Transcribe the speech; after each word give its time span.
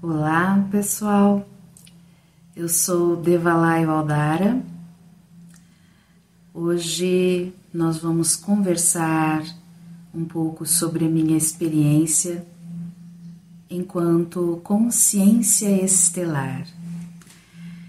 Olá, 0.00 0.64
pessoal. 0.70 1.44
Eu 2.54 2.68
sou 2.68 3.16
Devalai 3.16 3.82
Aldara. 3.82 4.62
Hoje 6.54 7.52
nós 7.74 7.98
vamos 7.98 8.36
conversar 8.36 9.42
um 10.14 10.24
pouco 10.24 10.64
sobre 10.64 11.04
a 11.04 11.08
minha 11.08 11.36
experiência 11.36 12.46
enquanto 13.68 14.60
consciência 14.62 15.68
estelar. 15.84 16.64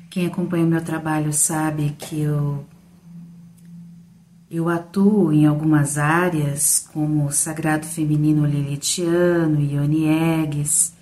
Quem 0.09 0.25
acompanha 0.25 0.65
meu 0.65 0.83
trabalho 0.83 1.31
sabe 1.31 1.91
que 1.91 2.21
eu 2.21 2.65
eu 4.49 4.67
atuo 4.67 5.31
em 5.31 5.45
algumas 5.45 5.99
áreas 5.99 6.89
como 6.91 7.27
o 7.27 7.31
sagrado 7.31 7.85
feminino 7.85 8.47
lilitiano, 8.47 9.61
Ione 9.61 10.07
Eggs, 10.07 10.97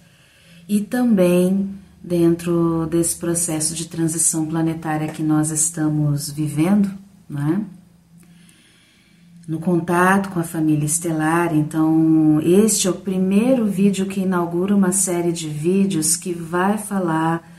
e 0.67 0.81
também 0.81 1.69
dentro 2.03 2.87
desse 2.87 3.15
processo 3.15 3.73
de 3.73 3.87
transição 3.87 4.45
planetária 4.45 5.07
que 5.07 5.23
nós 5.23 5.51
estamos 5.51 6.29
vivendo, 6.29 6.89
né? 7.29 7.65
no 9.47 9.59
contato 9.59 10.29
com 10.29 10.39
a 10.41 10.43
família 10.43 10.85
estelar. 10.85 11.55
Então, 11.55 12.41
este 12.41 12.87
é 12.87 12.91
o 12.91 12.95
primeiro 12.95 13.65
vídeo 13.65 14.05
que 14.05 14.19
inaugura 14.19 14.75
uma 14.75 14.91
série 14.91 15.31
de 15.31 15.47
vídeos 15.47 16.17
que 16.17 16.33
vai 16.33 16.77
falar, 16.77 17.49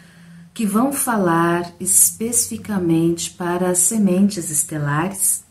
que 0.52 0.66
vão 0.66 0.92
falar 0.92 1.72
especificamente 1.80 3.30
para 3.30 3.70
as 3.70 3.78
sementes 3.78 4.50
estelares. 4.50 5.42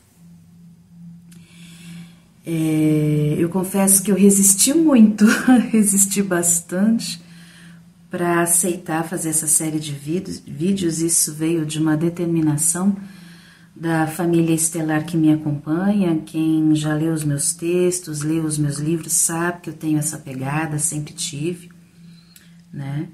É, 2.45 3.35
eu 3.38 3.49
confesso 3.49 4.03
que 4.03 4.11
eu 4.11 4.16
resisti 4.16 4.73
muito, 4.75 5.25
resisti 5.71 6.21
bastante 6.21 7.19
para 8.09 8.41
aceitar 8.41 9.03
fazer 9.07 9.29
essa 9.29 9.47
série 9.47 9.79
de 9.79 9.91
vídeos. 9.91 11.02
Isso 11.02 11.33
veio 11.33 11.66
de 11.66 11.80
uma 11.80 11.97
determinação 11.97 12.95
da 13.75 14.08
família 14.08 14.55
estelar 14.55 15.05
que 15.05 15.17
me 15.17 15.31
acompanha. 15.31 16.22
Quem 16.25 16.73
já 16.73 16.94
leu 16.94 17.13
os 17.13 17.23
meus 17.23 17.53
textos, 17.53 18.22
leu 18.22 18.44
os 18.44 18.58
meus 18.58 18.78
livros, 18.78 19.13
sabe 19.13 19.61
que 19.61 19.69
eu 19.69 19.73
tenho 19.73 20.00
essa 20.00 20.17
pegada, 20.17 20.80
sempre 20.80 21.13
tive, 21.13 21.69
né? 22.73 23.09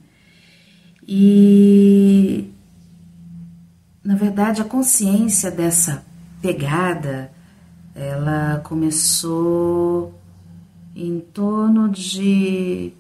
E 1.06 2.50
na 4.04 4.16
verdade 4.16 4.62
a 4.62 4.66
consciência 4.66 5.52
dessa 5.52 6.06
pegada, 6.42 7.32
ela 7.96 8.62
começou 8.64 10.18
em 10.96 11.20
torno 11.20 11.90
de 11.90 12.94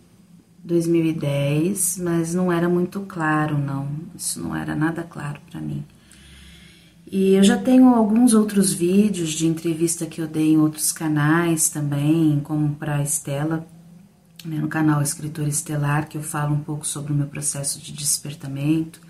2010, 0.63 1.97
mas 1.97 2.33
não 2.33 2.51
era 2.51 2.69
muito 2.69 3.01
claro, 3.01 3.57
não. 3.57 3.87
Isso 4.15 4.41
não 4.41 4.55
era 4.55 4.75
nada 4.75 5.03
claro 5.03 5.39
para 5.51 5.59
mim. 5.59 5.83
E 7.11 7.35
eu 7.35 7.43
já 7.43 7.57
tenho 7.57 7.93
alguns 7.93 8.33
outros 8.33 8.73
vídeos 8.73 9.31
de 9.31 9.45
entrevista 9.45 10.05
que 10.05 10.21
eu 10.21 10.27
dei 10.27 10.53
em 10.53 10.57
outros 10.57 10.91
canais 10.91 11.69
também, 11.69 12.39
como 12.43 12.75
para 12.75 12.95
a 12.95 13.03
Estela, 13.03 13.67
né, 14.45 14.57
no 14.57 14.67
canal 14.67 15.01
Escritor 15.01 15.47
Estelar, 15.47 16.07
que 16.07 16.17
eu 16.17 16.23
falo 16.23 16.55
um 16.55 16.59
pouco 16.59 16.87
sobre 16.87 17.11
o 17.11 17.15
meu 17.15 17.27
processo 17.27 17.79
de 17.79 17.91
despertamento. 17.91 19.01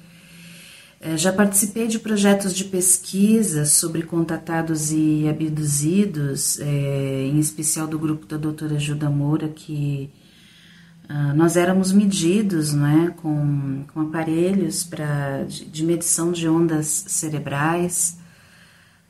É, 1.00 1.16
já 1.18 1.32
participei 1.32 1.88
de 1.88 2.00
projetos 2.00 2.56
de 2.56 2.64
pesquisa 2.64 3.66
sobre 3.66 4.04
contatados 4.04 4.92
e 4.92 5.28
abduzidos, 5.30 6.60
é, 6.60 7.28
em 7.28 7.40
especial 7.40 7.88
do 7.88 8.00
grupo 8.00 8.26
da 8.26 8.38
doutora 8.38 8.80
Juda 8.80 9.10
Moura, 9.10 9.50
que 9.50 10.10
Uh, 11.10 11.36
nós 11.36 11.58
éramos 11.58 11.92
medidos 11.92 12.74
né, 12.74 13.14
com, 13.18 13.84
com 13.94 14.02
aparelhos 14.02 14.86
pra, 14.86 15.44
de, 15.44 15.66
de 15.66 15.84
medição 15.84 16.32
de 16.32 16.48
ondas 16.48 16.88
cerebrais 16.88 18.18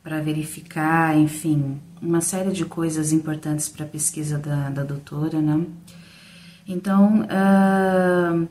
para 0.02 0.20
verificar, 0.20 1.16
enfim, 1.16 1.80
uma 2.02 2.20
série 2.20 2.52
de 2.52 2.64
coisas 2.66 3.12
importantes 3.12 3.68
para 3.68 3.86
a 3.86 3.88
pesquisa 3.88 4.36
da, 4.38 4.68
da 4.68 4.82
doutora. 4.82 5.40
Né? 5.40 5.64
Então, 6.66 7.22
uh, 7.22 8.48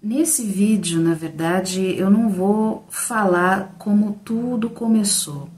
nesse 0.00 0.44
vídeo, 0.44 1.00
na 1.00 1.12
verdade, 1.12 1.82
eu 1.98 2.08
não 2.08 2.30
vou 2.30 2.86
falar 2.88 3.74
como 3.78 4.18
tudo 4.24 4.70
começou. 4.70 5.50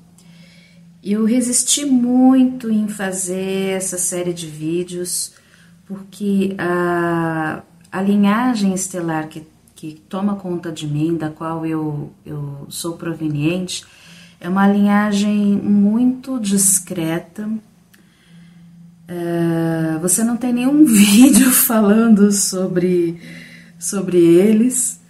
Eu 1.04 1.24
resisti 1.24 1.84
muito 1.84 2.70
em 2.70 2.88
fazer 2.88 3.76
essa 3.76 3.96
série 3.96 4.32
de 4.32 4.46
vídeos 4.46 5.34
porque 5.88 6.54
a, 6.58 7.62
a 7.90 8.02
linhagem 8.02 8.74
estelar 8.74 9.26
que, 9.28 9.42
que 9.74 9.94
toma 10.06 10.36
conta 10.36 10.70
de 10.70 10.86
mim, 10.86 11.16
da 11.16 11.30
qual 11.30 11.64
eu, 11.64 12.12
eu 12.26 12.66
sou 12.68 12.98
proveniente, 12.98 13.86
é 14.38 14.48
uma 14.50 14.68
linhagem 14.68 15.34
muito 15.56 16.38
discreta. 16.38 17.48
Uh, 19.08 19.98
você 20.02 20.22
não 20.22 20.36
tem 20.36 20.52
nenhum 20.52 20.84
vídeo 20.86 21.50
falando 21.50 22.30
sobre, 22.30 23.18
sobre 23.78 24.18
eles, 24.18 25.00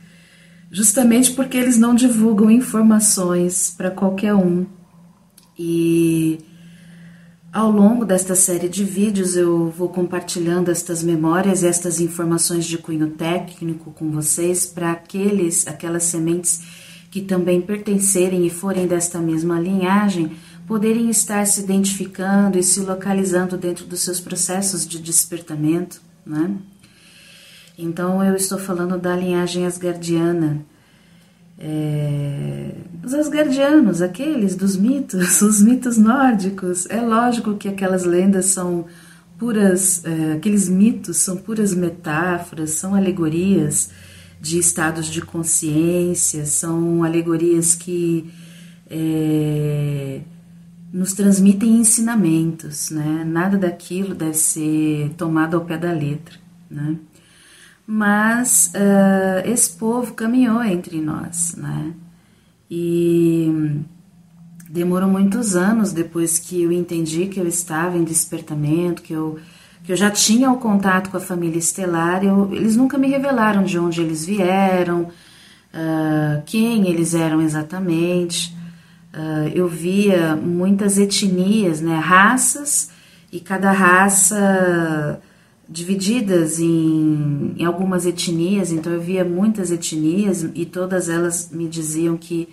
justamente 0.70 1.32
porque 1.32 1.56
eles 1.56 1.76
não 1.76 1.92
divulgam 1.92 2.48
informações 2.48 3.74
para 3.76 3.90
qualquer 3.90 4.34
um. 4.34 4.64
E 5.58 6.38
ao 7.52 7.70
longo 7.70 8.04
desta 8.04 8.34
série 8.34 8.68
de 8.68 8.84
vídeos, 8.84 9.36
eu 9.36 9.70
vou 9.70 9.88
compartilhando 9.88 10.70
estas 10.70 11.02
memórias 11.02 11.64
estas 11.64 12.00
informações 12.00 12.66
de 12.66 12.78
cunho 12.78 13.10
técnico 13.10 13.90
com 13.92 14.10
vocês 14.10 14.66
para 14.66 14.92
aqueles, 14.92 15.66
aquelas 15.66 16.04
sementes 16.04 16.62
que 17.10 17.22
também 17.22 17.60
pertencerem 17.60 18.46
e 18.46 18.50
forem 18.50 18.86
desta 18.86 19.18
mesma 19.18 19.58
linhagem, 19.58 20.32
poderem 20.66 21.08
estar 21.08 21.46
se 21.46 21.62
identificando 21.62 22.58
e 22.58 22.62
se 22.62 22.80
localizando 22.80 23.56
dentro 23.56 23.86
dos 23.86 24.00
seus 24.00 24.20
processos 24.20 24.86
de 24.86 24.98
despertamento, 24.98 26.02
né? 26.26 26.54
Então, 27.78 28.22
eu 28.22 28.34
estou 28.34 28.58
falando 28.58 28.98
da 28.98 29.16
linhagem 29.16 29.64
asgardiana, 29.64 30.60
é, 31.58 32.70
os 33.04 33.12
asgardianos, 33.12 34.00
aqueles 34.00 34.54
dos 34.54 34.76
mitos, 34.76 35.40
os 35.42 35.60
mitos 35.60 35.98
nórdicos. 35.98 36.86
É 36.88 37.00
lógico 37.00 37.56
que 37.56 37.68
aquelas 37.68 38.04
lendas 38.04 38.46
são 38.46 38.86
puras, 39.38 40.04
é, 40.04 40.32
aqueles 40.34 40.68
mitos 40.68 41.16
são 41.16 41.36
puras 41.36 41.74
metáforas, 41.74 42.70
são 42.70 42.94
alegorias 42.94 43.90
de 44.40 44.58
estados 44.58 45.06
de 45.06 45.20
consciência, 45.20 46.46
são 46.46 47.02
alegorias 47.02 47.74
que 47.74 48.30
é, 48.88 50.20
nos 50.92 51.12
transmitem 51.12 51.76
ensinamentos, 51.76 52.90
né? 52.90 53.24
Nada 53.26 53.58
daquilo 53.58 54.14
deve 54.14 54.34
ser 54.34 55.10
tomado 55.16 55.56
ao 55.56 55.64
pé 55.64 55.76
da 55.76 55.92
letra, 55.92 56.36
né? 56.70 56.96
Mas 57.90 58.70
uh, 58.74 59.48
esse 59.48 59.70
povo 59.70 60.12
caminhou 60.12 60.62
entre 60.62 61.00
nós, 61.00 61.54
né? 61.56 61.94
E 62.70 63.80
demorou 64.68 65.08
muitos 65.08 65.56
anos 65.56 65.90
depois 65.90 66.38
que 66.38 66.62
eu 66.62 66.70
entendi 66.70 67.28
que 67.28 67.40
eu 67.40 67.46
estava 67.46 67.96
em 67.96 68.04
despertamento, 68.04 69.00
que 69.00 69.14
eu, 69.14 69.38
que 69.82 69.90
eu 69.90 69.96
já 69.96 70.10
tinha 70.10 70.50
o 70.50 70.58
contato 70.58 71.08
com 71.08 71.16
a 71.16 71.20
família 71.20 71.58
estelar. 71.58 72.22
Eu, 72.22 72.54
eles 72.54 72.76
nunca 72.76 72.98
me 72.98 73.08
revelaram 73.08 73.64
de 73.64 73.78
onde 73.78 74.02
eles 74.02 74.26
vieram, 74.26 75.04
uh, 75.04 76.42
quem 76.44 76.90
eles 76.90 77.14
eram 77.14 77.40
exatamente. 77.40 78.54
Uh, 79.14 79.48
eu 79.54 79.66
via 79.66 80.36
muitas 80.36 80.98
etnias, 80.98 81.80
né, 81.80 81.98
raças, 81.98 82.90
e 83.32 83.40
cada 83.40 83.72
raça 83.72 85.22
divididas 85.68 86.58
em, 86.58 87.54
em, 87.58 87.64
algumas 87.64 88.06
etnias, 88.06 88.72
então 88.72 88.92
eu 88.92 89.00
via 89.00 89.24
muitas 89.24 89.70
etnias 89.70 90.48
e 90.54 90.64
todas 90.64 91.08
elas 91.08 91.50
me 91.52 91.68
diziam 91.68 92.16
que 92.16 92.48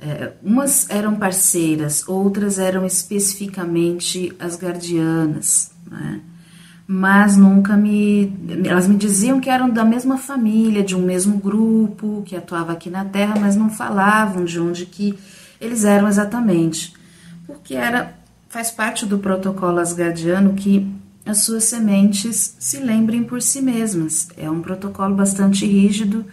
é, 0.00 0.32
umas 0.42 0.88
eram 0.88 1.16
parceiras, 1.16 2.06
outras 2.06 2.58
eram 2.60 2.86
especificamente 2.86 4.32
as 4.38 4.56
guardianas, 4.56 5.72
né? 5.90 6.20
mas 6.86 7.36
nunca 7.36 7.76
me. 7.76 8.32
Elas 8.64 8.86
me 8.86 8.96
diziam 8.96 9.40
que 9.40 9.50
eram 9.50 9.68
da 9.68 9.84
mesma 9.84 10.16
família, 10.16 10.84
de 10.84 10.94
um 10.94 11.02
mesmo 11.02 11.36
grupo, 11.38 12.22
que 12.24 12.36
atuava 12.36 12.72
aqui 12.72 12.88
na 12.88 13.04
Terra, 13.04 13.34
mas 13.38 13.56
não 13.56 13.68
falavam 13.68 14.44
de 14.44 14.60
onde 14.60 14.86
que 14.86 15.18
eles 15.60 15.84
eram 15.84 16.06
exatamente, 16.08 16.94
porque 17.46 17.74
era 17.74 18.16
faz 18.48 18.70
parte 18.70 19.04
do 19.04 19.18
protocolo 19.18 19.78
asgardiano 19.78 20.54
que 20.54 20.90
as 21.24 21.38
suas 21.38 21.64
sementes 21.64 22.56
se 22.58 22.78
lembrem 22.78 23.22
por 23.22 23.42
si 23.42 23.60
mesmas. 23.60 24.28
É 24.36 24.50
um 24.50 24.60
protocolo 24.60 25.14
bastante 25.14 25.66
rígido, 25.66 26.24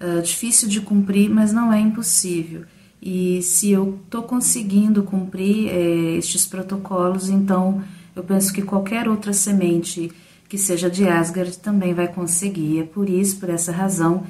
uh, 0.00 0.22
difícil 0.22 0.68
de 0.68 0.80
cumprir, 0.80 1.30
mas 1.30 1.52
não 1.52 1.72
é 1.72 1.80
impossível. 1.80 2.62
E 3.00 3.40
se 3.42 3.70
eu 3.70 3.98
estou 4.04 4.22
conseguindo 4.24 5.02
cumprir 5.04 5.68
eh, 5.68 6.16
estes 6.18 6.44
protocolos, 6.44 7.28
então 7.28 7.82
eu 8.14 8.24
penso 8.24 8.52
que 8.52 8.60
qualquer 8.60 9.08
outra 9.08 9.32
semente 9.32 10.10
que 10.48 10.58
seja 10.58 10.90
de 10.90 11.06
Asgard 11.06 11.58
também 11.58 11.94
vai 11.94 12.08
conseguir. 12.08 12.80
É 12.80 12.82
por 12.82 13.08
isso, 13.08 13.38
por 13.38 13.50
essa 13.50 13.70
razão, 13.70 14.24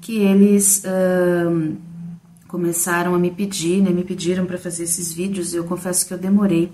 que 0.00 0.18
eles 0.18 0.84
uh, 0.84 1.76
começaram 2.48 3.14
a 3.14 3.18
me 3.18 3.30
pedir, 3.30 3.80
né, 3.80 3.90
me 3.90 4.04
pediram 4.04 4.44
para 4.44 4.58
fazer 4.58 4.82
esses 4.82 5.12
vídeos. 5.12 5.54
Eu 5.54 5.64
confesso 5.64 6.06
que 6.06 6.12
eu 6.12 6.18
demorei. 6.18 6.70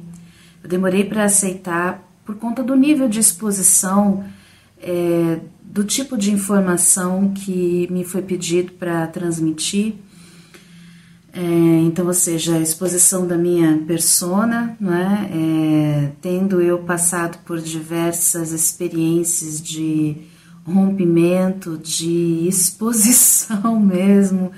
Eu 0.63 0.69
demorei 0.69 1.05
para 1.05 1.25
aceitar 1.25 2.06
por 2.27 2.35
conta 2.35 2.63
do 2.63 2.75
nível 2.75 3.09
de 3.09 3.21
exposição, 3.21 4.25
é, 4.83 5.39
do 5.63 5.85
tipo 5.85 6.19
de 6.19 6.33
informação 6.33 7.33
que 7.33 7.87
me 7.91 8.05
foi 8.05 8.21
pedido 8.21 8.73
para 8.73 9.07
transmitir. 9.07 9.95
É, 11.33 11.41
então, 11.85 12.07
ou 12.07 12.15
seja, 12.15 12.57
a 12.57 12.61
exposição 12.61 13.27
da 13.27 13.37
minha 13.37 13.79
persona, 13.87 14.77
né, 14.81 15.31
é, 15.31 16.13
tendo 16.21 16.61
eu 16.61 16.79
passado 16.79 17.39
por 17.45 17.61
diversas 17.61 18.53
experiências 18.53 19.61
de 19.61 20.17
rompimento, 20.65 21.79
de 21.79 22.47
exposição 22.49 23.79
mesmo, 23.79 24.51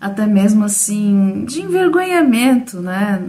até 0.00 0.26
mesmo 0.26 0.64
assim, 0.64 1.44
de 1.46 1.62
envergonhamento, 1.62 2.80
né, 2.80 3.22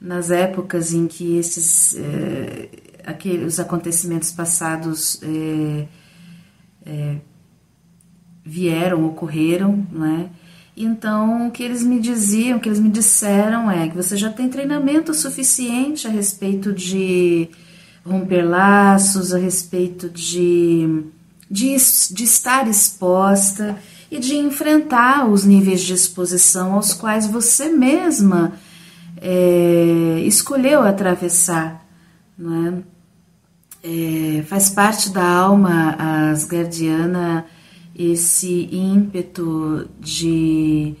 nas 0.00 0.30
épocas 0.30 0.94
em 0.94 1.06
que 1.06 1.36
esses, 1.36 1.96
aqueles, 3.06 3.54
os 3.54 3.60
acontecimentos 3.60 4.30
passados 4.30 5.20
é, 5.22 5.86
é, 6.86 7.16
vieram, 8.44 9.06
ocorreram, 9.06 9.86
né, 9.90 10.30
então, 10.76 11.46
o 11.46 11.50
que 11.52 11.62
eles 11.62 11.84
me 11.84 12.00
diziam, 12.00 12.58
o 12.58 12.60
que 12.60 12.68
eles 12.68 12.80
me 12.80 12.90
disseram 12.90 13.70
é 13.70 13.88
que 13.88 13.96
você 13.96 14.16
já 14.16 14.30
tem 14.30 14.48
treinamento 14.48 15.14
suficiente 15.14 16.08
a 16.08 16.10
respeito 16.10 16.72
de 16.72 17.48
romper 18.04 18.42
laços, 18.42 19.32
a 19.32 19.38
respeito 19.38 20.10
de, 20.10 21.04
de, 21.48 21.76
de 22.10 22.24
estar 22.24 22.66
exposta 22.68 23.76
e 24.10 24.18
de 24.18 24.34
enfrentar 24.34 25.28
os 25.28 25.44
níveis 25.44 25.80
de 25.80 25.94
exposição 25.94 26.74
aos 26.74 26.92
quais 26.92 27.26
você 27.26 27.68
mesma 27.68 28.54
é, 29.20 30.22
escolheu 30.26 30.82
atravessar. 30.82 31.86
Não 32.36 32.66
é? 32.66 32.93
É, 33.86 34.42
faz 34.44 34.70
parte 34.70 35.10
da 35.10 35.22
alma 35.22 35.94
asgardiana 36.30 37.44
esse 37.94 38.66
ímpeto 38.72 39.86
de 40.00 40.94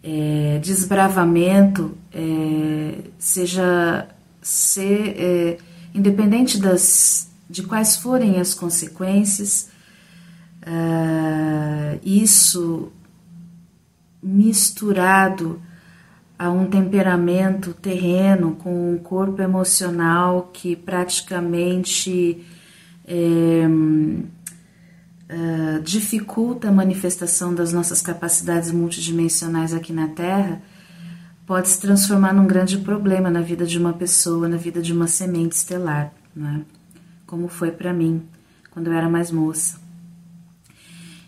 é, 0.00 0.60
desbravamento, 0.62 1.98
é, 2.12 2.98
seja 3.18 4.06
ser, 4.40 5.16
é, 5.18 5.58
independente 5.92 6.56
das, 6.56 7.32
de 7.50 7.64
quais 7.64 7.96
forem 7.96 8.38
as 8.38 8.54
consequências, 8.54 9.70
é, 10.62 11.98
isso 12.04 12.92
misturado 14.22 15.60
a 16.38 16.50
um 16.50 16.66
temperamento 16.66 17.72
terreno 17.74 18.56
com 18.56 18.92
um 18.92 18.98
corpo 18.98 19.40
emocional 19.40 20.50
que 20.52 20.74
praticamente 20.74 22.44
é, 23.06 23.66
uh, 25.30 25.82
dificulta 25.82 26.68
a 26.68 26.72
manifestação 26.72 27.54
das 27.54 27.72
nossas 27.72 28.02
capacidades 28.02 28.72
multidimensionais 28.72 29.72
aqui 29.72 29.92
na 29.92 30.08
Terra, 30.08 30.60
pode 31.46 31.68
se 31.68 31.80
transformar 31.80 32.32
num 32.32 32.46
grande 32.46 32.78
problema 32.78 33.30
na 33.30 33.40
vida 33.40 33.64
de 33.66 33.78
uma 33.78 33.92
pessoa, 33.92 34.48
na 34.48 34.56
vida 34.56 34.82
de 34.82 34.92
uma 34.92 35.06
semente 35.06 35.56
estelar, 35.56 36.12
né? 36.34 36.62
como 37.26 37.48
foi 37.48 37.70
para 37.70 37.92
mim 37.92 38.22
quando 38.70 38.88
eu 38.88 38.92
era 38.92 39.08
mais 39.08 39.30
moça. 39.30 39.83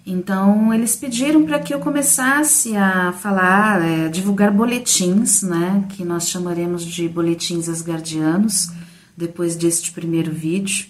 Então, 0.09 0.73
eles 0.73 0.95
pediram 0.95 1.45
para 1.45 1.59
que 1.59 1.75
eu 1.75 1.81
começasse 1.81 2.77
a 2.77 3.13
falar, 3.13 3.83
é, 3.83 4.09
divulgar 4.09 4.53
boletins, 4.53 5.43
né, 5.43 5.85
que 5.89 6.05
nós 6.05 6.29
chamaremos 6.29 6.87
de 6.87 7.09
boletins 7.09 7.69
asgardianos, 7.69 8.71
depois 9.17 9.57
deste 9.57 9.91
primeiro 9.91 10.31
vídeo. 10.31 10.87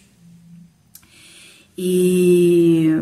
E 1.78 2.94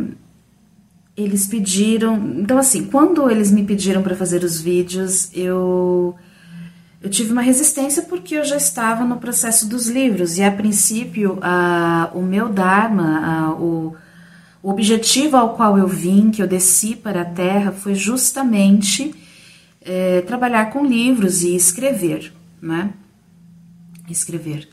eles 1.17 1.49
pediram. 1.49 2.17
Então, 2.39 2.59
assim, 2.59 2.85
quando 2.85 3.29
eles 3.29 3.51
me 3.51 3.65
pediram 3.65 4.03
para 4.03 4.15
fazer 4.15 4.45
os 4.45 4.61
vídeos, 4.61 5.31
eu. 5.35 6.15
Eu 7.03 7.11
tive 7.11 7.33
uma 7.33 7.43
resistência 7.43 8.03
porque 8.05 8.35
eu 8.35 8.45
já 8.47 8.57
estava 8.57 9.05
no 9.05 9.19
processo 9.19 9.69
dos 9.69 9.89
livros 9.89 10.39
e 10.39 10.43
a 10.43 10.51
princípio 10.51 11.39
a, 11.43 12.11
o 12.15 12.23
meu 12.23 12.49
Dharma, 12.49 13.21
a, 13.23 13.53
o, 13.53 13.95
o 14.65 14.71
objetivo 14.71 15.37
ao 15.37 15.55
qual 15.55 15.79
eu 15.79 15.87
vim, 15.87 16.31
que 16.31 16.43
eu 16.43 16.47
desci 16.49 16.97
para 16.97 17.21
a 17.21 17.25
Terra, 17.25 17.71
foi 17.71 17.95
justamente 17.95 19.15
é, 19.81 20.23
trabalhar 20.23 20.71
com 20.73 20.85
livros 20.85 21.45
e 21.45 21.55
escrever, 21.55 22.33
né? 22.61 22.91
Escrever 24.09 24.69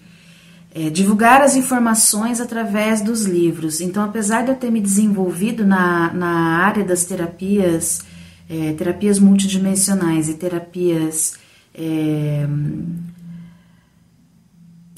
é, 0.73 0.89
divulgar 0.89 1.41
as 1.41 1.55
informações 1.55 2.39
através 2.39 3.01
dos 3.01 3.25
livros. 3.25 3.81
Então, 3.81 4.03
apesar 4.03 4.43
de 4.43 4.51
eu 4.51 4.55
ter 4.55 4.71
me 4.71 4.79
desenvolvido 4.79 5.65
na, 5.65 6.13
na 6.13 6.57
área 6.59 6.83
das 6.83 7.03
terapias, 7.03 8.03
é, 8.49 8.73
terapias 8.73 9.19
multidimensionais 9.19 10.29
e 10.29 10.35
terapias 10.35 11.33
é, 11.75 12.47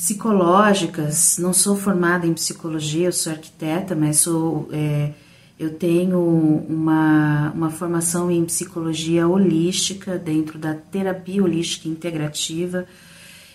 psicológicas, 0.03 1.37
não 1.37 1.53
sou 1.53 1.77
formada 1.77 2.27
em 2.27 2.33
psicologia, 2.33 3.07
eu 3.07 3.13
sou 3.13 3.31
arquiteta, 3.31 3.95
mas 3.95 4.17
sou, 4.17 4.67
é, 4.69 5.11
eu 5.57 5.75
tenho 5.75 6.19
uma, 6.67 7.53
uma 7.55 7.69
formação 7.69 8.29
em 8.29 8.43
psicologia 8.43 9.25
holística 9.25 10.17
dentro 10.17 10.59
da 10.59 10.73
terapia 10.73 11.41
holística 11.41 11.87
integrativa 11.87 12.85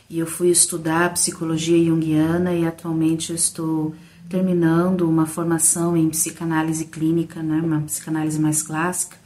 e 0.09 0.19
eu 0.19 0.27
fui 0.27 0.49
estudar 0.49 1.13
psicologia 1.13 1.85
junguiana 1.85 2.55
e 2.55 2.67
atualmente 2.67 3.29
eu 3.29 3.37
estou 3.37 3.95
terminando 4.27 5.03
uma 5.03 5.27
formação 5.27 5.99
em 5.99 6.09
psicanálise 6.09 6.87
clínica, 6.87 7.43
né, 7.43 7.61
uma 7.63 7.83
psicanálise 7.83 8.41
mais 8.41 8.63
clássica. 8.63 9.19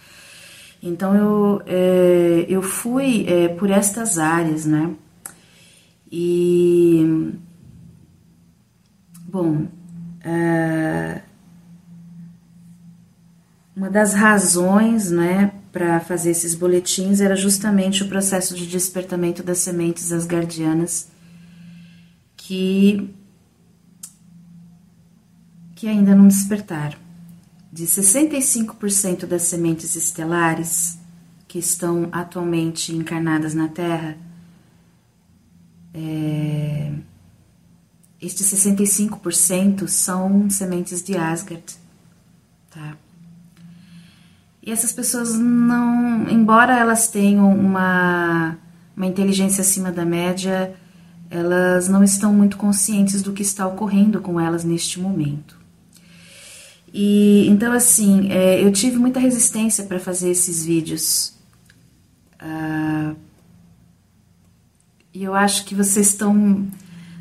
Então 0.82 1.14
eu, 1.14 1.62
é, 1.66 2.46
eu 2.48 2.62
fui 2.62 3.24
é, 3.28 3.46
por 3.46 3.70
estas 3.70 4.18
áreas, 4.18 4.66
né? 4.66 4.92
E 6.14 7.32
bom, 9.26 9.66
é, 10.20 11.22
uma 13.74 13.88
das 13.88 14.12
razões, 14.12 15.10
né, 15.10 15.54
para 15.72 15.98
fazer 16.00 16.32
esses 16.32 16.54
boletins 16.54 17.22
era 17.22 17.34
justamente 17.34 18.02
o 18.02 18.08
processo 18.08 18.54
de 18.54 18.66
despertamento 18.66 19.42
das 19.42 19.58
sementes 19.58 20.12
asgardianas 20.12 21.08
que 22.36 23.14
que 25.74 25.88
ainda 25.88 26.14
não 26.14 26.28
despertaram. 26.28 26.96
De 27.72 27.84
65% 27.86 29.26
das 29.26 29.42
sementes 29.42 29.96
estelares 29.96 30.98
que 31.48 31.58
estão 31.58 32.08
atualmente 32.12 32.94
encarnadas 32.94 33.52
na 33.54 33.66
Terra, 33.66 34.16
é, 35.94 36.92
estes 38.20 38.46
65% 38.52 39.88
são 39.88 40.48
sementes 40.48 41.02
de 41.02 41.16
Asgard, 41.16 41.64
tá? 42.70 42.96
E 44.62 44.70
essas 44.70 44.92
pessoas 44.92 45.36
não, 45.36 46.28
embora 46.30 46.78
elas 46.78 47.08
tenham 47.08 47.52
uma, 47.52 48.56
uma 48.96 49.06
inteligência 49.06 49.62
acima 49.62 49.90
da 49.90 50.04
média, 50.04 50.72
elas 51.28 51.88
não 51.88 52.04
estão 52.04 52.32
muito 52.32 52.56
conscientes 52.56 53.22
do 53.22 53.32
que 53.32 53.42
está 53.42 53.66
ocorrendo 53.66 54.20
com 54.20 54.38
elas 54.38 54.62
neste 54.62 55.00
momento. 55.00 55.60
E 56.94 57.48
então 57.48 57.72
assim, 57.72 58.30
é, 58.30 58.62
eu 58.62 58.70
tive 58.70 58.98
muita 58.98 59.18
resistência 59.18 59.84
para 59.84 59.98
fazer 59.98 60.30
esses 60.30 60.64
vídeos. 60.64 61.34
Ah, 62.38 63.14
e 65.14 65.24
eu 65.24 65.34
acho 65.34 65.64
que 65.64 65.74
vocês 65.74 66.08
estão 66.08 66.66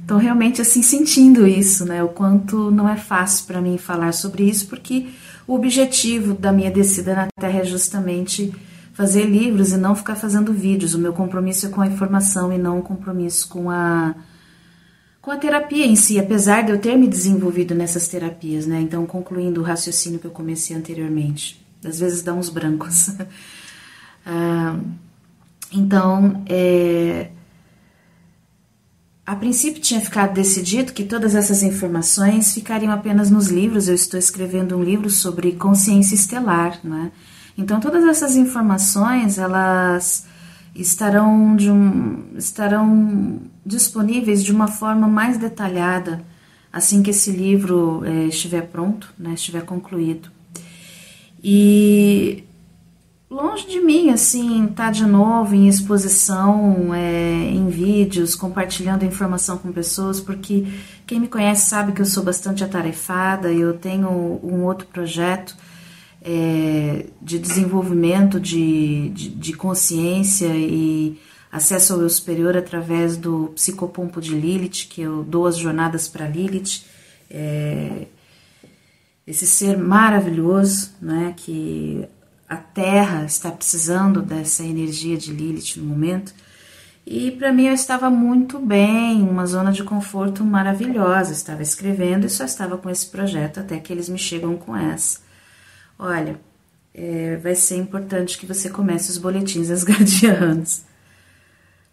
estão 0.02 0.18
realmente 0.18 0.62
assim 0.62 0.82
sentindo 0.82 1.48
isso, 1.48 1.86
né? 1.86 2.04
O 2.04 2.10
quanto 2.10 2.72
não 2.72 2.90
é 2.90 2.98
fácil 2.98 3.46
para 3.46 3.62
mim 3.62 3.78
falar 3.78 4.14
sobre 4.14 4.44
isso, 4.44 4.68
porque 4.68 5.10
o 5.48 5.54
objetivo 5.54 6.34
da 6.34 6.52
minha 6.52 6.72
descida 6.72 7.16
na 7.16 7.28
Terra 7.40 7.60
é 7.60 7.64
justamente 7.64 8.54
fazer 8.94 9.26
livros 9.26 9.72
e 9.72 9.78
não 9.78 9.96
ficar 9.96 10.16
fazendo 10.16 10.52
vídeos. 10.52 10.94
O 10.94 11.00
meu 11.00 11.14
compromisso 11.14 11.66
é 11.66 11.70
com 11.70 11.82
a 11.82 11.88
informação 11.88 12.52
e 12.52 12.58
não 12.58 12.80
o 12.80 12.82
compromisso 12.82 13.48
com 13.48 13.70
a 13.70 14.16
com 15.22 15.30
a 15.30 15.38
terapia 15.38 15.86
em 15.86 15.96
si, 15.96 16.20
apesar 16.20 16.64
de 16.64 16.72
eu 16.72 16.80
ter 16.80 16.98
me 16.98 17.08
desenvolvido 17.08 17.76
nessas 17.76 18.08
terapias, 18.08 18.66
né? 18.66 18.82
Então, 18.82 19.06
concluindo 19.06 19.62
o 19.62 19.64
raciocínio 19.64 20.20
que 20.20 20.26
eu 20.26 20.32
comecei 20.32 20.76
anteriormente, 20.76 21.64
às 21.86 22.00
vezes 22.00 22.24
dá 22.24 22.34
uns 22.34 22.50
brancos. 22.50 23.12
ah, 24.26 24.80
então, 25.72 26.44
é, 26.50 27.30
a 29.26 29.36
princípio 29.36 29.82
tinha 29.82 30.02
ficado 30.02 30.34
decidido 30.34 30.94
que 30.94 31.04
todas 31.04 31.36
essas 31.36 31.64
informações 31.64 32.54
ficariam 32.54 32.92
apenas 32.92 33.30
nos 33.30 33.48
livros. 33.50 33.88
Eu 33.88 33.96
estou 33.96 34.20
escrevendo 34.20 34.78
um 34.78 34.84
livro 34.84 35.10
sobre 35.10 35.54
consciência 35.54 36.16
estelar, 36.16 36.80
né? 36.84 37.12
Então 37.58 37.80
todas 37.80 38.04
essas 38.06 38.36
informações 38.36 39.38
elas 39.38 40.26
estarão, 40.76 41.56
de 41.56 41.70
um, 41.70 42.24
estarão 42.36 43.42
disponíveis 43.66 44.44
de 44.44 44.52
uma 44.52 44.68
forma 44.68 45.08
mais 45.08 45.38
detalhada 45.38 46.24
assim 46.72 47.04
que 47.04 47.10
esse 47.10 47.32
livro 47.32 48.04
é, 48.06 48.26
estiver 48.26 48.62
pronto, 48.62 49.14
né, 49.20 49.34
estiver 49.34 49.64
concluído. 49.64 50.30
E 51.44 52.44
longe 53.32 53.66
de 53.66 53.80
mim, 53.80 54.10
assim, 54.10 54.68
tá 54.68 54.92
de 54.92 55.06
novo 55.06 55.56
em 55.56 55.70
exposição, 55.70 56.94
é, 56.94 57.50
em 57.50 57.70
vídeos, 57.70 58.36
compartilhando 58.36 59.06
informação 59.06 59.58
com 59.58 59.72
pessoas, 59.72 60.20
porque 60.20 60.68
quem 61.08 61.22
me 61.22 61.30
conhece 61.30 61.70
sabe 61.70 61.94
que 61.94 62.02
eu 62.02 62.06
sou 62.06 62.24
bastante 62.24 62.62
atarefada, 62.62 63.50
eu 63.50 63.74
tenho 63.74 64.10
um 64.44 64.66
outro 64.66 64.86
projeto 64.88 65.56
é, 66.22 67.06
de 67.22 67.40
desenvolvimento 67.40 68.38
de, 68.38 69.10
de, 69.10 69.30
de, 69.30 69.54
consciência 69.54 70.50
e 70.54 71.18
acesso 71.50 71.94
ao 71.94 72.02
eu 72.02 72.10
superior 72.10 72.58
através 72.58 73.16
do 73.16 73.52
psicopompo 73.56 74.20
de 74.20 74.36
Lilith, 74.36 74.88
que 74.90 75.02
eu 75.02 75.24
dou 75.24 75.48
as 75.48 75.58
jornadas 75.58 76.08
para 76.10 76.28
Lilith. 76.28 76.84
É, 77.30 78.08
esse 79.26 79.48
ser 79.48 79.78
maravilhoso, 79.78 80.92
né, 81.02 81.34
que 81.38 82.06
a 82.52 82.58
Terra 82.58 83.26
está 83.26 83.52
precisando 83.52 84.22
dessa 84.22 84.64
energia 84.64 85.18
de 85.18 85.32
Lilith 85.32 85.78
no 85.78 85.86
momento. 85.86 86.34
E 87.06 87.32
para 87.32 87.52
mim 87.52 87.68
eu 87.68 87.74
estava 87.74 88.10
muito 88.10 88.60
bem, 88.60 89.22
uma 89.22 89.46
zona 89.46 89.72
de 89.72 89.84
conforto 89.84 90.44
maravilhosa. 90.44 91.32
estava 91.34 91.62
escrevendo 91.62 92.26
e 92.26 92.30
só 92.30 92.46
estava 92.46 92.78
com 92.78 92.90
esse 92.90 93.08
projeto 93.08 93.60
até 93.60 93.80
que 93.80 93.92
eles 93.92 94.10
me 94.10 94.18
chegam 94.18 94.56
com 94.58 94.76
essa 94.76 95.20
olha, 96.02 96.42
é, 96.94 97.38
vai 97.38 97.54
ser 97.54 97.78
importante 97.78 98.38
que 98.40 98.46
você 98.46 98.70
comece 98.70 99.12
os 99.12 99.20
boletins 99.20 99.70
das 99.70 99.84
guardiãs. 99.86 100.84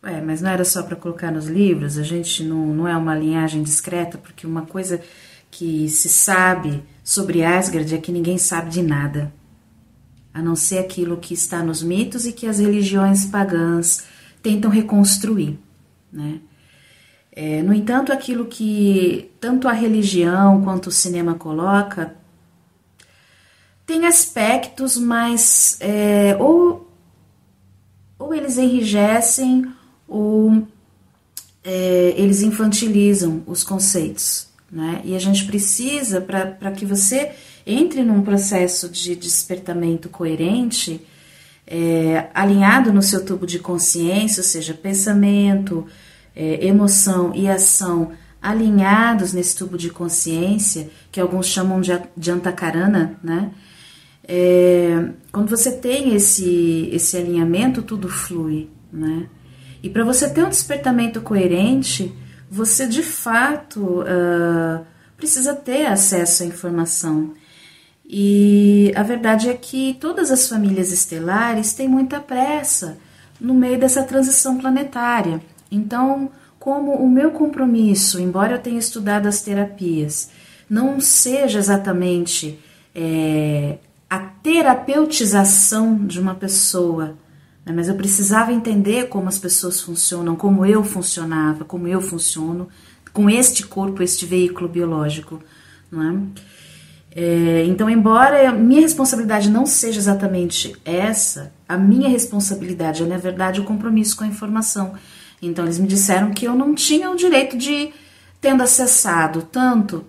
Ué, 0.02 0.20
mas 0.22 0.40
não 0.40 0.50
era 0.50 0.64
só 0.64 0.82
para 0.82 0.96
colocar 0.96 1.30
nos 1.30 1.46
livros? 1.46 1.98
A 1.98 2.02
gente 2.02 2.42
não, 2.42 2.68
não 2.68 2.88
é 2.88 2.96
uma 2.96 3.14
linhagem 3.14 3.62
discreta, 3.62 4.16
porque 4.16 4.46
uma 4.46 4.62
coisa 4.62 5.00
que 5.50 5.88
se 5.88 6.08
sabe 6.08 6.82
sobre 7.04 7.44
Asgard 7.44 7.94
é 7.94 7.98
que 7.98 8.12
ninguém 8.12 8.38
sabe 8.38 8.70
de 8.70 8.82
nada, 8.82 9.32
a 10.32 10.42
não 10.42 10.54
ser 10.54 10.78
aquilo 10.78 11.16
que 11.16 11.34
está 11.34 11.62
nos 11.62 11.82
mitos 11.82 12.26
e 12.26 12.32
que 12.32 12.46
as 12.46 12.58
religiões 12.58 13.26
pagãs 13.26 14.04
tentam 14.42 14.70
reconstruir, 14.70 15.58
né? 16.12 16.40
É, 17.40 17.62
no 17.62 17.72
entanto, 17.72 18.12
aquilo 18.12 18.46
que 18.46 19.30
tanto 19.40 19.68
a 19.68 19.72
religião 19.72 20.60
quanto 20.64 20.88
o 20.88 20.90
cinema 20.90 21.34
coloca 21.34 22.16
tem 23.86 24.06
aspectos 24.06 24.96
mais 24.96 25.78
é, 25.80 26.36
ou, 26.40 26.92
ou 28.18 28.34
eles 28.34 28.58
enrijecem 28.58 29.72
ou 30.08 30.66
é, 31.62 32.14
eles 32.16 32.42
infantilizam 32.42 33.42
os 33.46 33.62
conceitos. 33.62 34.48
Né? 34.70 35.00
E 35.04 35.14
a 35.14 35.18
gente 35.18 35.44
precisa, 35.46 36.20
para 36.20 36.72
que 36.72 36.84
você 36.84 37.32
entre 37.68 38.02
num 38.02 38.22
processo 38.22 38.88
de 38.88 39.14
despertamento 39.14 40.08
coerente, 40.08 41.06
é, 41.66 42.28
alinhado 42.32 42.92
no 42.92 43.02
seu 43.02 43.24
tubo 43.24 43.46
de 43.46 43.58
consciência, 43.58 44.40
ou 44.40 44.44
seja, 44.44 44.72
pensamento, 44.72 45.86
é, 46.34 46.66
emoção 46.66 47.32
e 47.34 47.46
ação 47.48 48.12
alinhados 48.40 49.32
nesse 49.32 49.54
tubo 49.56 49.76
de 49.76 49.90
consciência, 49.90 50.88
que 51.12 51.20
alguns 51.20 51.46
chamam 51.46 51.80
de, 51.80 51.90
de 52.16 52.30
antacarana, 52.30 53.18
né? 53.22 53.50
É, 54.30 55.10
quando 55.32 55.48
você 55.50 55.72
tem 55.72 56.14
esse, 56.14 56.88
esse 56.92 57.16
alinhamento, 57.16 57.82
tudo 57.82 58.08
flui, 58.08 58.70
né? 58.92 59.26
E 59.82 59.90
para 59.90 60.04
você 60.04 60.28
ter 60.28 60.44
um 60.44 60.48
despertamento 60.48 61.20
coerente, 61.20 62.14
você 62.50 62.86
de 62.86 63.02
fato 63.02 64.00
uh, 64.00 64.84
precisa 65.16 65.54
ter 65.54 65.86
acesso 65.86 66.42
à 66.42 66.46
informação. 66.46 67.34
E 68.10 68.90
a 68.96 69.02
verdade 69.02 69.50
é 69.50 69.54
que 69.54 69.98
todas 70.00 70.30
as 70.30 70.48
famílias 70.48 70.90
estelares 70.90 71.74
têm 71.74 71.86
muita 71.86 72.18
pressa 72.18 72.96
no 73.38 73.52
meio 73.52 73.78
dessa 73.78 74.02
transição 74.02 74.56
planetária. 74.56 75.42
Então, 75.70 76.30
como 76.58 76.92
o 76.92 77.08
meu 77.08 77.32
compromisso, 77.32 78.18
embora 78.18 78.54
eu 78.54 78.58
tenha 78.58 78.78
estudado 78.78 79.26
as 79.26 79.42
terapias, 79.42 80.30
não 80.70 81.00
seja 81.00 81.58
exatamente 81.58 82.58
é, 82.94 83.76
a 84.08 84.18
terapeutização 84.18 85.94
de 86.06 86.18
uma 86.18 86.34
pessoa, 86.34 87.14
né? 87.64 87.72
mas 87.74 87.88
eu 87.88 87.94
precisava 87.94 88.52
entender 88.52 89.08
como 89.08 89.28
as 89.28 89.38
pessoas 89.38 89.82
funcionam, 89.82 90.34
como 90.34 90.64
eu 90.64 90.82
funcionava, 90.82 91.62
como 91.64 91.86
eu 91.86 92.00
funciono 92.00 92.68
com 93.12 93.28
este 93.28 93.66
corpo, 93.66 94.02
este 94.02 94.24
veículo 94.24 94.66
biológico, 94.68 95.42
não 95.90 96.02
é? 96.02 96.47
É, 97.20 97.64
então, 97.66 97.90
embora 97.90 98.52
minha 98.52 98.80
responsabilidade 98.80 99.50
não 99.50 99.66
seja 99.66 99.98
exatamente 99.98 100.76
essa, 100.84 101.52
a 101.68 101.76
minha 101.76 102.08
responsabilidade 102.08 103.02
é, 103.02 103.06
na 103.06 103.16
verdade, 103.16 103.60
o 103.60 103.64
compromisso 103.64 104.16
com 104.16 104.22
a 104.22 104.28
informação. 104.28 104.92
Então, 105.42 105.64
eles 105.64 105.80
me 105.80 105.88
disseram 105.88 106.30
que 106.30 106.44
eu 106.44 106.54
não 106.54 106.76
tinha 106.76 107.10
o 107.10 107.16
direito 107.16 107.58
de, 107.58 107.90
tendo 108.40 108.62
acessado 108.62 109.42
tanto, 109.42 110.04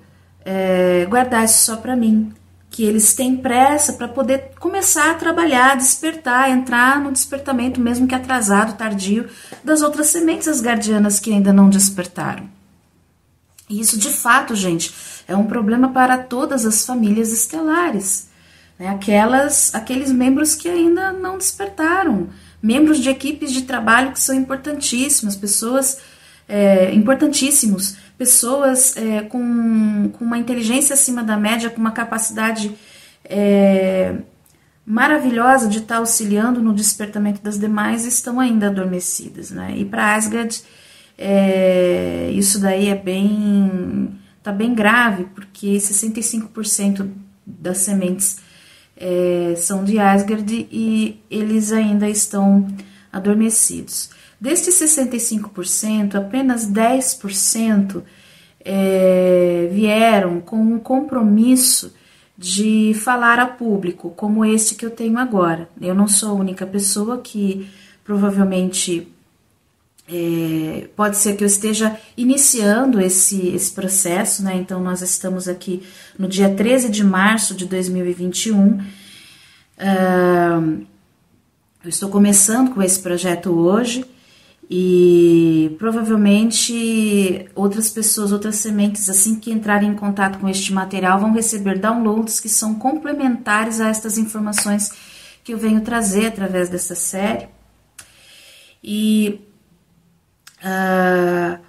é, 0.45 1.07
guardar 1.09 1.45
isso 1.45 1.65
só 1.65 1.77
para 1.77 1.95
mim 1.95 2.31
que 2.69 2.83
eles 2.83 3.15
têm 3.15 3.35
pressa 3.35 3.93
para 3.93 4.07
poder 4.07 4.51
começar 4.59 5.09
a 5.09 5.15
trabalhar, 5.15 5.75
despertar, 5.75 6.51
entrar 6.51 6.99
no 7.01 7.11
despertamento, 7.11 7.81
mesmo 7.81 8.07
que 8.07 8.13
atrasado, 8.13 8.77
tardio, 8.77 9.27
das 9.63 9.81
outras 9.81 10.05
sementes 10.07 10.47
as 10.47 10.61
guardianas 10.61 11.19
que 11.19 11.33
ainda 11.33 11.51
não 11.51 11.71
despertaram. 11.71 12.47
E 13.67 13.79
isso, 13.79 13.97
de 13.97 14.09
fato, 14.09 14.55
gente, 14.55 14.93
é 15.29 15.37
um 15.37 15.45
problema 15.45 15.89
para 15.89 16.17
todas 16.17 16.65
as 16.65 16.85
famílias 16.85 17.31
estelares. 17.31 18.27
Né? 18.77 18.87
Aquelas, 18.89 19.73
aqueles 19.73 20.11
membros 20.11 20.55
que 20.55 20.67
ainda 20.67 21.11
não 21.13 21.37
despertaram, 21.37 22.29
membros 22.61 22.99
de 22.99 23.09
equipes 23.09 23.53
de 23.53 23.61
trabalho 23.61 24.11
que 24.11 24.19
são 24.19 24.35
importantíssimas, 24.35 25.35
pessoas 25.35 25.99
é, 26.47 26.91
importantíssimos 26.93 27.95
pessoas 28.19 28.97
é, 28.97 29.21
com, 29.21 30.09
com 30.09 30.25
uma 30.25 30.37
inteligência 30.37 30.93
acima 30.93 31.23
da 31.23 31.37
média, 31.37 31.69
com 31.69 31.79
uma 31.79 31.91
capacidade 31.91 32.75
é, 33.23 34.13
maravilhosa 34.85 35.69
de 35.69 35.77
estar 35.77 35.97
auxiliando 35.97 36.61
no 36.61 36.73
despertamento 36.73 37.41
das 37.41 37.57
demais, 37.57 38.05
estão 38.05 38.37
ainda 38.37 38.67
adormecidas. 38.67 39.51
Né? 39.51 39.75
E 39.77 39.85
para 39.85 40.15
Asgard, 40.15 40.61
é, 41.17 42.29
isso 42.33 42.59
daí 42.59 42.89
é 42.89 42.95
bem. 42.95 44.18
Tá 44.41 44.51
bem 44.51 44.73
grave, 44.73 45.25
porque 45.35 45.77
65% 45.77 47.09
das 47.45 47.79
sementes 47.79 48.39
é, 48.95 49.53
são 49.57 49.83
de 49.83 49.97
Asgard 49.99 50.67
e 50.71 51.19
eles 51.29 51.71
ainda 51.71 52.09
estão 52.09 52.67
adormecidos. 53.11 54.09
Destes 54.39 54.75
65%, 54.75 56.15
apenas 56.15 56.69
10% 56.69 58.01
é, 58.63 59.69
vieram 59.71 60.39
com 60.39 60.57
um 60.57 60.79
compromisso 60.79 61.93
de 62.37 62.93
falar 62.93 63.37
a 63.37 63.45
público, 63.45 64.11
como 64.11 64.45
este 64.45 64.75
que 64.75 64.85
eu 64.85 64.91
tenho 64.91 65.17
agora. 65.17 65.69
Eu 65.81 65.93
não 65.93 66.07
sou 66.07 66.29
a 66.29 66.33
única 66.33 66.65
pessoa 66.65 67.17
que 67.17 67.67
provavelmente 68.03 69.07
é, 70.11 70.87
pode 70.95 71.17
ser 71.17 71.35
que 71.35 71.43
eu 71.43 71.47
esteja 71.47 71.95
iniciando 72.17 72.99
esse, 72.99 73.49
esse 73.49 73.71
processo, 73.71 74.43
né? 74.43 74.55
Então, 74.55 74.81
nós 74.81 75.03
estamos 75.03 75.47
aqui 75.47 75.83
no 76.17 76.27
dia 76.27 76.49
13 76.49 76.89
de 76.89 77.03
março 77.03 77.53
de 77.53 77.65
2021. 77.67 78.79
Uh, 79.77 80.85
eu 81.83 81.89
estou 81.89 82.09
começando 82.09 82.73
com 82.73 82.81
esse 82.81 82.99
projeto 82.99 83.51
hoje 83.51 84.03
e 84.67 85.75
provavelmente 85.77 87.47
outras 87.53 87.91
pessoas, 87.91 88.31
outras 88.31 88.55
sementes, 88.55 89.09
assim 89.09 89.35
que 89.35 89.51
entrarem 89.51 89.91
em 89.91 89.95
contato 89.95 90.39
com 90.39 90.49
este 90.49 90.73
material, 90.73 91.19
vão 91.19 91.33
receber 91.33 91.77
downloads 91.77 92.39
que 92.39 92.49
são 92.49 92.73
complementares 92.75 93.79
a 93.79 93.89
estas 93.89 94.17
informações 94.17 94.91
que 95.43 95.53
eu 95.53 95.57
venho 95.57 95.81
trazer 95.81 96.25
através 96.27 96.67
dessa 96.67 96.95
série. 96.95 97.47
E 98.83 99.41
uh, 100.63 101.59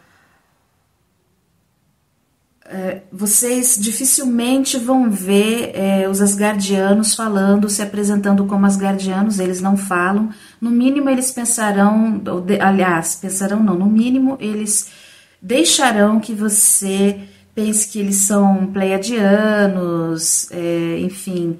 é, 2.72 3.02
vocês 3.12 3.76
dificilmente 3.76 4.78
vão 4.78 5.10
ver 5.10 5.72
é, 5.74 6.08
os 6.08 6.20
asgardianos 6.20 7.16
falando, 7.16 7.68
se 7.68 7.82
apresentando 7.82 8.46
como 8.46 8.64
asgardianos, 8.64 9.40
eles 9.40 9.60
não 9.60 9.76
falam. 9.76 10.30
No 10.60 10.70
mínimo, 10.70 11.10
eles 11.10 11.32
pensarão, 11.32 12.22
aliás, 12.60 13.16
pensarão 13.16 13.60
não, 13.60 13.74
no 13.74 13.86
mínimo, 13.86 14.36
eles 14.38 14.86
deixarão 15.42 16.20
que 16.20 16.32
você 16.32 17.18
pense 17.56 17.88
que 17.88 17.98
eles 17.98 18.16
são 18.16 18.66
pleiadianos, 18.66 20.48
é, 20.52 21.00
enfim, 21.00 21.58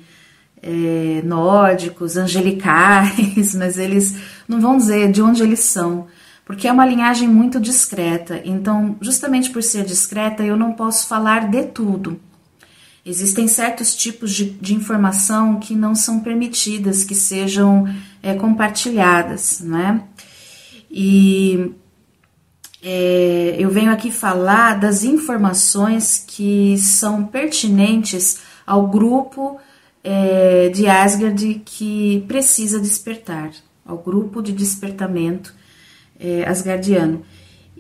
é, 0.63 1.23
nórdicos, 1.25 2.17
angelicais, 2.17 3.53
mas 3.59 3.79
eles 3.79 4.15
não 4.47 4.61
vão 4.61 4.77
dizer 4.77 5.11
de 5.11 5.21
onde 5.21 5.43
eles 5.43 5.61
são, 5.61 6.07
porque 6.45 6.67
é 6.67 6.73
uma 6.73 6.87
linhagem 6.87 7.29
muito 7.29 7.61
discreta. 7.61 8.41
Então, 8.45 8.97
justamente 9.01 9.51
por 9.51 9.63
ser 9.63 9.85
discreta, 9.85 10.43
eu 10.43 10.57
não 10.57 10.73
posso 10.73 11.07
falar 11.07 11.49
de 11.49 11.65
tudo. 11.65 12.21
Existem 13.05 13.49
certos 13.49 13.95
tipos 13.95 14.33
de, 14.33 14.51
de 14.51 14.75
informação 14.75 15.59
que 15.59 15.75
não 15.75 15.95
são 15.95 16.21
permitidas 16.21 17.03
que 17.03 17.15
sejam 17.15 17.89
é, 18.23 18.35
compartilhadas, 18.35 19.61
né? 19.61 20.03
E 20.91 21.73
é, 22.83 23.57
eu 23.59 23.71
venho 23.71 23.91
aqui 23.91 24.11
falar 24.11 24.79
das 24.79 25.03
informações 25.05 26.25
que 26.27 26.77
são 26.79 27.25
pertinentes 27.25 28.39
ao 28.67 28.87
grupo 28.87 29.59
é, 30.03 30.69
de 30.69 30.87
Asgard 30.87 31.63
que 31.65 32.25
precisa 32.27 32.81
despertar, 32.81 33.51
ao 33.85 33.99
grupo 33.99 34.43
de 34.43 34.53
despertamento 34.53 35.55
é, 36.21 36.45
asgardiano. 36.47 37.23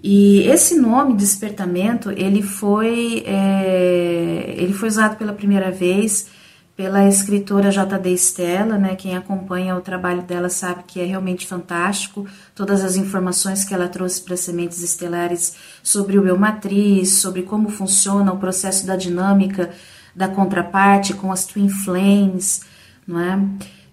E 0.02 0.48
esse 0.48 0.80
nome 0.80 1.14
despertamento 1.14 2.10
ele 2.10 2.42
foi 2.42 3.22
é, 3.26 4.54
ele 4.56 4.72
foi 4.72 4.88
usado 4.88 5.16
pela 5.16 5.32
primeira 5.32 5.70
vez 5.70 6.28
pela 6.80 7.06
escritora 7.06 7.70
J.D. 7.70 8.14
Stella, 8.14 8.78
né? 8.78 8.96
Quem 8.96 9.14
acompanha 9.14 9.76
o 9.76 9.82
trabalho 9.82 10.22
dela 10.22 10.48
sabe 10.48 10.84
que 10.86 10.98
é 10.98 11.04
realmente 11.04 11.46
fantástico. 11.46 12.26
Todas 12.54 12.82
as 12.82 12.96
informações 12.96 13.62
que 13.62 13.74
ela 13.74 13.86
trouxe 13.86 14.22
para 14.22 14.34
sementes 14.34 14.82
estelares 14.82 15.56
sobre 15.82 16.18
o 16.18 16.26
eu 16.26 16.38
matriz, 16.38 17.16
sobre 17.16 17.42
como 17.42 17.68
funciona 17.68 18.32
o 18.32 18.38
processo 18.38 18.86
da 18.86 18.96
dinâmica 18.96 19.68
da 20.16 20.26
contraparte 20.26 21.12
com 21.12 21.30
as 21.30 21.44
twin 21.44 21.68
flames, 21.68 22.62
não 23.06 23.20
é? 23.20 23.38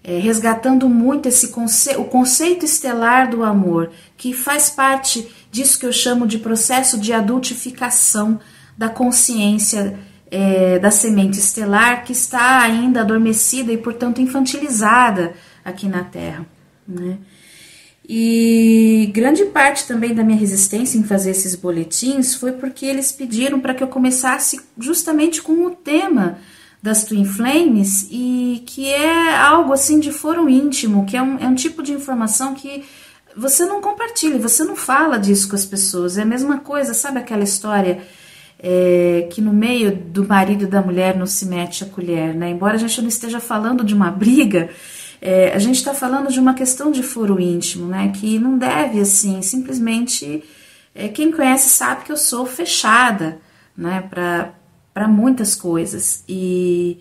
É 0.08 0.18
resgatando 0.18 0.88
muito 0.88 1.28
esse 1.28 1.48
conce 1.48 1.94
o 1.96 2.04
conceito 2.04 2.64
estelar 2.64 3.28
do 3.28 3.44
amor, 3.44 3.90
que 4.16 4.32
faz 4.32 4.70
parte 4.70 5.28
disso 5.50 5.78
que 5.78 5.84
eu 5.84 5.92
chamo 5.92 6.26
de 6.26 6.38
processo 6.38 6.98
de 6.98 7.12
adultificação 7.12 8.40
da 8.76 8.88
consciência 8.88 9.98
é, 10.30 10.78
da 10.78 10.90
semente 10.90 11.38
estelar 11.38 12.04
que 12.04 12.12
está 12.12 12.62
ainda 12.62 13.02
adormecida 13.02 13.70
e, 13.70 13.76
portanto, 13.76 14.22
infantilizada 14.22 15.34
aqui 15.62 15.86
na 15.86 16.04
Terra. 16.04 16.46
Né? 16.86 17.18
E 18.08 19.10
grande 19.12 19.44
parte 19.44 19.86
também 19.86 20.14
da 20.14 20.24
minha 20.24 20.38
resistência 20.38 20.96
em 20.96 21.02
fazer 21.02 21.32
esses 21.32 21.54
boletins 21.54 22.34
foi 22.34 22.52
porque 22.52 22.86
eles 22.86 23.12
pediram 23.12 23.60
para 23.60 23.74
que 23.74 23.82
eu 23.82 23.88
começasse 23.88 24.58
justamente 24.78 25.42
com 25.42 25.66
o 25.66 25.70
tema 25.70 26.38
das 26.82 27.04
Twin 27.04 27.24
Flames 27.24 28.08
e 28.10 28.62
que 28.66 28.86
é 28.88 29.36
algo 29.36 29.72
assim 29.72 29.98
de 29.98 30.12
foro 30.12 30.48
íntimo, 30.48 31.04
que 31.06 31.16
é 31.16 31.22
um, 31.22 31.38
é 31.38 31.46
um 31.46 31.54
tipo 31.54 31.82
de 31.82 31.92
informação 31.92 32.54
que 32.54 32.84
você 33.36 33.64
não 33.66 33.80
compartilha, 33.80 34.38
você 34.38 34.64
não 34.64 34.76
fala 34.76 35.18
disso 35.18 35.48
com 35.48 35.56
as 35.56 35.64
pessoas. 35.64 36.18
É 36.18 36.22
a 36.22 36.26
mesma 36.26 36.58
coisa, 36.58 36.94
sabe 36.94 37.18
aquela 37.18 37.44
história 37.44 38.00
é, 38.58 39.28
que 39.30 39.40
no 39.40 39.52
meio 39.52 39.94
do 39.96 40.26
marido 40.26 40.64
e 40.64 40.66
da 40.66 40.82
mulher 40.82 41.16
não 41.16 41.26
se 41.26 41.46
mete 41.46 41.84
a 41.84 41.86
colher, 41.86 42.34
né? 42.34 42.50
Embora 42.50 42.74
a 42.74 42.78
gente 42.78 43.00
não 43.00 43.08
esteja 43.08 43.38
falando 43.38 43.84
de 43.84 43.94
uma 43.94 44.10
briga, 44.10 44.70
é, 45.20 45.52
a 45.54 45.58
gente 45.58 45.76
está 45.76 45.94
falando 45.94 46.30
de 46.30 46.40
uma 46.40 46.54
questão 46.54 46.90
de 46.90 47.02
foro 47.02 47.40
íntimo, 47.40 47.86
né? 47.86 48.12
Que 48.14 48.38
não 48.38 48.58
deve, 48.58 49.00
assim, 49.00 49.40
simplesmente. 49.42 50.42
É, 50.94 51.06
quem 51.08 51.30
conhece 51.30 51.68
sabe 51.68 52.04
que 52.04 52.12
eu 52.12 52.16
sou 52.16 52.46
fechada, 52.46 53.38
né? 53.76 54.02
Para 54.10 54.52
muitas 55.06 55.54
coisas. 55.54 56.24
E. 56.28 56.98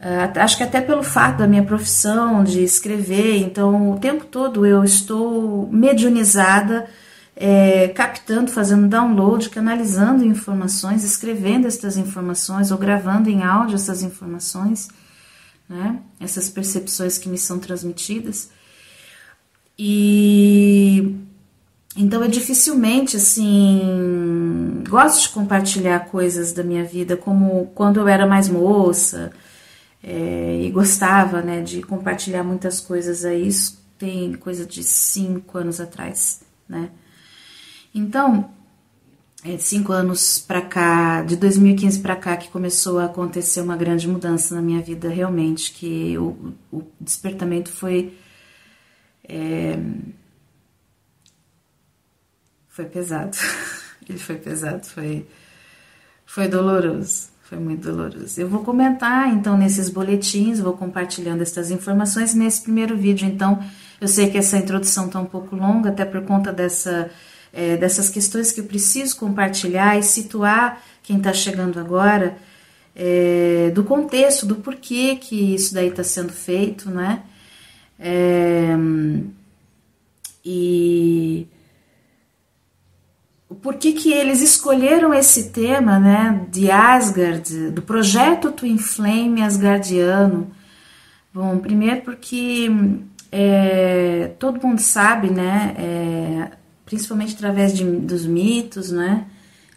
Uh, 0.00 0.38
acho 0.38 0.56
que 0.56 0.62
até 0.62 0.80
pelo 0.80 1.02
fato 1.02 1.38
da 1.38 1.46
minha 1.48 1.64
profissão 1.64 2.44
de 2.44 2.62
escrever, 2.62 3.38
então 3.38 3.90
o 3.90 3.98
tempo 3.98 4.26
todo 4.26 4.64
eu 4.64 4.84
estou 4.84 5.68
mediunizada 5.72 6.88
é, 7.40 7.86
captando, 7.88 8.50
fazendo 8.50 8.88
download, 8.88 9.48
canalizando 9.48 10.24
informações, 10.24 11.04
escrevendo 11.04 11.68
essas 11.68 11.96
informações 11.96 12.72
ou 12.72 12.78
gravando 12.78 13.30
em 13.30 13.44
áudio 13.44 13.76
essas 13.76 14.02
informações, 14.02 14.88
né? 15.68 16.00
essas 16.18 16.48
percepções 16.48 17.16
que 17.16 17.28
me 17.28 17.38
são 17.38 17.60
transmitidas. 17.60 18.50
E 19.78 21.16
então 22.00 22.22
eu 22.22 22.28
dificilmente 22.28 23.16
assim 23.16 24.84
gosto 24.88 25.22
de 25.22 25.28
compartilhar 25.30 26.06
coisas 26.06 26.52
da 26.52 26.62
minha 26.62 26.84
vida, 26.84 27.16
como 27.16 27.66
quando 27.74 27.98
eu 27.98 28.06
era 28.06 28.26
mais 28.26 28.48
moça 28.48 29.32
é, 30.02 30.62
e 30.62 30.70
gostava 30.70 31.42
né, 31.42 31.60
de 31.60 31.82
compartilhar 31.82 32.44
muitas 32.44 32.80
coisas 32.80 33.24
aí. 33.24 33.48
Isso 33.48 33.82
tem 33.98 34.32
coisa 34.34 34.64
de 34.64 34.82
cinco 34.84 35.58
anos 35.58 35.80
atrás, 35.80 36.40
né? 36.68 36.90
Então, 37.92 38.48
é, 39.44 39.58
cinco 39.58 39.92
anos 39.92 40.38
para 40.38 40.62
cá, 40.62 41.22
de 41.22 41.36
2015 41.36 42.00
para 42.00 42.14
cá, 42.14 42.36
que 42.36 42.48
começou 42.48 42.98
a 42.98 43.06
acontecer 43.06 43.60
uma 43.60 43.76
grande 43.76 44.06
mudança 44.06 44.54
na 44.54 44.62
minha 44.62 44.80
vida, 44.80 45.08
realmente, 45.08 45.72
que 45.72 46.16
o, 46.16 46.54
o 46.72 46.82
despertamento 47.00 47.70
foi. 47.70 48.16
É, 49.28 49.78
foi 52.78 52.84
pesado. 52.84 53.36
Ele 54.08 54.18
foi 54.18 54.36
pesado, 54.36 54.86
foi, 54.86 55.26
foi 56.24 56.46
doloroso, 56.46 57.28
foi 57.42 57.58
muito 57.58 57.82
doloroso. 57.82 58.40
Eu 58.40 58.48
vou 58.48 58.62
comentar 58.62 59.28
então 59.34 59.58
nesses 59.58 59.88
boletins, 59.88 60.60
vou 60.60 60.74
compartilhando 60.74 61.42
essas 61.42 61.72
informações. 61.72 62.34
Nesse 62.34 62.62
primeiro 62.62 62.96
vídeo, 62.96 63.26
então, 63.26 63.60
eu 64.00 64.06
sei 64.06 64.30
que 64.30 64.38
essa 64.38 64.56
introdução 64.56 65.06
está 65.06 65.18
um 65.18 65.26
pouco 65.26 65.56
longa, 65.56 65.90
até 65.90 66.04
por 66.04 66.22
conta 66.22 66.52
dessa 66.52 67.10
é, 67.52 67.76
dessas 67.76 68.08
questões 68.10 68.52
que 68.52 68.60
eu 68.60 68.64
preciso 68.64 69.16
compartilhar 69.16 69.98
e 69.98 70.02
situar 70.02 70.80
quem 71.02 71.16
está 71.16 71.32
chegando 71.32 71.80
agora 71.80 72.36
é, 72.94 73.72
do 73.74 73.82
contexto, 73.82 74.46
do 74.46 74.56
porquê 74.56 75.16
que 75.16 75.54
isso 75.54 75.74
daí 75.74 75.88
está 75.88 76.04
sendo 76.04 76.32
feito, 76.32 76.90
né? 76.90 77.22
É, 77.98 78.76
e 80.44 81.48
o 83.48 83.54
porquê 83.54 83.92
que 83.92 84.12
eles 84.12 84.42
escolheram 84.42 85.14
esse 85.14 85.50
tema, 85.50 85.98
né, 85.98 86.46
de 86.50 86.70
Asgard, 86.70 87.70
do 87.70 87.80
projeto 87.80 88.52
Twin 88.52 88.76
Flame 88.76 89.42
Asgardiano. 89.42 90.50
Bom, 91.32 91.58
primeiro 91.58 92.02
porque 92.02 92.70
é, 93.32 94.32
todo 94.38 94.60
mundo 94.66 94.80
sabe, 94.80 95.30
né, 95.30 95.74
é, 95.78 96.50
principalmente 96.84 97.34
através 97.34 97.74
de, 97.74 97.84
dos 97.84 98.26
mitos, 98.26 98.90
né, 98.90 99.24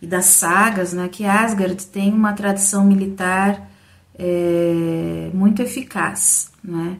e 0.01 0.07
das 0.07 0.25
sagas, 0.25 0.91
né, 0.93 1.07
que 1.07 1.23
Asgard 1.23 1.85
tem 1.87 2.13
uma 2.13 2.33
tradição 2.33 2.83
militar 2.83 3.69
é, 4.17 5.29
muito 5.33 5.61
eficaz, 5.61 6.51
né. 6.63 6.97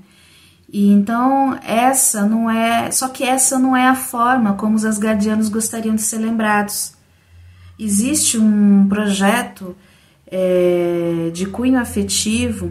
E 0.72 0.90
então 0.90 1.60
essa 1.64 2.26
não 2.26 2.50
é, 2.50 2.90
só 2.92 3.10
que 3.10 3.26
essa 3.26 3.60
não 3.60 3.76
é 3.76 3.90
a 3.90 3.96
forma 3.96 4.54
como 4.54 4.78
os 4.78 4.86
asgardianos 4.86 5.50
gostariam 5.50 5.96
de 5.96 6.02
ser 6.02 6.20
lembrados. 6.20 6.94
Existe 7.78 8.38
um 8.38 8.88
projeto 8.88 9.76
é, 10.28 11.30
de 11.34 11.46
cunho 11.48 11.78
afetivo 11.78 12.68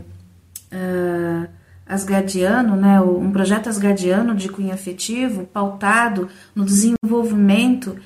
uh, 0.72 1.46
asgardiano, 1.86 2.74
né, 2.74 3.00
um 3.02 3.30
projeto 3.30 3.68
asgardiano 3.68 4.34
de 4.34 4.48
cunho 4.48 4.72
afetivo 4.72 5.44
pautado 5.44 6.28
no 6.54 6.64
desenvolvimento 6.64 7.96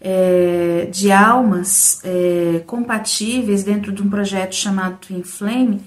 é, 0.00 0.88
de 0.90 1.12
almas 1.12 2.00
é, 2.02 2.62
compatíveis 2.66 3.62
dentro 3.62 3.92
de 3.92 4.02
um 4.02 4.10
projeto 4.10 4.54
chamado 4.54 4.96
Twin 4.96 5.22
Flame, 5.22 5.80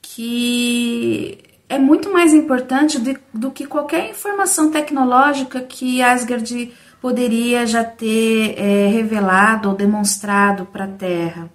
que 0.00 1.43
é 1.74 1.78
muito 1.78 2.12
mais 2.12 2.32
importante 2.32 3.00
de, 3.00 3.18
do 3.32 3.50
que 3.50 3.66
qualquer 3.66 4.08
informação 4.08 4.70
tecnológica 4.70 5.60
que 5.60 6.00
Asgard 6.00 6.72
poderia 7.00 7.66
já 7.66 7.82
ter 7.82 8.54
é, 8.56 8.86
revelado 8.88 9.68
ou 9.68 9.74
demonstrado 9.74 10.66
para 10.66 10.84
a 10.84 10.88
Terra, 10.88 11.50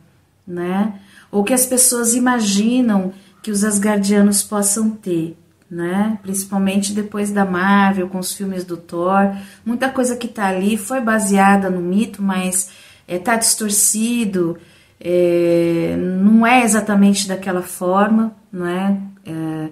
né? 0.46 0.94
Ou 1.32 1.44
que 1.44 1.54
as 1.54 1.66
pessoas 1.66 2.14
imaginam 2.14 3.14
que 3.42 3.50
os 3.50 3.64
asgardianos 3.64 4.44
possam 4.44 4.90
ter, 4.90 5.38
né? 5.72 6.20
Principalmente 6.22 6.94
depois 6.94 7.32
da 7.32 7.46
Marvel, 7.46 8.10
com 8.10 8.20
os 8.20 8.34
filmes 8.34 8.66
do 8.66 8.76
Thor. 8.76 9.34
Muita 9.66 9.90
coisa 9.90 10.18
que 10.18 10.28
tá 10.28 10.48
ali 10.48 10.76
foi 10.76 11.00
baseada 11.00 11.70
no 11.70 11.80
mito, 11.80 12.22
mas 12.22 12.70
é, 13.08 13.18
tá 13.18 13.38
distorcido, 13.38 14.58
é, 15.00 15.96
não 15.98 16.46
é 16.46 16.64
exatamente 16.64 17.26
daquela 17.26 17.62
forma, 17.62 18.36
não 18.52 18.68
é? 18.68 18.98
é 19.26 19.70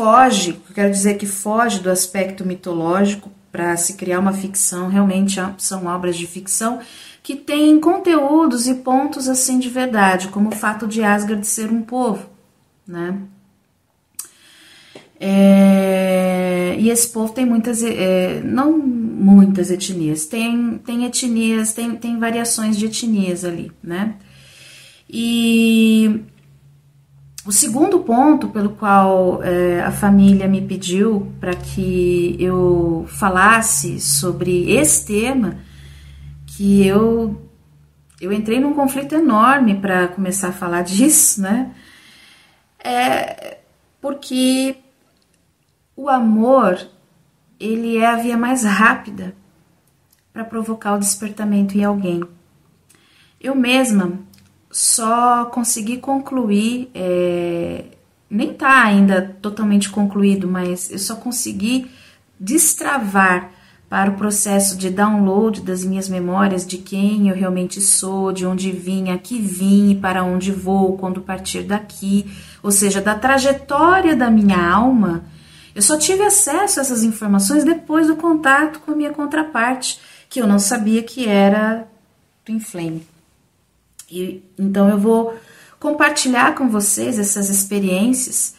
foge, 0.00 0.58
quero 0.74 0.90
dizer 0.90 1.18
que 1.18 1.26
foge 1.26 1.80
do 1.80 1.90
aspecto 1.90 2.42
mitológico 2.42 3.30
para 3.52 3.76
se 3.76 3.94
criar 3.94 4.18
uma 4.18 4.32
ficção, 4.32 4.88
realmente 4.88 5.38
são 5.58 5.84
obras 5.84 6.16
de 6.16 6.26
ficção 6.26 6.80
que 7.22 7.36
têm 7.36 7.78
conteúdos 7.78 8.66
e 8.66 8.76
pontos 8.76 9.28
assim 9.28 9.58
de 9.58 9.68
verdade, 9.68 10.28
como 10.28 10.48
o 10.48 10.54
fato 10.54 10.86
de 10.86 11.02
Asgard 11.02 11.46
ser 11.46 11.70
um 11.70 11.82
povo, 11.82 12.30
né? 12.88 13.18
É, 15.20 16.76
e 16.78 16.88
esse 16.88 17.10
povo 17.10 17.34
tem 17.34 17.44
muitas, 17.44 17.82
é, 17.82 18.40
não 18.42 18.78
muitas 18.78 19.70
etnias, 19.70 20.24
tem, 20.24 20.78
tem 20.78 21.04
etnias, 21.04 21.74
tem, 21.74 21.94
tem 21.94 22.18
variações 22.18 22.78
de 22.78 22.86
etnias 22.86 23.44
ali, 23.44 23.70
né? 23.82 24.14
E 25.10 26.22
o 27.46 27.52
segundo 27.52 28.00
ponto 28.00 28.48
pelo 28.48 28.70
qual 28.70 29.42
é, 29.42 29.80
a 29.82 29.90
família 29.90 30.46
me 30.46 30.60
pediu 30.60 31.32
para 31.40 31.54
que 31.54 32.36
eu 32.38 33.06
falasse 33.08 33.98
sobre 33.98 34.70
esse 34.70 35.06
tema, 35.06 35.58
que 36.46 36.86
eu, 36.86 37.40
eu 38.20 38.32
entrei 38.32 38.60
num 38.60 38.74
conflito 38.74 39.14
enorme 39.14 39.74
para 39.74 40.08
começar 40.08 40.48
a 40.48 40.52
falar 40.52 40.82
disso, 40.84 41.40
né? 41.40 41.74
É 42.82 43.58
porque 44.00 44.76
o 45.94 46.08
amor, 46.08 46.80
ele 47.58 47.98
é 47.98 48.06
a 48.06 48.16
via 48.16 48.36
mais 48.36 48.64
rápida 48.64 49.34
para 50.32 50.44
provocar 50.44 50.94
o 50.94 50.98
despertamento 50.98 51.76
em 51.76 51.84
alguém. 51.84 52.22
Eu 53.40 53.54
mesma 53.54 54.18
só 54.70 55.46
consegui 55.46 55.98
concluir, 55.98 56.90
é, 56.94 57.84
nem 58.30 58.52
está 58.52 58.84
ainda 58.84 59.36
totalmente 59.42 59.90
concluído, 59.90 60.46
mas 60.46 60.90
eu 60.90 60.98
só 60.98 61.16
consegui 61.16 61.90
destravar 62.38 63.50
para 63.88 64.10
o 64.10 64.14
processo 64.14 64.76
de 64.76 64.88
download 64.88 65.62
das 65.62 65.84
minhas 65.84 66.08
memórias 66.08 66.64
de 66.64 66.78
quem 66.78 67.28
eu 67.28 67.34
realmente 67.34 67.80
sou, 67.80 68.30
de 68.30 68.46
onde 68.46 68.70
vim, 68.70 69.10
aqui 69.10 69.40
vim 69.40 69.90
e 69.90 69.96
para 69.96 70.22
onde 70.22 70.52
vou 70.52 70.96
quando 70.96 71.20
partir 71.20 71.64
daqui, 71.64 72.30
ou 72.62 72.70
seja, 72.70 73.00
da 73.00 73.16
trajetória 73.16 74.14
da 74.14 74.30
minha 74.30 74.64
alma 74.64 75.24
eu 75.74 75.82
só 75.82 75.96
tive 75.96 76.22
acesso 76.22 76.80
a 76.80 76.82
essas 76.82 77.02
informações 77.02 77.64
depois 77.64 78.06
do 78.08 78.16
contato 78.16 78.80
com 78.80 78.92
a 78.92 78.94
minha 78.94 79.12
contraparte, 79.12 80.00
que 80.28 80.40
eu 80.40 80.46
não 80.46 80.58
sabia 80.58 81.02
que 81.02 81.26
era 81.28 81.86
Twin 82.44 82.60
Flame. 82.60 83.06
E, 84.10 84.42
então 84.58 84.88
eu 84.88 84.98
vou 84.98 85.38
compartilhar 85.78 86.54
com 86.54 86.68
vocês 86.68 87.18
essas 87.18 87.48
experiências 87.48 88.54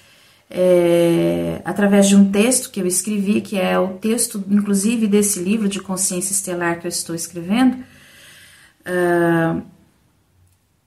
é, 0.49 1.61
através 1.63 2.09
de 2.09 2.15
um 2.15 2.29
texto 2.29 2.69
que 2.69 2.81
eu 2.81 2.85
escrevi, 2.85 3.39
que 3.39 3.57
é 3.57 3.79
o 3.79 3.93
texto, 3.93 4.43
inclusive, 4.49 5.07
desse 5.07 5.39
livro 5.39 5.69
de 5.69 5.79
consciência 5.79 6.33
estelar 6.33 6.79
que 6.79 6.87
eu 6.87 6.89
estou 6.89 7.15
escrevendo. 7.15 7.77
Uh, 8.81 9.61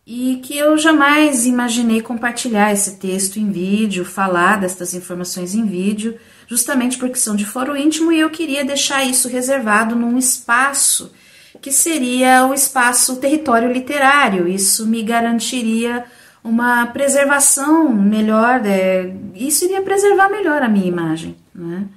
e 0.06 0.36
que 0.42 0.58
eu 0.58 0.76
jamais 0.76 1.46
imaginei 1.46 2.02
compartilhar 2.02 2.72
esse 2.72 2.96
texto 2.96 3.38
em 3.38 3.50
vídeo, 3.50 4.04
falar 4.04 4.60
destas 4.60 4.92
informações 4.92 5.54
em 5.54 5.64
vídeo, 5.64 6.18
justamente 6.46 6.98
porque 6.98 7.14
são 7.14 7.34
de 7.34 7.46
foro 7.46 7.74
íntimo 7.74 8.12
e 8.12 8.20
eu 8.20 8.28
queria 8.28 8.64
deixar 8.64 9.02
isso 9.04 9.28
reservado 9.28 9.96
num 9.96 10.18
espaço 10.18 11.10
que 11.60 11.72
seria 11.72 12.46
o 12.46 12.54
espaço 12.54 13.16
território 13.16 13.72
literário. 13.72 14.48
Isso 14.48 14.86
me 14.86 15.02
garantiria 15.02 16.04
uma 16.42 16.86
preservação 16.86 17.94
melhor, 17.94 18.64
é, 18.66 19.14
isso 19.34 19.64
iria 19.64 19.80
preservar 19.80 20.28
melhor 20.28 20.62
a 20.62 20.68
minha 20.68 20.86
imagem, 20.86 21.36
né? 21.54 21.88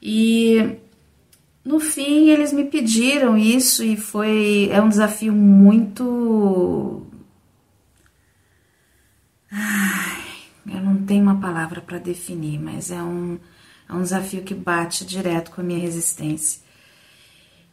E 0.00 0.76
no 1.64 1.80
fim, 1.80 2.28
eles 2.28 2.52
me 2.52 2.64
pediram 2.64 3.36
isso 3.36 3.84
e 3.84 3.96
foi 3.96 4.68
é 4.72 4.80
um 4.80 4.88
desafio 4.88 5.32
muito 5.32 7.06
Ai, 9.50 10.22
eu 10.66 10.80
não 10.80 11.04
tenho 11.04 11.22
uma 11.22 11.38
palavra 11.38 11.80
para 11.82 11.98
definir, 11.98 12.58
mas 12.58 12.90
é 12.90 13.02
um, 13.02 13.38
é 13.88 13.92
um 13.92 14.02
desafio 14.02 14.42
que 14.42 14.54
bate 14.54 15.04
direto 15.04 15.50
com 15.50 15.60
a 15.60 15.64
minha 15.64 15.78
resistência. 15.78 16.62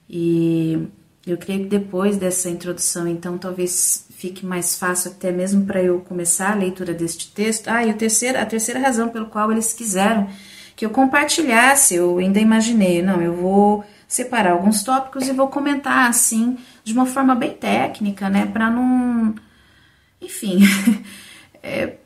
E 0.10 0.88
eu 1.26 1.38
creio 1.38 1.64
que 1.64 1.70
depois 1.70 2.18
dessa 2.18 2.50
introdução, 2.50 3.08
então, 3.08 3.38
talvez 3.38 4.08
fique 4.18 4.46
mais 4.46 4.78
fácil 4.78 5.12
até 5.12 5.32
mesmo 5.32 5.66
para 5.66 5.82
eu 5.82 6.00
começar 6.00 6.52
a 6.52 6.56
leitura 6.56 6.94
deste 6.94 7.32
texto. 7.32 7.68
Ah, 7.68 7.86
e 7.86 7.90
a 7.90 7.94
terceira, 7.94 8.42
a 8.42 8.46
terceira 8.46 8.80
razão 8.80 9.10
pelo 9.10 9.28
qual 9.28 9.52
eles 9.52 9.72
quiseram 9.72 10.28
que 10.76 10.86
eu 10.86 10.90
compartilhasse, 10.90 11.96
eu 11.96 12.18
ainda 12.20 12.40
imaginei, 12.40 13.02
não, 13.02 13.22
eu 13.22 13.36
vou 13.36 13.84
separar 14.08 14.54
alguns 14.54 14.82
tópicos 14.82 15.28
e 15.28 15.34
vou 15.34 15.50
comentar 15.50 16.10
assim, 16.10 16.58
de 16.86 16.94
uma 16.94 17.06
forma 17.06 17.36
bem 17.36 17.52
técnica, 17.52 18.30
né, 18.30 18.46
para 18.46 18.70
não. 18.70 19.36
Enfim, 20.22 20.60
é, 21.62 21.98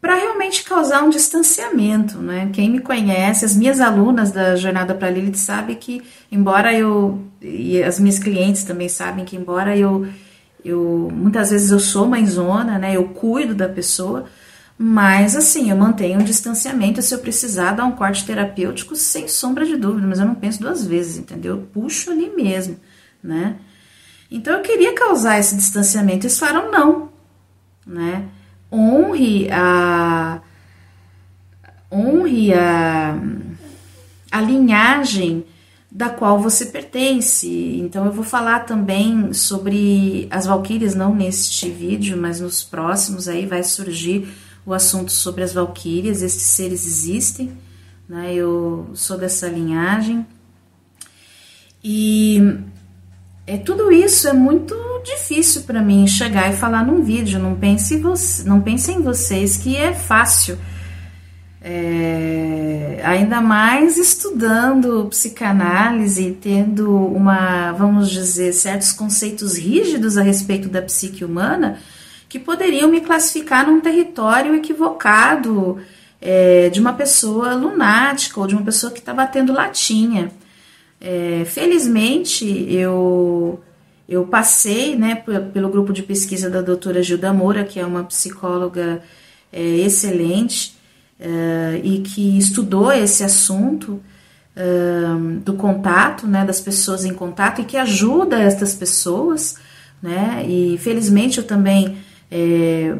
para 0.00 0.14
realmente 0.14 0.62
causar 0.62 1.02
um 1.02 1.10
distanciamento, 1.10 2.18
né? 2.18 2.50
Quem 2.52 2.70
me 2.70 2.80
conhece, 2.80 3.44
as 3.44 3.56
minhas 3.56 3.80
alunas 3.80 4.30
da 4.30 4.54
Jornada 4.54 4.94
para 4.94 5.10
Lilith 5.10 5.36
sabe 5.36 5.74
que, 5.74 6.02
embora 6.30 6.72
eu 6.72 7.20
e 7.42 7.82
as 7.82 7.98
minhas 7.98 8.18
clientes 8.18 8.64
também 8.64 8.88
sabem 8.88 9.24
que, 9.24 9.36
embora 9.36 9.76
eu 9.76 10.06
eu 10.64 11.08
muitas 11.12 11.50
vezes 11.50 11.70
eu 11.70 11.80
sou 11.80 12.06
mãezona, 12.06 12.78
né? 12.78 12.96
Eu 12.96 13.08
cuido 13.08 13.54
da 13.54 13.68
pessoa, 13.68 14.26
mas 14.76 15.34
assim, 15.34 15.70
eu 15.70 15.76
mantenho 15.76 16.20
um 16.20 16.24
distanciamento 16.24 17.02
se 17.02 17.14
eu 17.14 17.18
precisar 17.18 17.72
dar 17.72 17.84
um 17.84 17.92
corte 17.92 18.24
terapêutico, 18.24 18.94
sem 18.94 19.26
sombra 19.26 19.64
de 19.64 19.76
dúvida, 19.76 20.06
mas 20.06 20.18
eu 20.20 20.26
não 20.26 20.34
penso 20.34 20.60
duas 20.60 20.86
vezes, 20.86 21.18
entendeu? 21.18 21.56
Eu 21.56 21.62
puxo 21.72 22.10
ali 22.10 22.30
mesmo, 22.30 22.76
né? 23.22 23.56
Então 24.30 24.54
eu 24.54 24.62
queria 24.62 24.94
causar 24.94 25.38
esse 25.38 25.56
distanciamento, 25.56 26.26
eles 26.26 26.38
falaram 26.38 26.70
não, 26.70 27.08
né? 27.86 28.28
Honre 28.72 29.48
a 29.50 30.40
honre 31.90 32.52
a, 32.52 33.18
a 34.30 34.40
linhagem 34.40 35.44
da 35.90 36.10
qual 36.10 36.38
você 36.38 36.66
pertence. 36.66 37.48
Então 37.78 38.04
eu 38.04 38.12
vou 38.12 38.24
falar 38.24 38.60
também 38.60 39.32
sobre 39.32 40.28
as 40.30 40.46
valquírias, 40.46 40.94
não 40.94 41.14
neste 41.14 41.70
vídeo, 41.70 42.16
mas 42.16 42.40
nos 42.40 42.62
próximos 42.62 43.26
aí 43.26 43.46
vai 43.46 43.62
surgir 43.62 44.28
o 44.66 44.74
assunto 44.74 45.10
sobre 45.10 45.42
as 45.42 45.52
valquírias, 45.54 46.20
esses 46.20 46.42
seres 46.42 46.86
existem, 46.86 47.56
né? 48.06 48.34
Eu 48.34 48.90
sou 48.92 49.16
dessa 49.16 49.48
linhagem. 49.48 50.26
E 51.82 52.58
é 53.46 53.56
tudo 53.56 53.90
isso 53.90 54.28
é 54.28 54.32
muito 54.32 54.74
difícil 55.02 55.62
para 55.62 55.82
mim 55.82 56.06
chegar 56.06 56.52
e 56.52 56.56
falar 56.56 56.84
num 56.84 57.02
vídeo. 57.02 57.38
Não 57.38 57.54
pense, 57.54 57.96
você, 57.98 58.48
não 58.48 58.60
pense 58.60 58.92
em 58.92 59.02
vocês 59.02 59.56
que 59.56 59.76
é 59.76 59.92
fácil. 59.92 60.58
É, 61.60 63.00
ainda 63.04 63.40
mais 63.40 63.98
estudando 63.98 65.06
psicanálise, 65.10 66.38
tendo 66.40 66.88
uma, 66.94 67.72
vamos 67.72 68.10
dizer, 68.10 68.52
certos 68.52 68.92
conceitos 68.92 69.56
rígidos 69.56 70.16
a 70.16 70.22
respeito 70.22 70.68
da 70.68 70.80
psique 70.80 71.24
humana, 71.24 71.78
que 72.28 72.38
poderiam 72.38 72.88
me 72.88 73.00
classificar 73.00 73.66
num 73.66 73.80
território 73.80 74.54
equivocado 74.54 75.78
é, 76.20 76.68
de 76.70 76.80
uma 76.80 76.92
pessoa 76.92 77.54
lunática 77.54 78.40
ou 78.40 78.46
de 78.46 78.54
uma 78.54 78.64
pessoa 78.64 78.92
que 78.92 79.00
está 79.00 79.12
batendo 79.12 79.52
latinha. 79.52 80.30
É, 81.00 81.44
felizmente, 81.46 82.44
eu, 82.72 83.60
eu 84.08 84.24
passei 84.24 84.96
né, 84.96 85.22
pelo 85.52 85.68
grupo 85.68 85.92
de 85.92 86.02
pesquisa 86.02 86.48
da 86.48 86.62
doutora 86.62 87.02
Gilda 87.02 87.32
Moura, 87.32 87.62
que 87.64 87.78
é 87.78 87.84
uma 87.84 88.04
psicóloga 88.04 89.02
é, 89.52 89.60
excelente 89.60 90.76
é, 91.20 91.80
e 91.84 91.98
que 92.00 92.38
estudou 92.38 92.90
esse 92.90 93.22
assunto 93.22 94.00
é, 94.56 94.62
do 95.44 95.52
contato, 95.54 96.26
né, 96.26 96.44
das 96.44 96.60
pessoas 96.60 97.04
em 97.04 97.12
contato 97.12 97.60
e 97.60 97.64
que 97.64 97.76
ajuda 97.76 98.40
essas 98.40 98.74
pessoas. 98.74 99.56
Né, 100.00 100.46
e 100.48 100.78
felizmente 100.78 101.38
eu 101.38 101.44
também 101.44 101.98
é, 102.30 102.94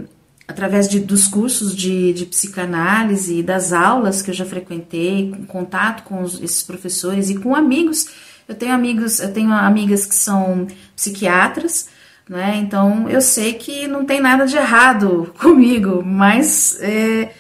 através 0.49 0.88
de, 0.88 0.99
dos 0.99 1.27
cursos 1.29 1.77
de, 1.77 2.12
de, 2.12 2.27
psicanálise 2.27 3.38
e 3.38 3.42
das 3.42 3.73
aulas 3.73 4.21
que 4.21 4.31
eu 4.31 4.35
já 4.35 4.44
frequentei, 4.44 5.31
com 5.31 5.47
contato 5.47 6.03
com 6.03 6.23
os, 6.23 6.42
esses 6.42 6.62
professores 6.62 7.31
e 7.31 7.37
com 7.37 7.55
amigos. 7.55 8.09
Eu 8.49 8.55
tenho 8.55 8.73
amigos, 8.73 9.21
eu 9.21 9.31
tenho 9.31 9.53
amigas 9.53 10.07
que 10.07 10.15
são 10.15 10.67
psiquiatras, 10.97 11.91
né? 12.27 12.57
Então 12.57 13.09
eu 13.09 13.21
sei 13.21 13.53
que 13.53 13.87
não 13.87 14.07
tem 14.07 14.21
nada 14.21 14.47
de 14.47 14.57
errado 14.57 15.35
comigo, 15.39 16.03
mas 16.03 16.79
é, 16.81 17.31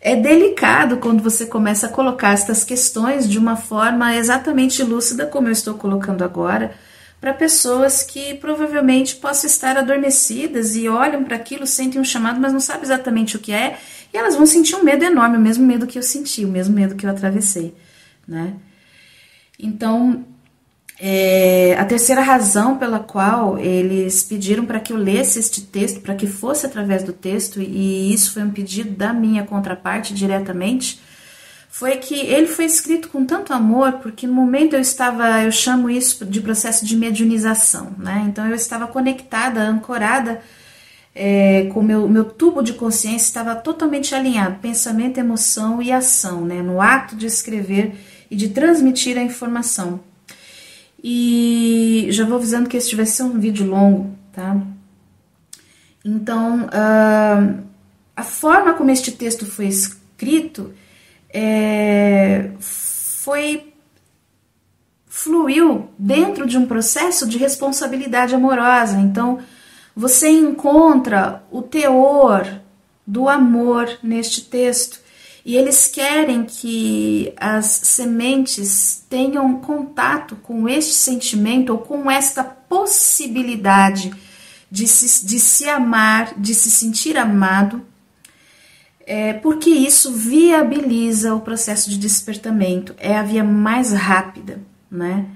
é 0.00 0.16
delicado 0.16 0.96
quando 0.96 1.22
você 1.22 1.46
começa 1.46 1.86
a 1.86 1.90
colocar 1.90 2.32
estas 2.32 2.64
questões 2.64 3.28
de 3.28 3.38
uma 3.38 3.54
forma 3.54 4.16
exatamente 4.16 4.82
lúcida, 4.82 5.24
como 5.24 5.46
eu 5.46 5.52
estou 5.52 5.74
colocando 5.74 6.24
agora 6.24 6.74
para 7.20 7.32
pessoas 7.32 8.02
que 8.02 8.34
provavelmente 8.34 9.16
possam 9.16 9.48
estar 9.48 9.76
adormecidas 9.76 10.76
e 10.76 10.88
olham 10.88 11.24
para 11.24 11.36
aquilo, 11.36 11.66
sentem 11.66 12.00
um 12.00 12.04
chamado, 12.04 12.40
mas 12.40 12.52
não 12.52 12.60
sabem 12.60 12.82
exatamente 12.82 13.36
o 13.36 13.40
que 13.40 13.52
é, 13.52 13.78
e 14.12 14.16
elas 14.16 14.36
vão 14.36 14.46
sentir 14.46 14.76
um 14.76 14.84
medo 14.84 15.04
enorme, 15.04 15.36
o 15.36 15.40
mesmo 15.40 15.66
medo 15.66 15.86
que 15.86 15.98
eu 15.98 16.02
senti, 16.02 16.44
o 16.44 16.48
mesmo 16.48 16.74
medo 16.74 16.94
que 16.94 17.06
eu 17.06 17.10
atravessei, 17.10 17.74
né? 18.28 18.54
Então, 19.58 20.24
é, 20.98 21.76
a 21.78 21.84
terceira 21.84 22.22
razão 22.22 22.78
pela 22.78 22.98
qual 22.98 23.58
eles 23.58 24.22
pediram 24.22 24.64
para 24.64 24.80
que 24.80 24.92
eu 24.92 24.96
lesse 24.96 25.38
este 25.38 25.60
texto, 25.60 26.00
para 26.00 26.14
que 26.14 26.26
fosse 26.26 26.64
através 26.64 27.02
do 27.02 27.12
texto, 27.12 27.60
e 27.60 28.12
isso 28.12 28.32
foi 28.32 28.42
um 28.42 28.50
pedido 28.50 28.90
da 28.90 29.12
minha 29.12 29.44
contraparte 29.44 30.14
diretamente, 30.14 31.00
foi 31.68 31.98
que 31.98 32.14
ele 32.14 32.46
foi 32.46 32.64
escrito 32.64 33.10
com 33.10 33.26
tanto 33.26 33.52
amor, 33.52 33.94
porque 33.94 34.26
no 34.26 34.32
momento 34.32 34.72
eu 34.74 34.80
estava, 34.80 35.42
eu 35.42 35.52
chamo 35.52 35.90
isso 35.90 36.24
de 36.24 36.40
processo 36.40 36.86
de 36.86 36.96
mediunização, 36.96 37.94
né? 37.98 38.24
Então 38.26 38.46
eu 38.48 38.54
estava 38.54 38.86
conectada, 38.86 39.60
ancorada 39.60 40.40
é, 41.14 41.68
com 41.74 41.82
meu, 41.82 42.08
meu 42.08 42.24
tubo 42.24 42.62
de 42.62 42.72
consciência 42.72 43.26
estava 43.26 43.54
totalmente 43.54 44.14
alinhado, 44.14 44.58
pensamento, 44.60 45.18
emoção 45.18 45.82
e 45.82 45.92
ação, 45.92 46.46
né? 46.46 46.62
No 46.62 46.80
ato 46.80 47.14
de 47.14 47.26
escrever 47.26 47.94
e 48.30 48.36
de 48.36 48.48
transmitir 48.48 49.18
a 49.18 49.22
informação. 49.22 50.00
E 51.02 52.08
já 52.10 52.24
vou 52.24 52.36
avisando 52.36 52.68
que 52.68 52.76
esse 52.76 52.94
vai 52.96 53.06
ser 53.06 53.22
um 53.22 53.38
vídeo 53.38 53.66
longo, 53.66 54.16
tá? 54.32 54.60
Então, 56.04 56.66
uh, 56.66 57.62
a 58.14 58.22
forma 58.22 58.74
como 58.74 58.90
este 58.90 59.12
texto 59.12 59.44
foi 59.44 59.66
escrito 59.66 60.72
é, 61.28 62.50
foi 62.58 63.72
fluiu 65.06 65.90
dentro 65.98 66.46
de 66.46 66.56
um 66.56 66.66
processo 66.66 67.26
de 67.26 67.38
responsabilidade 67.38 68.34
amorosa. 68.34 68.98
Então, 68.98 69.40
você 69.94 70.28
encontra 70.28 71.42
o 71.50 71.62
teor 71.62 72.46
do 73.06 73.28
amor 73.28 73.98
neste 74.02 74.42
texto. 74.42 75.00
E 75.46 75.56
eles 75.56 75.86
querem 75.86 76.42
que 76.42 77.32
as 77.36 77.66
sementes 77.66 79.06
tenham 79.08 79.60
contato 79.60 80.34
com 80.34 80.68
este 80.68 80.92
sentimento 80.92 81.70
ou 81.70 81.78
com 81.78 82.10
esta 82.10 82.42
possibilidade 82.42 84.12
de 84.68 84.88
se, 84.88 85.24
de 85.24 85.38
se 85.38 85.68
amar, 85.68 86.34
de 86.36 86.52
se 86.52 86.68
sentir 86.68 87.16
amado, 87.16 87.80
é, 89.06 89.34
porque 89.34 89.70
isso 89.70 90.12
viabiliza 90.14 91.32
o 91.32 91.40
processo 91.40 91.88
de 91.88 91.96
despertamento, 91.96 92.92
é 92.98 93.16
a 93.16 93.22
via 93.22 93.44
mais 93.44 93.92
rápida, 93.92 94.60
né? 94.90 95.26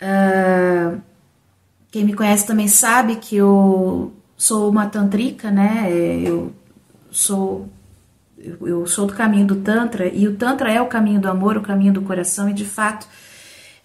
Uh, 0.00 1.02
quem 1.90 2.04
me 2.04 2.14
conhece 2.14 2.46
também 2.46 2.68
sabe 2.68 3.16
que 3.16 3.34
eu 3.34 4.12
sou 4.36 4.70
uma 4.70 4.86
tantrika, 4.86 5.50
né? 5.50 5.88
É, 5.90 6.20
eu 6.28 6.52
sou 7.10 7.68
eu 8.60 8.86
sou 8.86 9.06
do 9.06 9.14
caminho 9.14 9.46
do 9.46 9.56
Tantra 9.56 10.06
e 10.06 10.26
o 10.26 10.36
Tantra 10.36 10.72
é 10.72 10.80
o 10.80 10.86
caminho 10.86 11.20
do 11.20 11.28
amor, 11.28 11.56
o 11.56 11.62
caminho 11.62 11.92
do 11.92 12.02
coração, 12.02 12.48
e 12.48 12.52
de 12.52 12.64
fato 12.64 13.06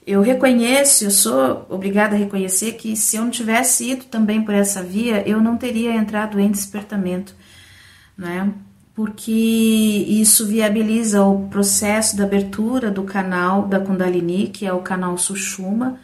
eu 0.06 0.22
reconheço, 0.22 1.04
eu 1.04 1.12
sou 1.12 1.66
obrigada 1.70 2.16
a 2.16 2.20
reconhecer 2.20 2.74
que 2.74 2.96
se 2.96 3.18
eu 3.18 3.24
não 3.24 3.30
tivesse 3.30 3.92
ido 3.92 4.06
também 4.06 4.42
por 4.44 4.54
essa 4.54 4.82
via, 4.82 5.28
eu 5.28 5.40
não 5.40 5.58
teria 5.58 5.96
entrado 5.96 6.40
em 6.40 6.50
despertamento, 6.50 7.36
né? 8.18 8.52
Porque 8.96 9.32
isso 9.32 10.46
viabiliza 10.48 11.24
o 11.24 11.48
processo 11.48 12.18
da 12.18 12.24
abertura 12.24 12.92
do 12.92 13.04
canal 13.04 13.68
da 13.68 13.80
Kundalini, 13.80 14.48
que 14.48 14.66
é 14.66 14.74
o 14.74 14.82
canal 14.82 15.18
Sushuma, 15.18 15.98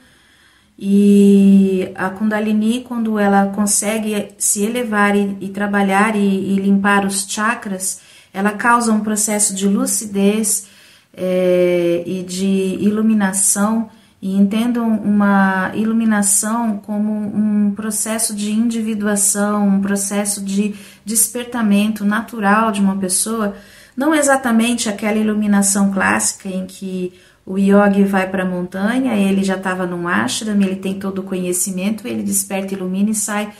e 0.80 1.92
a 1.96 2.10
Kundalini, 2.10 2.84
quando 2.88 3.18
ela 3.18 3.48
consegue 3.48 4.30
se 4.38 4.64
elevar 4.64 5.16
e, 5.16 5.36
e 5.42 5.50
trabalhar 5.50 6.16
e, 6.16 6.20
e 6.20 6.56
limpar 6.56 7.04
os 7.04 7.26
chakras, 7.28 8.00
ela 8.38 8.52
causa 8.52 8.94
um 8.94 9.00
processo 9.00 9.56
de 9.56 9.68
lucidez 9.68 10.68
é, 11.12 12.04
e 12.06 12.22
de 12.22 12.78
iluminação, 12.80 13.90
e 14.22 14.36
entendam 14.36 14.88
uma 14.88 15.72
iluminação 15.74 16.78
como 16.78 17.12
um 17.12 17.74
processo 17.76 18.36
de 18.36 18.52
individuação, 18.52 19.68
um 19.68 19.82
processo 19.82 20.46
de 20.46 20.76
despertamento 21.04 22.06
natural 22.06 22.72
de 22.72 22.80
uma 22.80 22.96
pessoa, 22.98 23.56
não 23.96 24.14
exatamente 24.14 24.88
aquela 24.88 25.18
iluminação 25.18 25.92
clássica 25.92 26.48
em 26.48 26.68
que 26.68 27.14
o 27.44 27.58
yogi 27.58 28.04
vai 28.04 28.30
para 28.30 28.44
a 28.44 28.46
montanha, 28.46 29.16
ele 29.16 29.44
já 29.44 29.56
estava 29.56 29.88
num 29.88 30.08
ashram, 30.08 30.62
ele 30.62 30.76
tem 30.76 31.00
todo 31.00 31.20
o 31.20 31.24
conhecimento, 31.24 32.08
ele 32.08 32.22
desperta, 32.22 32.76
ilumina 32.76 33.10
e 33.10 33.16
sai 33.16 33.52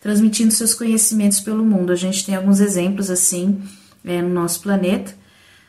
transmitindo 0.00 0.52
seus 0.52 0.72
conhecimentos 0.72 1.40
pelo 1.40 1.64
mundo. 1.64 1.92
A 1.92 1.96
gente 1.96 2.24
tem 2.24 2.36
alguns 2.36 2.60
exemplos 2.60 3.10
assim 3.10 3.60
é, 4.04 4.22
no 4.22 4.28
nosso 4.28 4.60
planeta, 4.60 5.14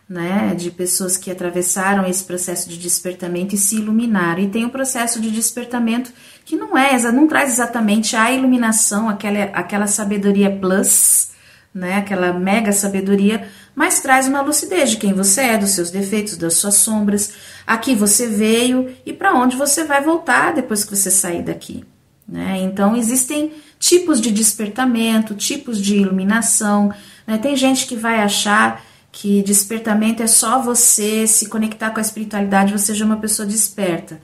né, 0.08 0.54
de 0.58 0.70
pessoas 0.72 1.16
que 1.16 1.32
atravessaram 1.32 2.06
esse 2.06 2.24
processo 2.24 2.70
de 2.70 2.78
despertamento 2.78 3.56
e 3.56 3.58
se 3.58 3.78
iluminaram. 3.78 4.42
E 4.42 4.50
tem 4.50 4.66
o 4.66 4.68
um 4.68 4.70
processo 4.70 5.22
de 5.22 5.32
despertamento 5.32 6.12
que 6.44 6.58
não 6.58 6.78
é, 6.78 7.00
não 7.12 7.28
traz 7.28 7.50
exatamente 7.52 8.16
a 8.16 8.30
iluminação, 8.32 9.08
aquela, 9.08 9.44
aquela 9.54 9.88
sabedoria 9.88 10.52
plus, 10.52 11.30
né, 11.74 11.98
aquela 11.98 12.34
mega 12.34 12.74
sabedoria, 12.74 13.48
mas 13.74 14.02
traz 14.02 14.28
uma 14.28 14.42
lucidez 14.42 14.92
de 14.92 14.98
quem 14.98 15.14
você 15.14 15.42
é, 15.42 15.58
dos 15.58 15.70
seus 15.70 15.90
defeitos, 15.90 16.36
das 16.36 16.56
suas 16.56 16.76
sombras, 16.76 17.34
aqui 17.66 17.96
você 17.96 18.28
veio 18.28 18.94
e 19.06 19.14
para 19.14 19.34
onde 19.34 19.56
você 19.56 19.86
vai 19.86 20.02
voltar 20.02 20.54
depois 20.54 20.84
que 20.84 20.96
você 20.96 21.10
sair 21.10 21.42
daqui. 21.42 21.86
Né? 22.28 22.60
Então 22.62 22.96
existem 22.96 23.54
tipos 23.80 24.22
de 24.22 24.32
despertamento, 24.32 25.36
tipos 25.36 25.82
de 25.82 25.96
iluminação, 25.96 26.94
né? 27.26 27.38
Tem 27.38 27.56
gente 27.56 27.86
que 27.88 27.96
vai 27.96 28.22
achar 28.22 28.84
que 29.12 29.42
despertamento 29.44 30.24
é 30.24 30.28
só 30.28 30.62
você 30.62 31.28
se 31.28 31.50
conectar 31.50 31.90
com 31.92 32.00
a 32.00 32.02
espiritualidade, 32.02 32.72
você 32.72 32.94
já 32.94 33.04
é 33.04 33.08
uma 33.08 33.18
pessoa 33.18 33.46
desperta. 33.46 34.20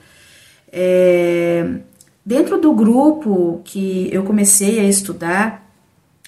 É, 0.72 1.66
dentro 2.24 2.58
do 2.58 2.72
grupo 2.72 3.60
que 3.64 4.08
eu 4.12 4.22
comecei 4.24 4.80
a 4.80 4.84
estudar, 4.84 5.66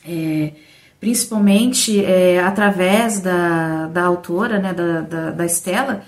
é, 0.06 0.52
principalmente 1.00 2.04
é, 2.04 2.40
através 2.40 3.20
da, 3.20 3.86
da 3.86 4.04
autora, 4.04 4.58
né, 4.58 4.74
da, 4.74 5.00
da, 5.00 5.30
da 5.30 5.46
Estela, 5.46 6.04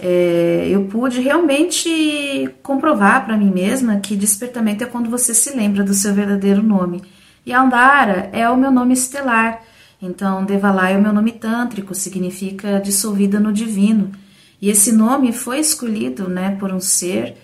é, 0.00 0.66
eu 0.68 0.86
pude 0.86 1.20
realmente 1.20 2.48
comprovar 2.62 3.24
para 3.24 3.36
mim 3.36 3.50
mesma 3.50 4.00
que 4.00 4.16
despertamento 4.16 4.82
é 4.82 4.86
quando 4.86 5.08
você 5.08 5.32
se 5.32 5.54
lembra 5.56 5.84
do 5.84 5.94
seu 5.94 6.12
verdadeiro 6.12 6.62
nome. 6.62 7.02
E 7.46 7.52
Andara 7.52 8.30
é 8.32 8.48
o 8.48 8.56
meu 8.56 8.72
nome 8.72 8.94
estelar. 8.94 9.62
Então, 10.04 10.44
Devalai 10.44 10.94
é 10.94 10.98
o 10.98 11.02
meu 11.02 11.12
nome 11.12 11.32
tântrico, 11.32 11.94
significa 11.94 12.78
dissolvida 12.80 13.40
no 13.40 13.52
divino. 13.52 14.12
E 14.60 14.70
esse 14.70 14.92
nome 14.92 15.32
foi 15.32 15.58
escolhido 15.58 16.28
né, 16.28 16.56
por 16.58 16.72
um 16.72 16.80
ser 16.80 17.36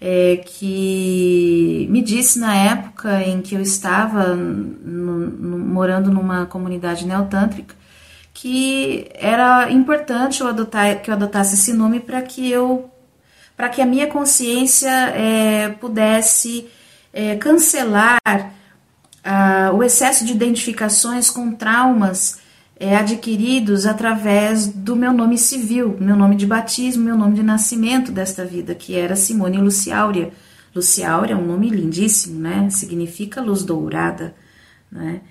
é, 0.00 0.36
que 0.44 1.86
me 1.90 2.02
disse 2.02 2.38
na 2.38 2.54
época 2.54 3.22
em 3.22 3.40
que 3.40 3.54
eu 3.54 3.60
estava 3.60 4.34
no, 4.34 5.26
no, 5.26 5.58
morando 5.58 6.10
numa 6.10 6.46
comunidade 6.46 7.06
neotântrica 7.06 7.74
que 8.34 9.08
era 9.14 9.70
importante 9.70 10.42
eu 10.42 10.48
adotar, 10.48 11.00
que 11.00 11.10
eu 11.10 11.14
adotasse 11.14 11.54
esse 11.54 11.72
nome 11.72 12.00
para 12.00 12.20
que 12.20 12.50
eu 12.50 12.90
para 13.56 13.70
que 13.70 13.80
a 13.80 13.86
minha 13.86 14.06
consciência 14.06 14.90
é, 14.90 15.70
pudesse 15.80 16.68
é, 17.10 17.36
cancelar 17.36 18.18
ah, 19.26 19.72
o 19.74 19.82
excesso 19.82 20.24
de 20.24 20.32
identificações 20.32 21.28
com 21.28 21.52
traumas 21.52 22.38
é, 22.78 22.96
adquiridos 22.96 23.84
através 23.84 24.68
do 24.68 24.94
meu 24.94 25.12
nome 25.12 25.36
civil, 25.36 25.96
meu 25.98 26.14
nome 26.14 26.36
de 26.36 26.46
batismo, 26.46 27.02
meu 27.02 27.16
nome 27.16 27.34
de 27.34 27.42
nascimento 27.42 28.12
desta 28.12 28.44
vida, 28.44 28.74
que 28.74 28.94
era 28.94 29.16
Simone 29.16 29.58
Luciáurea. 29.58 30.30
Luciáurea 30.74 31.34
é 31.34 31.36
um 31.36 31.44
nome 31.44 31.70
lindíssimo, 31.70 32.38
né? 32.38 32.68
Significa 32.70 33.40
luz 33.40 33.64
dourada, 33.64 34.34
né? 34.92 35.22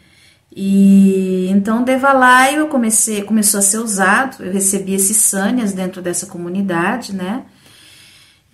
E 0.53 1.47
então 1.49 1.83
Devalaio 1.83 2.67
comecei, 2.67 3.23
começou 3.23 3.59
a 3.59 3.63
ser 3.63 3.77
usado, 3.77 4.43
eu 4.43 4.51
recebi 4.51 4.93
esses 4.93 5.17
sânias 5.17 5.73
dentro 5.73 6.01
dessa 6.01 6.25
comunidade, 6.25 7.13
né? 7.15 7.45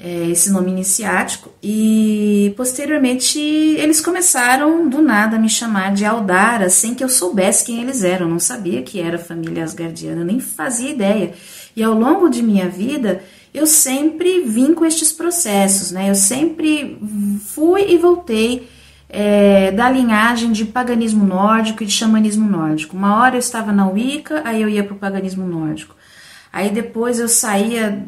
É, 0.04 0.30
esse 0.30 0.52
nome 0.52 0.72
iniciático, 0.72 1.52
e 1.62 2.54
posteriormente 2.58 3.40
eles 3.40 4.02
começaram 4.02 4.90
do 4.90 5.02
nada 5.02 5.38
a 5.38 5.40
me 5.40 5.48
chamar 5.48 5.94
de 5.94 6.04
Aldara, 6.04 6.70
sem 6.70 6.96
que 6.96 7.04
eu 7.04 7.10
soubesse 7.10 7.66
quem 7.66 7.82
eles 7.82 8.04
eram, 8.04 8.26
eu 8.26 8.32
não 8.32 8.40
sabia 8.40 8.82
que 8.82 9.00
era 9.00 9.20
família 9.20 9.64
asgardiana, 9.64 10.24
nem 10.24 10.40
fazia 10.40 10.90
ideia. 10.90 11.34
E 11.76 11.84
ao 11.84 11.94
longo 11.94 12.30
de 12.30 12.42
minha 12.42 12.68
vida, 12.68 13.22
eu 13.54 13.68
sempre 13.68 14.42
vim 14.42 14.74
com 14.74 14.86
estes 14.86 15.12
processos, 15.12 15.92
né? 15.92 16.10
Eu 16.10 16.16
sempre 16.16 16.98
fui 17.54 17.92
e 17.92 17.98
voltei 17.98 18.68
é, 19.08 19.72
da 19.72 19.90
linhagem 19.90 20.52
de 20.52 20.66
paganismo 20.66 21.26
nórdico 21.26 21.84
e 21.84 21.86
de 21.86 21.92
xamanismo 21.92 22.50
nórdico. 22.50 22.98
Uma 22.98 23.18
hora 23.18 23.36
eu 23.36 23.40
estava 23.40 23.72
na 23.72 23.88
Wicca, 23.88 24.42
aí 24.46 24.62
eu 24.62 24.70
ia 24.70 24.84
para 24.84 24.96
o 24.96 25.00
paganismo 25.00 25.46
nórdico. 25.46 25.96
Aí 26.52 26.70
depois 26.70 27.20
eu 27.20 27.30
saía 27.30 28.04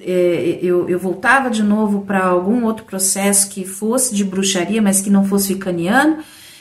é, 0.00 0.58
eu, 0.62 0.88
eu 0.88 0.98
voltava 0.98 1.50
de 1.50 1.62
novo 1.62 2.02
para 2.02 2.24
algum 2.24 2.64
outro 2.64 2.84
processo 2.84 3.48
que 3.48 3.64
fosse 3.64 4.14
de 4.14 4.24
bruxaria, 4.24 4.80
mas 4.80 5.00
que 5.00 5.10
não 5.10 5.24
fosse 5.24 5.54
ficaniano, 5.54 6.18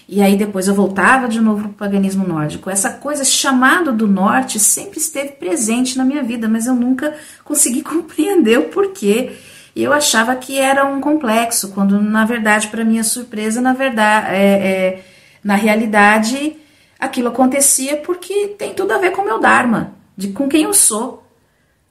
e 0.09 0.21
aí 0.21 0.37
depois 0.37 0.67
eu 0.67 0.73
voltava 0.73 1.27
de 1.27 1.41
novo 1.41 1.63
para 1.63 1.69
o 1.69 1.73
paganismo 1.73 2.25
nórdico. 2.25 2.69
Essa 2.69 2.91
coisa, 2.91 3.25
chamado 3.25 3.91
do 3.91 4.07
norte, 4.07 4.57
sempre 4.57 4.99
esteve 4.99 5.33
presente 5.33 5.97
na 5.97 6.05
minha 6.05 6.23
vida, 6.23 6.47
mas 6.47 6.65
eu 6.65 6.73
nunca 6.73 7.15
consegui 7.43 7.81
compreender 7.83 8.57
o 8.57 8.69
porquê. 8.69 9.33
Eu 9.75 9.93
achava 9.93 10.35
que 10.35 10.57
era 10.57 10.85
um 10.85 10.99
complexo, 10.99 11.71
quando 11.71 12.01
na 12.01 12.25
verdade, 12.25 12.67
para 12.69 12.85
minha 12.85 13.03
surpresa, 13.03 13.61
na 13.61 13.73
verdade, 13.73 14.27
é, 14.31 14.39
é, 14.39 15.05
na 15.43 15.55
realidade, 15.55 16.55
aquilo 16.97 17.27
acontecia 17.27 17.97
porque 17.97 18.55
tem 18.57 18.73
tudo 18.73 18.93
a 18.93 18.97
ver 18.97 19.11
com 19.11 19.21
o 19.21 19.25
meu 19.25 19.39
Dharma, 19.39 19.93
de 20.15 20.29
com 20.29 20.49
quem 20.49 20.63
eu 20.63 20.73
sou, 20.73 21.23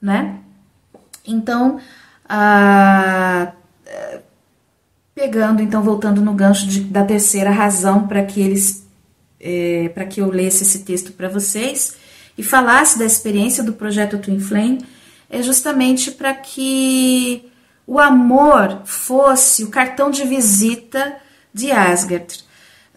né? 0.01 0.39
Então, 1.27 1.79
a, 2.27 3.51
Pegando, 5.17 5.63
então, 5.63 5.81
voltando 5.81 6.21
no 6.21 6.31
gancho 6.31 6.67
de, 6.67 6.79
da 6.81 7.03
terceira 7.03 7.49
razão 7.49 8.07
para 8.07 8.23
que 8.23 8.39
eles, 8.39 8.87
é, 9.39 9.89
para 9.89 10.05
que 10.05 10.21
eu 10.21 10.29
lesse 10.29 10.61
esse 10.61 10.83
texto 10.83 11.11
para 11.11 11.27
vocês 11.27 11.95
e 12.37 12.43
falasse 12.43 12.99
da 12.99 13.05
experiência 13.05 13.63
do 13.63 13.73
projeto 13.73 14.19
Twin 14.19 14.39
Flame, 14.39 14.85
é 15.27 15.41
justamente 15.41 16.11
para 16.11 16.35
que 16.35 17.49
o 17.87 17.99
amor 17.99 18.83
fosse 18.85 19.63
o 19.63 19.71
cartão 19.71 20.11
de 20.11 20.23
visita 20.23 21.15
de 21.51 21.71
Asgard. 21.71 22.45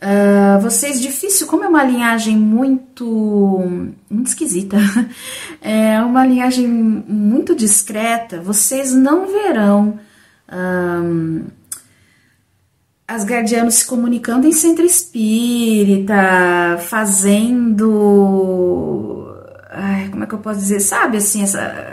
Uh, 0.03 0.59
vocês, 0.63 0.99
difícil, 0.99 1.47
como 1.47 1.63
é 1.63 1.69
uma 1.69 1.85
linhagem 1.85 2.35
muito, 2.35 3.63
muito 4.09 4.29
esquisita, 4.29 4.79
é 5.61 6.01
uma 6.01 6.25
linhagem 6.25 6.67
muito 6.67 7.55
discreta, 7.55 8.41
vocês 8.41 8.95
não 8.95 9.27
verão. 9.27 10.01
Um, 10.51 11.45
asgardianos 13.07 13.75
se 13.75 13.87
comunicando 13.87 14.47
em 14.47 14.53
centro 14.53 14.87
espírita, 14.87 16.79
fazendo. 16.89 17.87
Ai, 19.69 20.09
como 20.09 20.25
é 20.25 20.27
que 20.27 20.35
eu 20.35 20.39
posso 20.39 20.61
dizer? 20.61 20.81
Sabe 20.81 21.17
assim, 21.19 21.43
essa, 21.43 21.90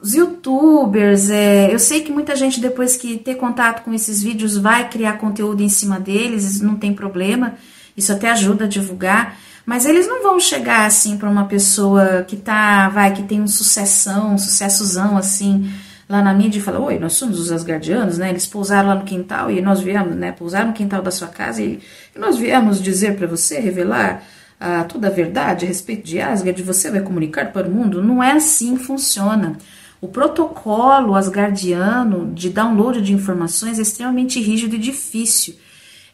os 0.00 0.14
youtubers, 0.14 1.28
é, 1.28 1.72
eu 1.72 1.78
sei 1.78 2.02
que 2.02 2.12
muita 2.12 2.36
gente 2.36 2.60
depois 2.60 2.96
que 2.96 3.18
ter 3.18 3.34
contato 3.34 3.82
com 3.82 3.92
esses 3.92 4.22
vídeos 4.22 4.56
vai 4.56 4.88
criar 4.88 5.14
conteúdo 5.14 5.62
em 5.62 5.68
cima 5.68 5.98
deles, 5.98 6.60
não 6.60 6.76
tem 6.76 6.94
problema, 6.94 7.54
isso 7.96 8.12
até 8.12 8.30
ajuda 8.30 8.64
a 8.64 8.68
divulgar, 8.68 9.36
mas 9.66 9.84
eles 9.84 10.06
não 10.06 10.22
vão 10.22 10.38
chegar 10.38 10.86
assim 10.86 11.18
para 11.18 11.28
uma 11.28 11.46
pessoa 11.46 12.24
que 12.26 12.36
tá, 12.36 12.88
vai, 12.88 13.12
que 13.12 13.22
tem 13.22 13.40
um 13.40 13.48
sucessão, 13.48 14.34
um 14.34 14.38
sucessozão 14.38 15.16
assim, 15.16 15.70
lá 16.08 16.22
na 16.22 16.32
mídia 16.32 16.58
e 16.58 16.62
fala, 16.62 16.80
oi, 16.80 16.98
nós 16.98 17.14
somos 17.14 17.38
os 17.38 17.52
asgardianos, 17.52 18.16
né? 18.16 18.30
Eles 18.30 18.46
pousaram 18.46 18.88
lá 18.88 18.94
no 18.94 19.04
quintal 19.04 19.50
e 19.50 19.60
nós 19.60 19.80
viemos, 19.80 20.16
né? 20.16 20.32
Pousaram 20.32 20.68
no 20.68 20.72
quintal 20.72 21.02
da 21.02 21.10
sua 21.10 21.28
casa 21.28 21.62
e, 21.62 21.80
e 22.16 22.18
nós 22.18 22.38
viemos 22.38 22.80
dizer 22.80 23.16
para 23.16 23.26
você, 23.26 23.60
revelar 23.60 24.22
a, 24.58 24.84
toda 24.84 25.08
a 25.08 25.10
verdade 25.10 25.66
a 25.66 25.68
respeito 25.68 26.06
de 26.06 26.18
Asgard, 26.18 26.62
você 26.62 26.90
vai 26.90 27.00
comunicar 27.00 27.52
para 27.52 27.68
o 27.68 27.70
mundo. 27.70 28.02
Não 28.02 28.22
é 28.22 28.32
assim 28.32 28.76
que 28.76 28.84
funciona. 28.84 29.58
O 30.00 30.08
protocolo 30.08 31.14
asgardiano 31.14 32.32
de 32.32 32.50
download 32.50 33.02
de 33.02 33.12
informações 33.12 33.78
é 33.78 33.82
extremamente 33.82 34.40
rígido 34.40 34.76
e 34.76 34.78
difícil. 34.78 35.56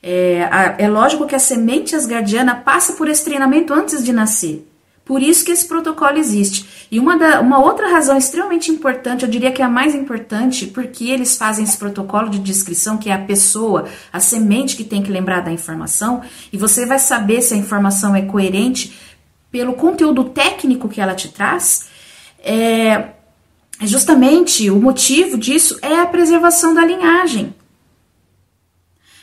É, 0.03 0.49
é 0.79 0.89
lógico 0.89 1.27
que 1.27 1.35
a 1.35 1.39
semente 1.39 1.95
asgardiana 1.95 2.55
passa 2.55 2.95
por 2.95 3.09
esse 3.09 3.25
treinamento 3.25 3.73
antes 3.73 4.05
de 4.05 4.13
nascer. 4.13 4.67
Por 5.05 5.23
isso 5.23 5.45
que 5.45 5.53
esse 5.53 5.69
protocolo 5.69 6.17
existe. 6.17 6.87
E 6.91 6.99
uma, 6.99 7.19
da, 7.19 7.41
uma 7.41 7.59
outra 7.59 7.91
razão 7.91 8.17
extremamente 8.17 8.71
importante, 8.71 9.25
eu 9.25 9.31
diria 9.31 9.53
que 9.53 9.61
é 9.61 9.65
a 9.65 9.69
mais 9.69 9.95
importante, 9.95 10.67
porque 10.67 11.11
eles 11.11 11.37
fazem 11.37 11.65
esse 11.65 11.77
protocolo 11.77 12.31
de 12.31 12.39
descrição, 12.39 12.97
que 12.97 13.11
é 13.11 13.13
a 13.13 13.19
pessoa, 13.19 13.85
a 14.11 14.19
semente 14.19 14.77
que 14.77 14.85
tem 14.85 15.03
que 15.03 15.13
lembrar 15.13 15.41
da 15.41 15.53
informação, 15.53 16.23
e 16.51 16.57
você 16.57 16.87
vai 16.87 16.99
saber 16.99 17.43
se 17.43 17.53
a 17.53 17.57
informação 17.57 18.17
é 18.17 18.23
coerente 18.23 18.99
pelo 19.51 19.75
conteúdo 19.75 20.25
técnico 20.25 20.89
que 20.89 21.01
ela 21.03 21.15
te 21.15 21.29
traz. 21.29 21.87
É, 22.43 23.09
justamente 23.83 24.71
o 24.71 24.81
motivo 24.81 25.37
disso 25.37 25.79
é 25.83 25.99
a 26.01 26.07
preservação 26.07 26.75
da 26.75 26.85
linhagem. 26.85 27.55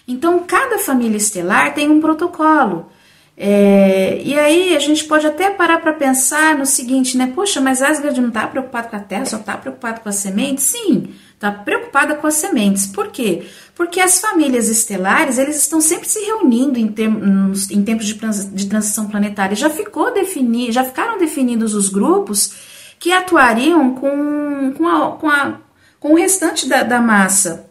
Então, 0.07 0.39
cada 0.39 0.77
família 0.79 1.17
estelar 1.17 1.73
tem 1.73 1.89
um 1.89 2.01
protocolo. 2.01 2.89
É, 3.37 4.21
e 4.23 4.37
aí 4.37 4.75
a 4.75 4.79
gente 4.79 5.05
pode 5.05 5.25
até 5.25 5.49
parar 5.49 5.79
para 5.79 5.93
pensar 5.93 6.55
no 6.55 6.65
seguinte, 6.65 7.17
né? 7.17 7.31
Poxa, 7.33 7.61
mas 7.61 7.81
Asgard 7.81 8.19
não 8.19 8.27
está 8.27 8.45
preocupado 8.45 8.89
com 8.89 8.95
a 8.95 8.99
Terra, 8.99 9.25
só 9.25 9.37
está 9.37 9.57
preocupado 9.57 10.01
com 10.01 10.09
as 10.09 10.15
sementes? 10.15 10.65
Sim, 10.65 11.07
está 11.33 11.51
preocupada 11.51 12.15
com 12.15 12.27
as 12.27 12.35
sementes. 12.35 12.85
Por 12.85 13.07
quê? 13.07 13.47
Porque 13.73 13.99
as 13.99 14.19
famílias 14.19 14.69
estelares 14.69 15.37
eles 15.37 15.55
estão 15.55 15.81
sempre 15.81 16.07
se 16.07 16.19
reunindo 16.19 16.77
em, 16.77 16.93
em 17.71 17.83
tempos 17.83 18.05
de, 18.05 18.13
de 18.53 18.67
transição 18.67 19.07
planetária. 19.07 19.55
Já 19.55 19.69
ficou 19.69 20.13
definido, 20.13 20.71
já 20.71 20.83
ficaram 20.83 21.17
definidos 21.17 21.73
os 21.73 21.89
grupos 21.89 22.53
que 23.01 23.11
atuariam 23.11 23.95
com, 23.95 24.73
com, 24.77 24.87
a, 24.87 25.11
com, 25.17 25.27
a, 25.27 25.57
com 25.99 26.13
o 26.13 26.15
restante 26.15 26.69
da, 26.69 26.83
da 26.83 27.01
massa 27.01 27.65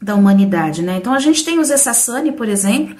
da 0.00 0.14
humanidade, 0.14 0.82
né? 0.82 0.98
Então 0.98 1.14
a 1.14 1.18
gente 1.18 1.42
tem 1.42 1.58
os 1.58 1.70
Essassani, 1.70 2.32
por 2.32 2.46
exemplo, 2.46 2.94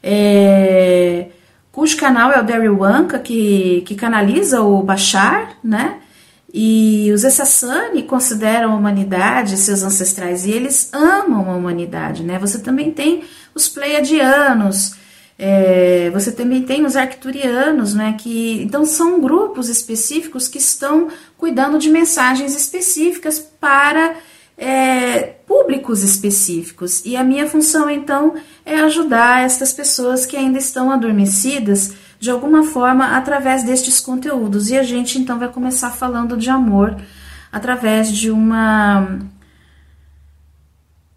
é, 0.00 1.26
cujo 1.72 1.96
canal 1.96 2.30
é 2.30 2.40
o 2.40 2.44
Daryl 2.44 2.78
Wanka, 2.78 3.18
que, 3.18 3.82
que 3.84 3.96
canaliza 3.96 4.62
o 4.62 4.84
Bashar, 4.84 5.56
né? 5.64 5.96
E 6.54 7.10
os 7.12 7.24
Essassani 7.24 8.04
consideram 8.04 8.72
a 8.72 8.76
humanidade 8.76 9.56
seus 9.56 9.82
ancestrais 9.82 10.46
e 10.46 10.52
eles 10.52 10.90
amam 10.92 11.50
a 11.50 11.56
humanidade, 11.56 12.22
né? 12.22 12.38
Você 12.38 12.60
também 12.60 12.92
tem 12.92 13.24
os 13.52 13.68
Pleiadianos, 13.68 14.94
é, 15.42 16.10
você 16.10 16.30
também 16.30 16.62
tem 16.64 16.84
os 16.84 16.96
Arcturianos, 16.96 17.94
né? 17.94 18.14
Que, 18.18 18.60
então 18.62 18.84
são 18.84 19.18
grupos 19.18 19.70
específicos 19.70 20.46
que 20.46 20.58
estão 20.58 21.08
cuidando 21.38 21.78
de 21.78 21.88
mensagens 21.88 22.54
específicas 22.54 23.38
para 23.58 24.16
é, 24.58 25.22
públicos 25.46 26.02
específicos. 26.02 27.02
E 27.06 27.16
a 27.16 27.24
minha 27.24 27.48
função, 27.48 27.88
então, 27.88 28.34
é 28.66 28.80
ajudar 28.80 29.42
estas 29.42 29.72
pessoas 29.72 30.26
que 30.26 30.36
ainda 30.36 30.58
estão 30.58 30.90
adormecidas 30.90 31.94
de 32.20 32.30
alguma 32.30 32.64
forma 32.64 33.16
através 33.16 33.62
destes 33.62 33.98
conteúdos. 33.98 34.68
E 34.68 34.76
a 34.76 34.82
gente, 34.82 35.18
então, 35.18 35.38
vai 35.38 35.48
começar 35.48 35.88
falando 35.88 36.36
de 36.36 36.50
amor 36.50 36.98
através 37.50 38.12
de 38.12 38.30
uma. 38.30 39.18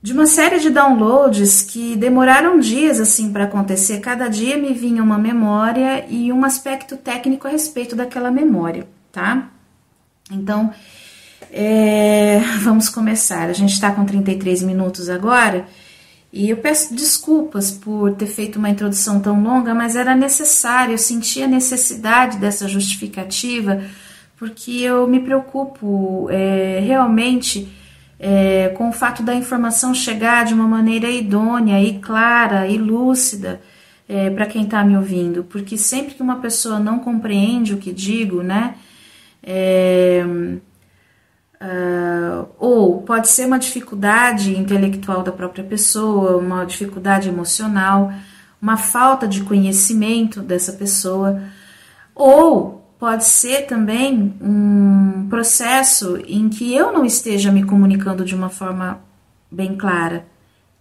De 0.04 0.12
uma 0.12 0.26
série 0.26 0.60
de 0.60 0.70
downloads 0.70 1.62
que 1.62 1.96
demoraram 1.96 2.60
dias 2.60 3.00
assim 3.00 3.32
para 3.32 3.46
acontecer, 3.46 4.02
cada 4.02 4.28
dia 4.28 4.58
me 4.58 4.74
vinha 4.74 5.02
uma 5.02 5.18
memória 5.18 6.06
e 6.10 6.30
um 6.30 6.44
aspecto 6.44 6.98
técnico 6.98 7.48
a 7.48 7.50
respeito 7.50 7.96
daquela 7.96 8.30
memória, 8.30 8.86
tá? 9.14 9.50
Então, 10.30 10.74
é, 11.50 12.42
vamos 12.60 12.90
começar. 12.90 13.50
A 13.50 13.54
gente 13.54 13.72
está 13.72 13.94
com 13.94 14.04
33 14.04 14.62
minutos 14.64 15.08
agora 15.08 15.66
e 16.34 16.50
eu 16.50 16.58
peço 16.58 16.94
desculpas 16.94 17.72
por 17.72 18.14
ter 18.16 18.28
feito 18.28 18.60
uma 18.60 18.70
introdução 18.70 19.22
tão 19.22 19.42
longa, 19.42 19.74
mas 19.74 19.96
era 19.96 20.14
necessário, 20.14 20.96
eu 20.96 20.98
senti 20.98 21.42
a 21.42 21.48
necessidade 21.48 22.40
dessa 22.40 22.68
justificativa, 22.68 23.82
porque 24.36 24.82
eu 24.82 25.08
me 25.08 25.22
preocupo 25.22 26.28
é, 26.30 26.82
realmente 26.86 27.72
é, 28.26 28.70
com 28.70 28.88
o 28.88 28.94
fato 28.94 29.22
da 29.22 29.36
informação 29.36 29.94
chegar 29.94 30.46
de 30.46 30.54
uma 30.54 30.66
maneira 30.66 31.10
idônea 31.10 31.84
e 31.84 32.00
clara 32.00 32.66
e 32.70 32.78
lúcida 32.78 33.60
é, 34.08 34.30
para 34.30 34.46
quem 34.46 34.64
está 34.64 34.82
me 34.82 34.96
ouvindo, 34.96 35.44
porque 35.44 35.78
sempre 35.78 36.14
que 36.16 36.24
uma 36.24 36.38
pessoa 36.38 36.80
não 36.80 37.00
compreende 37.00 37.74
o 37.74 37.78
que 37.78 37.92
digo, 37.92 38.42
né? 38.42 38.76
É, 39.44 40.24
Uh, 41.64 42.46
ou 42.60 43.02
pode 43.04 43.30
ser 43.30 43.46
uma 43.46 43.58
dificuldade 43.58 44.54
intelectual 44.60 45.24
da 45.24 45.32
própria 45.32 45.64
pessoa, 45.64 46.36
uma 46.36 46.66
dificuldade 46.66 47.30
emocional, 47.30 48.12
uma 48.62 48.76
falta 48.76 49.26
de 49.26 49.44
conhecimento 49.44 50.42
dessa 50.42 50.74
pessoa, 50.74 51.42
ou 52.14 52.83
pode 53.04 53.26
ser 53.26 53.66
também 53.66 54.34
um 54.40 55.28
processo 55.30 56.16
em 56.26 56.48
que 56.48 56.74
eu 56.74 56.94
não 56.94 57.04
esteja 57.04 57.52
me 57.52 57.66
comunicando 57.66 58.24
de 58.24 58.34
uma 58.34 58.48
forma 58.48 59.02
bem 59.52 59.76
clara. 59.76 60.26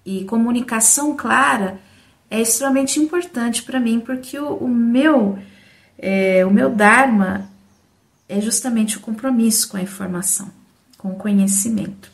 E 0.07 0.25
comunicação 0.27 1.17
clara 1.17 1.81
é 2.31 2.41
extremamente 2.41 3.01
importante 3.01 3.65
para 3.65 3.81
mim, 3.81 3.99
porque 3.99 4.39
o, 4.39 4.55
o 4.55 4.69
meu 4.69 5.37
é, 5.99 6.47
o 6.47 6.51
meu 6.53 6.71
Dharma 6.71 7.51
é 8.29 8.41
justamente 8.41 8.99
o 8.99 9.01
compromisso 9.01 9.69
com 9.71 9.77
a 9.77 9.83
informação 9.83 10.49
com 10.97 11.17
conhecimento. 11.17 12.09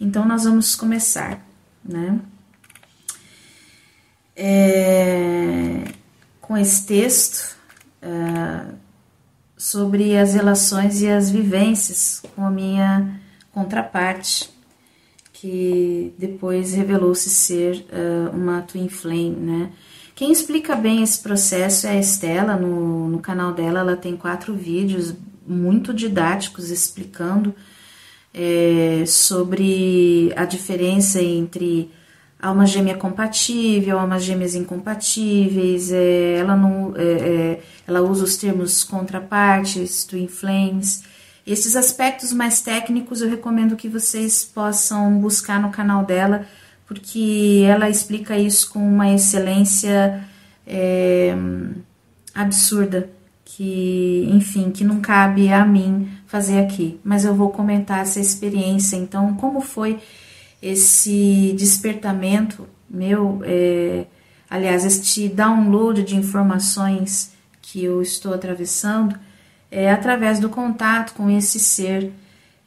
Então, 0.00 0.24
nós 0.24 0.44
vamos 0.44 0.74
começar, 0.74 1.46
né? 1.84 2.18
É, 4.34 5.84
com 6.40 6.56
esse 6.56 6.86
texto 6.86 7.58
é, 8.00 8.87
sobre 9.58 10.16
as 10.16 10.34
relações 10.34 11.02
e 11.02 11.08
as 11.08 11.30
vivências 11.30 12.22
com 12.34 12.46
a 12.46 12.50
minha 12.50 13.20
contraparte, 13.52 14.48
que 15.32 16.14
depois 16.16 16.72
revelou-se 16.72 17.28
ser 17.28 17.84
uh, 17.90 18.34
uma 18.34 18.62
twin 18.62 18.88
flame, 18.88 19.36
né? 19.36 19.72
Quem 20.14 20.32
explica 20.32 20.74
bem 20.74 21.02
esse 21.02 21.20
processo 21.20 21.86
é 21.86 21.90
a 21.90 22.00
Estela, 22.00 22.56
no, 22.56 23.08
no 23.08 23.18
canal 23.20 23.52
dela 23.52 23.80
ela 23.80 23.96
tem 23.96 24.16
quatro 24.16 24.54
vídeos 24.54 25.14
muito 25.46 25.94
didáticos 25.94 26.70
explicando 26.70 27.54
é, 28.34 29.04
sobre 29.06 30.32
a 30.36 30.44
diferença 30.44 31.22
entre 31.22 31.90
alma 32.40 32.66
gêmea 32.66 32.96
compatível, 32.96 33.98
almas 33.98 34.22
gêmeas 34.22 34.54
incompatíveis, 34.54 35.90
é, 35.90 36.36
ela, 36.36 36.56
não, 36.56 36.94
é, 36.96 37.02
é, 37.02 37.60
ela 37.86 38.00
usa 38.00 38.24
os 38.24 38.36
termos 38.36 38.84
contrapartes, 38.84 40.04
twin 40.04 40.28
flames. 40.28 41.02
Esses 41.46 41.74
aspectos 41.74 42.32
mais 42.32 42.60
técnicos 42.60 43.20
eu 43.20 43.28
recomendo 43.28 43.74
que 43.74 43.88
vocês 43.88 44.44
possam 44.44 45.18
buscar 45.18 45.60
no 45.60 45.70
canal 45.70 46.04
dela, 46.04 46.46
porque 46.86 47.64
ela 47.66 47.88
explica 47.90 48.38
isso 48.38 48.70
com 48.70 48.78
uma 48.78 49.12
excelência 49.12 50.22
é, 50.66 51.34
absurda, 52.34 53.10
que, 53.44 54.28
enfim, 54.30 54.70
que 54.70 54.84
não 54.84 55.00
cabe 55.00 55.52
a 55.52 55.64
mim 55.64 56.08
fazer 56.26 56.60
aqui. 56.60 57.00
Mas 57.02 57.24
eu 57.24 57.34
vou 57.34 57.50
comentar 57.50 58.00
essa 58.00 58.20
experiência, 58.20 58.94
então, 58.94 59.34
como 59.34 59.60
foi 59.60 59.98
esse 60.60 61.54
despertamento 61.56 62.68
meu, 62.88 63.40
é, 63.44 64.06
aliás, 64.48 64.84
este 64.84 65.28
download 65.28 66.02
de 66.02 66.16
informações 66.16 67.32
que 67.60 67.84
eu 67.84 68.00
estou 68.00 68.32
atravessando, 68.32 69.18
é 69.70 69.90
através 69.90 70.40
do 70.40 70.48
contato 70.48 71.12
com 71.12 71.28
esse 71.28 71.58
ser, 71.58 72.12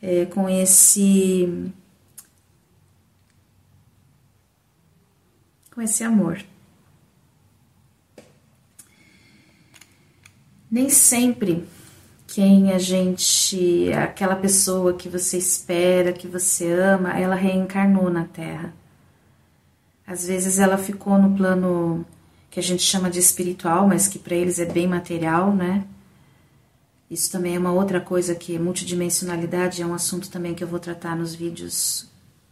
é, 0.01 0.25
com 0.25 0.47
esse. 0.47 1.71
com 5.73 5.81
esse 5.81 6.03
amor. 6.03 6.43
Nem 10.69 10.89
sempre 10.89 11.67
quem 12.33 12.71
a 12.71 12.77
gente, 12.77 13.91
aquela 13.91 14.37
pessoa 14.37 14.93
que 14.93 15.09
você 15.09 15.37
espera, 15.37 16.13
que 16.13 16.27
você 16.27 16.71
ama, 16.71 17.19
ela 17.19 17.35
reencarnou 17.35 18.09
na 18.09 18.23
Terra. 18.23 18.73
Às 20.07 20.27
vezes 20.27 20.57
ela 20.57 20.77
ficou 20.77 21.17
no 21.17 21.35
plano 21.35 22.05
que 22.49 22.57
a 22.57 22.63
gente 22.63 22.83
chama 22.83 23.09
de 23.09 23.19
espiritual, 23.19 23.85
mas 23.85 24.07
que 24.07 24.17
para 24.17 24.35
eles 24.35 24.59
é 24.59 24.65
bem 24.65 24.87
material, 24.87 25.53
né? 25.53 25.85
Isso 27.09 27.29
também 27.29 27.55
é 27.55 27.59
uma 27.59 27.73
outra 27.73 27.99
coisa 27.99 28.33
que 28.33 28.57
multidimensionalidade 28.57 29.81
é 29.81 29.85
um 29.85 29.93
assunto 29.93 30.31
também 30.31 30.53
que 30.53 30.63
eu 30.63 30.67
vou 30.69 30.79
tratar 30.79 31.17
nos 31.17 31.35
vídeos 31.35 32.07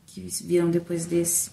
que 0.05 0.27
viram 0.43 0.69
depois 0.69 1.05
desse. 1.05 1.51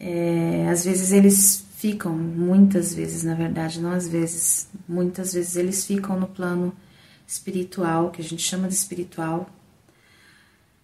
É, 0.00 0.66
às 0.70 0.84
vezes 0.84 1.12
eles 1.12 1.66
ficam, 1.76 2.16
muitas 2.16 2.94
vezes, 2.94 3.22
na 3.22 3.34
verdade, 3.34 3.80
não 3.80 3.92
às 3.92 4.08
vezes, 4.08 4.68
muitas 4.88 5.34
vezes 5.34 5.56
eles 5.56 5.84
ficam 5.84 6.18
no 6.18 6.26
plano 6.26 6.74
espiritual, 7.26 8.10
que 8.10 8.22
a 8.22 8.24
gente 8.24 8.42
chama 8.42 8.66
de 8.66 8.74
espiritual, 8.74 9.48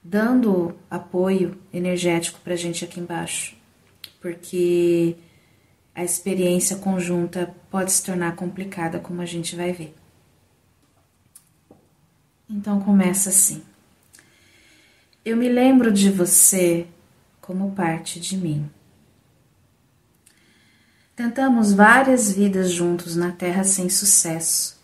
dando 0.03 0.77
apoio 0.91 1.59
energético 1.73 2.39
para 2.41 2.53
a 2.53 2.57
gente 2.57 2.85
aqui 2.85 3.01
embaixo, 3.01 3.57
porque 4.21 5.17
a 5.95 6.05
experiência 6.05 6.77
conjunta 6.77 7.55
pode 7.71 7.91
se 7.91 8.05
tornar 8.05 8.37
complicada, 8.37 9.01
como 9.01 9.23
a 9.23 9.27
gente 9.27 9.57
vai 9.57 9.73
ver. 9.73 9.95
Então 12.49 12.81
começa 12.81 13.31
assim. 13.31 13.62
Eu 15.25 15.37
me 15.37 15.49
lembro 15.49 15.91
de 15.91 16.11
você 16.11 16.87
como 17.41 17.73
parte 17.73 18.21
de 18.21 18.37
mim. 18.37 18.71
Tentamos 21.17 21.73
várias 21.73 22.31
vidas 22.31 22.71
juntos 22.71 23.17
na 23.17 23.33
Terra 23.33 23.64
sem 23.64 23.89
sucesso. 23.89 24.77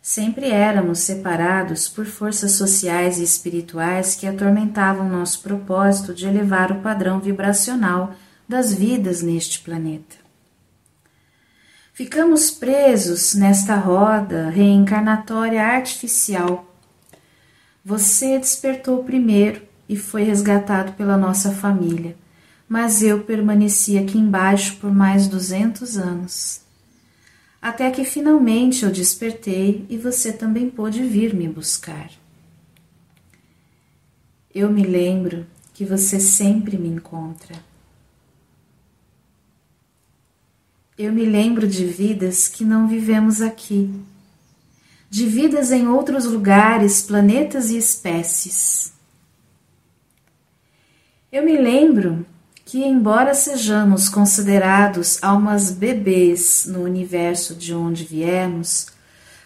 Sempre 0.00 0.48
éramos 0.48 1.00
separados 1.00 1.86
por 1.86 2.06
forças 2.06 2.52
sociais 2.52 3.18
e 3.18 3.22
espirituais 3.22 4.14
que 4.14 4.26
atormentavam 4.26 5.06
nosso 5.06 5.42
propósito 5.42 6.14
de 6.14 6.26
elevar 6.26 6.72
o 6.72 6.80
padrão 6.80 7.20
vibracional 7.20 8.14
das 8.48 8.72
vidas 8.72 9.20
neste 9.20 9.60
planeta. 9.60 10.16
Ficamos 11.92 12.50
presos 12.50 13.34
nesta 13.34 13.76
roda 13.76 14.48
reencarnatória 14.48 15.62
artificial. 15.62 16.74
Você 17.84 18.38
despertou 18.38 19.04
primeiro 19.04 19.60
e 19.86 19.94
foi 19.94 20.22
resgatado 20.22 20.92
pela 20.92 21.18
nossa 21.18 21.50
família 21.50 22.16
mas 22.68 23.02
eu 23.02 23.22
permaneci 23.22 23.96
aqui 23.96 24.18
embaixo 24.18 24.76
por 24.76 24.92
mais 24.92 25.28
duzentos 25.28 25.96
anos. 25.96 26.60
Até 27.62 27.90
que 27.90 28.04
finalmente 28.04 28.84
eu 28.84 28.90
despertei 28.90 29.86
e 29.88 29.96
você 29.96 30.32
também 30.32 30.68
pôde 30.68 31.02
vir 31.02 31.34
me 31.34 31.48
buscar. 31.48 32.10
Eu 34.54 34.70
me 34.70 34.82
lembro 34.82 35.46
que 35.74 35.84
você 35.84 36.18
sempre 36.18 36.76
me 36.78 36.88
encontra. 36.88 37.54
Eu 40.98 41.12
me 41.12 41.26
lembro 41.26 41.68
de 41.68 41.84
vidas 41.84 42.48
que 42.48 42.64
não 42.64 42.88
vivemos 42.88 43.42
aqui, 43.42 43.92
de 45.10 45.26
vidas 45.26 45.70
em 45.70 45.86
outros 45.86 46.24
lugares, 46.24 47.02
planetas 47.02 47.70
e 47.70 47.76
espécies. 47.76 48.94
Eu 51.30 51.44
me 51.44 51.58
lembro 51.58 52.24
que, 52.76 52.84
embora 52.84 53.32
sejamos 53.32 54.06
considerados 54.06 55.18
almas 55.22 55.70
bebês 55.70 56.66
no 56.66 56.82
universo 56.82 57.54
de 57.54 57.74
onde 57.74 58.04
viemos, 58.04 58.88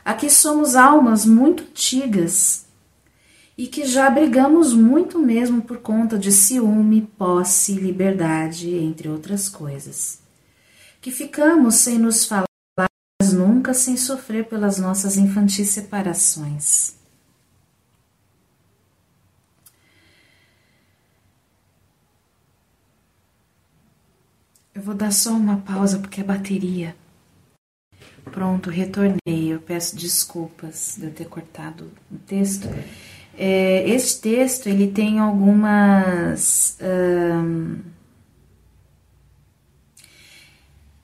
aqui 0.05 0.29
somos 0.29 0.75
almas 0.75 1.25
muito 1.25 1.63
antigas 1.63 2.67
e 3.57 3.69
que 3.69 3.87
já 3.87 4.11
brigamos 4.11 4.75
muito 4.75 5.17
mesmo 5.17 5.63
por 5.63 5.77
conta 5.77 6.19
de 6.19 6.33
ciúme, 6.33 7.03
posse, 7.17 7.75
liberdade, 7.75 8.75
entre 8.75 9.09
outras 9.09 9.49
coisas. 9.49 10.19
Que 11.01 11.13
ficamos 11.13 11.77
sem 11.77 12.01
nos 12.01 12.25
falar, 12.25 12.49
mas 13.23 13.33
nunca 13.33 13.73
sem 13.73 13.97
sofrer 13.97 14.49
pelas 14.49 14.77
nossas 14.77 15.17
infantis 15.17 15.69
separações. 15.69 17.00
Eu 24.81 24.85
vou 24.85 24.95
dar 24.95 25.13
só 25.13 25.33
uma 25.33 25.59
pausa 25.59 25.99
porque 25.99 26.23
é 26.23 26.25
bateria. 26.25 26.97
Pronto, 28.33 28.71
retornei. 28.71 29.19
Eu 29.27 29.61
peço 29.61 29.95
desculpas 29.95 30.97
de 30.99 31.05
eu 31.05 31.13
ter 31.13 31.27
cortado 31.27 31.91
o 32.11 32.17
texto. 32.17 32.67
É, 33.37 33.87
este 33.87 34.23
texto 34.23 34.69
ele 34.69 34.91
tem 34.91 35.19
algumas. 35.19 36.79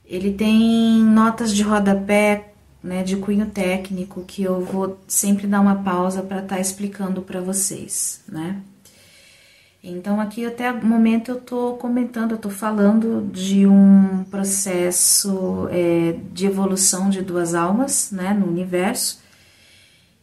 ele 0.07 0.33
tem 0.33 1.03
notas 1.03 1.55
de 1.55 1.62
rodapé, 1.62 2.55
né, 2.83 3.03
de 3.03 3.18
cunho 3.18 3.45
técnico 3.51 4.24
que 4.24 4.43
eu 4.43 4.64
vou 4.64 4.99
sempre 5.07 5.47
dar 5.47 5.61
uma 5.61 5.83
pausa 5.83 6.22
para 6.22 6.39
estar 6.39 6.55
tá 6.55 6.61
explicando 6.62 7.20
para 7.20 7.43
vocês, 7.43 8.24
né? 8.27 8.62
Então, 9.89 10.20
aqui 10.20 10.45
até 10.45 10.72
o 10.72 10.84
momento 10.84 11.30
eu 11.30 11.37
estou 11.37 11.76
comentando, 11.76 12.32
eu 12.32 12.37
estou 12.37 12.51
falando 12.51 13.30
de 13.32 13.68
um 13.68 14.24
processo 14.24 15.68
é, 15.70 16.16
de 16.32 16.45
evolução 16.45 17.09
de 17.09 17.22
duas 17.22 17.55
almas 17.55 18.11
né, 18.11 18.34
no 18.34 18.49
universo 18.49 19.20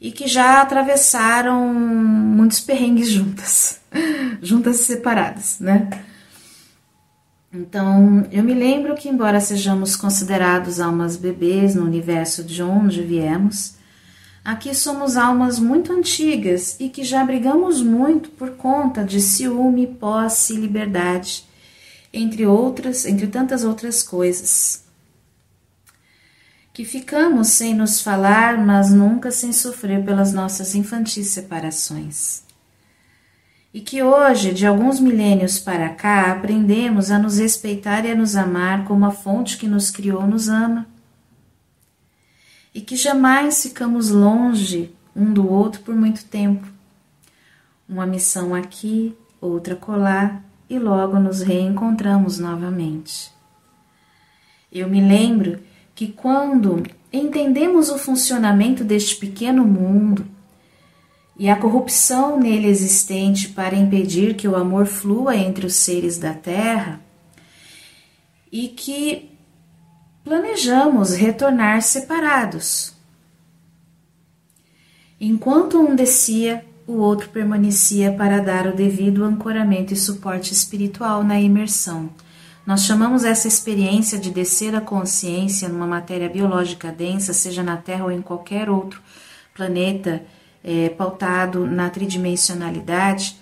e 0.01 0.11
que 0.11 0.27
já 0.27 0.61
atravessaram 0.61 1.73
muitos 1.73 2.59
perrengues 2.59 3.07
juntas, 3.07 3.79
juntas 4.43 4.81
e 4.81 4.83
separadas, 4.83 5.61
né? 5.61 5.89
Então, 7.53 8.27
eu 8.33 8.43
me 8.43 8.53
lembro 8.53 8.95
que, 8.95 9.07
embora 9.07 9.39
sejamos 9.39 9.95
considerados 9.95 10.81
almas 10.81 11.15
bebês 11.15 11.73
no 11.73 11.85
universo 11.85 12.43
de 12.43 12.61
onde 12.61 13.01
viemos, 13.01 13.75
Aqui 14.43 14.75
somos 14.75 15.15
almas 15.15 15.57
muito 15.57 15.93
antigas 15.93 16.75
e 16.77 16.89
que 16.89 17.01
já 17.01 17.23
brigamos 17.23 17.81
muito 17.81 18.29
por 18.31 18.51
conta 18.57 19.01
de 19.01 19.21
ciúme, 19.21 19.87
posse 19.87 20.53
e 20.53 20.57
liberdade, 20.57 21.45
entre 22.11 22.45
outras, 22.45 23.05
entre 23.05 23.27
tantas 23.27 23.63
outras 23.63 24.03
coisas. 24.03 24.83
Que 26.73 26.83
ficamos 26.83 27.49
sem 27.49 27.73
nos 27.73 28.01
falar, 28.01 28.57
mas 28.57 28.91
nunca 28.91 29.31
sem 29.31 29.53
sofrer 29.53 30.03
pelas 30.03 30.33
nossas 30.33 30.75
infantis 30.75 31.27
separações. 31.27 32.43
E 33.73 33.79
que 33.79 34.03
hoje, 34.03 34.53
de 34.53 34.67
alguns 34.67 34.99
milênios 34.99 35.57
para 35.57 35.87
cá, 35.89 36.33
aprendemos 36.33 37.11
a 37.11 37.17
nos 37.17 37.37
respeitar 37.37 38.05
e 38.05 38.11
a 38.11 38.15
nos 38.15 38.35
amar 38.35 38.83
como 38.83 39.05
a 39.05 39.11
fonte 39.11 39.57
que 39.57 39.67
nos 39.67 39.89
criou 39.89 40.27
nos 40.27 40.49
ama 40.49 40.92
e 42.73 42.81
que 42.81 42.95
jamais 42.95 43.61
ficamos 43.63 44.09
longe 44.09 44.93
um 45.15 45.31
do 45.31 45.49
outro 45.49 45.81
por 45.81 45.95
muito 45.95 46.25
tempo. 46.25 46.67
Uma 47.87 48.05
missão 48.05 48.55
aqui, 48.55 49.15
outra 49.39 49.75
colar, 49.75 50.43
e 50.69 50.79
logo 50.79 51.19
nos 51.19 51.41
reencontramos 51.41 52.39
novamente. 52.39 53.31
Eu 54.71 54.89
me 54.89 54.99
lembro 54.99 55.59
que 55.93 56.07
quando 56.07 56.83
entendemos 57.11 57.89
o 57.89 57.97
funcionamento 57.99 58.83
deste 58.83 59.15
pequeno 59.17 59.63
mundo 59.63 60.25
e 61.37 61.49
a 61.49 61.55
corrupção 61.55 62.39
nele 62.39 62.67
existente 62.67 63.49
para 63.49 63.75
impedir 63.75 64.35
que 64.35 64.47
o 64.47 64.55
amor 64.55 64.85
flua 64.87 65.35
entre 65.35 65.65
os 65.65 65.75
seres 65.75 66.17
da 66.17 66.33
Terra, 66.33 67.01
e 68.51 68.67
que 68.67 69.32
planejamos 70.23 71.13
retornar 71.13 71.81
separados. 71.81 72.93
Enquanto 75.19 75.79
um 75.79 75.95
descia, 75.95 76.65
o 76.85 76.93
outro 76.93 77.29
permanecia 77.29 78.11
para 78.11 78.39
dar 78.39 78.67
o 78.67 78.75
devido 78.75 79.23
ancoramento 79.23 79.93
e 79.93 79.97
suporte 79.97 80.53
espiritual 80.53 81.23
na 81.23 81.39
imersão. 81.39 82.09
Nós 82.65 82.83
chamamos 82.83 83.23
essa 83.25 83.47
experiência 83.47 84.17
de 84.17 84.31
descer 84.31 84.75
a 84.75 84.81
consciência 84.81 85.67
numa 85.67 85.87
matéria 85.87 86.29
biológica 86.29 86.91
densa, 86.91 87.33
seja 87.33 87.61
na 87.61 87.77
Terra 87.77 88.05
ou 88.05 88.11
em 88.11 88.21
qualquer 88.21 88.69
outro 88.69 89.01
planeta 89.53 90.23
é, 90.63 90.89
pautado 90.89 91.65
na 91.67 91.89
tridimensionalidade. 91.89 93.37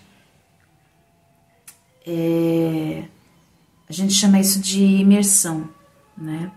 É, 2.05 3.03
a 3.88 3.93
gente 3.93 4.13
chama 4.13 4.39
isso 4.39 4.59
de 4.59 4.84
imersão, 4.84 5.69
né? 6.17 6.51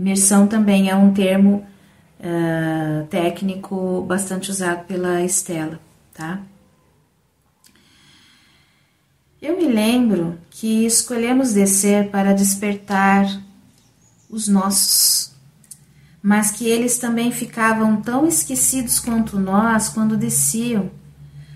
Imersão 0.00 0.46
também 0.46 0.88
é 0.88 0.96
um 0.96 1.12
termo 1.12 1.62
uh, 2.20 3.06
técnico 3.08 4.02
bastante 4.08 4.50
usado 4.50 4.86
pela 4.86 5.22
Estela, 5.22 5.78
tá? 6.14 6.40
Eu 9.42 9.58
me 9.58 9.68
lembro 9.68 10.38
que 10.48 10.86
escolhemos 10.86 11.52
descer 11.52 12.08
para 12.08 12.32
despertar 12.32 13.42
os 14.30 14.48
nossos, 14.48 15.32
mas 16.22 16.50
que 16.50 16.66
eles 16.66 16.96
também 16.96 17.30
ficavam 17.30 18.00
tão 18.00 18.26
esquecidos 18.26 18.98
quanto 18.98 19.38
nós 19.38 19.90
quando 19.90 20.16
desciam. 20.16 20.90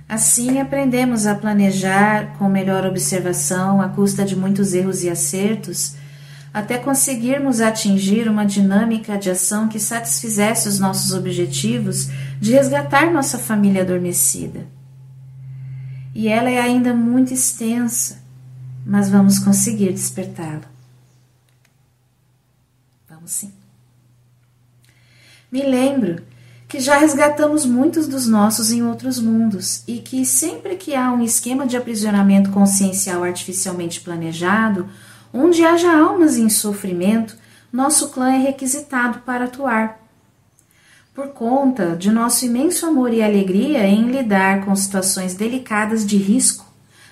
Assim 0.07 0.61
aprendemos 0.61 1.27
a 1.27 1.35
planejar 1.35 2.37
com 2.37 2.47
melhor 2.51 2.85
observação, 2.85 3.81
à 3.81 3.89
custa 3.89 4.23
de 4.23 4.37
muitos 4.37 4.75
erros 4.75 5.03
e 5.03 5.09
acertos, 5.09 5.97
até 6.55 6.79
conseguirmos 6.79 7.61
atingir 7.61 8.29
uma 8.29 8.47
dinâmica 8.47 9.19
de 9.19 9.29
ação 9.29 9.69
que 9.69 9.81
satisfizesse 9.81 10.69
os 10.69 10.79
nossos 10.79 11.13
objetivos 11.13 12.09
de 12.41 12.53
resgatar 12.53 13.13
nossa 13.13 13.37
família 13.37 13.83
adormecida. 13.83 14.65
E 16.15 16.29
ela 16.29 16.49
é 16.49 16.61
ainda 16.61 16.95
muito 16.95 17.35
extensa, 17.35 18.23
mas 18.87 19.11
vamos 19.11 19.41
conseguir 19.41 19.93
despertá-la. 19.93 20.71
Vamos 23.11 23.33
sim. 23.33 23.53
Me 25.51 25.63
lembro 25.63 26.23
que 26.69 26.79
já 26.79 26.99
resgatamos 26.99 27.67
muitos 27.67 28.07
dos 28.07 28.29
nossos 28.29 28.71
em 28.71 28.81
outros 28.85 29.19
mundos 29.19 29.83
e 29.89 29.99
que 29.99 30.25
sempre 30.25 30.77
que 30.77 30.95
há 30.95 31.13
um 31.13 31.23
esquema 31.23 31.67
de 31.67 31.77
aprisionamento 31.77 32.51
consciencial 32.51 33.25
artificialmente 33.25 34.01
planejado, 34.01 34.89
Onde 35.37 35.65
haja 35.65 35.93
almas 35.93 36.39
em 36.39 36.49
sofrimento, 36.49 37.37
nosso 37.73 38.11
clã 38.11 38.35
é 38.35 38.39
requisitado 38.39 39.19
para 39.27 39.47
atuar. 39.47 40.01
Por 41.13 41.31
conta 41.31 41.97
de 41.97 42.09
nosso 42.13 42.45
imenso 42.45 42.87
amor 42.87 43.13
e 43.13 43.21
alegria 43.21 43.85
em 43.85 44.13
lidar 44.13 44.65
com 44.65 44.77
situações 44.77 45.35
delicadas 45.35 46.07
de 46.07 46.17
risco, 46.17 46.65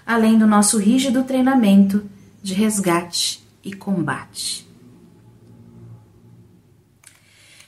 além 0.06 0.38
do 0.38 0.46
nosso 0.46 0.78
rígido 0.78 1.24
treinamento 1.24 2.04
de 2.40 2.54
resgate 2.54 3.42
e 3.64 3.72
combate. 3.72 4.70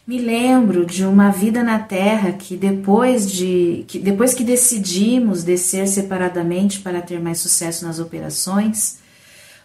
Me 0.06 0.20
lembro 0.20 0.86
de 0.86 1.04
uma 1.04 1.30
vida 1.30 1.64
na 1.64 1.80
Terra 1.80 2.30
que 2.30 2.56
depois 2.56 3.28
de 3.28 3.84
que 3.88 3.98
depois 3.98 4.34
que 4.34 4.44
decidimos 4.44 5.42
descer 5.42 5.88
separadamente 5.88 6.78
para 6.78 7.02
ter 7.02 7.18
mais 7.18 7.38
sucesso 7.38 7.84
nas 7.84 7.98
operações, 7.98 9.02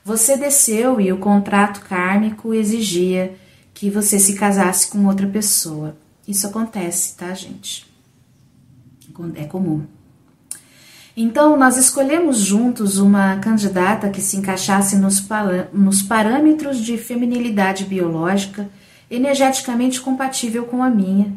você 0.04 0.38
desceu 0.38 1.00
e 1.00 1.12
o 1.12 1.18
contrato 1.18 1.82
kármico 1.82 2.54
exigia 2.54 3.36
que 3.74 3.89
você 3.89 4.20
se 4.20 4.36
casasse 4.36 4.89
com 4.89 5.06
outra 5.06 5.28
pessoa. 5.28 5.95
Isso 6.28 6.47
acontece, 6.47 7.16
tá, 7.16 7.34
gente? 7.34 7.88
É 9.36 9.43
comum. 9.45 9.86
Então, 11.16 11.58
nós 11.58 11.76
escolhemos 11.76 12.38
juntos 12.38 12.97
uma 12.97 13.38
candidata 13.38 14.10
que 14.10 14.22
se 14.22 14.38
encaixasse 14.38 14.95
nos, 14.95 15.28
nos 15.74 16.02
parâmetros 16.02 16.80
de 16.80 16.97
feminilidade 16.97 17.84
biológica 17.84 18.70
energeticamente 19.12 20.00
compatível 20.00 20.66
com 20.66 20.84
a 20.84 20.89
minha. 20.89 21.34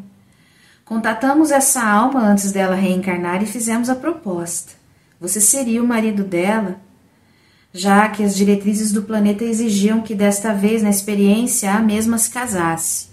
Contatamos 0.85 1.51
essa 1.51 1.83
alma 1.83 2.21
antes 2.21 2.51
dela 2.51 2.75
reencarnar 2.75 3.41
e 3.41 3.47
fizemos 3.47 3.89
a 3.89 3.95
proposta. 3.95 4.73
Você 5.19 5.41
seria 5.41 5.81
o 5.81 5.87
marido 5.87 6.23
dela 6.23 6.79
já 7.73 8.07
que 8.07 8.23
as 8.23 8.35
diretrizes 8.35 8.91
do 8.91 9.01
planeta 9.01 9.43
exigiam 9.43 10.01
que 10.01 10.13
desta 10.13 10.53
vez 10.53 10.83
na 10.83 10.91
experiência 10.91 11.73
a 11.73 11.79
mesma 11.79 12.19
se 12.19 12.29
casasse. 12.29 13.07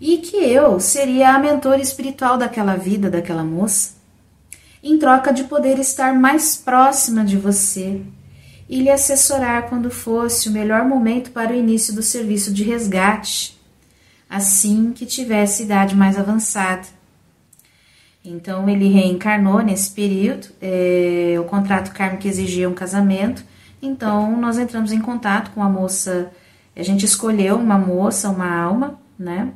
E 0.00 0.18
que 0.18 0.36
eu 0.36 0.80
seria 0.80 1.34
a 1.34 1.38
mentora 1.38 1.80
espiritual 1.80 2.38
daquela 2.38 2.76
vida, 2.76 3.10
daquela 3.10 3.44
moça, 3.44 3.92
em 4.82 4.98
troca 4.98 5.32
de 5.32 5.44
poder 5.44 5.78
estar 5.78 6.14
mais 6.14 6.56
próxima 6.56 7.24
de 7.24 7.36
você 7.36 8.00
e 8.68 8.80
lhe 8.80 8.90
assessorar 8.90 9.68
quando 9.68 9.90
fosse 9.90 10.48
o 10.48 10.52
melhor 10.52 10.84
momento 10.84 11.30
para 11.30 11.52
o 11.52 11.54
início 11.54 11.94
do 11.94 12.02
serviço 12.02 12.52
de 12.52 12.64
resgate, 12.64 13.58
assim 14.28 14.92
que 14.92 15.04
tivesse 15.04 15.64
idade 15.64 15.94
mais 15.94 16.18
avançada. 16.18 16.86
Então 18.24 18.68
ele 18.68 18.88
reencarnou 18.88 19.62
nesse 19.62 19.90
período, 19.90 20.48
é, 20.60 21.36
o 21.38 21.44
contrato 21.44 21.92
kármico 21.92 22.26
exigia 22.26 22.68
um 22.68 22.74
casamento, 22.74 23.44
então 23.86 24.36
nós 24.40 24.58
entramos 24.58 24.92
em 24.92 25.00
contato 25.00 25.50
com 25.52 25.62
a 25.62 25.68
moça, 25.68 26.30
a 26.76 26.82
gente 26.82 27.04
escolheu 27.04 27.56
uma 27.56 27.78
moça, 27.78 28.30
uma 28.30 28.52
alma, 28.52 28.98
né? 29.18 29.52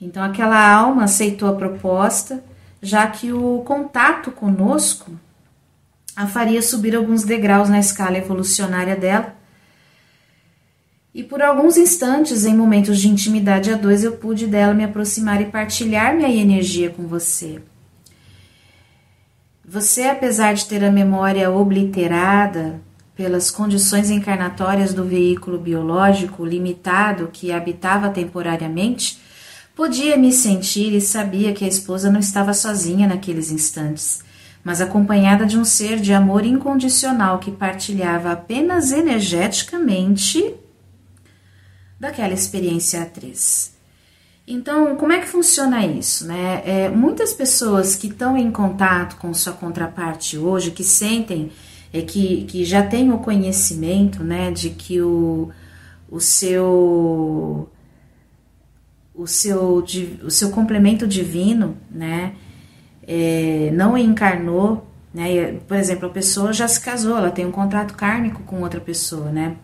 Então 0.00 0.22
aquela 0.22 0.70
alma 0.70 1.04
aceitou 1.04 1.48
a 1.48 1.54
proposta, 1.54 2.44
já 2.80 3.06
que 3.06 3.32
o 3.32 3.62
contato 3.64 4.30
conosco 4.30 5.10
a 6.14 6.26
faria 6.26 6.60
subir 6.60 6.96
alguns 6.96 7.22
degraus 7.22 7.68
na 7.68 7.78
escala 7.78 8.18
evolucionária 8.18 8.96
dela. 8.96 9.36
E 11.14 11.22
por 11.22 11.40
alguns 11.40 11.76
instantes, 11.76 12.44
em 12.44 12.56
momentos 12.56 13.00
de 13.00 13.08
intimidade 13.08 13.72
a 13.72 13.76
dois, 13.76 14.04
eu 14.04 14.12
pude 14.16 14.46
dela 14.46 14.74
me 14.74 14.84
aproximar 14.84 15.40
e 15.40 15.46
partilhar 15.46 16.14
minha 16.14 16.28
energia 16.28 16.90
com 16.90 17.06
você. 17.06 17.62
Você, 19.64 20.04
apesar 20.04 20.54
de 20.54 20.66
ter 20.66 20.84
a 20.84 20.90
memória 20.90 21.50
obliterada, 21.50 22.80
pelas 23.18 23.50
condições 23.50 24.10
encarnatórias 24.10 24.94
do 24.94 25.02
veículo 25.02 25.58
biológico 25.58 26.44
limitado 26.44 27.30
que 27.32 27.50
habitava 27.50 28.10
temporariamente, 28.10 29.20
podia 29.74 30.16
me 30.16 30.32
sentir 30.32 30.94
e 30.94 31.00
sabia 31.00 31.52
que 31.52 31.64
a 31.64 31.68
esposa 31.68 32.12
não 32.12 32.20
estava 32.20 32.54
sozinha 32.54 33.08
naqueles 33.08 33.50
instantes, 33.50 34.22
mas 34.62 34.80
acompanhada 34.80 35.44
de 35.44 35.58
um 35.58 35.64
ser 35.64 35.98
de 35.98 36.12
amor 36.12 36.46
incondicional 36.46 37.40
que 37.40 37.50
partilhava 37.50 38.30
apenas 38.30 38.92
energeticamente 38.92 40.54
daquela 41.98 42.34
experiência 42.34 43.02
atriz. 43.02 43.76
Então, 44.46 44.94
como 44.94 45.12
é 45.12 45.18
que 45.18 45.26
funciona 45.26 45.84
isso? 45.84 46.24
Né? 46.24 46.62
É, 46.64 46.88
muitas 46.88 47.32
pessoas 47.32 47.96
que 47.96 48.06
estão 48.06 48.36
em 48.36 48.52
contato 48.52 49.16
com 49.16 49.34
sua 49.34 49.54
contraparte 49.54 50.38
hoje, 50.38 50.70
que 50.70 50.84
sentem 50.84 51.50
é 51.92 52.02
que, 52.02 52.44
que 52.44 52.64
já 52.64 52.82
tem 52.82 53.12
o 53.12 53.18
conhecimento 53.18 54.22
né, 54.22 54.50
de 54.50 54.70
que 54.70 55.00
o, 55.00 55.50
o 56.10 56.20
seu 56.20 57.68
o 59.14 59.26
seu, 59.26 59.84
o 60.22 60.30
seu 60.30 60.50
complemento 60.50 61.06
divino 61.06 61.76
né, 61.90 62.34
é, 63.02 63.68
não 63.74 63.98
encarnou, 63.98 64.88
né, 65.12 65.54
por 65.66 65.76
exemplo, 65.76 66.06
a 66.06 66.12
pessoa 66.12 66.52
já 66.52 66.68
se 66.68 66.80
casou, 66.80 67.16
ela 67.16 67.30
tem 67.32 67.44
um 67.44 67.50
contrato 67.50 67.94
kármico 67.94 68.44
com 68.44 68.62
outra 68.62 68.80
pessoa, 68.80 69.32
né? 69.32 69.56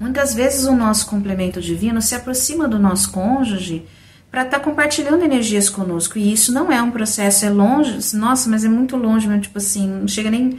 Muitas 0.00 0.34
vezes 0.34 0.64
o 0.64 0.74
nosso 0.74 1.06
complemento 1.06 1.60
divino 1.60 2.00
se 2.00 2.14
aproxima 2.14 2.66
do 2.66 2.78
nosso 2.78 3.12
cônjuge 3.12 3.86
para 4.30 4.42
estar 4.42 4.58
tá 4.58 4.64
compartilhando 4.64 5.22
energias 5.22 5.68
conosco, 5.68 6.18
e 6.18 6.32
isso 6.32 6.50
não 6.52 6.72
é 6.72 6.82
um 6.82 6.90
processo, 6.90 7.44
é 7.44 7.50
longe, 7.50 8.16
nossa, 8.16 8.48
mas 8.48 8.64
é 8.64 8.68
muito 8.68 8.96
longe, 8.96 9.28
mesmo, 9.28 9.42
tipo 9.42 9.58
assim, 9.58 9.86
não 9.86 10.08
chega 10.08 10.30
nem 10.30 10.58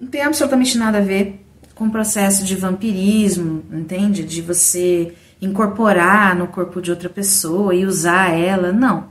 não 0.00 0.08
tem 0.08 0.22
absolutamente 0.22 0.76
nada 0.76 0.98
a 0.98 1.02
ver 1.02 1.44
com 1.74 1.86
o 1.86 1.90
processo 1.90 2.44
de 2.44 2.56
vampirismo, 2.56 3.64
entende? 3.72 4.24
De 4.24 4.40
você 4.40 5.14
incorporar 5.40 6.34
no 6.34 6.46
corpo 6.46 6.80
de 6.80 6.90
outra 6.90 7.08
pessoa 7.08 7.74
e 7.74 7.84
usar 7.84 8.30
ela. 8.30 8.72
Não. 8.72 9.08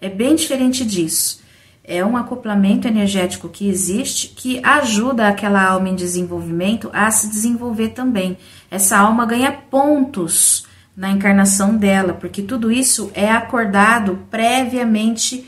É 0.00 0.08
bem 0.08 0.34
diferente 0.34 0.84
disso. 0.84 1.42
é 1.86 2.02
um 2.02 2.16
acoplamento 2.16 2.88
energético 2.88 3.48
que 3.48 3.68
existe 3.68 4.28
que 4.28 4.58
ajuda 4.64 5.28
aquela 5.28 5.62
alma 5.62 5.90
em 5.90 5.94
desenvolvimento 5.94 6.88
a 6.94 7.10
se 7.10 7.28
desenvolver 7.28 7.90
também. 7.90 8.38
Essa 8.70 8.98
alma 8.98 9.26
ganha 9.26 9.52
pontos 9.52 10.66
na 10.96 11.10
encarnação 11.10 11.76
dela, 11.76 12.14
porque 12.14 12.40
tudo 12.40 12.72
isso 12.72 13.10
é 13.14 13.30
acordado 13.30 14.20
previamente 14.30 15.44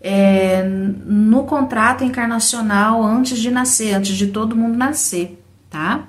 é, 0.00 0.62
no 0.64 1.44
contrato 1.44 2.02
encarnacional 2.02 3.02
antes 3.04 3.38
de 3.38 3.50
nascer, 3.50 3.94
antes 3.94 4.16
de 4.16 4.28
todo 4.28 4.56
mundo 4.56 4.76
nascer, 4.76 5.42
tá? 5.68 6.06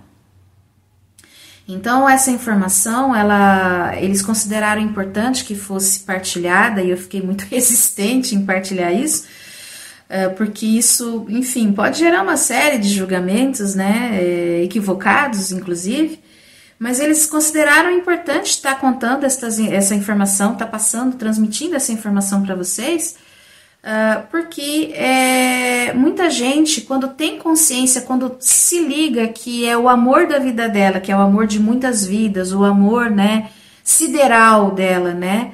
Então 1.68 2.08
essa 2.10 2.32
informação, 2.32 3.16
ela, 3.16 3.96
eles 3.98 4.22
consideraram 4.22 4.82
importante 4.82 5.46
que 5.46 5.56
fosse 5.56 6.02
partilhada 6.02 6.82
e 6.82 6.90
eu 6.90 6.98
fiquei 6.98 7.22
muito 7.22 7.44
resistente 7.52 8.36
em 8.36 8.46
partilhar 8.46 8.94
isso, 8.94 9.26
é, 10.10 10.28
porque 10.28 10.66
isso, 10.66 11.26
enfim, 11.30 11.72
pode 11.72 12.00
gerar 12.00 12.22
uma 12.24 12.36
série 12.36 12.78
de 12.78 12.90
julgamentos, 12.90 13.76
né, 13.76 14.10
é, 14.14 14.64
equivocados, 14.64 15.52
inclusive. 15.52 16.20
Mas 16.78 17.00
eles 17.00 17.28
consideraram 17.28 17.92
importante 17.92 18.50
estar 18.50 18.76
contando 18.76 19.24
estas, 19.24 19.60
essa 19.60 19.94
informação, 19.96 20.54
estar 20.54 20.66
passando, 20.66 21.16
transmitindo 21.16 21.76
essa 21.76 21.94
informação 21.94 22.42
para 22.42 22.56
vocês, 22.56 23.16
uh, 23.84 24.28
porque 24.30 24.92
é, 24.94 25.94
muita 25.94 26.30
gente, 26.30 26.82
quando 26.82 27.10
tem 27.10 27.38
consciência, 27.38 28.02
quando 28.02 28.38
se 28.40 28.80
liga 28.80 29.28
que 29.28 29.66
é 29.66 29.78
o 29.78 29.90
amor 29.90 30.28
da 30.28 30.40
vida 30.40 30.68
dela, 30.70 31.00
que 31.00 31.12
é 31.12 31.16
o 31.16 31.22
amor 31.22 31.48
de 31.48 31.60
muitas 31.60 32.06
vidas, 32.06 32.54
o 32.54 32.64
amor 32.64 33.10
né, 33.10 33.50
sideral 33.84 34.72
dela, 34.72 35.14
né? 35.14 35.54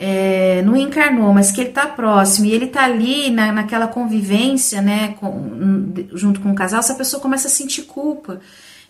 É, 0.00 0.62
não 0.62 0.76
encarnou, 0.76 1.34
mas 1.34 1.50
que 1.50 1.60
ele 1.60 1.70
está 1.70 1.84
próximo 1.84 2.46
e 2.46 2.52
ele 2.52 2.66
está 2.66 2.84
ali 2.84 3.30
na, 3.30 3.50
naquela 3.50 3.88
convivência, 3.88 4.80
né, 4.80 5.16
com, 5.18 5.92
junto 6.12 6.40
com 6.40 6.52
o 6.52 6.54
casal, 6.54 6.78
essa 6.78 6.94
pessoa 6.94 7.20
começa 7.20 7.48
a 7.48 7.50
sentir 7.50 7.82
culpa. 7.82 8.40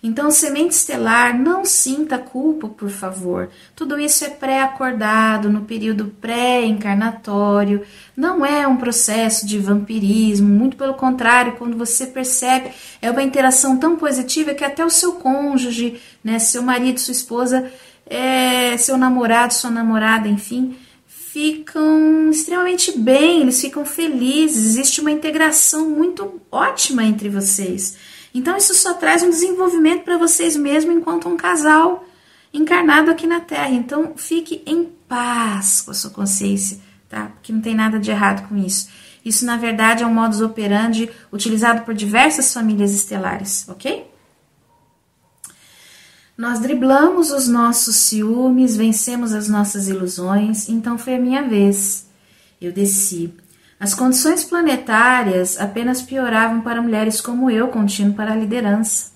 Então, 0.01 0.31
semente 0.31 0.75
estelar, 0.75 1.37
não 1.37 1.65
sinta 1.65 2.19
culpa, 2.19 2.69
por 2.69 2.89
favor. 2.89 3.51
Tudo 3.75 3.99
isso 3.99 4.25
é 4.25 4.29
pré-acordado, 4.29 5.51
no 5.51 5.63
período 5.63 6.15
pré-encarnatório. 6.21 7.83
Não 8.17 8.47
é 8.47 8.67
um 8.67 8.77
processo 8.77 9.45
de 9.45 9.59
vampirismo, 9.59 10.49
muito 10.49 10.77
pelo 10.77 10.95
contrário, 10.95 11.57
quando 11.57 11.77
você 11.77 12.07
percebe, 12.07 12.71
é 13.03 13.11
uma 13.11 13.23
interação 13.23 13.77
tão 13.77 13.97
positiva 13.97 14.55
que 14.55 14.65
até 14.65 14.85
o 14.85 14.91
seu 14.91 15.15
cônjuge, 15.15 16.01
né, 16.23 16.39
seu 16.39 16.63
marido, 16.63 17.01
sua 17.01 17.13
esposa, 17.13 17.71
é, 18.07 18.77
seu 18.77 18.97
namorado, 18.97 19.53
sua 19.53 19.71
namorada, 19.71 20.29
enfim, 20.29 20.77
ficam 21.09 22.31
extremamente 22.31 22.97
bem, 22.97 23.43
eles 23.43 23.61
ficam 23.61 23.85
felizes, 23.85 24.65
existe 24.65 25.01
uma 25.01 25.11
integração 25.11 25.89
muito 25.91 26.41
ótima 26.51 27.05
entre 27.05 27.29
vocês. 27.29 27.97
Então 28.35 28.57
isso 28.57 28.75
só 28.75 28.95
traz 28.95 29.23
um 29.23 29.31
desenvolvimento 29.31 30.05
para 30.05 30.19
vocês 30.19 30.57
mesmos 30.57 30.97
enquanto 30.97 31.29
um 31.29 31.37
casal 31.37 32.05
encarnado 32.53 33.11
aqui 33.11 33.27
na 33.27 33.41
Terra. 33.41 33.71
Então 33.71 34.15
fique 34.17 34.63
em 34.67 34.85
paz 35.09 35.83
com 35.83 35.91
a 35.91 35.95
sua 35.95 36.11
consciência, 36.11 36.79
tá? 37.09 37.27
Porque 37.27 37.53
não 37.53 37.61
tem 37.61 37.75
nada 37.75 37.99
de 37.99 38.11
errado 38.11 38.49
com 38.49 38.57
isso. 38.57 38.89
Isso 39.25 39.45
na 39.45 39.57
verdade 39.57 40.03
é 40.03 40.07
um 40.07 40.15
modus 40.15 40.41
operandi 40.41 41.11
utilizado 41.33 41.83
por 41.83 41.95
diversas 41.95 42.53
famílias 42.53 42.93
estelares, 42.93 43.69
ok? 43.69 44.09
Nós 46.37 46.61
driblamos 46.61 47.33
os 47.33 47.49
nossos 47.49 47.97
ciúmes, 47.97 48.77
vencemos 48.77 49.35
as 49.35 49.49
nossas 49.49 49.89
ilusões, 49.89 50.69
então 50.69 50.97
foi 50.97 51.17
a 51.17 51.19
minha 51.19 51.43
vez. 51.43 52.07
Eu 52.61 52.73
desci 52.73 53.35
as 53.81 53.95
condições 53.95 54.45
planetárias 54.45 55.59
apenas 55.59 56.03
pioravam 56.03 56.61
para 56.61 56.83
mulheres 56.83 57.21
como 57.21 57.49
eu, 57.49 57.69
contínuo 57.69 58.15
para 58.15 58.33
a 58.33 58.37
liderança. 58.37 59.13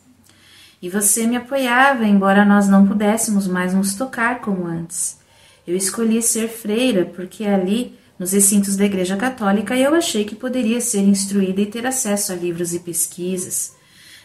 E 0.80 0.88
você 0.88 1.26
me 1.26 1.36
apoiava, 1.36 2.04
embora 2.04 2.44
nós 2.44 2.68
não 2.68 2.86
pudéssemos 2.86 3.48
mais 3.48 3.74
nos 3.74 3.94
tocar 3.94 4.40
como 4.40 4.66
antes. 4.66 5.18
Eu 5.66 5.76
escolhi 5.76 6.22
ser 6.22 6.48
freira 6.48 7.04
porque 7.04 7.44
ali, 7.44 7.98
nos 8.16 8.32
recintos 8.32 8.76
da 8.76 8.84
Igreja 8.84 9.16
Católica, 9.16 9.76
eu 9.76 9.94
achei 9.94 10.24
que 10.24 10.34
poderia 10.36 10.80
ser 10.80 11.02
instruída 11.02 11.60
e 11.60 11.66
ter 11.66 11.84
acesso 11.84 12.32
a 12.32 12.36
livros 12.36 12.72
e 12.72 12.78
pesquisas. 12.78 13.74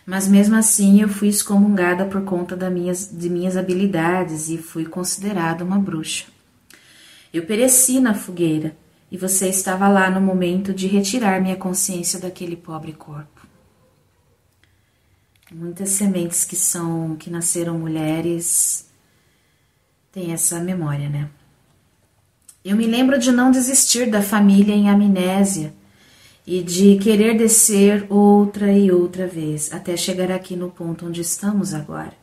Mas 0.05 0.27
mesmo 0.27 0.55
assim 0.55 1.01
eu 1.01 1.09
fui 1.09 1.29
excomungada 1.29 2.05
por 2.05 2.23
conta 2.23 2.55
minhas, 2.69 3.09
de 3.11 3.29
minhas 3.29 3.57
habilidades 3.57 4.49
e 4.49 4.57
fui 4.57 4.85
considerada 4.85 5.63
uma 5.63 5.79
bruxa. 5.79 6.25
Eu 7.33 7.43
pereci 7.45 7.99
na 7.99 8.13
fogueira 8.13 8.75
e 9.12 9.18
você 9.18 9.49
estava 9.49 9.88
lá 9.88 10.10
no 10.10 10.20
momento 10.20 10.74
de 10.74 10.88
retirar 10.88 11.41
minha 11.41 11.55
consciência 11.55 12.20
daquele 12.20 12.55
pobre 12.55 12.93
corpo. 12.93 13.47
Muitas 15.51 15.89
sementes 15.89 16.43
que 16.43 16.58
são 16.58 17.16
que 17.16 17.30
nasceram 17.30 17.80
mulheres 17.80 18.89
têm 20.12 20.34
essa 20.34 20.60
memória, 20.60 21.08
né? 21.08 21.30
Eu 22.66 22.76
me 22.76 22.86
lembro 22.86 23.18
de 23.18 23.32
não 23.32 23.49
desistir 23.49 24.10
da 24.10 24.22
família 24.22 24.76
em 24.76 24.89
amnésia 24.89 25.74
e 26.45 26.62
de 26.62 26.97
querer 26.97 27.38
descer 27.38 28.05
outra 28.10 28.74
e 28.74 28.91
outra 28.91 29.26
vez 29.26 29.72
até 29.72 29.95
chegar 29.95 30.32
aqui 30.32 30.55
no 30.55 30.70
ponto 30.70 31.05
onde 31.05 31.22
estamos 31.22 31.74
agora. 31.74 32.14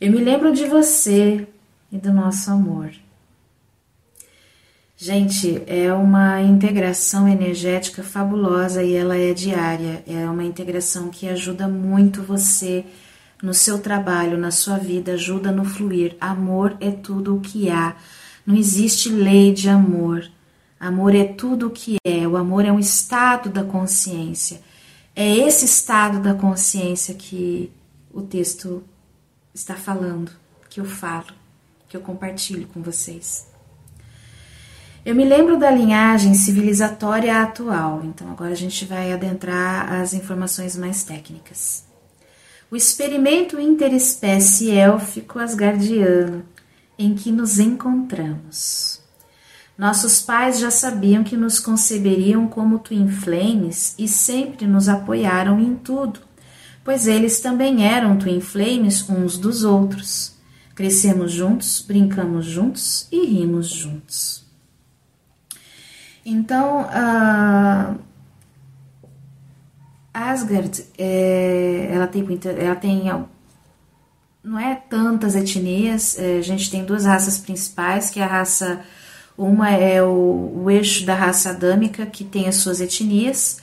Eu 0.00 0.10
me 0.10 0.18
lembro 0.18 0.52
de 0.52 0.66
você 0.66 1.46
e 1.92 1.98
do 1.98 2.12
nosso 2.12 2.50
amor. 2.50 2.90
Gente, 5.04 5.60
é 5.66 5.92
uma 5.92 6.40
integração 6.40 7.26
energética 7.26 8.04
fabulosa 8.04 8.84
e 8.84 8.94
ela 8.94 9.16
é 9.16 9.34
diária. 9.34 10.04
É 10.06 10.30
uma 10.30 10.44
integração 10.44 11.10
que 11.10 11.28
ajuda 11.28 11.66
muito 11.66 12.22
você 12.22 12.84
no 13.42 13.52
seu 13.52 13.80
trabalho, 13.80 14.38
na 14.38 14.52
sua 14.52 14.78
vida, 14.78 15.14
ajuda 15.14 15.50
no 15.50 15.64
fluir. 15.64 16.16
Amor 16.20 16.76
é 16.78 16.92
tudo 16.92 17.34
o 17.34 17.40
que 17.40 17.68
há. 17.68 17.96
Não 18.46 18.54
existe 18.54 19.08
lei 19.08 19.52
de 19.52 19.68
amor. 19.68 20.30
Amor 20.78 21.16
é 21.16 21.24
tudo 21.24 21.66
o 21.66 21.70
que 21.70 21.96
é. 22.04 22.24
O 22.28 22.36
amor 22.36 22.64
é 22.64 22.70
um 22.70 22.78
estado 22.78 23.50
da 23.50 23.64
consciência. 23.64 24.60
É 25.16 25.28
esse 25.36 25.64
estado 25.64 26.20
da 26.20 26.32
consciência 26.32 27.12
que 27.12 27.72
o 28.14 28.22
texto 28.22 28.84
está 29.52 29.74
falando, 29.74 30.30
que 30.70 30.78
eu 30.78 30.84
falo, 30.84 31.32
que 31.88 31.96
eu 31.96 32.00
compartilho 32.00 32.68
com 32.68 32.80
vocês. 32.80 33.50
Eu 35.04 35.16
me 35.16 35.24
lembro 35.24 35.58
da 35.58 35.68
linhagem 35.68 36.32
civilizatória 36.32 37.42
atual, 37.42 38.02
então 38.04 38.30
agora 38.30 38.52
a 38.52 38.56
gente 38.56 38.84
vai 38.84 39.12
adentrar 39.12 39.94
as 39.94 40.14
informações 40.14 40.76
mais 40.76 41.02
técnicas. 41.02 41.84
O 42.70 42.76
experimento 42.76 43.58
interespécie 43.58 44.70
élfico 44.70 45.40
asgardiano 45.40 46.44
em 46.96 47.16
que 47.16 47.32
nos 47.32 47.58
encontramos. 47.58 49.00
Nossos 49.76 50.20
pais 50.22 50.60
já 50.60 50.70
sabiam 50.70 51.24
que 51.24 51.36
nos 51.36 51.58
conceberiam 51.58 52.46
como 52.46 52.78
twin 52.78 53.08
flames 53.08 53.96
e 53.98 54.06
sempre 54.06 54.68
nos 54.68 54.88
apoiaram 54.88 55.58
em 55.58 55.74
tudo, 55.74 56.20
pois 56.84 57.08
eles 57.08 57.40
também 57.40 57.84
eram 57.84 58.16
twin 58.16 58.40
flames 58.40 59.08
uns 59.10 59.36
dos 59.36 59.64
outros. 59.64 60.34
Crescemos 60.76 61.32
juntos, 61.32 61.84
brincamos 61.84 62.46
juntos 62.46 63.08
e 63.10 63.26
rimos 63.26 63.68
juntos. 63.68 64.51
Então, 66.24 66.86
a 66.90 67.94
Asgard, 70.14 70.84
é, 70.96 71.88
ela 71.90 72.06
tem 72.06 72.26
ela 72.58 72.76
tem 72.76 73.10
não 74.42 74.58
é 74.58 74.74
tantas 74.74 75.34
etnias. 75.36 76.18
É, 76.18 76.38
a 76.38 76.42
gente 76.42 76.70
tem 76.70 76.84
duas 76.84 77.04
raças 77.04 77.38
principais, 77.38 78.10
que 78.10 78.20
é 78.20 78.24
a 78.24 78.26
raça 78.26 78.80
uma 79.36 79.70
é 79.70 80.02
o, 80.02 80.62
o 80.64 80.70
eixo 80.70 81.04
da 81.06 81.14
raça 81.14 81.50
adâmica, 81.50 82.04
que 82.06 82.24
tem 82.24 82.46
as 82.48 82.56
suas 82.56 82.80
etnias, 82.80 83.60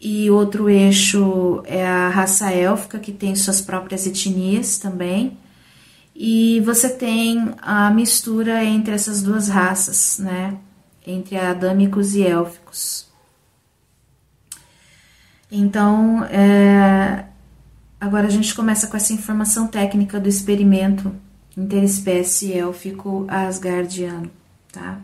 e 0.00 0.30
outro 0.30 0.68
eixo 0.68 1.62
é 1.64 1.86
a 1.86 2.08
raça 2.08 2.50
élfica, 2.50 2.98
que 2.98 3.12
tem 3.12 3.34
suas 3.36 3.60
próprias 3.60 4.06
etnias 4.06 4.78
também. 4.78 5.38
E 6.14 6.60
você 6.60 6.88
tem 6.88 7.54
a 7.62 7.90
mistura 7.90 8.64
entre 8.64 8.94
essas 8.94 9.22
duas 9.22 9.48
raças, 9.48 10.18
né? 10.18 10.56
Entre 11.06 11.36
adâmicos 11.36 12.14
e 12.14 12.22
élficos. 12.22 13.08
Então, 15.50 16.24
é, 16.26 17.24
agora 18.00 18.26
a 18.26 18.30
gente 18.30 18.54
começa 18.54 18.86
com 18.86 18.96
essa 18.96 19.12
informação 19.12 19.66
técnica 19.66 20.20
do 20.20 20.28
experimento 20.28 21.12
interespécie 21.56 22.52
élfico 22.52 23.26
asgardiano, 23.28 24.30
tá? 24.72 25.00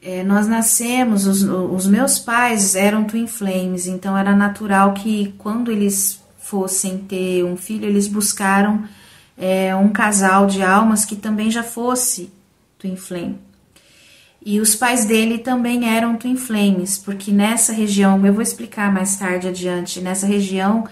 É, 0.00 0.24
nós 0.24 0.48
nascemos, 0.48 1.26
os, 1.26 1.42
os, 1.42 1.86
meus 1.86 2.18
pais 2.18 2.74
eram 2.74 3.04
twin 3.04 3.26
flames, 3.26 3.86
então 3.86 4.18
era 4.18 4.34
natural 4.34 4.94
que 4.94 5.32
quando 5.38 5.70
eles 5.70 6.20
fossem 6.38 6.98
ter 6.98 7.44
um 7.44 7.56
filho, 7.56 7.86
eles 7.86 8.08
buscaram 8.08 8.84
é, 9.38 9.74
um 9.76 9.88
casal 9.90 10.46
de 10.46 10.60
almas 10.60 11.04
que 11.04 11.14
também 11.14 11.50
já 11.52 11.62
fosse 11.62 12.32
twin 12.78 12.96
flame. 12.96 13.38
E 14.44 14.60
os 14.60 14.74
pais 14.74 15.04
dele 15.04 15.38
também 15.38 15.88
eram 15.88 16.16
Twin 16.16 16.36
Flames, 16.36 16.98
porque 16.98 17.30
nessa 17.30 17.72
região, 17.72 18.24
eu 18.26 18.32
vou 18.32 18.42
explicar 18.42 18.92
mais 18.92 19.16
tarde 19.16 19.48
adiante, 19.48 20.00
nessa 20.00 20.26
região 20.26 20.84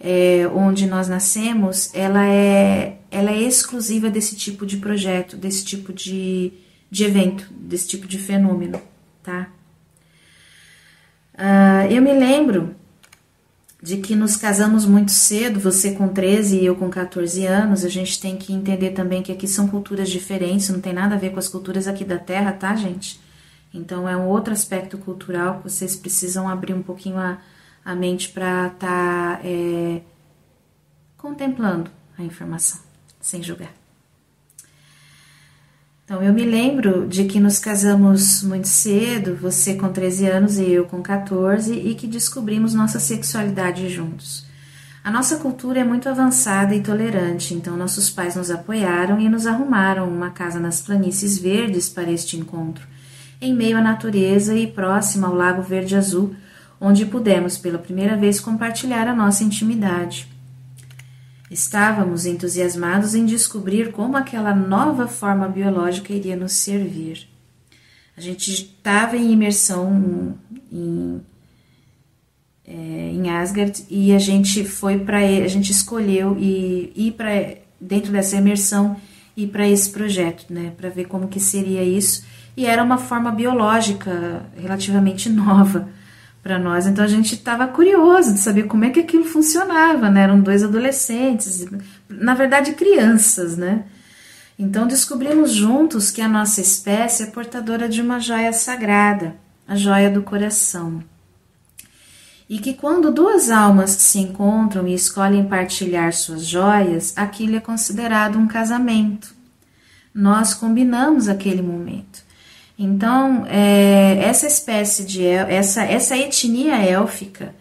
é, 0.00 0.48
onde 0.54 0.86
nós 0.86 1.08
nascemos, 1.08 1.94
ela 1.94 2.26
é, 2.26 2.98
ela 3.10 3.30
é 3.30 3.38
exclusiva 3.38 4.10
desse 4.10 4.36
tipo 4.36 4.66
de 4.66 4.78
projeto, 4.78 5.36
desse 5.36 5.64
tipo 5.64 5.92
de, 5.92 6.52
de 6.90 7.04
evento, 7.04 7.48
desse 7.52 7.88
tipo 7.88 8.06
de 8.06 8.18
fenômeno, 8.18 8.80
tá? 9.22 9.48
Uh, 11.34 11.92
eu 11.92 12.02
me 12.02 12.12
lembro 12.12 12.74
de 13.80 13.98
que 13.98 14.16
nos 14.16 14.36
casamos 14.36 14.84
muito 14.84 15.12
cedo, 15.12 15.60
você 15.60 15.92
com 15.92 16.08
13 16.08 16.58
e 16.58 16.66
eu 16.66 16.74
com 16.74 16.90
14 16.90 17.46
anos. 17.46 17.84
A 17.84 17.88
gente 17.88 18.20
tem 18.20 18.36
que 18.36 18.52
entender 18.52 18.90
também 18.90 19.22
que 19.22 19.30
aqui 19.30 19.46
são 19.46 19.68
culturas 19.68 20.10
diferentes, 20.10 20.68
não 20.68 20.80
tem 20.80 20.92
nada 20.92 21.14
a 21.14 21.18
ver 21.18 21.30
com 21.30 21.38
as 21.38 21.48
culturas 21.48 21.86
aqui 21.86 22.04
da 22.04 22.18
Terra, 22.18 22.52
tá, 22.52 22.74
gente? 22.74 23.20
Então 23.72 24.08
é 24.08 24.16
um 24.16 24.26
outro 24.26 24.52
aspecto 24.52 24.98
cultural 24.98 25.58
que 25.58 25.64
vocês 25.64 25.94
precisam 25.94 26.48
abrir 26.48 26.74
um 26.74 26.82
pouquinho 26.82 27.18
a, 27.18 27.38
a 27.84 27.94
mente 27.94 28.30
para 28.30 28.68
estar 28.68 29.38
tá, 29.38 29.40
é, 29.44 30.00
contemplando 31.16 31.90
a 32.18 32.22
informação, 32.22 32.80
sem 33.20 33.42
julgar. 33.42 33.77
Então, 36.08 36.22
eu 36.22 36.32
me 36.32 36.42
lembro 36.42 37.06
de 37.06 37.24
que 37.24 37.38
nos 37.38 37.58
casamos 37.58 38.42
muito 38.42 38.66
cedo, 38.66 39.36
você 39.36 39.74
com 39.74 39.92
13 39.92 40.26
anos 40.26 40.56
e 40.56 40.64
eu 40.72 40.86
com 40.86 41.02
14, 41.02 41.70
e 41.70 41.94
que 41.94 42.06
descobrimos 42.06 42.72
nossa 42.72 42.98
sexualidade 42.98 43.90
juntos. 43.90 44.46
A 45.04 45.10
nossa 45.10 45.36
cultura 45.36 45.80
é 45.80 45.84
muito 45.84 46.08
avançada 46.08 46.74
e 46.74 46.80
tolerante, 46.80 47.52
então 47.52 47.76
nossos 47.76 48.08
pais 48.08 48.36
nos 48.36 48.50
apoiaram 48.50 49.20
e 49.20 49.28
nos 49.28 49.46
arrumaram 49.46 50.08
uma 50.08 50.30
casa 50.30 50.58
nas 50.58 50.80
planícies 50.80 51.38
verdes 51.38 51.90
para 51.90 52.10
este 52.10 52.38
encontro, 52.38 52.86
em 53.38 53.54
meio 53.54 53.76
à 53.76 53.82
natureza 53.82 54.54
e 54.54 54.66
próxima 54.66 55.28
ao 55.28 55.34
Lago 55.34 55.60
Verde 55.60 55.94
Azul, 55.94 56.34
onde 56.80 57.04
pudemos 57.04 57.58
pela 57.58 57.78
primeira 57.78 58.16
vez 58.16 58.40
compartilhar 58.40 59.06
a 59.06 59.14
nossa 59.14 59.44
intimidade. 59.44 60.37
Estávamos 61.50 62.26
entusiasmados 62.26 63.14
em 63.14 63.24
descobrir 63.24 63.92
como 63.92 64.16
aquela 64.16 64.54
nova 64.54 65.08
forma 65.08 65.48
biológica 65.48 66.12
iria 66.12 66.36
nos 66.36 66.52
servir. 66.52 67.26
A 68.16 68.20
gente 68.20 68.52
estava 68.52 69.16
em 69.16 69.32
imersão 69.32 70.36
em, 70.70 71.20
é, 72.66 72.72
em 73.14 73.30
Asgard 73.30 73.84
e 73.88 74.12
a 74.12 74.18
gente 74.18 74.64
foi 74.64 74.98
para 74.98 75.18
a 75.18 75.48
gente 75.48 75.72
escolheu 75.72 76.36
ir, 76.38 76.92
ir 76.94 77.12
para 77.12 77.56
dentro 77.80 78.12
dessa 78.12 78.36
imersão 78.36 78.96
ir 79.36 79.46
para 79.46 79.68
esse 79.68 79.88
projeto, 79.90 80.46
né, 80.50 80.72
para 80.76 80.88
ver 80.88 81.06
como 81.06 81.28
que 81.28 81.38
seria 81.38 81.84
isso. 81.84 82.24
E 82.56 82.66
era 82.66 82.82
uma 82.82 82.98
forma 82.98 83.30
biológica 83.30 84.44
relativamente 84.56 85.28
nova 85.30 85.88
para 86.42 86.58
nós. 86.58 86.86
Então 86.86 87.04
a 87.04 87.08
gente 87.08 87.34
estava 87.34 87.66
curioso 87.66 88.34
de 88.34 88.40
saber 88.40 88.64
como 88.64 88.84
é 88.84 88.90
que 88.90 89.00
aquilo 89.00 89.24
funcionava, 89.24 90.10
né? 90.10 90.22
Eram 90.22 90.40
dois 90.40 90.62
adolescentes, 90.62 91.66
na 92.08 92.34
verdade 92.34 92.72
crianças, 92.72 93.56
né? 93.56 93.84
Então 94.58 94.86
descobrimos 94.86 95.52
juntos 95.52 96.10
que 96.10 96.20
a 96.20 96.28
nossa 96.28 96.60
espécie 96.60 97.22
é 97.22 97.26
portadora 97.26 97.88
de 97.88 98.00
uma 98.00 98.18
joia 98.18 98.52
sagrada, 98.52 99.36
a 99.66 99.76
joia 99.76 100.10
do 100.10 100.22
coração. 100.22 101.02
E 102.48 102.58
que 102.58 102.72
quando 102.72 103.12
duas 103.12 103.50
almas 103.50 103.90
se 103.90 104.18
encontram 104.18 104.88
e 104.88 104.94
escolhem 104.94 105.46
partilhar 105.46 106.12
suas 106.14 106.46
joias, 106.46 107.12
aquilo 107.14 107.56
é 107.56 107.60
considerado 107.60 108.38
um 108.38 108.48
casamento. 108.48 109.34
Nós 110.14 110.54
combinamos 110.54 111.28
aquele 111.28 111.60
momento. 111.60 112.26
Então, 112.78 113.44
é, 113.48 114.18
essa 114.22 114.46
espécie 114.46 115.04
de 115.04 115.26
essa, 115.26 115.82
essa 115.82 116.16
etnia 116.16 116.76
élfica 116.76 117.52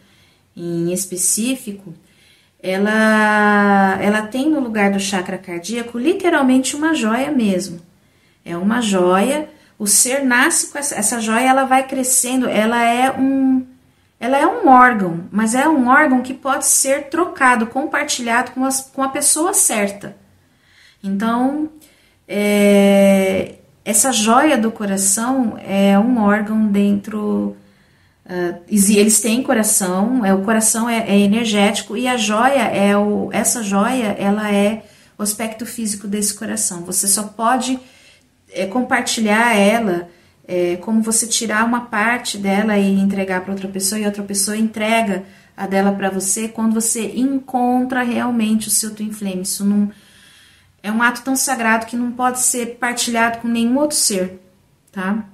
em 0.56 0.94
específico, 0.94 1.94
ela, 2.62 3.98
ela 4.00 4.22
tem 4.28 4.50
no 4.50 4.60
lugar 4.60 4.92
do 4.92 5.00
chakra 5.00 5.38
cardíaco 5.38 5.98
literalmente 5.98 6.76
uma 6.76 6.94
joia 6.94 7.32
mesmo. 7.32 7.82
É 8.46 8.56
uma 8.56 8.80
joia, 8.80 9.50
o 9.80 9.88
ser 9.88 10.24
nasce 10.24 10.72
com 10.72 10.78
essa, 10.78 10.96
essa 10.96 11.20
joia, 11.20 11.50
ela 11.50 11.66
vai 11.66 11.88
crescendo, 11.88 12.48
ela 12.48 12.84
é 12.84 13.12
um 13.12 13.66
ela 14.20 14.38
é 14.38 14.48
um 14.48 14.68
órgão, 14.68 15.26
mas 15.32 15.54
é 15.54 15.68
um 15.70 15.88
órgão 15.88 16.24
que 16.24 16.34
pode 16.34 16.66
ser 16.66 17.04
trocado, 17.04 17.68
compartilhado 17.68 18.50
com, 18.52 18.66
as, 18.66 18.82
com 18.82 19.04
a 19.04 19.10
pessoa 19.10 19.54
certa. 19.54 20.18
Então, 21.04 21.70
é, 22.28 23.58
essa 23.88 24.12
joia 24.12 24.58
do 24.58 24.70
coração 24.70 25.58
é 25.64 25.98
um 25.98 26.22
órgão 26.22 26.68
dentro. 26.68 27.56
Uh, 28.26 28.60
eles 28.68 29.22
têm 29.22 29.42
coração, 29.42 30.26
é 30.26 30.34
o 30.34 30.42
coração 30.42 30.90
é, 30.90 31.10
é, 31.10 31.18
energético 31.18 31.96
e 31.96 32.06
a 32.06 32.18
joia 32.18 32.64
é 32.64 32.98
o, 32.98 33.30
essa 33.32 33.64
joia 33.64 34.08
ela 34.20 34.54
é 34.54 34.84
o 35.18 35.24
aspecto 35.24 35.66
físico 35.66 36.06
desse 36.06 36.34
coração. 36.34 36.82
Você 36.82 37.08
só 37.08 37.24
pode 37.24 37.80
é, 38.52 38.66
compartilhar 38.66 39.56
ela 39.56 40.10
é, 40.46 40.76
como 40.76 41.02
você 41.02 41.26
tirar 41.26 41.64
uma 41.64 41.86
parte 41.86 42.38
dela 42.38 42.78
e 42.78 43.00
entregar 43.00 43.40
para 43.40 43.54
outra 43.54 43.70
pessoa 43.70 43.98
e 43.98 44.06
outra 44.06 44.22
pessoa 44.22 44.58
entrega 44.58 45.24
a 45.56 45.66
dela 45.66 45.94
para 45.94 46.10
você 46.10 46.50
quando 46.50 46.74
você 46.74 47.14
encontra 47.16 48.04
realmente 48.04 48.68
o 48.68 48.72
seu 48.72 48.94
twin 48.94 49.14
flame. 49.14 49.44
Isso 49.44 49.64
não 49.64 49.90
é 50.88 50.92
um 50.92 51.02
ato 51.02 51.22
tão 51.22 51.36
sagrado 51.36 51.86
que 51.86 51.98
não 51.98 52.14
pode 52.14 52.40
ser 52.40 52.78
partilhado 52.78 53.40
com 53.40 53.48
nenhum 53.50 53.78
outro 53.78 53.98
ser, 53.98 54.40
tá? 54.90 55.26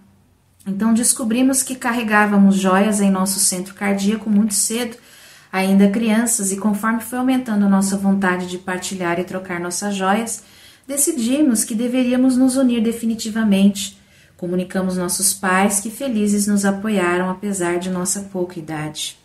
Então 0.66 0.94
descobrimos 0.96 1.62
que 1.62 1.76
carregávamos 1.76 2.56
joias 2.56 3.00
em 3.00 3.12
nosso 3.12 3.40
centro 3.40 3.76
cardíaco 3.76 4.32
muito 4.32 4.56
cedo, 4.56 4.98
ainda 5.52 5.92
crianças, 5.92 6.52
e 6.52 6.58
conforme 6.58 7.02
foi 7.02 7.20
aumentando 7.20 7.66
a 7.66 7.70
nossa 7.70 7.96
vontade 7.96 8.48
de 8.48 8.58
partilhar 8.58 9.20
e 9.20 9.24
trocar 9.24 9.60
nossas 9.60 9.96
joias, 9.96 10.44
decidimos 10.88 11.64
que 11.64 11.76
deveríamos 11.76 12.36
nos 12.36 12.58
unir 12.58 12.82
definitivamente. 12.82 14.02
Comunicamos 14.36 14.98
nossos 14.98 15.36
pais 15.36 15.80
que 15.80 15.92
felizes 15.92 16.48
nos 16.48 16.66
apoiaram 16.66 17.30
apesar 17.30 17.78
de 17.78 17.92
nossa 17.92 18.22
pouca 18.22 18.58
idade. 18.58 19.23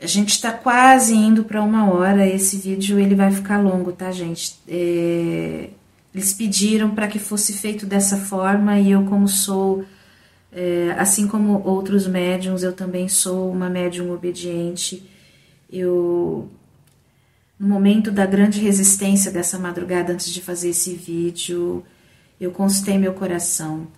A 0.00 0.06
gente 0.06 0.30
está 0.30 0.52
quase 0.52 1.14
indo 1.14 1.42
para 1.44 1.62
uma 1.62 1.92
hora. 1.92 2.26
Esse 2.26 2.56
vídeo 2.56 3.00
ele 3.00 3.16
vai 3.16 3.32
ficar 3.32 3.60
longo, 3.60 3.90
tá, 3.92 4.12
gente? 4.12 4.56
É, 4.68 5.70
eles 6.14 6.32
pediram 6.32 6.94
para 6.94 7.08
que 7.08 7.18
fosse 7.18 7.52
feito 7.52 7.84
dessa 7.84 8.16
forma 8.16 8.78
e 8.78 8.92
eu, 8.92 9.04
como 9.06 9.26
sou, 9.26 9.84
é, 10.52 10.94
assim 10.96 11.26
como 11.26 11.60
outros 11.66 12.06
médiums, 12.06 12.62
eu 12.62 12.72
também 12.72 13.08
sou 13.08 13.50
uma 13.50 13.68
médium 13.68 14.12
obediente. 14.12 15.02
Eu, 15.70 16.48
no 17.58 17.68
momento 17.68 18.12
da 18.12 18.24
grande 18.24 18.60
resistência 18.60 19.32
dessa 19.32 19.58
madrugada, 19.58 20.12
antes 20.12 20.30
de 20.30 20.40
fazer 20.40 20.68
esse 20.70 20.94
vídeo, 20.94 21.84
eu 22.40 22.52
consultei 22.52 22.96
meu 22.98 23.14
coração. 23.14 23.88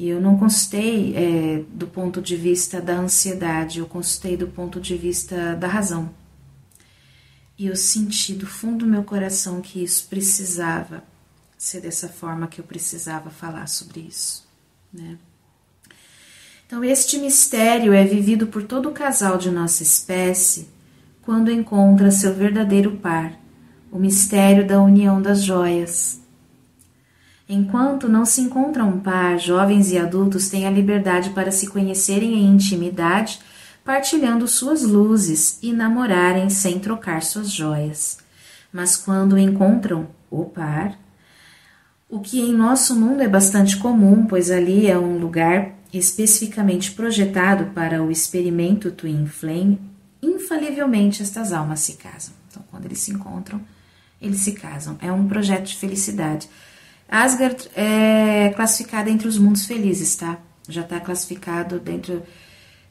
E 0.00 0.08
eu 0.08 0.18
não 0.18 0.38
consultei 0.38 1.14
é, 1.14 1.62
do 1.74 1.86
ponto 1.86 2.22
de 2.22 2.34
vista 2.34 2.80
da 2.80 2.94
ansiedade, 2.94 3.80
eu 3.80 3.86
consultei 3.86 4.34
do 4.34 4.46
ponto 4.46 4.80
de 4.80 4.96
vista 4.96 5.54
da 5.56 5.68
razão. 5.68 6.08
E 7.58 7.66
eu 7.66 7.76
senti 7.76 8.32
do 8.32 8.46
fundo 8.46 8.86
do 8.86 8.90
meu 8.90 9.04
coração 9.04 9.60
que 9.60 9.84
isso 9.84 10.06
precisava 10.08 11.04
ser 11.58 11.82
dessa 11.82 12.08
forma 12.08 12.46
que 12.46 12.62
eu 12.62 12.64
precisava 12.64 13.28
falar 13.28 13.66
sobre 13.66 14.00
isso, 14.00 14.48
né? 14.90 15.18
Então, 16.66 16.82
este 16.82 17.18
mistério 17.18 17.92
é 17.92 18.02
vivido 18.02 18.46
por 18.46 18.62
todo 18.62 18.90
casal 18.92 19.36
de 19.36 19.50
nossa 19.50 19.82
espécie 19.82 20.68
quando 21.20 21.50
encontra 21.50 22.10
seu 22.10 22.32
verdadeiro 22.32 22.96
par, 22.96 23.38
o 23.92 23.98
mistério 23.98 24.66
da 24.66 24.80
união 24.80 25.20
das 25.20 25.42
joias 25.42 26.19
Enquanto 27.52 28.08
não 28.08 28.24
se 28.24 28.40
encontra 28.40 28.84
um 28.84 29.00
par, 29.00 29.36
jovens 29.36 29.90
e 29.90 29.98
adultos 29.98 30.48
têm 30.48 30.68
a 30.68 30.70
liberdade 30.70 31.30
para 31.30 31.50
se 31.50 31.66
conhecerem 31.66 32.34
em 32.34 32.46
intimidade, 32.46 33.40
partilhando 33.84 34.46
suas 34.46 34.84
luzes 34.84 35.58
e 35.60 35.72
namorarem 35.72 36.48
sem 36.48 36.78
trocar 36.78 37.24
suas 37.24 37.50
joias. 37.50 38.18
Mas 38.72 38.96
quando 38.96 39.36
encontram 39.36 40.06
o 40.30 40.44
par, 40.44 40.96
o 42.08 42.20
que 42.20 42.40
em 42.40 42.54
nosso 42.54 42.94
mundo 42.94 43.20
é 43.20 43.26
bastante 43.26 43.78
comum, 43.78 44.26
pois 44.26 44.48
ali 44.48 44.86
é 44.86 44.96
um 44.96 45.18
lugar 45.18 45.72
especificamente 45.92 46.92
projetado 46.92 47.72
para 47.74 48.00
o 48.00 48.12
experimento 48.12 48.92
Twin 48.92 49.26
Flame, 49.26 49.80
infalivelmente 50.22 51.20
estas 51.20 51.52
almas 51.52 51.80
se 51.80 51.94
casam. 51.94 52.32
Então, 52.48 52.62
quando 52.70 52.84
eles 52.84 53.00
se 53.00 53.10
encontram, 53.10 53.60
eles 54.22 54.38
se 54.38 54.52
casam. 54.52 54.96
É 55.02 55.10
um 55.10 55.26
projeto 55.26 55.66
de 55.66 55.76
felicidade. 55.76 56.48
Asgard 57.10 57.68
é 57.74 58.52
classificada 58.54 59.10
entre 59.10 59.26
os 59.26 59.38
mundos 59.38 59.66
felizes, 59.66 60.14
tá? 60.16 60.38
Já 60.68 60.82
está 60.82 61.00
classificado 61.00 61.80
dentro 61.80 62.22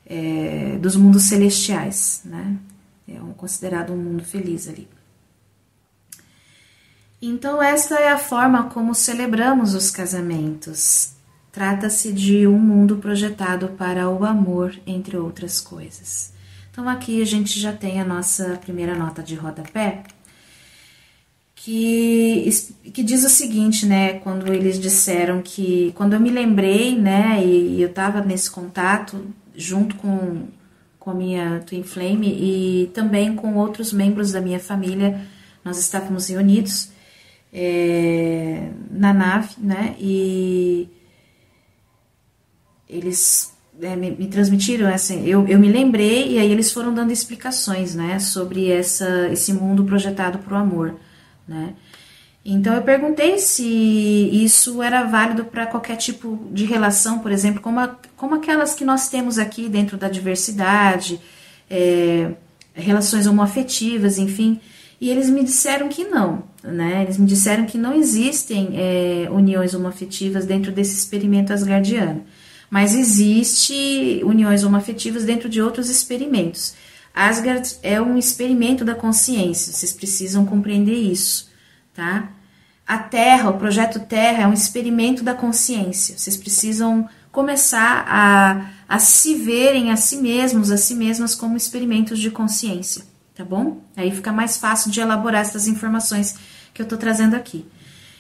é, 0.05 0.78
dos 0.82 0.95
mundos 0.95 1.24
celestiais, 1.24 2.22
né? 2.26 2.57
É 3.07 3.22
um, 3.22 3.34
considerado 3.34 3.93
um 3.93 3.97
mundo 3.97 4.24
feliz 4.24 4.67
ali. 4.67 4.88
Então, 7.22 7.61
esta 7.61 7.95
é 7.95 8.09
a 8.09 8.17
forma 8.17 8.70
como 8.70 8.93
celebramos 8.93 9.74
os 9.74 9.89
casamentos. 9.89 11.13
Trata-se 11.51 12.13
de 12.13 12.45
um 12.45 12.59
mundo 12.59 12.97
projetado 12.97 13.70
para 13.70 14.09
o 14.09 14.26
amor, 14.26 14.76
entre 14.86 15.17
outras 15.17 15.59
coisas. 15.59 16.32
Então 16.80 16.88
aqui 16.88 17.22
a 17.22 17.26
gente 17.26 17.59
já 17.59 17.74
tem 17.74 17.99
a 17.99 18.05
nossa 18.05 18.57
primeira 18.61 18.95
nota 18.95 19.22
de 19.22 19.36
rodapé, 19.36 20.03
que, 21.62 22.49
que 22.93 23.03
diz 23.03 23.26
o 23.26 23.30
seguinte, 23.30 23.86
né, 23.86 24.14
quando 24.20 24.47
eles 24.53 24.80
disseram 24.80 25.41
que, 25.41 25.91
quando 25.93 26.14
eu 26.14 26.20
me 26.20 26.30
lembrei, 26.30 26.97
né, 26.97 27.45
e 27.45 27.82
eu 27.82 27.89
estava 27.89 28.22
nesse 28.22 28.49
contato 28.49 29.28
junto 29.53 29.95
com, 29.97 30.47
com 30.97 31.12
a 31.12 31.14
minha 31.14 31.60
Twin 31.66 31.84
Flame 31.84 32.28
e 32.28 32.88
também 32.93 33.36
com 33.36 33.55
outros 33.55 33.91
membros 33.91 34.32
da 34.32 34.39
minha 34.39 34.60
família, 34.60 35.20
nós 35.64 35.78
estávamos 35.78 36.30
reunidos 36.30 36.91
é, 37.51 38.70
na 38.89 39.14
nave, 39.14 39.55
né, 39.57 39.97
e 39.99 40.88
eles 42.88 43.53
é, 43.82 43.97
me, 43.97 44.12
me, 44.12 44.28
transmitiram, 44.28 44.88
assim, 44.88 45.28
eu, 45.28 45.45
eu 45.45 45.60
me 45.60 45.70
lembrei 45.70 46.36
e 46.36 46.39
aí 46.39 46.49
eles 46.49 46.72
foram 46.72 46.93
dando 46.93 47.12
explicações, 47.12 47.95
né, 47.95 48.18
sobre 48.18 48.72
essa, 48.72 49.28
esse 49.28 49.51
mundo 49.51 49.84
projetado 49.84 50.39
para 50.39 50.53
o 50.53 50.57
amor, 50.57 50.97
né. 51.50 51.74
Então 52.45 52.74
eu 52.74 52.82
perguntei 52.82 53.38
se 53.38 53.64
isso 53.64 54.82
era 54.82 55.04
válido 55.04 55.45
para 55.45 55.66
qualquer 55.66 55.97
tipo 55.97 56.47
de 56.52 56.64
relação, 56.64 57.20
por 57.20 57.32
exemplo, 57.32 57.62
como, 57.62 57.80
a, 57.80 57.95
como 58.16 58.36
aquelas 58.36 58.74
que 58.74 58.86
nós 58.86 59.10
temos 59.10 59.38
aqui 59.38 59.68
dentro 59.68 59.97
da 59.97 60.08
diversidade, 60.08 61.20
é, 61.70 62.32
relações 62.74 63.28
homoafetivas, 63.28 64.18
enfim. 64.18 64.60
E 65.02 65.10
eles 65.10 65.30
me 65.30 65.43
disseram 65.43 65.89
que 65.89 66.06
não, 66.06 66.43
né? 66.64 67.04
Eles 67.04 67.18
me 67.18 67.26
disseram 67.26 67.66
que 67.66 67.78
não 67.78 67.93
existem 67.93 68.72
é, 68.74 69.30
uniões 69.30 69.74
homoafetivas 69.74 70.45
dentro 70.45 70.72
desse 70.72 70.95
experimento 70.95 71.54
asgardiano. 71.54 72.24
Mas 72.70 72.95
existe 72.95 74.22
uniões 74.24 74.64
homoafetivas 74.64 75.26
dentro 75.26 75.50
de 75.50 75.62
outros 75.62 75.89
experimentos. 75.89 76.74
Asgard 77.28 77.78
é 77.84 78.01
um 78.01 78.17
experimento 78.17 78.86
da 78.86 78.95
consciência, 78.95 79.74
vocês 79.74 79.91
precisam 79.91 80.45
compreender 80.45 80.95
isso, 80.95 81.49
tá? 81.93 82.30
A 82.88 82.97
Terra, 82.97 83.49
o 83.49 83.57
projeto 83.57 83.99
Terra 83.99 84.43
é 84.43 84.47
um 84.47 84.53
experimento 84.53 85.24
da 85.24 85.36
consciência. 85.36 86.17
Vocês 86.17 86.36
precisam 86.36 87.07
começar 87.32 88.03
a, 88.07 88.65
a 88.88 88.97
se 88.97 89.36
verem 89.36 89.91
a 89.91 89.95
si 89.95 90.17
mesmos, 90.17 90.72
a 90.72 90.78
si 90.78 90.95
mesmas 90.95 91.36
como 91.36 91.55
experimentos 91.55 92.17
de 92.17 92.32
consciência, 92.32 93.03
tá 93.36 93.45
bom? 93.45 93.84
Aí 93.95 94.09
fica 94.09 94.32
mais 94.32 94.57
fácil 94.57 94.89
de 94.89 94.99
elaborar 94.99 95.41
essas 95.41 95.67
informações 95.67 96.36
que 96.74 96.82
eu 96.82 96.86
estou 96.86 96.97
trazendo 96.97 97.36
aqui. 97.36 97.63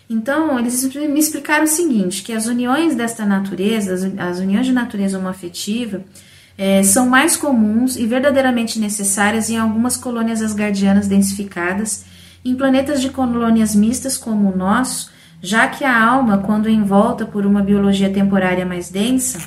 Então, 0.07 0.59
eles 0.59 0.83
me 0.93 1.19
explicaram 1.19 1.63
o 1.63 1.67
seguinte, 1.67 2.21
que 2.21 2.33
as 2.33 2.45
uniões 2.45 2.95
desta 2.95 3.25
natureza, 3.25 4.11
as 4.19 4.39
uniões 4.39 4.65
de 4.65 4.73
natureza 4.73 5.17
homoafetiva, 5.17 6.03
é, 6.59 6.83
são 6.83 7.07
mais 7.07 7.37
comuns 7.37 7.95
e 7.95 8.05
verdadeiramente 8.05 8.79
necessárias 8.79 9.49
em 9.49 9.55
algumas 9.55 9.95
colônias 9.95 10.41
asgardianas 10.41 11.07
densificadas, 11.07 12.03
em 12.43 12.53
planetas 12.53 12.99
de 12.99 13.09
colônias 13.09 13.73
mistas 13.73 14.17
como 14.17 14.51
o 14.51 14.57
nosso, 14.57 15.09
já 15.41 15.69
que 15.69 15.85
a 15.85 16.03
alma, 16.05 16.39
quando 16.39 16.67
envolta 16.67 17.25
por 17.25 17.45
uma 17.45 17.61
biologia 17.61 18.09
temporária 18.09 18.65
mais 18.65 18.89
densa, 18.89 19.39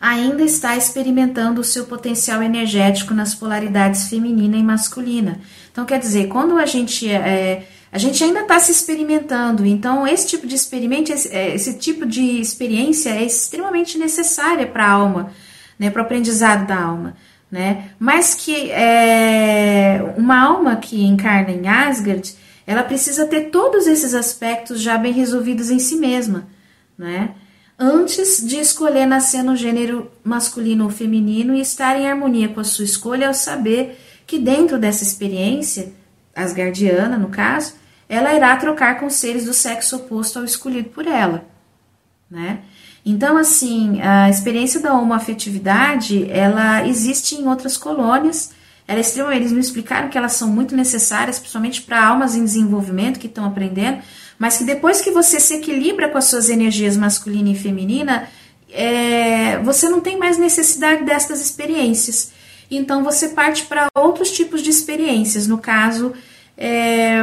ainda 0.00 0.42
está 0.42 0.74
experimentando 0.78 1.60
o 1.60 1.64
seu 1.64 1.84
potencial 1.84 2.42
energético 2.42 3.12
nas 3.12 3.34
polaridades 3.34 4.08
feminina 4.08 4.56
e 4.56 4.62
masculina. 4.62 5.40
Então, 5.70 5.84
quer 5.84 5.98
dizer, 5.98 6.28
quando 6.28 6.56
a 6.56 6.64
gente 6.64 7.06
é, 7.10 7.68
a 7.92 7.98
gente 7.98 8.24
ainda 8.24 8.40
está 8.40 8.58
se 8.58 8.72
experimentando, 8.72 9.66
então 9.66 10.06
esse 10.06 10.26
tipo 10.26 10.46
de 10.46 10.54
experimento, 10.54 11.12
esse, 11.12 11.28
é, 11.28 11.54
esse 11.54 11.74
tipo 11.74 12.06
de 12.06 12.40
experiência 12.40 13.10
é 13.10 13.24
extremamente 13.24 13.98
necessária 13.98 14.66
para 14.66 14.86
a 14.86 14.90
alma, 14.90 15.32
né, 15.78 15.90
para 15.90 16.02
o 16.02 16.04
aprendizado 16.04 16.66
da 16.66 16.80
alma. 16.80 17.16
Né? 17.50 17.90
Mas 17.98 18.34
que 18.34 18.70
é, 18.70 20.14
uma 20.16 20.42
alma 20.42 20.76
que 20.76 21.04
encarna 21.04 21.52
em 21.52 21.68
Asgard, 21.68 22.34
ela 22.66 22.82
precisa 22.82 23.26
ter 23.26 23.50
todos 23.50 23.86
esses 23.86 24.14
aspectos 24.14 24.80
já 24.80 24.98
bem 24.98 25.12
resolvidos 25.12 25.70
em 25.70 25.78
si 25.78 25.96
mesma, 25.96 26.48
né? 26.98 27.34
Antes 27.78 28.44
de 28.44 28.56
escolher 28.56 29.06
nascer 29.06 29.42
no 29.42 29.54
gênero 29.54 30.10
masculino 30.24 30.84
ou 30.84 30.90
feminino 30.90 31.54
e 31.54 31.60
estar 31.60 31.96
em 31.96 32.08
harmonia 32.08 32.48
com 32.48 32.58
a 32.58 32.64
sua 32.64 32.86
escolha, 32.86 33.28
ao 33.28 33.34
saber 33.34 34.00
que 34.26 34.38
dentro 34.38 34.78
dessa 34.78 35.04
experiência, 35.04 35.92
asgardiana 36.34 37.16
no 37.16 37.28
caso, 37.28 37.74
ela 38.08 38.34
irá 38.34 38.56
trocar 38.56 38.98
com 38.98 39.08
seres 39.10 39.44
do 39.44 39.52
sexo 39.52 39.96
oposto 39.96 40.38
ao 40.38 40.44
escolhido 40.44 40.88
por 40.88 41.06
ela, 41.06 41.44
né? 42.30 42.60
Então, 43.08 43.36
assim, 43.36 44.00
a 44.00 44.28
experiência 44.28 44.80
da 44.80 44.92
homoafetividade, 44.92 46.28
ela 46.28 46.84
existe 46.88 47.36
em 47.36 47.46
outras 47.46 47.76
colônias, 47.76 48.50
ela 48.88 48.98
é 48.98 49.00
extremamente, 49.00 49.42
eles 49.42 49.52
me 49.52 49.60
explicaram 49.60 50.08
que 50.08 50.18
elas 50.18 50.32
são 50.32 50.48
muito 50.48 50.74
necessárias, 50.74 51.38
principalmente 51.38 51.82
para 51.82 52.04
almas 52.04 52.34
em 52.34 52.42
desenvolvimento 52.44 53.20
que 53.20 53.28
estão 53.28 53.44
aprendendo, 53.44 53.98
mas 54.36 54.58
que 54.58 54.64
depois 54.64 55.00
que 55.00 55.12
você 55.12 55.38
se 55.38 55.54
equilibra 55.54 56.08
com 56.08 56.18
as 56.18 56.24
suas 56.24 56.50
energias 56.50 56.96
masculina 56.96 57.50
e 57.50 57.54
feminina, 57.54 58.28
é, 58.72 59.58
você 59.58 59.88
não 59.88 60.00
tem 60.00 60.18
mais 60.18 60.36
necessidade 60.36 61.04
destas 61.04 61.40
experiências. 61.40 62.32
Então 62.68 63.04
você 63.04 63.28
parte 63.28 63.66
para 63.66 63.86
outros 63.94 64.32
tipos 64.32 64.62
de 64.62 64.70
experiências. 64.70 65.46
No 65.46 65.58
caso, 65.58 66.12
é, 66.58 67.22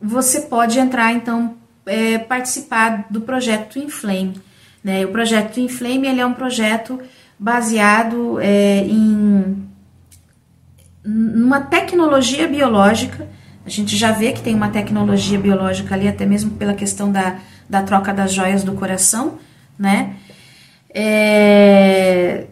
você 0.00 0.40
pode 0.40 0.78
entrar, 0.78 1.12
então, 1.12 1.54
é, 1.84 2.16
participar 2.16 3.06
do 3.10 3.20
projeto 3.20 3.74
Twin 3.74 3.90
Flame. 3.90 4.47
Né? 4.88 5.04
O 5.04 5.12
projeto 5.12 5.52
Twin 5.52 5.68
Flame 5.68 6.08
ele 6.08 6.18
é 6.18 6.24
um 6.24 6.32
projeto 6.32 6.98
baseado 7.38 8.40
é, 8.40 8.78
em 8.86 9.68
numa 11.04 11.60
tecnologia 11.60 12.48
biológica. 12.48 13.28
A 13.66 13.68
gente 13.68 13.98
já 13.98 14.12
vê 14.12 14.32
que 14.32 14.40
tem 14.40 14.54
uma 14.54 14.70
tecnologia 14.70 15.38
biológica 15.38 15.94
ali, 15.94 16.08
até 16.08 16.24
mesmo 16.24 16.52
pela 16.52 16.72
questão 16.72 17.12
da, 17.12 17.36
da 17.68 17.82
troca 17.82 18.14
das 18.14 18.32
joias 18.32 18.64
do 18.64 18.72
coração, 18.72 19.38
né? 19.78 20.16
É, 20.88 22.46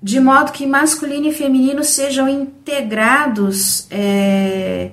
de 0.00 0.20
modo 0.20 0.52
que 0.52 0.68
masculino 0.68 1.26
e 1.26 1.32
feminino 1.32 1.82
sejam 1.82 2.28
integrados 2.28 3.88
é, 3.90 4.92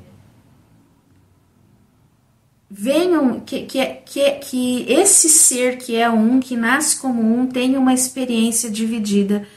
venham 2.78 3.40
que, 3.40 3.64
que, 3.64 3.84
que, 4.06 4.32
que 4.34 4.86
esse 4.88 5.28
ser 5.28 5.78
que 5.78 5.96
é 5.96 6.08
um, 6.08 6.40
que 6.40 6.56
nasce 6.56 6.98
como 6.98 7.22
um, 7.22 7.48
tenha 7.48 7.80
uma 7.80 7.94
experiência 7.94 8.70
dividida 8.70 9.48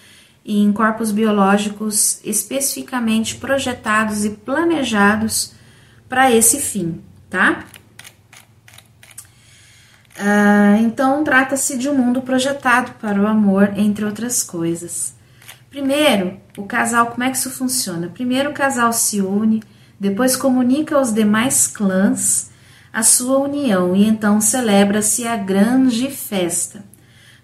em 0.43 0.73
corpos 0.73 1.12
biológicos 1.12 2.18
especificamente 2.25 3.37
projetados 3.37 4.25
e 4.25 4.31
planejados 4.31 5.53
para 6.09 6.33
esse 6.33 6.59
fim, 6.61 7.03
tá? 7.29 7.66
Ah, 10.18 10.79
então, 10.81 11.23
trata-se 11.23 11.77
de 11.77 11.91
um 11.91 11.95
mundo 11.95 12.23
projetado 12.23 12.93
para 13.01 13.21
o 13.21 13.27
amor, 13.27 13.75
entre 13.77 14.05
outras 14.05 14.43
coisas. 14.43 15.14
Primeiro, 15.68 16.41
o 16.57 16.64
casal, 16.64 17.09
como 17.09 17.23
é 17.23 17.31
que 17.31 17.37
isso 17.37 17.51
funciona? 17.51 18.09
Primeiro, 18.09 18.51
o 18.51 18.55
casal 18.55 18.93
se 18.93 19.21
une, 19.21 19.62
depois 20.01 20.37
comunica 20.37 20.97
aos 20.97 21.12
demais 21.12 21.66
clãs 21.66 22.50
a 22.93 23.03
sua 23.03 23.38
união 23.38 23.95
e 23.95 24.05
então 24.05 24.41
celebra-se 24.41 25.26
a 25.26 25.36
grande 25.36 26.11
festa. 26.11 26.84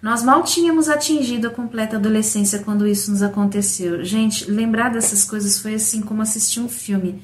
Nós 0.02 0.22
mal 0.22 0.42
tínhamos 0.42 0.88
atingido 0.88 1.48
a 1.48 1.50
completa 1.50 1.96
adolescência 1.96 2.60
quando 2.60 2.86
isso 2.86 3.10
nos 3.10 3.22
aconteceu. 3.22 4.04
Gente, 4.04 4.50
lembrar 4.50 4.90
dessas 4.90 5.24
coisas 5.24 5.58
foi 5.58 5.74
assim 5.74 6.00
como 6.00 6.22
assistir 6.22 6.60
um 6.60 6.68
filme, 6.68 7.22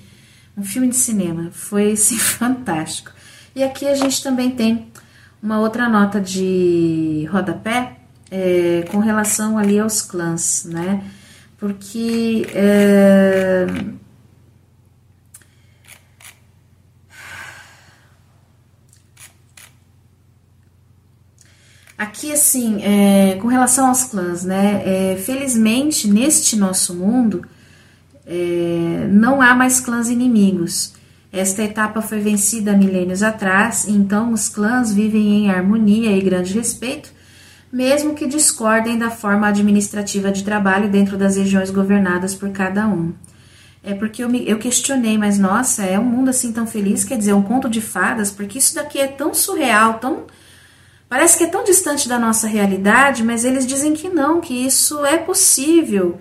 um 0.57 0.65
filme 0.65 0.89
de 0.89 0.97
cinema. 0.97 1.51
Foi 1.53 1.93
assim 1.93 2.17
fantástico. 2.19 3.13
E 3.55 3.63
aqui 3.63 3.87
a 3.87 3.95
gente 3.95 4.23
também 4.23 4.51
tem 4.51 4.89
uma 5.43 5.61
outra 5.61 5.89
nota 5.89 6.21
de 6.21 7.29
rodapé 7.31 7.99
é, 8.31 8.85
com 8.91 8.99
relação 8.99 9.59
ali 9.59 9.79
aos 9.79 10.01
clãs, 10.01 10.65
né? 10.65 11.05
Porque 11.59 12.47
é, 12.55 13.67
Aqui, 22.03 22.33
assim, 22.33 22.83
é, 22.83 23.37
com 23.41 23.47
relação 23.47 23.87
aos 23.87 24.03
clãs, 24.03 24.43
né? 24.43 24.83
É, 24.85 25.17
felizmente, 25.25 26.09
neste 26.09 26.57
nosso 26.57 26.97
mundo, 26.97 27.47
é, 28.27 29.09
não 29.09 29.41
há 29.41 29.55
mais 29.55 29.79
clãs 29.79 30.09
inimigos. 30.09 30.95
Esta 31.33 31.63
etapa 31.63 32.03
foi 32.03 32.19
vencida 32.19 32.73
há 32.73 32.77
milênios 32.77 33.23
atrás, 33.23 33.87
então 33.87 34.33
os 34.33 34.49
clãs 34.49 34.93
vivem 34.93 35.45
em 35.45 35.51
harmonia 35.53 36.11
e 36.11 36.21
grande 36.21 36.53
respeito, 36.53 37.09
mesmo 37.73 38.17
que 38.17 38.27
discordem 38.27 38.99
da 38.99 39.09
forma 39.09 39.47
administrativa 39.47 40.33
de 40.33 40.43
trabalho 40.43 40.91
dentro 40.91 41.17
das 41.17 41.37
regiões 41.37 41.71
governadas 41.71 42.35
por 42.35 42.51
cada 42.51 42.85
um. 42.89 43.13
É 43.81 43.95
porque 43.95 44.25
eu, 44.25 44.29
me, 44.29 44.45
eu 44.45 44.59
questionei, 44.59 45.17
mas 45.17 45.39
nossa, 45.39 45.85
é 45.85 45.97
um 46.01 46.05
mundo 46.05 46.31
assim 46.31 46.51
tão 46.51 46.67
feliz, 46.67 47.05
quer 47.05 47.17
dizer, 47.17 47.33
um 47.33 47.43
conto 47.43 47.69
de 47.69 47.81
fadas, 47.81 48.33
porque 48.33 48.59
isso 48.59 48.75
daqui 48.75 48.99
é 48.99 49.07
tão 49.07 49.33
surreal, 49.33 50.01
tão 50.01 50.25
Parece 51.13 51.37
que 51.37 51.45
é 51.45 51.47
tão 51.47 51.63
distante 51.63 52.09
da 52.09 52.19
nossa 52.19 52.47
realidade, 52.47 53.23
mas 53.23 53.45
eles 53.45 53.67
dizem 53.67 53.93
que 53.93 54.09
não, 54.09 54.41
que 54.41 54.55
isso 54.55 55.05
é 55.05 55.19
possível 55.19 56.19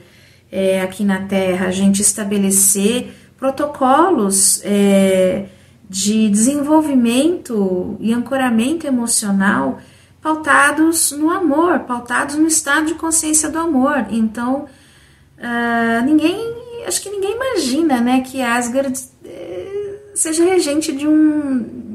é, 0.52 0.82
aqui 0.82 1.06
na 1.06 1.22
Terra, 1.22 1.68
a 1.68 1.72
gente 1.72 2.02
estabelecer 2.02 3.10
protocolos 3.38 4.60
é, 4.66 5.46
de 5.90 6.28
desenvolvimento 6.28 7.96
e 8.02 8.12
ancoramento 8.12 8.86
emocional 8.86 9.80
pautados 10.22 11.12
no 11.14 11.30
amor, 11.30 11.80
pautados 11.88 12.36
no 12.36 12.48
estado 12.48 12.88
de 12.88 12.96
consciência 12.96 13.48
do 13.48 13.60
amor. 13.60 14.08
Então, 14.10 14.66
uh, 15.38 16.06
ninguém, 16.06 16.36
acho 16.86 17.02
que 17.02 17.10
ninguém 17.10 17.34
imagina, 17.34 18.02
né, 18.02 18.26
que 18.28 18.42
Asgard 18.42 19.00
uh, 19.00 20.10
seja 20.14 20.44
regente 20.44 20.92
de 20.92 21.08
um 21.08 21.91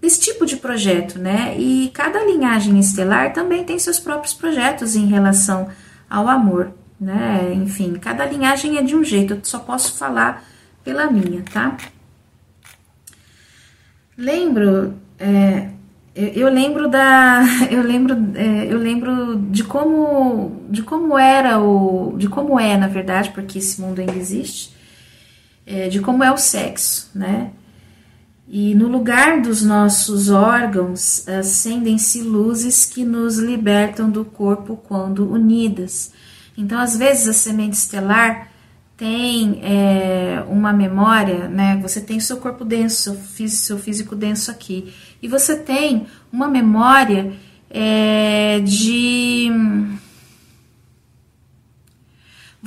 desse 0.00 0.20
tipo 0.20 0.46
de 0.46 0.56
projeto, 0.56 1.18
né? 1.18 1.56
E 1.58 1.90
cada 1.92 2.24
linhagem 2.24 2.78
estelar 2.78 3.32
também 3.32 3.64
tem 3.64 3.78
seus 3.78 3.98
próprios 3.98 4.34
projetos 4.34 4.94
em 4.94 5.06
relação 5.06 5.68
ao 6.08 6.28
amor, 6.28 6.72
né? 7.00 7.52
Enfim, 7.54 7.94
cada 7.94 8.24
linhagem 8.26 8.78
é 8.78 8.82
de 8.82 8.94
um 8.94 9.02
jeito, 9.02 9.34
eu 9.34 9.40
só 9.42 9.58
posso 9.58 9.96
falar 9.98 10.44
pela 10.84 11.10
minha, 11.10 11.42
tá? 11.52 11.76
Lembro, 14.16 14.94
é, 15.18 15.70
eu, 16.14 16.48
lembro 16.48 16.88
da, 16.88 17.42
eu 17.70 17.82
lembro, 17.82 18.16
é, 18.34 18.72
eu 18.72 18.78
lembro 18.78 19.36
de 19.50 19.64
como, 19.64 20.62
de 20.70 20.82
como 20.82 21.18
era 21.18 21.58
o, 21.60 22.14
de 22.16 22.28
como 22.28 22.58
é 22.58 22.76
na 22.76 22.88
verdade, 22.88 23.30
porque 23.30 23.58
esse 23.58 23.80
mundo 23.80 24.00
ainda 24.00 24.14
existe, 24.14 24.74
é, 25.66 25.88
de 25.88 26.00
como 26.00 26.22
é 26.22 26.32
o 26.32 26.38
sexo, 26.38 27.10
né? 27.14 27.50
E 28.48 28.74
no 28.74 28.86
lugar 28.86 29.42
dos 29.42 29.62
nossos 29.62 30.30
órgãos 30.30 31.26
acendem-se 31.28 32.22
luzes 32.22 32.84
que 32.84 33.04
nos 33.04 33.38
libertam 33.38 34.08
do 34.08 34.24
corpo 34.24 34.76
quando 34.76 35.28
unidas. 35.28 36.12
Então, 36.56 36.78
às 36.78 36.96
vezes, 36.96 37.28
a 37.28 37.32
semente 37.32 37.76
estelar 37.76 38.48
tem 38.96 39.60
é, 39.62 40.42
uma 40.48 40.72
memória, 40.72 41.48
né? 41.48 41.78
Você 41.82 42.00
tem 42.00 42.18
seu 42.20 42.38
corpo 42.38 42.64
denso, 42.64 43.18
seu 43.48 43.78
físico, 43.78 44.14
denso 44.14 44.50
aqui, 44.50 44.92
e 45.20 45.28
você 45.28 45.56
tem 45.56 46.06
uma 46.32 46.48
memória 46.48 47.32
é, 47.68 48.60
de 48.60 49.50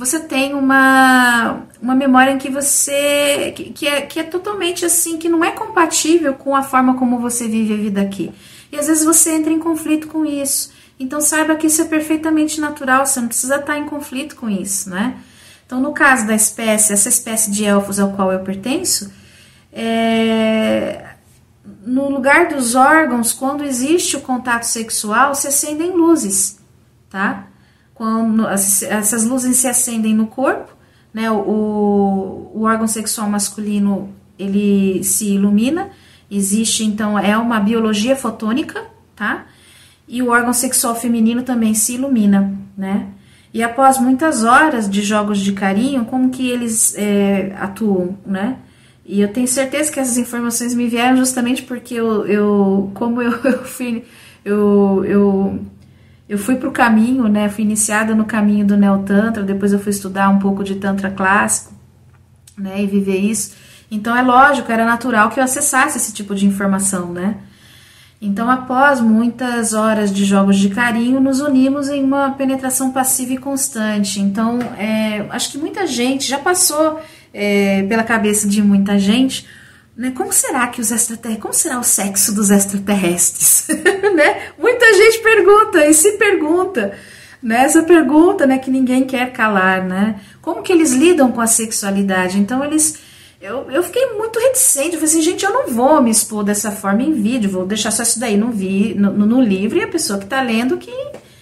você 0.00 0.18
tem 0.18 0.54
uma, 0.54 1.66
uma 1.80 1.94
memória 1.94 2.32
em 2.32 2.38
que 2.38 2.48
você. 2.48 3.52
Que, 3.54 3.64
que, 3.64 3.86
é, 3.86 4.00
que 4.00 4.18
é 4.18 4.22
totalmente 4.22 4.82
assim, 4.82 5.18
que 5.18 5.28
não 5.28 5.44
é 5.44 5.50
compatível 5.50 6.32
com 6.32 6.56
a 6.56 6.62
forma 6.62 6.94
como 6.94 7.18
você 7.18 7.46
vive 7.46 7.74
a 7.74 7.76
vida 7.76 8.00
aqui. 8.00 8.32
E 8.72 8.78
às 8.78 8.86
vezes 8.86 9.04
você 9.04 9.34
entra 9.34 9.52
em 9.52 9.58
conflito 9.58 10.08
com 10.08 10.24
isso. 10.24 10.72
Então 10.98 11.20
saiba 11.20 11.54
que 11.54 11.66
isso 11.66 11.82
é 11.82 11.84
perfeitamente 11.84 12.62
natural, 12.62 13.04
você 13.04 13.20
não 13.20 13.28
precisa 13.28 13.56
estar 13.56 13.76
em 13.76 13.84
conflito 13.84 14.36
com 14.36 14.48
isso, 14.48 14.88
né? 14.88 15.18
Então, 15.66 15.78
no 15.78 15.92
caso 15.92 16.26
da 16.26 16.34
espécie, 16.34 16.94
essa 16.94 17.08
espécie 17.10 17.50
de 17.50 17.64
elfos 17.64 18.00
ao 18.00 18.12
qual 18.12 18.32
eu 18.32 18.40
pertenço, 18.40 19.12
é, 19.70 21.10
no 21.84 22.08
lugar 22.08 22.48
dos 22.48 22.74
órgãos, 22.74 23.32
quando 23.32 23.64
existe 23.64 24.16
o 24.16 24.20
contato 24.20 24.64
sexual, 24.64 25.34
se 25.34 25.46
acendem 25.46 25.92
luzes, 25.92 26.58
tá? 27.08 27.49
Quando 28.00 28.48
essas 28.48 29.26
luzes 29.26 29.58
se 29.58 29.68
acendem 29.68 30.14
no 30.14 30.26
corpo, 30.26 30.74
né, 31.12 31.30
o, 31.30 32.50
o 32.54 32.62
órgão 32.62 32.86
sexual 32.86 33.28
masculino 33.28 34.08
ele 34.38 35.04
se 35.04 35.34
ilumina, 35.34 35.90
existe 36.30 36.82
então 36.82 37.18
é 37.18 37.36
uma 37.36 37.60
biologia 37.60 38.16
fotônica, 38.16 38.82
tá? 39.14 39.44
E 40.08 40.22
o 40.22 40.30
órgão 40.30 40.54
sexual 40.54 40.96
feminino 40.96 41.42
também 41.42 41.74
se 41.74 41.96
ilumina, 41.96 42.58
né? 42.74 43.08
E 43.52 43.62
após 43.62 43.98
muitas 43.98 44.44
horas 44.44 44.88
de 44.88 45.02
jogos 45.02 45.38
de 45.38 45.52
carinho, 45.52 46.06
como 46.06 46.30
que 46.30 46.48
eles 46.48 46.94
é, 46.96 47.54
atuam, 47.60 48.16
né? 48.24 48.56
E 49.04 49.20
eu 49.20 49.28
tenho 49.28 49.46
certeza 49.46 49.92
que 49.92 50.00
essas 50.00 50.16
informações 50.16 50.72
me 50.72 50.88
vieram 50.88 51.18
justamente 51.18 51.64
porque 51.64 51.96
eu, 51.96 52.26
eu 52.26 52.90
como 52.94 53.20
eu, 53.20 53.32
eu 53.44 53.58
fui, 53.68 54.06
eu, 54.42 55.04
eu 55.04 55.60
eu 56.30 56.38
fui 56.38 56.54
para 56.54 56.68
o 56.68 56.72
caminho, 56.72 57.26
né? 57.26 57.48
Fui 57.48 57.64
iniciada 57.64 58.14
no 58.14 58.24
caminho 58.24 58.64
do 58.64 58.76
Neo 58.76 58.98
Tantra, 58.98 59.42
depois 59.42 59.72
eu 59.72 59.80
fui 59.80 59.90
estudar 59.90 60.28
um 60.28 60.38
pouco 60.38 60.62
de 60.62 60.76
Tantra 60.76 61.10
clássico, 61.10 61.74
né? 62.56 62.80
E 62.80 62.86
viver 62.86 63.18
isso. 63.18 63.52
Então 63.90 64.16
é 64.16 64.22
lógico, 64.22 64.70
era 64.70 64.84
natural 64.84 65.28
que 65.30 65.40
eu 65.40 65.44
acessasse 65.44 65.98
esse 65.98 66.12
tipo 66.12 66.32
de 66.32 66.46
informação, 66.46 67.12
né? 67.12 67.38
Então, 68.22 68.48
após 68.48 69.00
muitas 69.00 69.72
horas 69.72 70.12
de 70.12 70.24
jogos 70.24 70.56
de 70.56 70.68
carinho, 70.68 71.18
nos 71.20 71.40
unimos 71.40 71.88
em 71.88 72.04
uma 72.04 72.30
penetração 72.30 72.92
passiva 72.92 73.32
e 73.32 73.38
constante. 73.38 74.20
Então, 74.20 74.60
é, 74.78 75.26
acho 75.30 75.50
que 75.50 75.58
muita 75.58 75.84
gente 75.84 76.28
já 76.28 76.38
passou 76.38 77.00
é, 77.34 77.82
pela 77.84 78.04
cabeça 78.04 78.46
de 78.46 78.62
muita 78.62 78.98
gente 79.00 79.48
né? 79.96 80.12
Como 80.16 80.32
será 80.32 80.66
que 80.68 80.80
os 80.80 80.90
extraterrestres, 80.90 81.42
como 81.42 81.54
será 81.54 81.78
o 81.78 81.84
sexo 81.84 82.34
dos 82.34 82.50
extraterrestres? 82.50 83.66
né? 84.14 84.52
Muita 84.58 84.92
gente 84.94 85.18
pergunta 85.18 85.86
e 85.86 85.94
se 85.94 86.12
pergunta, 86.12 86.96
né? 87.42 87.64
Essa 87.64 87.82
pergunta, 87.82 88.46
né, 88.46 88.58
que 88.58 88.70
ninguém 88.70 89.04
quer 89.04 89.32
calar, 89.32 89.84
né? 89.84 90.20
Como 90.40 90.62
que 90.62 90.72
eles 90.72 90.92
lidam 90.92 91.30
com 91.32 91.40
a 91.40 91.46
sexualidade? 91.46 92.38
Então 92.38 92.64
eles 92.64 92.98
eu, 93.40 93.70
eu 93.70 93.82
fiquei 93.82 94.04
muito 94.12 94.38
reticente, 94.38 94.88
eu 94.88 95.00
falei 95.00 95.04
assim, 95.06 95.22
gente, 95.22 95.42
eu 95.46 95.50
não 95.50 95.68
vou 95.68 96.02
me 96.02 96.10
expor 96.10 96.44
dessa 96.44 96.70
forma 96.70 97.02
em 97.02 97.14
vídeo, 97.14 97.50
vou 97.50 97.64
deixar 97.64 97.90
só 97.90 98.02
isso 98.02 98.20
daí 98.20 98.36
no, 98.36 98.52
vi, 98.52 98.94
no, 98.94 99.12
no 99.12 99.40
livro 99.40 99.78
e 99.78 99.82
a 99.82 99.88
pessoa 99.88 100.18
que 100.18 100.26
está 100.26 100.42
lendo 100.42 100.76
que, 100.76 100.92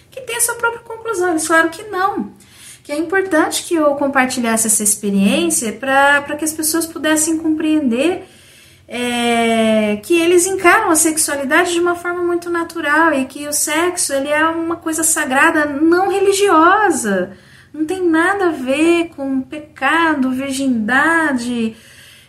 que 0.09 0.21
tem 0.21 0.37
a 0.37 0.39
sua 0.39 0.55
própria 0.55 0.79
conclusão. 0.79 1.31
Eles 1.31 1.45
falaram 1.45 1.67
que 1.67 1.83
não, 1.83 2.31
que 2.85 2.93
é 2.93 2.97
importante 2.97 3.63
que 3.63 3.75
eu 3.75 3.93
compartilhasse 3.95 4.67
essa 4.67 4.81
experiência 4.81 5.73
para 5.73 6.37
que 6.37 6.45
as 6.45 6.53
pessoas 6.53 6.85
pudessem 6.85 7.37
compreender 7.37 8.23
é, 8.91 9.97
que 9.97 10.19
eles 10.19 10.47
encaram 10.47 10.89
a 10.89 10.95
sexualidade 10.95 11.73
de 11.73 11.79
uma 11.79 11.93
forma 11.93 12.23
muito 12.23 12.49
natural 12.49 13.13
e 13.13 13.25
que 13.25 13.47
o 13.47 13.53
sexo 13.53 14.11
ele 14.11 14.29
é 14.29 14.43
uma 14.47 14.77
coisa 14.77 15.03
sagrada 15.03 15.65
não 15.65 16.09
religiosa, 16.09 17.37
não 17.71 17.85
tem 17.85 18.03
nada 18.03 18.47
a 18.47 18.51
ver 18.51 19.09
com 19.09 19.41
pecado, 19.41 20.31
virgindade, 20.31 21.75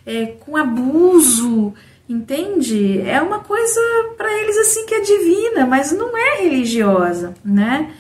é, 0.05 0.27
com 0.27 0.55
abuso, 0.55 1.73
entende? 2.07 3.01
É 3.09 3.23
uma 3.23 3.39
coisa 3.39 3.81
para 4.19 4.31
eles 4.43 4.59
assim 4.59 4.85
que 4.85 4.95
é 4.95 5.01
divina, 5.01 5.65
mas 5.65 5.93
não 5.93 6.15
é 6.15 6.43
religiosa, 6.43 7.33
né? 7.43 7.91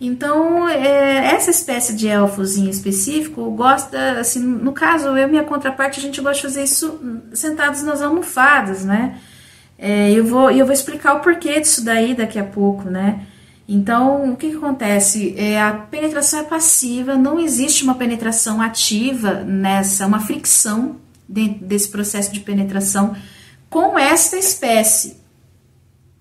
Então, 0.00 0.68
é, 0.68 1.34
essa 1.34 1.50
espécie 1.50 1.94
de 1.94 2.08
elfos 2.08 2.56
em 2.56 2.68
específico 2.68 3.50
gosta, 3.52 4.18
assim, 4.18 4.40
no 4.40 4.72
caso, 4.72 5.08
eu 5.08 5.16
e 5.16 5.26
minha 5.26 5.44
contraparte, 5.44 6.00
a 6.00 6.02
gente 6.02 6.20
gosta 6.20 6.36
de 6.36 6.42
fazer 6.42 6.64
isso 6.64 7.00
sentados 7.32 7.82
nas 7.82 8.02
almofadas, 8.02 8.84
né? 8.84 9.18
É, 9.78 10.10
eu, 10.10 10.24
vou, 10.24 10.50
eu 10.50 10.64
vou 10.64 10.74
explicar 10.74 11.14
o 11.14 11.20
porquê 11.20 11.60
disso 11.60 11.84
daí 11.84 12.14
daqui 12.14 12.38
a 12.38 12.44
pouco, 12.44 12.90
né? 12.90 13.26
Então, 13.68 14.32
o 14.32 14.36
que, 14.36 14.50
que 14.50 14.56
acontece? 14.56 15.34
É, 15.38 15.60
a 15.60 15.72
penetração 15.72 16.40
é 16.40 16.42
passiva, 16.42 17.16
não 17.16 17.38
existe 17.40 17.82
uma 17.82 17.94
penetração 17.94 18.60
ativa 18.60 19.42
nessa, 19.42 20.06
uma 20.06 20.20
fricção 20.20 20.96
dentro 21.26 21.64
desse 21.64 21.88
processo 21.88 22.30
de 22.32 22.40
penetração 22.40 23.16
com 23.70 23.98
esta 23.98 24.36
espécie. 24.36 25.23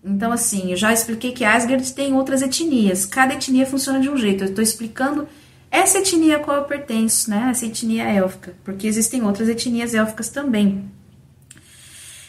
Então, 0.03 0.31
assim, 0.31 0.71
eu 0.71 0.77
já 0.77 0.91
expliquei 0.91 1.31
que 1.31 1.45
Asgard 1.45 1.93
tem 1.93 2.13
outras 2.13 2.41
etnias. 2.41 3.05
Cada 3.05 3.35
etnia 3.35 3.65
funciona 3.65 4.01
de 4.01 4.09
um 4.09 4.17
jeito. 4.17 4.43
Eu 4.43 4.49
estou 4.49 4.63
explicando 4.63 5.27
essa 5.71 5.99
etnia 5.99 6.37
a 6.37 6.39
qual 6.39 6.57
eu 6.57 6.63
pertenço, 6.65 7.29
né? 7.29 7.47
Essa 7.49 7.65
etnia 7.65 8.03
élfica. 8.03 8.53
Porque 8.65 8.85
existem 8.85 9.23
outras 9.23 9.47
etnias 9.47 9.93
élficas 9.93 10.27
também. 10.27 10.91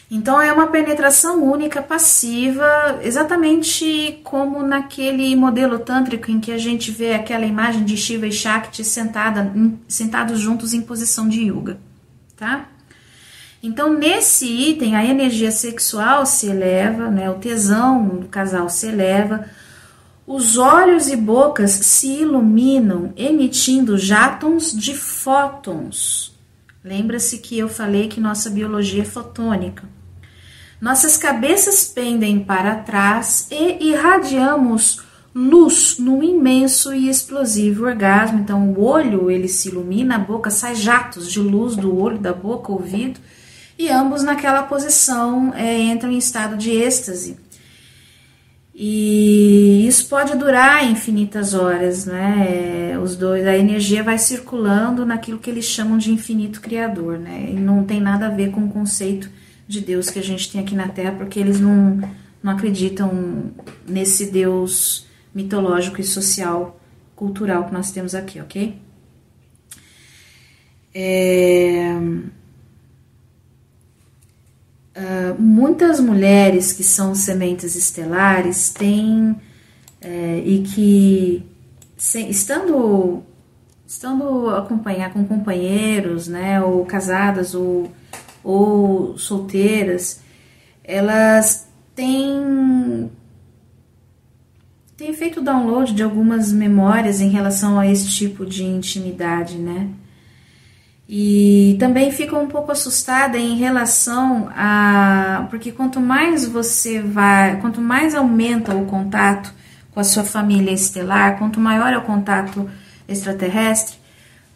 Então, 0.09 0.39
é 0.39 0.53
uma 0.53 0.67
penetração 0.67 1.43
única, 1.43 1.81
passiva, 1.81 2.99
exatamente 3.01 4.19
como 4.23 4.65
naquele 4.65 5.35
modelo 5.35 5.79
tântrico 5.79 6.31
em 6.31 6.39
que 6.39 6.51
a 6.51 6.57
gente 6.57 6.91
vê 6.91 7.13
aquela 7.13 7.45
imagem 7.45 7.83
de 7.83 7.97
Shiva 7.97 8.27
e 8.27 8.31
Shakti 8.31 8.83
sentada, 8.83 9.51
sentados 9.87 10.39
juntos 10.39 10.73
em 10.73 10.81
posição 10.81 11.27
de 11.27 11.41
yoga, 11.41 11.77
tá? 12.37 12.69
Então, 13.65 13.91
nesse 13.91 14.45
item, 14.45 14.95
a 14.95 15.03
energia 15.03 15.49
sexual 15.49 16.23
se 16.23 16.45
eleva, 16.45 17.09
né, 17.09 17.31
o 17.31 17.39
tesão 17.39 18.07
do 18.07 18.27
casal 18.27 18.69
se 18.69 18.85
eleva, 18.85 19.49
os 20.27 20.55
olhos 20.55 21.07
e 21.07 21.15
bocas 21.15 21.71
se 21.71 22.21
iluminam, 22.21 23.11
emitindo 23.17 23.97
játons 23.97 24.71
de 24.71 24.93
fótons. 24.93 26.31
Lembra-se 26.83 27.39
que 27.39 27.57
eu 27.57 27.67
falei 27.67 28.07
que 28.07 28.19
nossa 28.19 28.51
biologia 28.51 29.01
é 29.01 29.05
fotônica. 29.05 29.81
Nossas 30.79 31.17
cabeças 31.17 31.85
pendem 31.85 32.41
para 32.41 32.75
trás 32.75 33.47
e 33.49 33.89
irradiamos 33.89 35.01
luz 35.33 35.97
num 35.97 36.21
imenso 36.21 36.93
e 36.93 37.09
explosivo 37.09 37.85
orgasmo. 37.85 38.41
Então, 38.41 38.69
o 38.69 38.83
olho 38.83 39.31
ele 39.31 39.47
se 39.47 39.69
ilumina, 39.69 40.17
a 40.17 40.19
boca 40.19 40.51
sai 40.51 40.75
jatos 40.75 41.31
de 41.31 41.39
luz 41.39 41.75
do 41.75 41.99
olho, 41.99 42.19
da 42.19 42.31
boca, 42.31 42.71
ouvido 42.71 43.19
e 43.77 43.89
ambos 43.89 44.23
naquela 44.23 44.63
posição 44.63 45.53
é, 45.53 45.79
entram 45.79 46.11
em 46.11 46.17
estado 46.17 46.57
de 46.57 46.71
êxtase. 46.71 47.37
E 48.77 49.87
isso 49.87 50.09
pode 50.09 50.35
durar 50.37 50.85
infinitas 50.89 51.53
horas, 51.53 52.05
né? 52.05 52.91
É, 52.91 52.99
os 52.99 53.15
dois, 53.15 53.47
a 53.47 53.57
energia 53.57 54.03
vai 54.03 54.17
circulando 54.17 55.05
naquilo 55.05 55.39
que 55.39 55.49
eles 55.49 55.63
chamam 55.63 55.97
de 55.97 56.11
infinito 56.11 56.59
criador, 56.59 57.17
né? 57.17 57.47
E 57.51 57.53
não 57.53 57.85
tem 57.85 58.01
nada 58.01 58.27
a 58.27 58.29
ver 58.29 58.51
com 58.51 58.65
o 58.65 58.69
conceito 58.69 59.29
de 59.65 59.79
Deus 59.79 60.09
que 60.09 60.19
a 60.19 60.23
gente 60.23 60.51
tem 60.51 60.59
aqui 60.59 60.75
na 60.75 60.89
Terra, 60.89 61.13
porque 61.13 61.39
eles 61.39 61.59
não, 61.59 62.01
não 62.43 62.51
acreditam 62.51 63.51
nesse 63.87 64.29
Deus 64.29 65.07
mitológico 65.33 66.01
e 66.01 66.03
social, 66.03 66.77
cultural 67.15 67.65
que 67.65 67.73
nós 67.73 67.91
temos 67.91 68.13
aqui, 68.13 68.41
ok? 68.41 68.77
É... 70.93 71.97
Uh, 74.95 75.41
muitas 75.41 75.99
mulheres 75.99 76.71
que 76.71 76.83
são 76.83 77.13
sementes 77.13 77.75
estelares 77.75 78.69
têm 78.69 79.35
é, 79.99 80.41
e 80.45 80.61
que 80.61 81.43
se, 81.97 82.21
estando 82.29 83.23
estando 83.87 84.49
acompanhar 84.49 85.11
com 85.13 85.25
companheiros, 85.25 86.27
né, 86.27 86.61
ou 86.61 86.85
casadas 86.85 87.53
ou, 87.53 87.91
ou 88.43 89.17
solteiras, 89.17 90.21
elas 90.83 91.67
têm 91.95 93.09
têm 94.97 95.13
feito 95.13 95.41
download 95.41 95.93
de 95.93 96.03
algumas 96.03 96.51
memórias 96.51 97.19
em 97.19 97.29
relação 97.29 97.77
a 97.77 97.85
esse 97.85 98.09
tipo 98.09 98.45
de 98.45 98.63
intimidade, 98.63 99.57
né? 99.57 99.89
E 101.07 101.75
também 101.79 102.11
fico 102.11 102.35
um 102.35 102.47
pouco 102.47 102.71
assustada 102.71 103.37
em 103.37 103.57
relação 103.57 104.49
a. 104.55 105.45
Porque 105.49 105.71
quanto 105.71 105.99
mais 105.99 106.47
você 106.47 106.99
vai. 106.99 107.59
Quanto 107.61 107.79
mais 107.79 108.15
aumenta 108.15 108.75
o 108.75 108.85
contato 108.85 109.53
com 109.91 109.99
a 109.99 110.03
sua 110.03 110.23
família 110.23 110.71
estelar, 110.71 111.37
quanto 111.37 111.59
maior 111.59 111.93
é 111.93 111.97
o 111.97 112.01
contato 112.01 112.69
extraterrestre, 113.07 113.95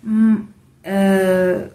hum, 0.03 0.45
uh, 0.83 1.69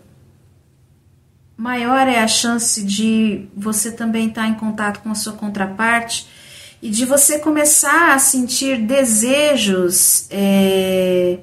maior 1.57 2.07
é 2.07 2.18
a 2.18 2.29
chance 2.29 2.85
de 2.85 3.47
você 3.57 3.91
também 3.91 4.29
estar 4.29 4.47
em 4.47 4.55
contato 4.55 5.01
com 5.01 5.11
a 5.11 5.14
sua 5.14 5.33
contraparte 5.33 6.29
e 6.83 6.91
de 6.91 7.07
você 7.07 7.39
começar 7.39 8.12
a 8.14 8.18
sentir 8.18 8.83
desejos. 8.83 10.27
É, 10.31 11.39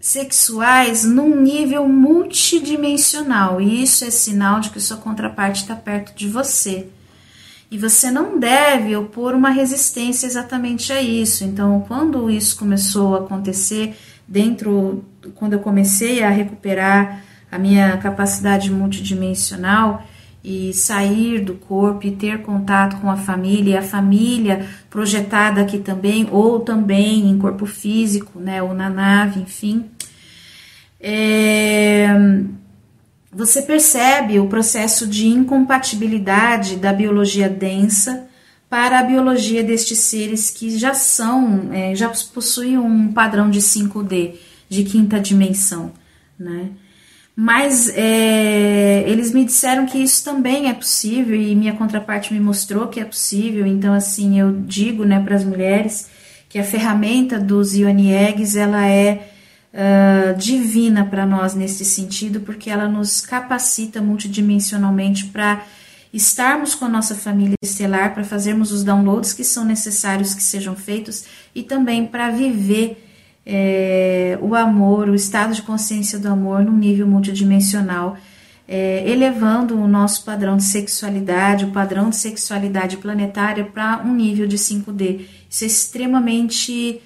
sexuais 0.00 1.04
num 1.04 1.40
nível 1.40 1.88
multidimensional, 1.88 3.60
e 3.60 3.82
isso 3.82 4.04
é 4.04 4.10
sinal 4.10 4.60
de 4.60 4.70
que 4.70 4.80
sua 4.80 4.96
contraparte 4.96 5.62
está 5.62 5.74
perto 5.74 6.14
de 6.14 6.28
você. 6.28 6.88
E 7.70 7.76
você 7.76 8.10
não 8.10 8.38
deve 8.38 8.94
opor 8.94 9.34
uma 9.34 9.50
resistência 9.50 10.26
exatamente 10.26 10.92
a 10.92 11.02
isso. 11.02 11.42
Então, 11.42 11.84
quando 11.88 12.30
isso 12.30 12.56
começou 12.56 13.16
a 13.16 13.20
acontecer 13.20 13.96
dentro, 14.26 15.04
quando 15.34 15.54
eu 15.54 15.58
comecei 15.60 16.22
a 16.22 16.30
recuperar 16.30 17.24
a 17.50 17.58
minha 17.58 17.96
capacidade 17.96 18.70
multidimensional, 18.70 20.04
e 20.48 20.72
sair 20.72 21.40
do 21.40 21.54
corpo 21.54 22.06
e 22.06 22.12
ter 22.12 22.42
contato 22.42 23.00
com 23.00 23.10
a 23.10 23.16
família, 23.16 23.74
e 23.74 23.76
a 23.76 23.82
família 23.82 24.64
projetada 24.88 25.60
aqui 25.60 25.76
também, 25.76 26.28
ou 26.30 26.60
também 26.60 27.28
em 27.28 27.36
corpo 27.36 27.66
físico, 27.66 28.38
né, 28.38 28.62
ou 28.62 28.72
na 28.72 28.88
nave, 28.88 29.40
enfim. 29.40 29.86
É, 31.00 32.06
você 33.32 33.60
percebe 33.60 34.38
o 34.38 34.46
processo 34.46 35.08
de 35.08 35.26
incompatibilidade 35.26 36.76
da 36.76 36.92
biologia 36.92 37.48
densa 37.48 38.28
para 38.70 39.00
a 39.00 39.02
biologia 39.02 39.64
destes 39.64 39.98
seres 39.98 40.48
que 40.48 40.78
já 40.78 40.94
são, 40.94 41.72
é, 41.72 41.92
já 41.92 42.08
possuem 42.32 42.78
um 42.78 43.12
padrão 43.12 43.50
de 43.50 43.60
5D, 43.60 44.36
de 44.68 44.84
quinta 44.84 45.18
dimensão, 45.18 45.90
né? 46.38 46.70
Mas 47.38 47.90
é, 47.94 49.04
eles 49.06 49.30
me 49.30 49.44
disseram 49.44 49.84
que 49.84 49.98
isso 49.98 50.24
também 50.24 50.70
é 50.70 50.72
possível 50.72 51.38
e 51.38 51.54
minha 51.54 51.74
contraparte 51.74 52.32
me 52.32 52.40
mostrou 52.40 52.88
que 52.88 52.98
é 52.98 53.04
possível. 53.04 53.66
Então, 53.66 53.92
assim, 53.92 54.40
eu 54.40 54.62
digo 54.62 55.04
né, 55.04 55.20
para 55.20 55.36
as 55.36 55.44
mulheres 55.44 56.08
que 56.48 56.58
a 56.58 56.64
ferramenta 56.64 57.38
dos 57.38 57.74
Ioni 57.74 58.10
Eggs, 58.10 58.58
ela 58.58 58.88
é 58.88 59.28
uh, 59.74 60.38
divina 60.38 61.04
para 61.04 61.26
nós 61.26 61.54
nesse 61.54 61.84
sentido, 61.84 62.40
porque 62.40 62.70
ela 62.70 62.88
nos 62.88 63.20
capacita 63.20 64.00
multidimensionalmente 64.00 65.26
para 65.26 65.62
estarmos 66.14 66.74
com 66.74 66.86
a 66.86 66.88
nossa 66.88 67.14
família 67.14 67.56
estelar, 67.62 68.14
para 68.14 68.24
fazermos 68.24 68.72
os 68.72 68.82
downloads 68.82 69.34
que 69.34 69.44
são 69.44 69.66
necessários 69.66 70.32
que 70.32 70.42
sejam 70.42 70.74
feitos 70.74 71.24
e 71.54 71.62
também 71.62 72.06
para 72.06 72.30
viver 72.30 73.05
é, 73.46 74.36
o 74.42 74.56
amor, 74.56 75.08
o 75.08 75.14
estado 75.14 75.54
de 75.54 75.62
consciência 75.62 76.18
do 76.18 76.26
amor 76.26 76.64
num 76.64 76.76
nível 76.76 77.06
multidimensional, 77.06 78.16
é, 78.66 79.08
elevando 79.08 79.80
o 79.80 79.86
nosso 79.86 80.24
padrão 80.24 80.56
de 80.56 80.64
sexualidade, 80.64 81.64
o 81.64 81.70
padrão 81.70 82.10
de 82.10 82.16
sexualidade 82.16 82.96
planetária 82.96 83.64
para 83.64 84.02
um 84.04 84.12
nível 84.12 84.48
de 84.48 84.58
5D. 84.58 85.26
Isso 85.48 85.62
é 85.62 85.66
extremamente 85.68 87.00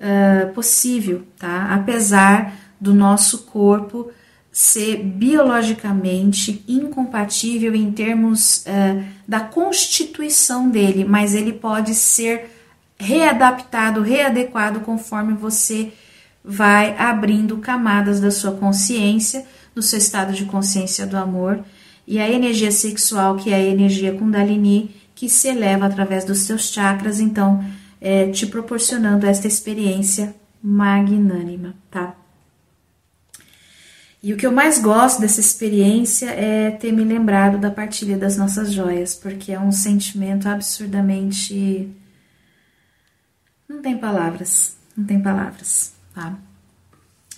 uh, 0.00 0.52
possível, 0.52 1.22
tá? 1.38 1.68
Apesar 1.72 2.52
do 2.80 2.92
nosso 2.92 3.44
corpo 3.44 4.10
ser 4.50 5.04
biologicamente 5.04 6.64
incompatível 6.66 7.74
em 7.74 7.92
termos 7.92 8.64
uh, 8.66 9.04
da 9.28 9.38
constituição 9.38 10.68
dele, 10.68 11.04
mas 11.04 11.34
ele 11.34 11.52
pode 11.52 11.94
ser 11.94 12.55
readaptado, 12.98 14.02
readequado 14.02 14.80
conforme 14.80 15.34
você 15.34 15.92
vai 16.44 16.96
abrindo 16.96 17.58
camadas 17.58 18.20
da 18.20 18.30
sua 18.30 18.52
consciência, 18.52 19.44
do 19.74 19.82
seu 19.82 19.98
estado 19.98 20.32
de 20.32 20.44
consciência 20.44 21.06
do 21.06 21.16
amor 21.16 21.64
e 22.06 22.20
a 22.20 22.30
energia 22.30 22.70
sexual, 22.70 23.36
que 23.36 23.50
é 23.50 23.56
a 23.56 23.62
energia 23.62 24.14
Kundalini, 24.14 24.94
que 25.14 25.28
se 25.28 25.48
eleva 25.48 25.86
através 25.86 26.24
dos 26.24 26.40
seus 26.40 26.70
chakras, 26.70 27.18
então, 27.18 27.64
é, 28.00 28.28
te 28.28 28.46
proporcionando 28.46 29.26
esta 29.26 29.48
experiência 29.48 30.34
magnânima, 30.62 31.74
tá? 31.90 32.14
E 34.22 34.32
o 34.32 34.36
que 34.36 34.46
eu 34.46 34.52
mais 34.52 34.78
gosto 34.78 35.20
dessa 35.20 35.40
experiência 35.40 36.30
é 36.30 36.70
ter 36.70 36.92
me 36.92 37.04
lembrado 37.04 37.58
da 37.58 37.70
partilha 37.70 38.16
das 38.16 38.36
nossas 38.36 38.72
joias, 38.72 39.14
porque 39.14 39.52
é 39.52 39.60
um 39.60 39.72
sentimento 39.72 40.48
absurdamente 40.48 41.88
não 43.68 43.82
tem 43.82 43.96
palavras, 43.96 44.76
não 44.96 45.04
tem 45.04 45.20
palavras, 45.20 45.92
tá? 46.14 46.34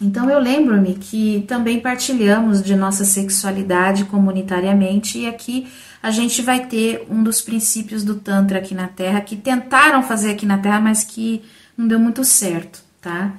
Então 0.01 0.31
eu 0.31 0.39
lembro-me 0.39 0.95
que 0.95 1.45
também 1.49 1.81
partilhamos 1.81 2.63
de 2.63 2.77
nossa 2.77 3.05
sexualidade 3.05 4.05
comunitariamente 4.05 5.19
e 5.19 5.27
aqui 5.27 5.67
a 6.01 6.11
gente 6.13 6.41
vai 6.41 6.67
ter 6.67 7.05
um 7.11 7.23
dos 7.23 7.41
princípios 7.41 8.05
do 8.05 8.15
Tantra 8.15 8.59
aqui 8.59 8.75
na 8.75 8.87
Terra 8.87 9.21
que 9.21 9.37
tentaram 9.37 10.03
fazer 10.03 10.31
aqui 10.31 10.47
na 10.47 10.59
Terra, 10.59 10.81
mas 10.81 11.03
que 11.03 11.43
não 11.77 11.89
deu 11.89 11.99
muito 11.99 12.25
certo, 12.25 12.81
tá? 13.01 13.35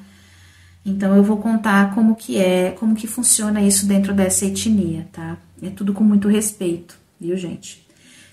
Então 0.85 1.15
eu 1.15 1.23
vou 1.23 1.37
contar 1.37 1.93
como 1.93 2.15
que 2.15 2.37
é, 2.37 2.71
como 2.71 2.95
que 2.95 3.07
funciona 3.07 3.61
isso 3.61 3.85
dentro 3.85 4.13
dessa 4.13 4.45
etnia, 4.45 5.07
tá? 5.13 5.37
É 5.61 5.69
tudo 5.69 5.93
com 5.93 6.03
muito 6.03 6.27
respeito, 6.27 6.97
viu, 7.19 7.37
gente? 7.37 7.87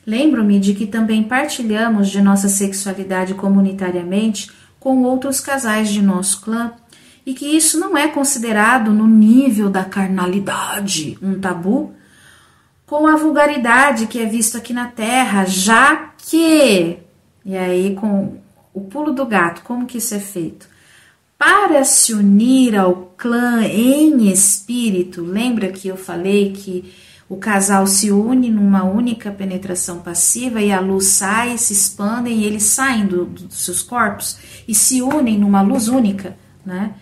Lembro-me 0.06 0.60
de 0.60 0.72
que 0.72 0.86
também 0.86 1.24
partilhamos 1.24 2.08
de 2.08 2.22
nossa 2.22 2.48
sexualidade 2.48 3.34
comunitariamente 3.34 4.50
com 4.78 5.02
outros 5.02 5.40
casais 5.40 5.88
de 5.88 6.00
nosso 6.00 6.40
clã 6.42 6.72
e 7.26 7.34
que 7.34 7.44
isso 7.44 7.80
não 7.80 7.98
é 7.98 8.06
considerado 8.06 8.92
no 8.92 9.06
nível 9.06 9.68
da 9.68 9.84
carnalidade 9.84 11.18
um 11.20 11.40
tabu, 11.40 11.92
com 12.86 13.04
a 13.08 13.16
vulgaridade 13.16 14.06
que 14.06 14.20
é 14.20 14.26
visto 14.26 14.56
aqui 14.56 14.72
na 14.72 14.86
Terra, 14.86 15.44
já 15.44 16.12
que, 16.18 16.98
e 17.44 17.56
aí 17.56 17.96
com 17.96 18.38
o 18.72 18.82
pulo 18.82 19.12
do 19.12 19.26
gato, 19.26 19.62
como 19.64 19.86
que 19.86 19.98
isso 19.98 20.14
é 20.14 20.20
feito? 20.20 20.68
Para 21.36 21.82
se 21.84 22.14
unir 22.14 22.76
ao 22.76 23.12
clã 23.16 23.64
em 23.64 24.30
espírito, 24.30 25.20
lembra 25.20 25.72
que 25.72 25.88
eu 25.88 25.96
falei 25.96 26.52
que 26.52 26.94
o 27.28 27.36
casal 27.36 27.86
se 27.86 28.10
une 28.10 28.50
numa 28.50 28.84
única 28.84 29.32
penetração 29.32 29.98
passiva 29.98 30.60
e 30.60 30.70
a 30.70 30.78
luz 30.78 31.06
sai, 31.06 31.58
se 31.58 31.72
expandem 31.72 32.38
e 32.38 32.44
eles 32.44 32.62
saem 32.62 33.06
do, 33.06 33.24
dos 33.24 33.64
seus 33.64 33.82
corpos 33.82 34.38
e 34.68 34.74
se 34.74 35.02
unem 35.02 35.38
numa 35.38 35.60
luz 35.60 35.88
única, 35.88 36.36
né? 36.64 36.94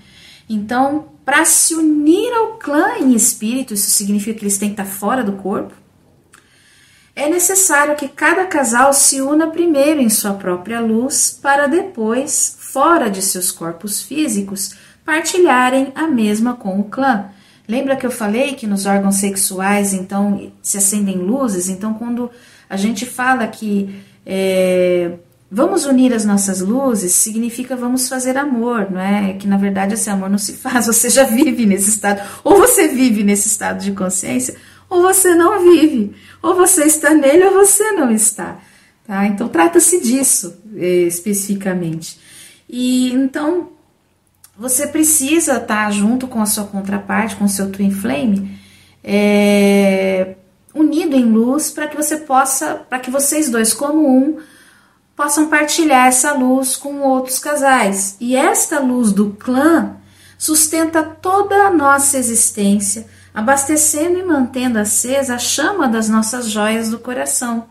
Então, 0.48 1.08
para 1.24 1.44
se 1.44 1.74
unir 1.74 2.32
ao 2.32 2.58
clã 2.58 2.98
em 2.98 3.14
espírito, 3.14 3.74
isso 3.74 3.90
significa 3.90 4.38
que 4.38 4.44
eles 4.44 4.58
têm 4.58 4.74
que 4.74 4.80
estar 4.80 4.90
fora 4.90 5.22
do 5.22 5.32
corpo. 5.32 5.74
É 7.16 7.28
necessário 7.28 7.94
que 7.94 8.08
cada 8.08 8.44
casal 8.46 8.92
se 8.92 9.20
una 9.22 9.46
primeiro 9.48 10.00
em 10.00 10.10
sua 10.10 10.34
própria 10.34 10.80
luz, 10.80 11.38
para 11.40 11.66
depois, 11.66 12.56
fora 12.58 13.08
de 13.08 13.22
seus 13.22 13.52
corpos 13.52 14.02
físicos, 14.02 14.74
partilharem 15.04 15.92
a 15.94 16.08
mesma 16.08 16.54
com 16.54 16.80
o 16.80 16.84
clã. 16.84 17.30
Lembra 17.66 17.96
que 17.96 18.04
eu 18.04 18.10
falei 18.10 18.54
que 18.54 18.66
nos 18.66 18.84
órgãos 18.84 19.16
sexuais, 19.16 19.94
então, 19.94 20.52
se 20.62 20.76
acendem 20.76 21.16
luzes? 21.16 21.68
Então, 21.68 21.94
quando 21.94 22.30
a 22.68 22.76
gente 22.76 23.06
fala 23.06 23.46
que 23.46 24.02
é, 24.26 25.12
vamos 25.50 25.86
unir 25.86 26.12
as 26.12 26.24
nossas 26.24 26.60
luzes 26.60 27.12
significa 27.12 27.76
vamos 27.76 28.08
fazer 28.08 28.36
amor, 28.36 28.90
não 28.90 29.00
é? 29.00 29.34
Que 29.34 29.46
na 29.46 29.56
verdade 29.56 29.94
esse 29.94 30.10
amor 30.10 30.28
não 30.28 30.38
se 30.38 30.54
faz, 30.58 30.86
você 30.86 31.08
já 31.08 31.24
vive 31.24 31.64
nesse 31.64 31.90
estado, 31.90 32.20
ou 32.42 32.58
você 32.58 32.88
vive 32.88 33.22
nesse 33.22 33.48
estado 33.48 33.82
de 33.82 33.92
consciência, 33.92 34.56
ou 34.88 35.02
você 35.02 35.34
não 35.34 35.62
vive, 35.62 36.14
ou 36.42 36.54
você 36.54 36.84
está 36.84 37.14
nele 37.14 37.44
ou 37.44 37.52
você 37.52 37.92
não 37.92 38.10
está, 38.10 38.58
tá? 39.06 39.26
Então 39.26 39.48
trata-se 39.48 40.00
disso 40.00 40.56
eh, 40.76 41.06
especificamente. 41.06 42.18
E 42.68 43.12
então 43.12 43.73
você 44.56 44.86
precisa 44.86 45.56
estar 45.56 45.90
junto 45.90 46.28
com 46.28 46.40
a 46.40 46.46
sua 46.46 46.64
contraparte, 46.64 47.36
com 47.36 47.44
o 47.44 47.48
seu 47.48 47.70
twin 47.70 47.90
flame, 47.90 48.58
é, 49.02 50.36
unido 50.74 51.16
em 51.16 51.24
luz 51.24 51.70
para 51.70 51.88
que 51.88 51.96
você 51.96 52.18
possa, 52.18 52.74
para 52.74 52.98
que 52.98 53.10
vocês 53.10 53.48
dois 53.48 53.74
como 53.74 54.06
um 54.06 54.38
possam 55.16 55.48
partilhar 55.48 56.08
essa 56.08 56.32
luz 56.32 56.76
com 56.76 57.00
outros 57.00 57.38
casais. 57.38 58.16
E 58.20 58.34
esta 58.34 58.80
luz 58.80 59.12
do 59.12 59.30
clã 59.30 59.96
sustenta 60.36 61.02
toda 61.02 61.66
a 61.66 61.70
nossa 61.70 62.18
existência, 62.18 63.06
abastecendo 63.32 64.18
e 64.18 64.24
mantendo 64.24 64.78
acesa 64.78 65.36
a 65.36 65.38
chama 65.38 65.88
das 65.88 66.08
nossas 66.08 66.48
joias 66.48 66.88
do 66.90 66.98
coração, 66.98 67.66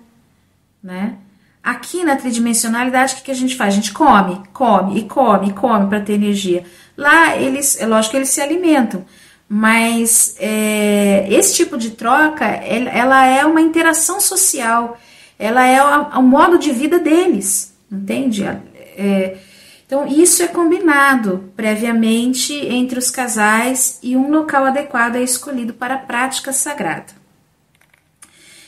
né? 0.82 1.18
Aqui 1.64 2.04
na 2.04 2.18
tridimensionalidade, 2.18 3.16
o 3.16 3.24
que, 3.24 3.32
a 3.32 3.36
gente 3.36 3.56
faz? 3.56 3.74
A 3.74 3.78
gente 3.78 3.94
come, 3.94 4.42
come 4.52 5.00
e 5.00 5.04
come 5.04 5.48
e 5.48 5.54
come 5.54 5.88
para 5.88 6.02
ter 6.02 6.14
energia. 6.14 6.66
Lá, 6.98 7.38
eles, 7.38 7.80
é 7.80 7.86
lógico 7.86 8.12
que 8.12 8.18
eles 8.18 8.30
se 8.30 8.42
alimentam, 8.42 9.06
mas 9.48 10.36
é, 10.40 11.26
esse 11.30 11.56
tipo 11.56 11.78
de 11.78 11.92
troca, 11.92 12.46
ela 12.46 13.26
é 13.26 13.46
uma 13.46 13.62
interação 13.62 14.20
social, 14.20 14.98
ela 15.40 15.66
é 15.66 15.82
o, 15.82 16.20
o 16.20 16.22
modo 16.22 16.58
de 16.58 16.72
vida 16.72 17.00
deles, 17.00 17.74
entende? 17.90 18.44
É, 18.44 19.38
então, 19.86 20.06
isso 20.06 20.44
é 20.44 20.48
combinado 20.48 21.52
previamente 21.56 22.54
entre 22.54 23.00
os 23.00 23.10
casais 23.10 24.00
e 24.04 24.18
um 24.18 24.30
local 24.30 24.66
adequado 24.66 25.16
é 25.16 25.24
escolhido 25.24 25.74
para 25.74 25.96
a 25.96 26.00
prática 26.00 26.52
sagrada. 26.52 27.23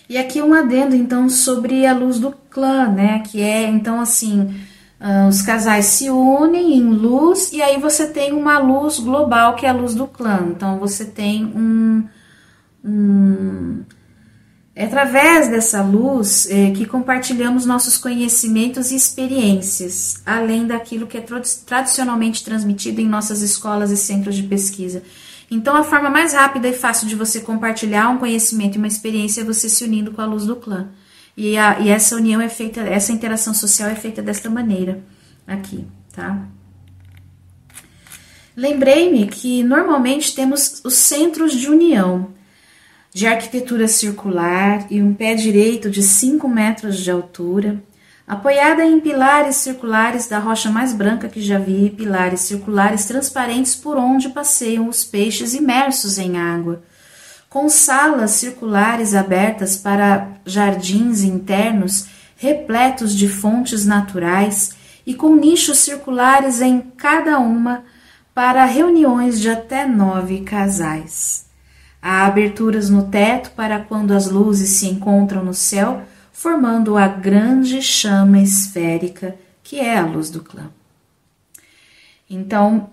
E 0.07 0.18
aqui 0.18 0.41
um 0.41 0.53
adendo, 0.53 0.95
então, 0.95 1.27
sobre 1.30 1.86
a 1.86 1.94
luz 1.94 2.19
do 2.19 2.32
clã, 2.49 2.88
né? 2.88 3.19
Que 3.19 3.41
é, 3.41 3.68
então, 3.68 3.99
assim, 3.99 4.53
uh, 4.99 5.27
os 5.27 5.41
casais 5.41 5.86
se 5.86 6.10
unem 6.10 6.77
em 6.77 6.84
luz 6.84 7.52
e 7.52 7.61
aí 7.61 7.80
você 7.80 8.07
tem 8.07 8.32
uma 8.32 8.60
luz 8.60 8.99
global, 8.99 9.56
que 9.56 9.65
é 9.65 9.69
a 9.69 9.73
luz 9.73 9.95
do 9.95 10.06
clã. 10.06 10.48
Então, 10.49 10.77
você 10.77 11.06
tem 11.06 11.45
um. 11.45 12.03
um 12.84 13.84
é 14.77 14.84
através 14.84 15.48
dessa 15.48 15.82
luz 15.82 16.49
é, 16.52 16.69
que 16.72 16.86
compartilhamos 16.86 17.65
nossos 17.65 17.98
conhecimentos 17.98 18.91
e 18.91 18.95
experiências, 18.98 20.22
além 20.26 20.68
daquilo 20.68 21.07
que 21.07 21.18
é 21.18 21.26
tradicionalmente 21.65 22.44
transmitido 22.44 22.99
em 22.99 23.07
nossas 23.07 23.41
escolas 23.41 23.90
e 23.90 23.95
centros 23.95 24.36
de 24.36 24.44
pesquisa. 24.44 25.02
Então, 25.49 25.76
a 25.76 25.84
forma 25.84 26.09
mais 26.09 26.34
rápida 26.34 26.67
e 26.67 26.73
fácil 26.73 27.07
de 27.07 27.15
você 27.15 27.41
compartilhar 27.41 28.09
um 28.09 28.17
conhecimento 28.17 28.76
e 28.76 28.77
uma 28.77 28.88
experiência 28.88 29.41
é 29.41 29.43
você 29.43 29.69
se 29.69 29.84
unindo 29.84 30.11
com 30.11 30.22
a 30.22 30.26
luz 30.26 30.45
do 30.45 30.55
clã. 30.55 30.89
E, 31.38 31.57
a, 31.57 31.80
e 31.80 31.89
essa 31.89 32.15
união 32.15 32.41
é 32.41 32.49
feita, 32.49 32.81
essa 32.81 33.11
interação 33.11 33.53
social 33.53 33.89
é 33.89 33.95
feita 33.95 34.22
desta 34.22 34.49
maneira 34.49 35.03
aqui, 35.45 35.85
tá? 36.13 36.47
Lembrei-me 38.55 39.27
que 39.27 39.61
normalmente 39.63 40.34
temos 40.34 40.81
os 40.84 40.93
centros 40.93 41.51
de 41.51 41.69
união 41.69 42.34
de 43.13 43.27
arquitetura 43.27 43.88
circular 43.88 44.88
e 44.89 45.01
um 45.01 45.13
pé 45.13 45.35
direito 45.35 45.89
de 45.89 46.01
5 46.01 46.47
metros 46.47 46.97
de 46.97 47.11
altura, 47.11 47.84
apoiada 48.27 48.84
em 48.84 48.99
pilares 48.99 49.57
circulares 49.57 50.27
da 50.27 50.39
rocha 50.39 50.69
mais 50.69 50.93
branca 50.93 51.30
que 51.30 51.41
já 51.41 51.60
vi, 51.60 51.89
pilares 51.89 52.41
circulares 52.41 53.06
transparentes 53.06 53.76
por 53.76 53.97
onde 53.97 54.30
passeiam 54.30 54.88
os 54.88 55.03
peixes 55.03 55.53
imersos 55.53 56.18
em 56.18 56.38
água, 56.38 56.81
com 57.49 57.69
salas 57.69 58.31
circulares 58.31 59.14
abertas 59.14 59.77
para 59.77 60.27
jardins 60.45 61.22
internos 61.22 62.07
repletos 62.38 63.15
de 63.15 63.30
fontes 63.30 63.85
naturais 63.85 64.76
e 65.06 65.14
com 65.14 65.35
nichos 65.35 65.80
circulares 65.80 66.61
em 66.61 66.81
cada 66.81 67.39
uma 67.39 67.84
para 68.34 68.65
reuniões 68.65 69.39
de 69.39 69.49
até 69.49 69.88
nove 69.88 70.41
casais. 70.41 71.45
Há 72.02 72.26
aberturas 72.26 72.89
no 72.89 73.03
teto 73.03 73.52
para 73.52 73.80
quando 73.80 74.11
as 74.11 74.30
luzes 74.30 74.69
se 74.72 74.88
encontram 74.88 75.43
no 75.43 75.53
céu 75.53 76.02
formando 76.35 76.97
a 76.97 77.07
grande 77.07 77.81
chama 77.81 78.41
esférica 78.41 79.37
que 79.63 79.79
é 79.79 79.97
a 79.97 80.05
luz 80.05 80.29
do 80.29 80.43
clã. 80.43 80.69
Então, 82.29 82.89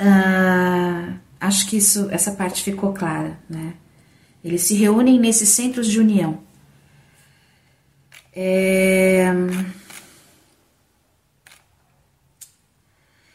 uh, 0.00 1.14
acho 1.38 1.68
que 1.68 1.76
isso, 1.76 2.08
essa 2.10 2.32
parte 2.32 2.62
ficou 2.62 2.94
clara, 2.94 3.38
né? 3.48 3.74
Eles 4.42 4.62
se 4.62 4.74
reúnem 4.74 5.20
nesses 5.20 5.50
centros 5.50 5.86
de 5.86 6.00
união. 6.00 6.40
É... 8.34 9.30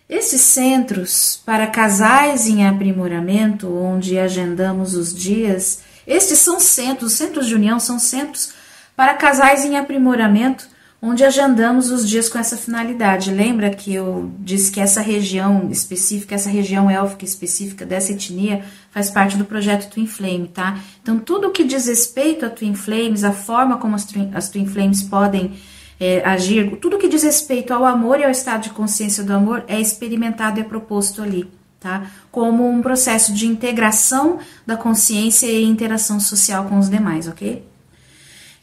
Esses 0.10 0.42
centros 0.42 1.40
para 1.46 1.68
casais 1.68 2.48
em 2.48 2.66
aprimoramento, 2.66 3.72
onde 3.72 4.18
agendamos 4.18 4.96
os 4.96 5.14
dias, 5.14 5.84
estes 6.08 6.40
são 6.40 6.60
centros, 6.60 7.12
os 7.12 7.18
centros 7.18 7.46
de 7.46 7.54
união 7.54 7.80
são 7.80 8.00
centros 8.00 8.55
para 8.96 9.14
casais 9.14 9.66
em 9.66 9.78
aprimoramento, 9.78 10.68
onde 11.02 11.24
agendamos 11.24 11.92
os 11.92 12.08
dias 12.08 12.30
com 12.30 12.40
essa 12.40 12.58
finalidade. 12.58 13.32
Lembra 13.32 13.70
que 13.70 13.94
eu 13.94 14.32
disse 14.40 14.72
que 14.72 14.80
essa 14.80 15.02
região 15.02 15.70
específica, 15.70 16.34
essa 16.34 16.50
região 16.50 16.90
élfica 16.90 17.26
específica 17.26 17.86
dessa 17.86 18.12
etnia, 18.12 18.64
faz 18.90 19.10
parte 19.10 19.38
do 19.38 19.46
projeto 19.46 19.90
Twin 19.92 20.08
Flame, 20.08 20.48
tá? 20.48 20.80
Então, 21.04 21.20
tudo 21.20 21.52
que 21.52 21.64
diz 21.64 21.86
respeito 21.86 22.46
a 22.46 22.50
Twin 22.50 22.74
Flames, 22.74 23.24
a 23.24 23.32
forma 23.32 23.78
como 23.78 23.96
as 23.96 24.06
Twin, 24.06 24.32
as 24.34 24.50
twin 24.50 24.66
Flames 24.66 25.04
podem 25.04 25.54
é, 26.00 26.22
agir, 26.26 26.78
tudo 26.78 26.98
que 26.98 27.08
diz 27.08 27.24
respeito 27.24 27.74
ao 27.74 27.86
amor 27.86 28.20
e 28.20 28.24
ao 28.24 28.32
estado 28.32 28.64
de 28.64 28.70
consciência 28.72 29.24
do 29.24 29.34
amor 29.34 29.64
é 29.68 29.80
experimentado 29.80 30.60
e 30.60 30.62
é 30.62 30.66
proposto 30.66 31.22
ali. 31.22 31.50
Tá? 31.80 32.08
Como 32.32 32.68
um 32.68 32.82
processo 32.82 33.32
de 33.32 33.46
integração 33.46 34.40
da 34.66 34.76
consciência 34.76 35.46
e 35.46 35.64
interação 35.64 36.20
social 36.20 36.66
com 36.66 36.80
os 36.80 36.90
demais, 36.90 37.28
ok? 37.28 37.64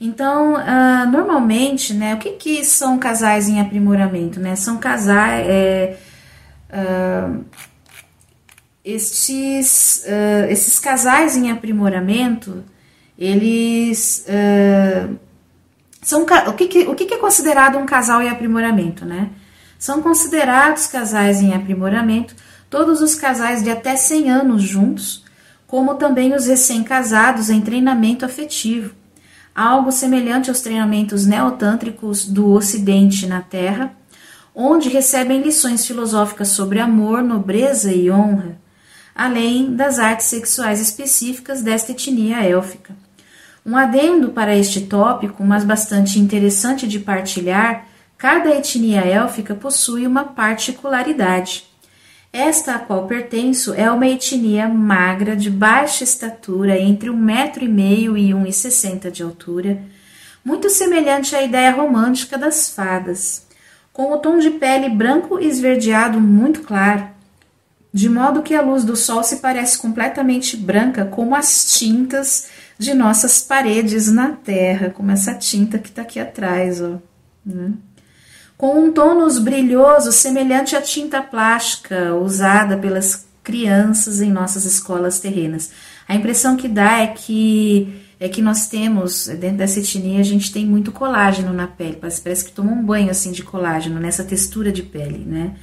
Então, 0.04 0.54
uh, 0.54 1.08
normalmente, 1.12 1.94
né, 1.94 2.16
o 2.16 2.18
que, 2.18 2.32
que 2.32 2.64
são 2.64 2.98
casais 2.98 3.48
em 3.48 3.60
aprimoramento? 3.60 4.40
Né? 4.40 4.56
São 4.56 4.76
casais. 4.76 5.46
É, 5.48 5.96
uh, 6.72 7.44
estes, 8.84 10.04
uh, 10.04 10.50
esses 10.50 10.80
casais 10.80 11.36
em 11.36 11.52
aprimoramento, 11.52 12.64
eles 13.16 14.26
são 16.02 16.26
o 16.48 16.52
que, 16.52 16.66
que, 16.66 16.80
o 16.88 16.96
que, 16.96 17.06
que 17.06 17.14
é 17.14 17.18
considerado 17.18 17.78
um 17.78 17.86
casal 17.86 18.20
em 18.20 18.28
aprimoramento, 18.28 19.04
né? 19.04 19.30
São 19.78 20.02
considerados 20.02 20.88
casais 20.88 21.40
em 21.40 21.54
aprimoramento 21.54 22.34
todos 22.68 23.00
os 23.00 23.14
casais 23.14 23.62
de 23.62 23.70
até 23.70 23.94
100 23.94 24.30
anos 24.30 24.62
juntos, 24.64 25.24
como 25.64 25.94
também 25.94 26.34
os 26.34 26.46
recém-casados 26.46 27.50
em 27.50 27.60
treinamento 27.60 28.24
afetivo 28.24 29.00
algo 29.54 29.92
semelhante 29.92 30.48
aos 30.50 30.60
treinamentos 30.60 31.26
neotântricos 31.26 32.24
do 32.26 32.50
Ocidente 32.50 33.26
na 33.26 33.40
Terra, 33.40 33.92
onde 34.54 34.88
recebem 34.88 35.42
lições 35.42 35.86
filosóficas 35.86 36.48
sobre 36.48 36.78
amor, 36.78 37.22
nobreza 37.22 37.92
e 37.92 38.10
honra, 38.10 38.58
além 39.14 39.74
das 39.74 39.98
artes 39.98 40.26
sexuais 40.26 40.80
específicas 40.80 41.62
desta 41.62 41.92
etnia 41.92 42.42
élfica. 42.44 42.94
Um 43.64 43.76
adendo 43.76 44.30
para 44.30 44.56
este 44.56 44.80
tópico, 44.82 45.44
mas 45.44 45.64
bastante 45.64 46.18
interessante 46.18 46.86
de 46.88 46.98
partilhar, 46.98 47.86
cada 48.18 48.50
etnia 48.50 49.00
élfica 49.00 49.54
possui 49.54 50.06
uma 50.06 50.24
particularidade. 50.24 51.71
Esta 52.32 52.76
a 52.76 52.78
qual 52.78 53.06
pertenço 53.06 53.74
é 53.74 53.90
uma 53.90 54.06
etnia 54.06 54.66
magra, 54.66 55.36
de 55.36 55.50
baixa 55.50 56.02
estatura, 56.02 56.80
entre 56.80 57.10
um 57.10 57.16
metro 57.16 57.62
e 57.62 57.68
meio 57.68 58.16
e 58.16 58.32
um 58.32 58.46
e 58.46 58.52
sessenta 58.54 59.10
de 59.10 59.22
altura, 59.22 59.82
muito 60.42 60.70
semelhante 60.70 61.36
à 61.36 61.42
ideia 61.42 61.70
romântica 61.70 62.38
das 62.38 62.70
fadas, 62.70 63.46
com 63.92 64.12
o 64.12 64.18
tom 64.18 64.38
de 64.38 64.48
pele 64.48 64.88
branco 64.88 65.38
esverdeado 65.38 66.18
muito 66.18 66.62
claro, 66.62 67.06
de 67.92 68.08
modo 68.08 68.42
que 68.42 68.54
a 68.54 68.62
luz 68.62 68.82
do 68.82 68.96
sol 68.96 69.22
se 69.22 69.36
parece 69.36 69.76
completamente 69.76 70.56
branca, 70.56 71.04
como 71.04 71.34
as 71.34 71.76
tintas 71.76 72.48
de 72.78 72.94
nossas 72.94 73.42
paredes 73.42 74.10
na 74.10 74.30
terra, 74.30 74.88
como 74.88 75.10
essa 75.10 75.34
tinta 75.34 75.78
que 75.78 75.90
está 75.90 76.00
aqui 76.00 76.18
atrás, 76.18 76.80
ó. 76.80 76.96
Né? 77.44 77.72
Com 78.62 78.78
um 78.78 78.92
tônus 78.92 79.40
brilhoso 79.40 80.12
semelhante 80.12 80.76
à 80.76 80.80
tinta 80.80 81.20
plástica 81.20 82.14
usada 82.14 82.78
pelas 82.78 83.26
crianças 83.42 84.20
em 84.20 84.30
nossas 84.30 84.64
escolas 84.64 85.18
terrenas. 85.18 85.72
A 86.06 86.14
impressão 86.14 86.56
que 86.56 86.68
dá 86.68 87.00
é 87.00 87.08
que 87.08 88.00
é 88.20 88.28
que 88.28 88.40
nós 88.40 88.68
temos, 88.68 89.26
dentro 89.26 89.56
dessa 89.56 89.80
etnia, 89.80 90.20
a 90.20 90.22
gente 90.22 90.52
tem 90.52 90.64
muito 90.64 90.92
colágeno 90.92 91.52
na 91.52 91.66
pele, 91.66 91.98
parece 92.00 92.44
que 92.44 92.52
toma 92.52 92.70
um 92.70 92.84
banho 92.84 93.10
assim 93.10 93.32
de 93.32 93.42
colágeno, 93.42 93.98
nessa 93.98 94.22
textura 94.22 94.70
de 94.70 94.84
pele, 94.84 95.24
né? 95.26 95.56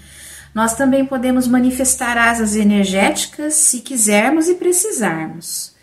Nós 0.53 0.73
também 0.73 1.05
podemos 1.05 1.47
manifestar 1.47 2.17
asas 2.17 2.53
energéticas 2.53 3.53
se 3.53 3.79
quisermos 3.79 4.49
e 4.49 4.55
precisarmos. 4.55 5.73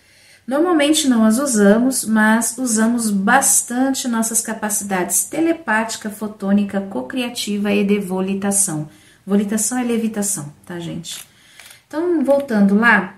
Normalmente 0.47 1.09
não 1.09 1.25
as 1.25 1.39
usamos, 1.39 2.05
mas 2.05 2.57
usamos 2.57 3.11
bastante 3.11 4.07
nossas 4.07 4.41
capacidades 4.41 5.25
telepática, 5.25 6.09
fotônica, 6.09 6.81
cocriativa 6.83 7.73
e 7.73 7.85
de 7.85 7.99
volitação. 7.99 8.89
Volitação 9.27 9.77
é 9.77 9.83
levitação, 9.83 10.53
tá, 10.65 10.79
gente? 10.79 11.27
Então, 11.89 12.23
voltando 12.25 12.77
lá, 12.77 13.17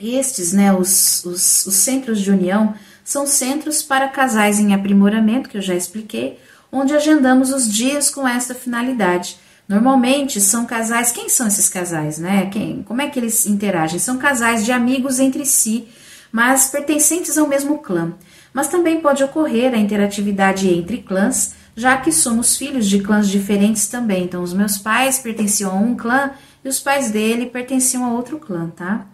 estes, 0.00 0.52
né, 0.52 0.72
os, 0.72 1.24
os, 1.24 1.66
os 1.66 1.74
centros 1.74 2.20
de 2.20 2.30
união, 2.30 2.74
são 3.04 3.26
centros 3.26 3.82
para 3.82 4.08
casais 4.08 4.60
em 4.60 4.72
aprimoramento, 4.72 5.48
que 5.48 5.56
eu 5.56 5.62
já 5.62 5.74
expliquei, 5.74 6.38
onde 6.70 6.94
agendamos 6.94 7.52
os 7.52 7.72
dias 7.72 8.08
com 8.08 8.26
esta 8.26 8.54
finalidade. 8.54 9.38
Normalmente 9.68 10.40
são 10.40 10.64
casais, 10.64 11.10
quem 11.10 11.28
são 11.28 11.48
esses 11.48 11.68
casais, 11.68 12.18
né? 12.18 12.46
Quem, 12.46 12.84
como 12.84 13.02
é 13.02 13.08
que 13.08 13.18
eles 13.18 13.46
interagem? 13.46 13.98
São 13.98 14.16
casais 14.16 14.64
de 14.64 14.70
amigos 14.70 15.18
entre 15.18 15.44
si, 15.44 15.88
mas 16.32 16.68
pertencentes 16.70 17.36
ao 17.38 17.46
mesmo 17.48 17.78
clã. 17.78 18.14
Mas 18.52 18.68
também 18.68 19.00
pode 19.00 19.22
ocorrer 19.22 19.74
a 19.74 19.78
interatividade 19.78 20.68
entre 20.68 20.98
clãs, 20.98 21.54
já 21.76 21.96
que 21.98 22.10
somos 22.10 22.56
filhos 22.56 22.86
de 22.86 23.00
clãs 23.00 23.28
diferentes 23.28 23.86
também. 23.86 24.24
Então, 24.24 24.42
os 24.42 24.54
meus 24.54 24.78
pais 24.78 25.18
pertenciam 25.18 25.70
a 25.70 25.74
um 25.74 25.94
clã 25.94 26.30
e 26.64 26.68
os 26.68 26.80
pais 26.80 27.10
dele 27.10 27.46
pertenciam 27.46 28.04
a 28.04 28.12
outro 28.12 28.38
clã, 28.38 28.70
tá? 28.70 29.06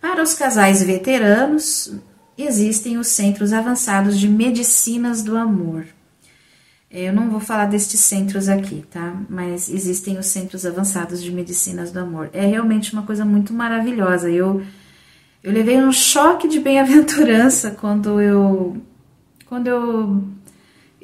Para 0.00 0.22
os 0.22 0.34
casais 0.34 0.82
veteranos, 0.82 1.94
existem 2.36 2.98
os 2.98 3.08
centros 3.08 3.52
avançados 3.52 4.18
de 4.18 4.28
medicinas 4.28 5.22
do 5.22 5.36
amor. 5.36 5.86
Eu 6.90 7.12
não 7.12 7.28
vou 7.28 7.40
falar 7.40 7.66
destes 7.66 7.98
centros 8.00 8.48
aqui, 8.48 8.84
tá? 8.88 9.16
Mas 9.28 9.68
existem 9.68 10.16
os 10.16 10.26
centros 10.26 10.64
avançados 10.64 11.20
de 11.20 11.32
medicinas 11.32 11.90
do 11.90 11.98
amor. 11.98 12.30
É 12.32 12.46
realmente 12.46 12.92
uma 12.92 13.02
coisa 13.02 13.24
muito 13.24 13.52
maravilhosa. 13.52 14.30
Eu 14.30 14.62
eu 15.44 15.52
levei 15.52 15.76
um 15.76 15.92
choque 15.92 16.48
de 16.48 16.58
bem-aventurança 16.58 17.70
quando 17.78 18.18
eu 18.18 18.82
quando 19.44 19.66
eu 19.66 20.24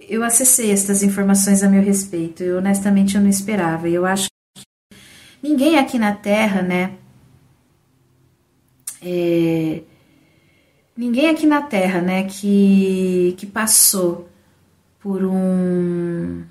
eu 0.08 0.24
acessei 0.24 0.72
estas 0.72 1.02
informações 1.02 1.62
a 1.62 1.68
meu 1.68 1.82
respeito. 1.82 2.42
Eu 2.42 2.58
honestamente 2.58 3.14
eu 3.14 3.20
não 3.20 3.28
esperava. 3.28 3.88
E 3.88 3.94
eu 3.94 4.06
acho 4.06 4.28
que 4.56 4.96
ninguém 5.42 5.78
aqui 5.78 5.98
na 5.98 6.14
Terra, 6.14 6.62
né? 6.62 6.96
É, 9.02 9.82
ninguém 10.96 11.28
aqui 11.28 11.46
na 11.46 11.62
Terra, 11.62 12.00
né, 12.00 12.24
que 12.24 13.34
que 13.38 13.46
passou 13.46 14.28
por 15.00 15.24
um 15.24 16.44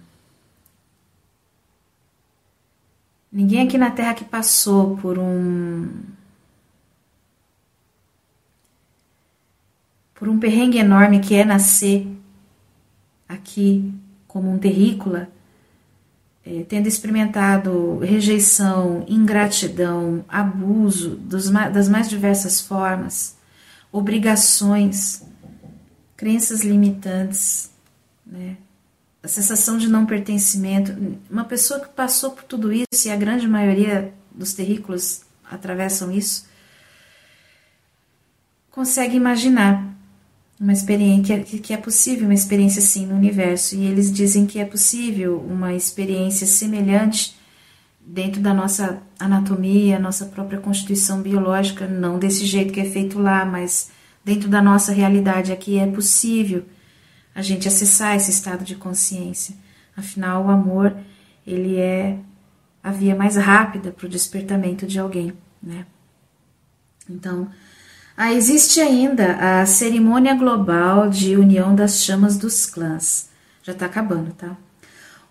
ninguém 3.32 3.62
aqui 3.68 3.78
na 3.78 3.92
Terra 3.92 4.14
que 4.14 4.26
passou 4.26 4.98
por 4.98 5.18
um 5.20 5.88
por 10.20 10.28
um 10.28 10.38
perrengue 10.38 10.78
enorme 10.78 11.22
que 11.22 11.34
é 11.34 11.46
nascer 11.46 12.06
aqui 13.28 13.94
como 14.28 14.52
um 14.52 14.60
terrícola, 14.60 15.30
é, 16.46 16.64
tendo 16.68 16.88
experimentado 16.88 18.00
rejeição, 18.00 19.06
ingratidão, 19.08 20.26
abuso 20.28 21.12
dos, 21.12 21.50
das 21.50 21.88
mais 21.88 22.10
diversas 22.10 22.60
formas, 22.60 23.38
obrigações, 23.92 25.24
crenças 26.18 26.62
limitantes, 26.62 27.72
né? 28.26 28.58
a 29.24 29.28
sensação 29.28 29.78
de 29.78 29.88
não 29.88 30.06
pertencimento. 30.06 30.96
Uma 31.30 31.46
pessoa 31.46 31.80
que 31.80 31.90
passou 31.90 32.32
por 32.32 32.44
tudo 32.44 32.72
isso, 32.74 33.08
e 33.08 33.10
a 33.10 33.16
grande 33.16 33.48
maioria 33.48 34.14
dos 34.32 34.54
terrícolas 34.54 35.26
atravessam 35.50 36.12
isso, 36.12 36.48
consegue 38.70 39.16
imaginar 39.16 39.99
uma 40.60 40.74
experiência 40.74 41.40
que 41.42 41.74
é 41.74 41.78
possível 41.78 42.26
uma 42.26 42.34
experiência 42.34 42.80
assim 42.80 43.06
no 43.06 43.16
universo 43.16 43.76
e 43.76 43.86
eles 43.86 44.12
dizem 44.12 44.46
que 44.46 44.60
é 44.60 44.66
possível 44.66 45.40
uma 45.40 45.74
experiência 45.74 46.46
semelhante 46.46 47.38
dentro 48.02 48.42
da 48.42 48.54
nossa 48.54 49.02
anatomia, 49.18 50.00
nossa 50.00 50.26
própria 50.26 50.60
constituição 50.60 51.22
biológica, 51.22 51.88
não 51.88 52.20
desse 52.20 52.46
jeito 52.46 52.74
que 52.74 52.80
é 52.80 52.86
feito 52.86 53.20
lá, 53.20 53.46
mas 53.46 53.92
dentro 54.26 54.50
da 54.50 54.62
nossa 54.62 54.92
realidade 54.92 55.52
aqui 55.52 55.78
é 55.78 55.88
possível 55.88 56.66
a 57.34 57.42
gente 57.42 57.68
acessar 57.68 58.16
esse 58.16 58.32
estado 58.32 58.66
de 58.66 58.76
consciência. 58.76 59.56
Afinal, 59.96 60.46
o 60.46 60.50
amor 60.50 60.96
ele 61.46 61.78
é 61.78 62.18
a 62.84 62.92
via 62.92 63.16
mais 63.16 63.36
rápida 63.36 63.92
para 63.92 64.08
o 64.08 64.10
despertamento 64.10 64.88
de 64.88 65.00
alguém, 65.00 65.34
né? 65.62 65.86
Então, 67.10 67.50
ah, 68.22 68.34
existe 68.34 68.82
ainda 68.82 69.36
a 69.36 69.66
cerimônia 69.66 70.34
global 70.34 71.10
de 71.10 71.38
união 71.38 71.74
das 71.74 72.04
chamas 72.04 72.38
dos 72.38 72.66
clãs. 72.66 73.30
Já 73.64 73.72
está 73.72 73.86
acabando, 73.86 74.34
tá? 74.34 74.58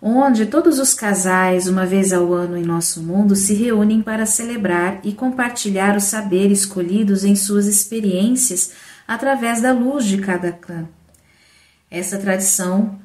Onde 0.01 0.47
todos 0.47 0.79
os 0.79 0.91
casais, 0.91 1.67
uma 1.67 1.85
vez 1.85 2.11
ao 2.11 2.33
ano 2.33 2.57
em 2.57 2.63
nosso 2.63 3.03
mundo, 3.03 3.35
se 3.35 3.53
reúnem 3.53 4.01
para 4.01 4.25
celebrar 4.25 5.01
e 5.03 5.13
compartilhar 5.13 5.95
os 5.95 6.05
saberes 6.05 6.65
colhidos 6.65 7.23
em 7.23 7.35
suas 7.35 7.67
experiências 7.67 8.71
através 9.07 9.61
da 9.61 9.71
luz 9.71 10.03
de 10.03 10.17
cada 10.17 10.51
clã. 10.51 10.87
Essa 11.91 12.17
tradição 12.17 12.99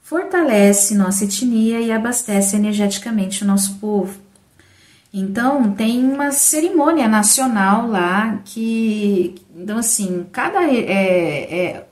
fortalece 0.00 0.94
nossa 0.94 1.24
etnia 1.24 1.78
e 1.82 1.92
abastece 1.92 2.56
energeticamente 2.56 3.44
o 3.44 3.46
nosso 3.46 3.74
povo. 3.74 4.18
Então, 5.18 5.72
tem 5.72 6.04
uma 6.04 6.30
cerimônia 6.30 7.08
nacional 7.08 7.88
lá 7.88 8.38
que. 8.44 9.34
Então, 9.56 9.78
assim, 9.78 10.26
cada. 10.30 10.62
É, 10.70 11.70
é, 11.70 11.86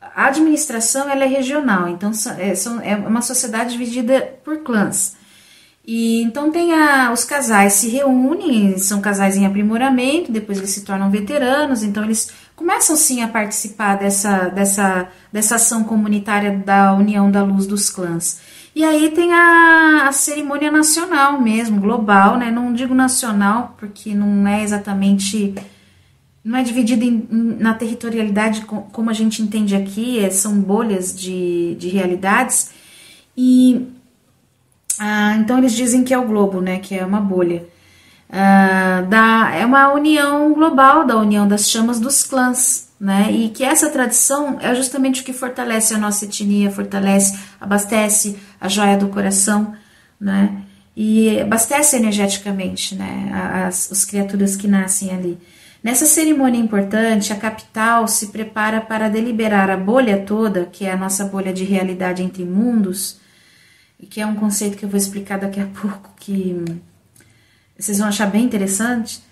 a 0.00 0.26
administração 0.26 1.08
ela 1.08 1.22
é 1.22 1.28
regional, 1.28 1.88
então 1.88 2.10
é, 2.36 2.56
são, 2.56 2.80
é 2.80 2.96
uma 2.96 3.22
sociedade 3.22 3.70
dividida 3.70 4.20
por 4.42 4.58
clãs. 4.64 5.16
E 5.86 6.20
então 6.22 6.50
tem 6.50 6.74
a, 6.74 7.12
os 7.12 7.24
casais 7.24 7.74
se 7.74 7.88
reúnem, 7.88 8.76
são 8.78 9.00
casais 9.00 9.36
em 9.36 9.46
aprimoramento, 9.46 10.32
depois 10.32 10.58
eles 10.58 10.70
se 10.70 10.84
tornam 10.84 11.10
veteranos, 11.12 11.84
então 11.84 12.02
eles 12.02 12.32
começam 12.56 12.96
sim 12.96 13.22
a 13.22 13.28
participar 13.28 13.96
dessa, 13.96 14.48
dessa, 14.48 15.08
dessa 15.32 15.54
ação 15.54 15.84
comunitária 15.84 16.58
da 16.58 16.92
União 16.92 17.30
da 17.30 17.44
Luz 17.44 17.68
dos 17.68 17.88
Clãs. 17.88 18.40
E 18.78 18.84
aí 18.84 19.10
tem 19.10 19.32
a, 19.32 20.06
a, 20.06 20.12
cerimônia 20.12 20.70
nacional 20.70 21.40
mesmo, 21.40 21.80
global, 21.80 22.38
né? 22.38 22.48
Não 22.48 22.72
digo 22.72 22.94
nacional, 22.94 23.74
porque 23.76 24.14
não 24.14 24.46
é 24.46 24.62
exatamente. 24.62 25.52
Não 26.44 26.56
é 26.56 26.62
dividido 26.62 27.04
em, 27.04 27.26
na 27.58 27.74
territorialidade 27.74 28.64
como 28.66 29.10
a 29.10 29.12
gente 29.12 29.42
entende 29.42 29.74
aqui, 29.74 30.20
é, 30.20 30.30
são 30.30 30.60
bolhas 30.60 31.12
de, 31.12 31.74
de 31.74 31.88
realidades. 31.88 32.70
E 33.36 33.88
ah, 34.96 35.36
então 35.40 35.58
eles 35.58 35.72
dizem 35.72 36.04
que 36.04 36.14
é 36.14 36.18
o 36.18 36.28
globo, 36.28 36.60
né? 36.60 36.78
Que 36.78 36.94
é 36.94 37.04
uma 37.04 37.20
bolha. 37.20 37.66
Ah, 38.30 39.04
da, 39.08 39.54
é 39.54 39.64
uma 39.64 39.92
união 39.92 40.52
global 40.52 41.06
da 41.06 41.16
união 41.16 41.48
das 41.48 41.70
chamas 41.70 41.98
dos 41.98 42.24
clãs 42.24 42.88
né? 43.00 43.30
E 43.30 43.48
que 43.50 43.62
essa 43.62 43.90
tradição 43.90 44.58
é 44.60 44.74
justamente 44.74 45.22
o 45.22 45.24
que 45.24 45.32
fortalece 45.32 45.94
a 45.94 45.98
nossa 45.98 46.24
etnia, 46.24 46.70
fortalece, 46.70 47.38
abastece 47.60 48.38
a 48.60 48.68
joia 48.68 48.96
do 48.96 49.08
coração, 49.08 49.74
né? 50.20 50.62
E 50.96 51.40
abastece 51.40 51.96
energeticamente, 51.96 52.96
né? 52.96 53.30
As, 53.66 53.92
as 53.92 54.04
criaturas 54.04 54.56
que 54.56 54.66
nascem 54.66 55.10
ali. 55.12 55.38
Nessa 55.82 56.06
cerimônia 56.06 56.58
importante, 56.58 57.32
a 57.32 57.36
capital 57.36 58.08
se 58.08 58.28
prepara 58.28 58.80
para 58.80 59.08
deliberar 59.08 59.70
a 59.70 59.76
bolha 59.76 60.24
toda, 60.26 60.64
que 60.64 60.84
é 60.84 60.90
a 60.90 60.96
nossa 60.96 61.24
bolha 61.24 61.52
de 61.52 61.62
realidade 61.62 62.20
entre 62.20 62.44
mundos, 62.44 63.20
e 64.00 64.06
que 64.06 64.20
é 64.20 64.26
um 64.26 64.34
conceito 64.34 64.76
que 64.76 64.84
eu 64.84 64.88
vou 64.88 64.98
explicar 64.98 65.38
daqui 65.38 65.60
a 65.60 65.66
pouco, 65.80 66.10
que 66.18 66.64
vocês 67.78 67.98
vão 67.98 68.08
achar 68.08 68.26
bem 68.26 68.44
interessante 68.44 69.22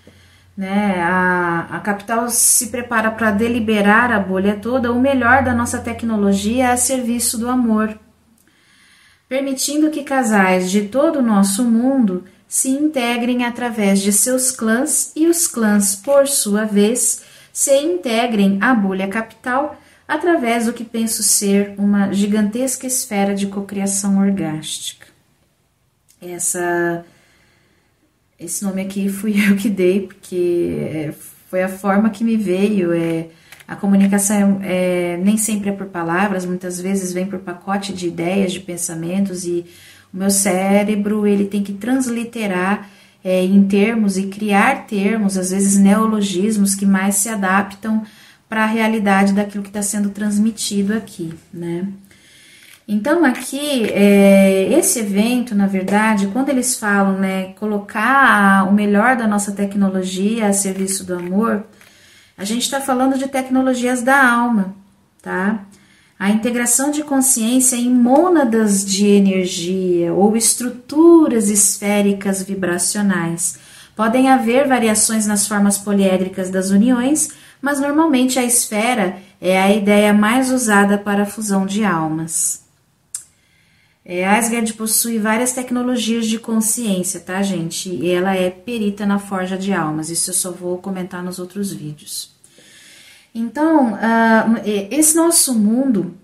né? 0.57 1.03
A, 1.03 1.67
a 1.71 1.81
capital 1.81 2.31
se 2.31 2.69
prepara 2.69 3.11
para 3.11 3.31
deliberar 3.31 4.11
a 4.11 4.19
bolha 4.19 4.57
toda 4.57 4.91
o 4.91 5.01
melhor 5.01 5.45
da 5.45 5.55
nossa 5.55 5.79
tecnologia 5.79 6.71
a 6.71 6.77
serviço 6.77 7.37
do 7.37 7.51
amor, 7.51 7.99
permitindo 9.29 9.91
que 9.91 10.03
casais 10.03 10.71
de 10.71 10.83
todo 10.83 11.19
o 11.19 11.23
nosso 11.23 11.63
mundo 11.63 12.25
se 12.49 12.71
integrem 12.71 13.45
através 13.45 14.01
de 14.01 14.13
seus 14.13 14.51
clãs 14.51 15.13
e 15.15 15.27
os 15.27 15.47
clãs, 15.47 15.97
por 15.97 16.27
sua 16.27 16.65
vez, 16.65 17.23
se 17.53 17.77
integrem 17.77 18.59
à 18.63 18.73
bolha 18.73 19.09
capital 19.09 19.79
através 20.09 20.67
do 20.67 20.73
que 20.73 20.85
penso 20.85 21.23
ser 21.23 21.75
uma 21.77 22.13
gigantesca 22.13 22.87
esfera 22.87 23.35
de 23.35 23.49
cocriação 23.49 24.19
orgástica. 24.21 25.09
Essa 26.23 27.05
esse 28.39 28.65
nome 28.65 28.83
aqui 28.83 29.09
fui 29.09 29.35
eu 29.49 29.57
que 29.57 29.69
dei, 29.69 30.03
porque 30.03 30.77
é, 30.81 31.15
foi 31.49 31.63
a 31.63 31.69
forma 31.69 32.11
que 32.11 32.25
me 32.25 32.37
veio. 32.37 32.93
É, 32.93 33.29
A 33.67 33.77
comunicação 33.77 34.61
é, 34.63 35.15
é, 35.15 35.17
nem 35.17 35.37
sempre 35.37 35.71
é 35.71 35.73
por 35.73 35.87
palavras, 35.87 36.47
muitas 36.47 36.81
vezes 36.81 37.13
vem 37.13 37.27
por 37.27 37.41
pacote 37.41 37.93
de 37.93 38.07
ideias, 38.09 38.53
de 38.53 38.61
pensamentos 38.61 39.45
e 39.45 39.65
o 40.13 40.17
meu 40.17 40.31
cérebro 40.31 41.27
ele 41.27 41.47
tem 41.47 41.63
que 41.63 41.73
transliterar 41.73 42.89
é, 43.25 43.45
em 43.45 43.67
termos 43.67 44.17
e 44.17 44.29
criar 44.29 44.87
termos, 44.87 45.37
às 45.37 45.51
vezes 45.51 45.77
neologismos 45.77 46.77
que 46.77 46.87
mais 46.87 47.17
se 47.17 47.29
adaptam 47.29 48.05
para 48.49 48.63
a 48.63 48.67
realidade 48.67 49.33
daquilo 49.33 49.65
que 49.65 49.71
está 49.71 49.83
sendo 49.83 50.11
transmitido 50.11 50.95
aqui, 50.95 51.35
né? 51.53 51.89
Então 52.89 53.25
aqui 53.25 53.85
é, 53.91 54.73
esse 54.73 55.01
evento, 55.01 55.57
na 55.57 55.67
verdade, 55.67 56.29
quando 56.29 56.51
eles 56.51 56.79
falam, 56.79 57.19
né, 57.19 57.53
colocar 57.55 58.69
o 58.69 58.73
melhor 58.73 59.17
da 59.17 59.27
nossa 59.27 59.51
tecnologia 59.51 60.47
a 60.47 60.53
serviço 60.53 61.03
do 61.05 61.15
amor, 61.15 61.65
a 62.39 62.45
gente 62.45 62.63
está 62.63 62.81
falando 62.81 63.19
de 63.19 63.27
tecnologias 63.27 64.03
da 64.03 64.31
alma, 64.31 64.75
tá? 65.21 65.65
A 66.19 66.31
integração 66.31 66.93
de 66.93 67.03
consciência 67.03 67.77
em 67.77 67.91
mônadas 67.91 68.85
de 68.85 69.07
energia 69.07 70.15
ou 70.15 70.37
estruturas 70.37 71.51
esféricas 71.51 72.43
vibracionais. 72.43 73.59
Podem 73.97 74.31
haver 74.31 74.69
variações 74.69 75.27
nas 75.27 75.47
formas 75.47 75.77
poliédricas 75.77 76.51
das 76.51 76.71
uniões, 76.71 77.31
mas 77.61 77.81
normalmente 77.81 78.39
a 78.39 78.45
esfera 78.45 79.17
é 79.41 79.61
a 79.61 79.75
ideia 79.75 80.13
mais 80.15 80.53
usada 80.53 80.97
para 80.97 81.25
a 81.25 81.27
fusão 81.27 81.67
de 81.67 81.85
almas. 81.85 82.66
É, 84.09 84.25
Asgard 84.25 84.73
possui 84.75 85.19
várias 85.19 85.53
tecnologias 85.53 86.29
de 86.29 86.39
consciência, 86.39 87.19
tá, 87.19 87.43
gente? 87.43 87.89
E 87.89 88.09
ela 88.09 88.37
é 88.37 88.49
perita 88.51 89.05
na 89.05 89.19
forja 89.19 89.59
de 89.59 89.73
almas. 89.73 90.11
Isso 90.11 90.31
eu 90.31 90.35
só 90.35 90.53
vou 90.53 90.79
comentar 90.79 91.25
nos 91.25 91.41
outros 91.41 91.73
vídeos. 91.73 92.31
Então, 93.35 93.95
uh, 93.95 94.63
esse 94.93 95.17
nosso 95.17 95.53
mundo, 95.53 96.15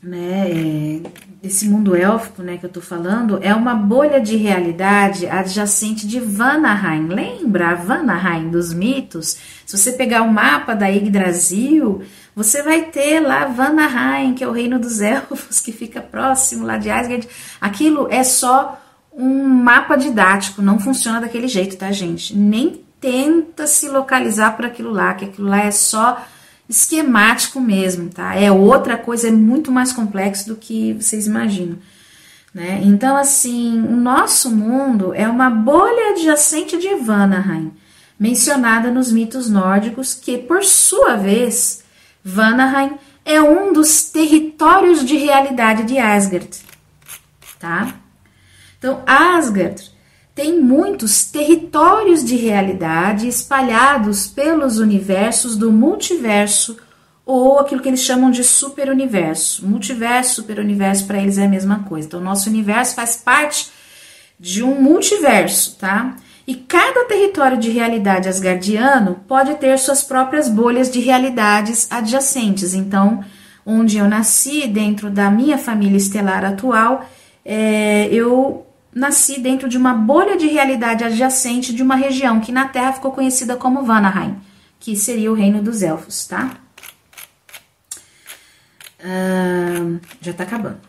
né, 0.00 0.50
é, 0.52 1.00
esse 1.42 1.66
mundo 1.66 1.96
élfico, 1.96 2.42
né, 2.42 2.58
que 2.58 2.66
eu 2.66 2.70
tô 2.70 2.82
falando, 2.82 3.38
é 3.42 3.54
uma 3.54 3.74
bolha 3.74 4.20
de 4.20 4.36
realidade 4.36 5.26
adjacente 5.26 6.06
de 6.06 6.20
Vanaheim. 6.20 7.08
Lembra 7.08 7.70
a 7.70 7.74
Vanaheim 7.74 8.50
dos 8.50 8.74
mitos? 8.74 9.38
Se 9.64 9.78
você 9.78 9.92
pegar 9.92 10.22
o 10.22 10.30
mapa 10.30 10.74
da 10.74 10.86
Yggdrasil, 10.88 12.02
você 12.36 12.62
vai 12.62 12.82
ter 12.82 13.20
lá 13.20 13.46
Vanaheim, 13.46 14.34
que 14.34 14.44
é 14.44 14.48
o 14.48 14.52
reino 14.52 14.78
dos 14.78 15.00
elfos, 15.02 15.60
que 15.60 15.72
fica 15.72 16.02
próximo 16.02 16.66
lá 16.66 16.76
de 16.76 16.90
Asgard. 16.90 17.26
Aquilo 17.58 18.06
é 18.10 18.22
só 18.22 18.78
um 19.12 19.48
mapa 19.48 19.96
didático, 19.96 20.60
não 20.60 20.78
funciona 20.78 21.22
daquele 21.22 21.48
jeito, 21.48 21.76
tá, 21.76 21.90
gente? 21.90 22.36
Nem 22.36 22.84
tenta 23.00 23.66
se 23.66 23.88
localizar 23.88 24.56
por 24.56 24.66
aquilo 24.66 24.90
lá, 24.90 25.14
que 25.14 25.24
aquilo 25.24 25.48
lá 25.48 25.64
é 25.64 25.70
só 25.70 26.22
esquemático 26.70 27.60
mesmo, 27.60 28.08
tá? 28.08 28.34
É 28.36 28.50
outra 28.50 28.96
coisa, 28.96 29.28
é 29.28 29.32
muito 29.32 29.72
mais 29.72 29.92
complexo 29.92 30.46
do 30.46 30.56
que 30.56 30.94
vocês 30.94 31.26
imaginam. 31.26 31.78
Né? 32.54 32.80
Então, 32.84 33.16
assim, 33.16 33.80
o 33.80 33.96
nosso 33.96 34.50
mundo 34.50 35.12
é 35.12 35.28
uma 35.28 35.50
bolha 35.50 36.10
adjacente 36.10 36.78
de 36.78 36.94
Vanaheim, 36.94 37.72
mencionada 38.18 38.90
nos 38.90 39.10
mitos 39.10 39.50
nórdicos, 39.50 40.14
que, 40.14 40.38
por 40.38 40.64
sua 40.64 41.16
vez, 41.16 41.82
Vanaheim 42.24 42.92
é 43.24 43.40
um 43.42 43.72
dos 43.72 44.04
territórios 44.04 45.04
de 45.04 45.16
realidade 45.16 45.84
de 45.84 45.98
Asgard, 45.98 46.58
tá? 47.58 47.94
Então, 48.78 49.02
Asgard 49.06 49.89
tem 50.40 50.58
muitos 50.58 51.26
territórios 51.26 52.24
de 52.24 52.34
realidade 52.34 53.28
espalhados 53.28 54.26
pelos 54.26 54.78
universos 54.78 55.54
do 55.54 55.70
multiverso 55.70 56.78
ou 57.26 57.58
aquilo 57.58 57.82
que 57.82 57.88
eles 57.90 58.00
chamam 58.00 58.30
de 58.30 58.42
superuniverso. 58.42 59.68
Multiverso, 59.68 60.36
superuniverso 60.36 61.06
para 61.06 61.18
eles 61.18 61.36
é 61.36 61.44
a 61.44 61.48
mesma 61.48 61.80
coisa. 61.80 62.08
Então, 62.08 62.22
nosso 62.22 62.48
universo 62.48 62.94
faz 62.94 63.16
parte 63.16 63.68
de 64.38 64.62
um 64.62 64.80
multiverso, 64.80 65.76
tá? 65.78 66.16
E 66.46 66.54
cada 66.54 67.04
território 67.04 67.58
de 67.58 67.68
realidade 67.68 68.26
asgardiano 68.26 69.20
pode 69.28 69.56
ter 69.56 69.78
suas 69.78 70.02
próprias 70.02 70.48
bolhas 70.48 70.90
de 70.90 71.00
realidades 71.00 71.86
adjacentes. 71.92 72.72
Então, 72.72 73.22
onde 73.66 73.98
eu 73.98 74.08
nasci, 74.08 74.66
dentro 74.66 75.10
da 75.10 75.30
minha 75.30 75.58
família 75.58 75.98
estelar 75.98 76.46
atual, 76.46 77.04
é, 77.44 78.08
eu 78.10 78.69
nasci 78.94 79.40
dentro 79.40 79.68
de 79.68 79.76
uma 79.76 79.94
bolha 79.94 80.36
de 80.36 80.46
realidade 80.46 81.04
adjacente 81.04 81.74
de 81.74 81.82
uma 81.82 81.96
região 81.96 82.40
que 82.40 82.52
na 82.52 82.68
Terra 82.68 82.92
ficou 82.92 83.12
conhecida 83.12 83.56
como 83.56 83.84
Vanaheim, 83.84 84.36
que 84.78 84.96
seria 84.96 85.30
o 85.30 85.34
reino 85.34 85.62
dos 85.62 85.82
elfos, 85.82 86.26
tá? 86.26 86.56
Uh, 89.00 89.98
já 90.20 90.32
tá 90.32 90.44
acabando. 90.44 90.80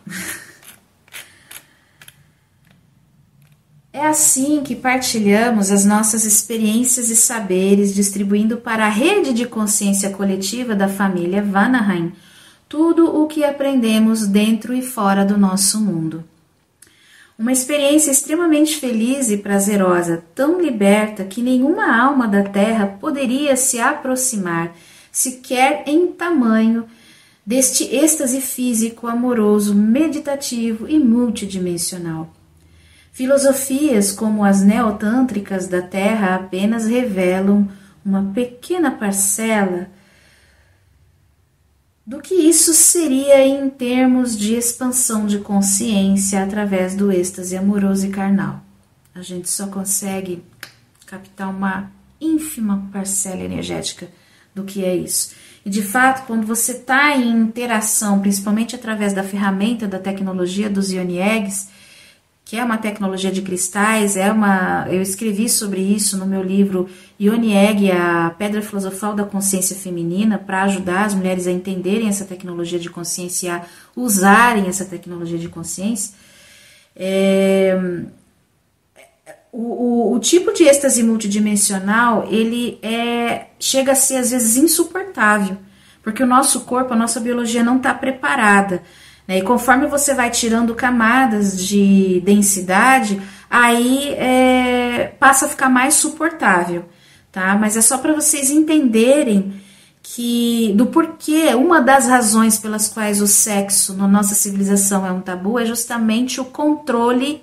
É 3.92 4.06
assim 4.06 4.62
que 4.62 4.74
partilhamos 4.74 5.70
as 5.70 5.84
nossas 5.84 6.24
experiências 6.24 7.10
e 7.10 7.16
saberes, 7.16 7.94
distribuindo 7.94 8.56
para 8.56 8.86
a 8.86 8.88
rede 8.88 9.34
de 9.34 9.46
consciência 9.46 10.10
coletiva 10.10 10.74
da 10.74 10.88
família 10.88 11.42
Vanaheim 11.42 12.12
tudo 12.72 13.14
o 13.20 13.26
que 13.26 13.44
aprendemos 13.44 14.26
dentro 14.26 14.72
e 14.72 14.80
fora 14.80 15.26
do 15.26 15.36
nosso 15.36 15.78
mundo. 15.78 16.24
Uma 17.38 17.52
experiência 17.52 18.10
extremamente 18.10 18.76
feliz 18.76 19.30
e 19.30 19.38
prazerosa, 19.38 20.22
tão 20.34 20.60
liberta 20.60 21.24
que 21.24 21.42
nenhuma 21.42 22.00
alma 22.00 22.28
da 22.28 22.42
Terra 22.42 22.86
poderia 23.00 23.56
se 23.56 23.80
aproximar, 23.80 24.74
sequer 25.10 25.84
em 25.86 26.08
tamanho, 26.08 26.84
deste 27.44 27.84
êxtase 27.84 28.40
físico, 28.40 29.06
amoroso, 29.06 29.74
meditativo 29.74 30.88
e 30.88 30.98
multidimensional. 30.98 32.30
Filosofias 33.12 34.12
como 34.12 34.44
as 34.44 34.62
neotântricas 34.62 35.68
da 35.68 35.82
Terra 35.82 36.36
apenas 36.36 36.86
revelam 36.86 37.68
uma 38.04 38.32
pequena 38.32 38.90
parcela 38.90 39.88
do 42.12 42.20
que 42.20 42.34
isso 42.34 42.74
seria 42.74 43.42
em 43.42 43.70
termos 43.70 44.36
de 44.36 44.54
expansão 44.54 45.26
de 45.26 45.38
consciência 45.38 46.44
através 46.44 46.94
do 46.94 47.10
êxtase 47.10 47.56
amoroso 47.56 48.06
e 48.06 48.10
carnal. 48.10 48.62
A 49.14 49.22
gente 49.22 49.48
só 49.48 49.66
consegue 49.68 50.42
captar 51.06 51.48
uma 51.48 51.90
ínfima 52.20 52.86
parcela 52.92 53.40
energética 53.40 54.08
do 54.54 54.62
que 54.62 54.84
é 54.84 54.94
isso. 54.94 55.32
E 55.64 55.70
de 55.70 55.80
fato, 55.80 56.26
quando 56.26 56.46
você 56.46 56.72
está 56.72 57.16
em 57.16 57.30
interação, 57.30 58.20
principalmente 58.20 58.76
através 58.76 59.14
da 59.14 59.24
ferramenta 59.24 59.88
da 59.88 59.98
tecnologia 59.98 60.68
dos 60.68 60.92
Ioni 60.92 61.16
Eggs, 61.16 61.68
que 62.52 62.58
é 62.58 62.62
uma 62.62 62.76
tecnologia 62.76 63.32
de 63.32 63.40
cristais, 63.40 64.14
é 64.14 64.30
uma, 64.30 64.86
eu 64.90 65.00
escrevi 65.00 65.48
sobre 65.48 65.80
isso 65.80 66.18
no 66.18 66.26
meu 66.26 66.42
livro 66.42 66.86
Ioni 67.18 67.56
Egg, 67.56 67.90
a 67.90 68.28
Pedra 68.36 68.60
Filosofal 68.60 69.14
da 69.14 69.24
Consciência 69.24 69.74
Feminina, 69.74 70.36
para 70.36 70.64
ajudar 70.64 71.06
as 71.06 71.14
mulheres 71.14 71.46
a 71.46 71.50
entenderem 71.50 72.08
essa 72.08 72.26
tecnologia 72.26 72.78
de 72.78 72.90
consciência 72.90 73.46
e 73.46 73.50
a 73.50 73.64
usarem 73.96 74.66
essa 74.66 74.84
tecnologia 74.84 75.38
de 75.38 75.48
consciência. 75.48 76.12
É, 76.94 78.02
o, 79.50 79.62
o, 79.62 80.12
o, 80.12 80.20
tipo 80.20 80.52
de 80.52 80.64
êxtase 80.64 81.02
multidimensional, 81.02 82.28
ele 82.30 82.78
é, 82.82 83.46
chega 83.58 83.92
a 83.92 83.94
ser 83.94 84.16
às 84.16 84.30
vezes 84.30 84.58
insuportável, 84.58 85.56
porque 86.02 86.22
o 86.22 86.26
nosso 86.26 86.60
corpo, 86.66 86.92
a 86.92 86.96
nossa 86.98 87.18
biologia 87.18 87.64
não 87.64 87.78
está 87.78 87.94
preparada? 87.94 88.82
E 89.38 89.42
conforme 89.42 89.86
você 89.86 90.14
vai 90.14 90.30
tirando 90.30 90.74
camadas 90.74 91.58
de 91.64 92.20
densidade, 92.24 93.20
aí 93.48 94.10
é, 94.14 95.14
passa 95.18 95.46
a 95.46 95.48
ficar 95.48 95.68
mais 95.68 95.94
suportável, 95.94 96.84
tá? 97.30 97.54
Mas 97.56 97.76
é 97.76 97.80
só 97.80 97.98
para 97.98 98.14
vocês 98.14 98.50
entenderem 98.50 99.60
que 100.02 100.72
do 100.74 100.86
porquê, 100.86 101.54
uma 101.54 101.80
das 101.80 102.06
razões 102.06 102.58
pelas 102.58 102.88
quais 102.88 103.20
o 103.20 103.26
sexo 103.26 103.94
na 103.94 104.08
nossa 104.08 104.34
civilização 104.34 105.06
é 105.06 105.12
um 105.12 105.20
tabu 105.20 105.58
é 105.58 105.64
justamente 105.64 106.40
o 106.40 106.44
controle 106.44 107.42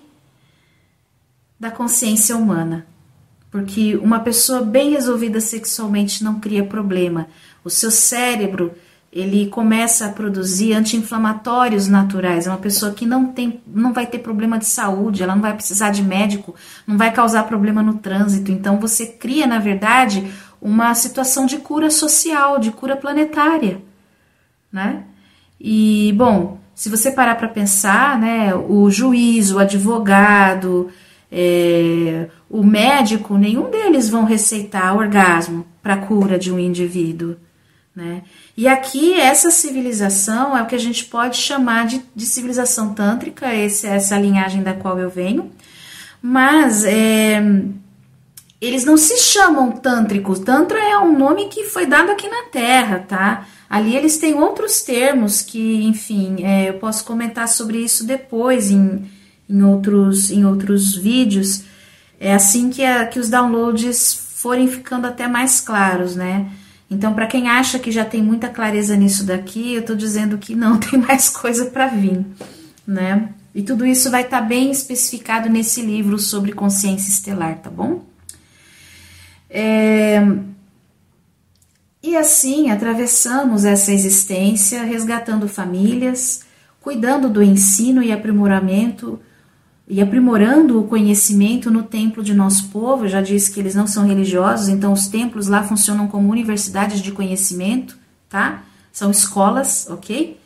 da 1.60 1.72
consciência 1.72 2.36
humana. 2.36 2.86
Porque 3.50 3.96
uma 3.96 4.20
pessoa 4.20 4.62
bem 4.62 4.92
resolvida 4.92 5.42
sexualmente 5.42 6.24
não 6.24 6.40
cria 6.40 6.64
problema. 6.64 7.28
O 7.64 7.70
seu 7.70 7.90
cérebro 7.90 8.74
ele 9.12 9.48
começa 9.48 10.06
a 10.06 10.10
produzir 10.10 10.74
anti-inflamatórios 10.74 11.88
naturais. 11.88 12.46
É 12.46 12.50
uma 12.50 12.58
pessoa 12.58 12.94
que 12.94 13.06
não 13.06 13.28
tem, 13.28 13.60
não 13.66 13.92
vai 13.92 14.06
ter 14.06 14.20
problema 14.20 14.60
de 14.60 14.66
saúde, 14.66 15.24
ela 15.24 15.34
não 15.34 15.42
vai 15.42 15.54
precisar 15.54 15.90
de 15.90 16.04
médico, 16.04 16.54
não 16.86 16.98
vai 16.98 17.12
causar 17.12 17.44
problema 17.44 17.82
no 17.82 17.96
trânsito. 17.96 18.52
Então 18.52 18.80
você 18.80 19.08
cria, 19.08 19.48
na 19.48 19.58
verdade, 19.58 20.32
uma 20.62 20.94
situação 20.94 21.48
de 21.48 21.58
cura 21.58 21.90
social, 21.90 22.60
de 22.60 22.72
cura 22.72 22.96
planetária, 22.96 23.82
né? 24.72 25.04
E 25.60 26.14
bom, 26.16 26.60
se 26.76 26.88
você 26.88 27.12
parar 27.12 27.36
para 27.36 27.48
pensar, 27.48 28.18
né, 28.18 28.54
o 28.56 28.90
juiz, 28.90 29.52
o 29.52 29.60
advogado, 29.60 30.90
é, 31.32 32.30
o 32.50 32.64
médico, 32.64 33.38
nenhum 33.38 33.70
deles 33.70 34.08
vão 34.08 34.24
receitar 34.24 34.96
orgasmo 34.96 35.66
para 35.82 35.98
cura 35.98 36.38
de 36.38 36.52
um 36.52 36.60
indivíduo 36.60 37.36
Né? 37.96 38.24
E 38.56 38.68
aqui, 38.68 39.14
essa 39.14 39.52
civilização 39.52 40.58
é 40.58 40.62
o 40.62 40.68
que 40.68 40.76
a 40.76 40.80
gente 40.80 41.06
pode 41.06 41.38
chamar 41.38 41.86
de, 41.88 42.02
de 42.16 42.26
civilização 42.26 42.94
tântrica, 42.94 43.54
esse, 43.54 43.88
essa 43.88 44.18
linhagem 44.18 44.64
da 44.64 44.74
qual 44.74 45.00
eu 45.00 45.10
venho, 45.10 45.52
mas 46.22 46.86
é, 46.86 47.42
eles 48.62 48.86
não 48.86 48.98
se 48.98 49.18
chamam 49.18 49.72
tântricos. 49.72 50.40
Tantra 50.40 50.78
é 50.78 50.98
um 51.00 51.18
nome 51.18 51.48
que 51.48 51.66
foi 51.66 51.86
dado 51.86 52.12
aqui 52.12 52.28
na 52.30 52.44
Terra, 52.44 53.06
tá? 53.08 53.48
Ali 53.70 53.96
eles 53.96 54.18
têm 54.18 54.34
outros 54.34 54.82
termos 54.82 55.42
que, 55.42 55.84
enfim, 55.86 56.44
é, 56.44 56.70
eu 56.70 56.74
posso 56.76 57.06
comentar 57.06 57.48
sobre 57.48 57.78
isso 57.78 58.06
depois 58.06 58.72
em, 58.72 59.10
em, 59.48 59.64
outros, 59.64 60.32
em 60.32 60.46
outros 60.46 60.96
vídeos. 60.96 61.64
É 62.20 62.34
assim 62.34 62.70
que, 62.70 62.84
a, 62.84 63.06
que 63.06 63.20
os 63.20 63.30
downloads 63.30 64.30
forem 64.36 64.68
ficando 64.68 65.06
até 65.06 65.28
mais 65.28 65.62
claros, 65.62 66.16
né? 66.16 66.50
Então, 66.90 67.14
para 67.14 67.28
quem 67.28 67.48
acha 67.48 67.78
que 67.78 67.92
já 67.92 68.04
tem 68.04 68.22
muita 68.22 68.50
clareza 68.50 68.96
nisso 68.96 69.24
daqui, 69.24 69.74
eu 69.74 69.82
estou 69.82 69.96
dizendo 69.96 70.38
que 70.38 70.56
não, 70.56 70.78
tem 70.80 71.00
mais 71.00 71.30
coisa 71.30 71.66
para 71.66 71.88
vir, 71.88 72.26
né? 72.86 73.30
E 73.54 73.62
tudo 73.62 73.86
isso 73.86 74.10
vai 74.10 74.24
estar 74.24 74.42
tá 74.42 74.46
bem 74.46 74.72
especificado 74.72 75.50
nesse 75.50 75.82
livro 75.82 76.18
sobre 76.18 76.52
consciência 76.52 77.10
estelar, 77.10 77.58
tá 77.60 77.70
bom? 77.70 78.06
É, 79.50 80.22
e 82.02 82.16
assim 82.16 82.70
atravessamos 82.70 83.66
essa 83.66 83.92
existência, 83.92 84.84
resgatando 84.84 85.48
famílias, 85.48 86.42
cuidando 86.80 87.30
do 87.30 87.42
ensino 87.42 88.02
e 88.02 88.12
aprimoramento 88.12 89.20
e 89.90 90.00
aprimorando 90.02 90.80
o 90.80 90.84
conhecimento 90.88 91.72
no 91.72 91.82
templo 91.82 92.24
de 92.24 92.34
nosso 92.34 92.70
povo. 92.70 93.06
Eu 93.06 93.10
já 93.10 93.22
disse 93.22 93.52
que 93.52 93.60
eles 93.60 93.74
não 93.74 93.88
são 93.88 94.06
religiosos, 94.06 94.70
então 94.70 94.94
os 94.94 95.08
templos 95.08 95.48
lá 95.48 95.64
funcionam 95.64 96.08
como 96.08 96.32
universidades 96.32 97.02
de 97.02 97.12
conhecimento, 97.12 97.98
tá? 98.30 98.64
São 98.94 99.10
escolas, 99.10 99.88
ok? 99.90 100.40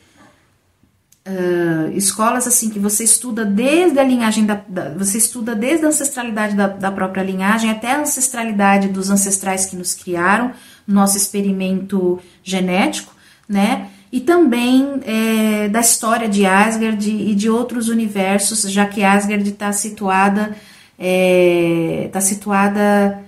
Uh, 1.26 1.92
escolas 1.96 2.48
assim 2.48 2.70
que 2.70 2.80
você 2.80 3.04
estuda 3.04 3.46
desde 3.46 3.98
a 3.98 4.04
linhagem 4.04 4.46
da, 4.46 4.62
da, 4.68 4.90
você 4.90 5.18
estuda 5.18 5.56
desde 5.56 5.86
a 5.86 5.88
ancestralidade 5.88 6.54
da, 6.54 6.68
da 6.68 6.92
própria 6.92 7.24
linhagem 7.24 7.70
até 7.70 7.94
a 7.94 8.02
ancestralidade 8.02 8.90
dos 8.90 9.10
ancestrais 9.10 9.66
que 9.66 9.78
nos 9.78 9.94
criaram 9.94 10.52
nosso 10.86 11.16
experimento 11.16 12.20
genético, 12.44 13.14
né? 13.48 13.90
E 14.14 14.20
também 14.20 15.02
é, 15.08 15.68
da 15.70 15.80
história 15.80 16.30
de 16.30 16.46
Asgard 16.46 17.10
e 17.10 17.34
de 17.34 17.50
outros 17.50 17.90
universos, 17.90 18.62
já 18.72 18.86
que 18.86 19.04
Asgard 19.04 19.50
está 19.50 19.74
situada 19.74 20.56
está 20.96 21.00
é, 21.00 22.10
tá 22.14 22.22
situada 22.22 23.24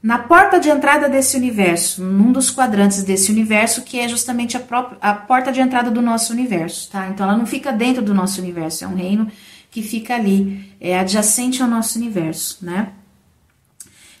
na 0.00 0.16
porta 0.16 0.60
de 0.60 0.68
entrada 0.68 1.08
desse 1.08 1.36
universo, 1.36 2.04
num 2.04 2.30
dos 2.30 2.52
quadrantes 2.52 3.02
desse 3.02 3.32
universo, 3.32 3.82
que 3.82 3.98
é 3.98 4.06
justamente 4.06 4.56
a, 4.56 4.60
própria, 4.60 4.96
a 5.00 5.12
porta 5.12 5.50
de 5.50 5.60
entrada 5.60 5.90
do 5.90 6.00
nosso 6.00 6.32
universo, 6.32 6.88
tá? 6.88 7.08
Então 7.08 7.28
ela 7.28 7.36
não 7.36 7.44
fica 7.44 7.72
dentro 7.72 8.00
do 8.00 8.14
nosso 8.14 8.40
universo, 8.40 8.84
é 8.84 8.86
um 8.86 8.94
reino 8.94 9.28
que 9.72 9.82
fica 9.82 10.14
ali, 10.14 10.72
é 10.80 10.96
adjacente 10.96 11.60
ao 11.60 11.68
nosso 11.68 11.98
universo, 11.98 12.64
né? 12.64 12.90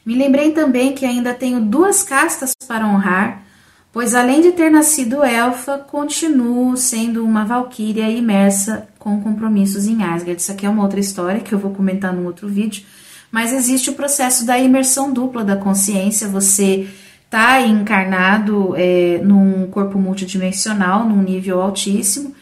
Me 0.04 0.16
lembrei 0.16 0.50
também 0.50 0.96
que 0.96 1.06
ainda 1.06 1.32
tenho 1.32 1.60
duas 1.60 2.02
castas 2.02 2.54
para 2.66 2.88
honrar, 2.88 3.44
pois 3.92 4.14
além 4.14 4.40
de 4.40 4.52
ter 4.52 4.70
nascido 4.70 5.24
elfa, 5.24 5.78
continuo 5.78 6.76
sendo 6.76 7.24
uma 7.24 7.44
valquíria 7.44 8.10
imersa 8.10 8.88
com 8.98 9.20
compromissos 9.20 9.86
em 9.86 10.02
Asgard. 10.02 10.40
Isso 10.40 10.52
aqui 10.52 10.66
é 10.66 10.68
uma 10.68 10.82
outra 10.82 11.00
história 11.00 11.40
que 11.40 11.54
eu 11.54 11.58
vou 11.58 11.72
comentar 11.72 12.12
num 12.12 12.26
outro 12.26 12.48
vídeo, 12.48 12.84
mas 13.30 13.52
existe 13.52 13.90
o 13.90 13.94
processo 13.94 14.44
da 14.44 14.58
imersão 14.58 15.12
dupla 15.12 15.44
da 15.44 15.56
consciência. 15.56 16.28
Você 16.28 16.88
está 17.24 17.60
encarnado 17.60 18.74
é, 18.76 19.20
num 19.22 19.66
corpo 19.66 19.98
multidimensional, 19.98 21.04
num 21.04 21.22
nível 21.22 21.60
altíssimo, 21.60 22.34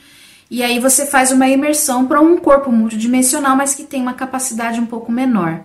e 0.49 0.63
aí 0.63 0.79
você 0.79 1.07
faz 1.07 1.33
uma 1.33 1.49
imersão 1.49 2.07
para 2.07 2.21
um 2.21 2.37
corpo 2.37 2.71
multidimensional, 2.71 3.57
mas 3.57 3.75
que 3.75 3.83
tem 3.83 4.01
uma 4.01 4.15
capacidade 4.15 4.79
um 4.79 4.87
pouco 4.87 5.11
menor. 5.11 5.61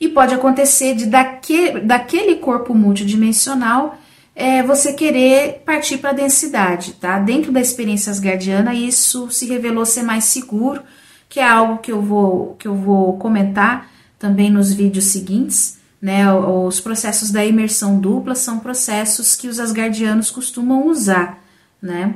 E 0.00 0.08
pode 0.08 0.32
acontecer 0.32 0.94
de 0.94 1.06
daque, 1.06 1.80
daquele 1.80 2.36
corpo 2.36 2.74
multidimensional 2.74 3.98
é, 4.40 4.62
você 4.62 4.92
querer 4.92 5.62
partir 5.66 5.98
para 5.98 6.10
a 6.10 6.12
densidade, 6.12 6.92
tá? 6.92 7.18
Dentro 7.18 7.50
da 7.50 7.60
experiência 7.60 8.12
asgardiana, 8.12 8.72
isso 8.72 9.28
se 9.32 9.46
revelou 9.46 9.84
ser 9.84 10.04
mais 10.04 10.26
seguro, 10.26 10.80
que 11.28 11.40
é 11.40 11.48
algo 11.48 11.78
que 11.78 11.90
eu 11.90 12.00
vou, 12.00 12.54
que 12.54 12.68
eu 12.68 12.76
vou 12.76 13.18
comentar 13.18 13.90
também 14.16 14.48
nos 14.48 14.72
vídeos 14.72 15.06
seguintes. 15.06 15.76
Né, 16.00 16.32
os 16.32 16.80
processos 16.80 17.32
da 17.32 17.44
imersão 17.44 17.98
dupla 17.98 18.36
são 18.36 18.60
processos 18.60 19.34
que 19.34 19.48
os 19.48 19.58
asgardianos 19.58 20.30
costumam 20.30 20.86
usar, 20.86 21.42
né? 21.82 22.14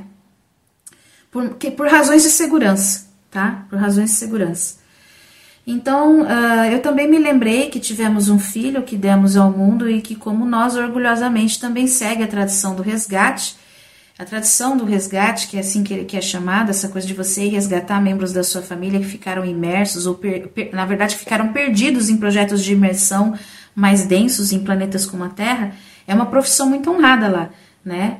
Por, 1.33 1.57
que, 1.57 1.73
por 1.73 1.89
razões 1.89 2.23
de 2.23 2.31
segurança, 2.31 3.09
tá? 3.29 3.67
Por 3.69 3.81
razões 3.81 4.11
de 4.11 4.17
segurança. 4.17 4.77
Então, 5.67 6.23
uh, 6.23 6.65
eu 6.73 6.81
também 6.81 7.09
me 7.09 7.19
lembrei 7.19 7.71
que 7.71 7.79
tivemos 7.79 8.29
um 8.29 8.39
filho 8.39 8.83
que 8.83 8.97
demos 8.97 9.37
ao 9.37 9.51
mundo 9.51 9.89
e 9.89 10.01
que, 10.01 10.17
como 10.17 10.45
nós, 10.45 10.77
orgulhosamente 10.77 11.61
também 11.61 11.87
segue 11.87 12.23
a 12.23 12.27
tradição 12.27 12.75
do 12.75 12.83
resgate. 12.83 13.57
A 14.19 14.25
tradição 14.25 14.77
do 14.77 14.85
resgate, 14.85 15.49
que 15.49 15.57
é 15.57 15.61
assim 15.61 15.83
que, 15.83 16.17
é 16.17 16.21
chamada, 16.21 16.71
essa 16.71 16.89
coisa 16.89 17.07
de 17.07 17.15
você 17.15 17.49
resgatar 17.49 18.01
membros 18.01 18.33
da 18.33 18.43
sua 18.43 18.61
família 18.61 19.01
que 19.01 19.07
ficaram 19.07 19.45
imersos, 19.45 20.05
ou 20.07 20.15
per, 20.15 20.49
per, 20.49 20.71
na 20.73 20.85
verdade 20.85 21.17
ficaram 21.17 21.53
perdidos 21.53 22.11
em 22.11 22.17
projetos 22.17 22.63
de 22.63 22.73
imersão 22.73 23.35
mais 23.75 24.05
densos 24.05 24.53
em 24.53 24.61
planetas 24.61 25.07
como 25.07 25.25
a 25.25 25.29
Terra, 25.29 25.73
é 26.07 26.15
uma 26.15 26.27
profissão 26.27 26.69
muito 26.69 26.91
honrada 26.91 27.29
lá, 27.29 27.51
né? 27.85 28.19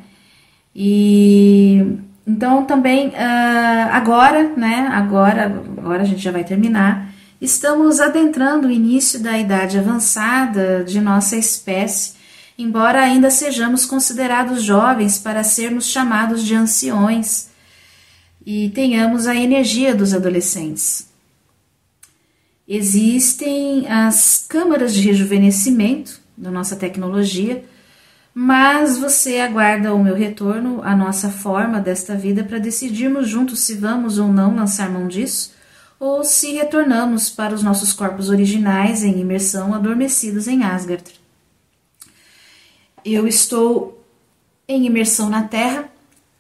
E 0.75 1.99
então 2.27 2.65
também 2.65 3.09
uh, 3.09 3.91
agora, 3.91 4.53
né? 4.57 4.89
Agora, 4.93 5.63
agora 5.77 6.03
a 6.03 6.07
gente 6.07 6.23
já 6.23 6.31
vai 6.31 6.45
terminar. 6.45 7.12
Estamos 7.43 7.99
adentrando 7.99 8.69
o 8.69 8.71
início 8.71 9.19
da 9.19 9.37
idade 9.37 9.77
avançada 9.77 10.85
de 10.85 11.01
nossa 11.01 11.37
espécie, 11.37 12.13
embora 12.57 13.03
ainda 13.03 13.33
sejamos 13.33 13.85
considerados 13.85 14.63
jovens 14.63 15.19
para 15.19 15.43
sermos 15.43 15.87
chamados 15.87 16.45
de 16.45 16.55
anciões 16.55 17.49
e 18.47 18.71
tenhamos 18.71 19.27
a 19.27 19.35
energia 19.35 19.93
dos 19.93 20.15
adolescentes. 20.15 21.09
Existem 22.69 23.89
as 23.91 24.47
câmaras 24.49 24.95
de 24.95 25.01
rejuvenescimento 25.01 26.21
da 26.39 26.49
nossa 26.49 26.77
tecnologia, 26.77 27.65
mas 28.33 28.97
você 28.97 29.41
aguarda 29.41 29.93
o 29.93 30.01
meu 30.01 30.15
retorno 30.15 30.81
à 30.85 30.95
nossa 30.95 31.29
forma 31.29 31.81
desta 31.81 32.15
vida 32.15 32.45
para 32.45 32.61
decidirmos 32.61 33.29
juntos 33.29 33.59
se 33.59 33.75
vamos 33.75 34.17
ou 34.17 34.29
não 34.29 34.55
lançar 34.55 34.89
mão 34.89 35.09
disso 35.09 35.61
ou 36.03 36.25
se 36.25 36.53
retornamos 36.55 37.31
para 37.31 37.55
os 37.55 37.63
nossos 37.63 37.93
corpos 37.93 38.29
originais 38.29 39.05
em 39.05 39.21
imersão 39.21 39.73
adormecidos 39.73 40.49
em 40.49 40.65
Asgard. 40.65 41.05
Eu 43.05 43.25
estou 43.25 44.05
em 44.67 44.85
imersão 44.85 45.31
na 45.31 45.45
Terra 45.45 45.89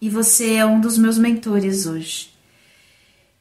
e 0.00 0.10
você 0.10 0.54
é 0.54 0.66
um 0.66 0.80
dos 0.80 0.98
meus 0.98 1.16
mentores 1.16 1.86
hoje. 1.86 2.30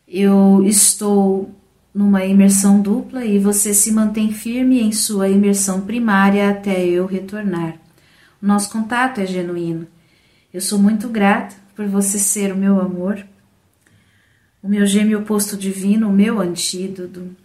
Eu 0.07 0.63
estou 0.63 1.49
numa 1.91 2.23
imersão 2.23 2.79
dupla 2.79 3.25
e 3.25 3.39
você 3.39 3.73
se 3.73 3.91
mantém 3.91 4.31
firme 4.31 4.79
em 4.79 4.91
sua 4.91 5.27
imersão 5.27 5.81
primária 5.81 6.51
até 6.51 6.85
eu 6.85 7.07
retornar. 7.07 7.79
O 8.39 8.45
nosso 8.45 8.69
contato 8.69 9.21
é 9.21 9.25
genuíno. 9.25 9.87
Eu 10.53 10.61
sou 10.61 10.77
muito 10.77 11.09
grata 11.09 11.55
por 11.75 11.87
você 11.87 12.19
ser 12.19 12.53
o 12.53 12.57
meu 12.57 12.79
amor 12.79 13.25
o 14.61 14.67
meu 14.67 14.85
gêmeo 14.85 15.19
oposto 15.19 15.57
divino, 15.57 16.07
o 16.07 16.13
meu 16.13 16.39
antídoto. 16.39 17.35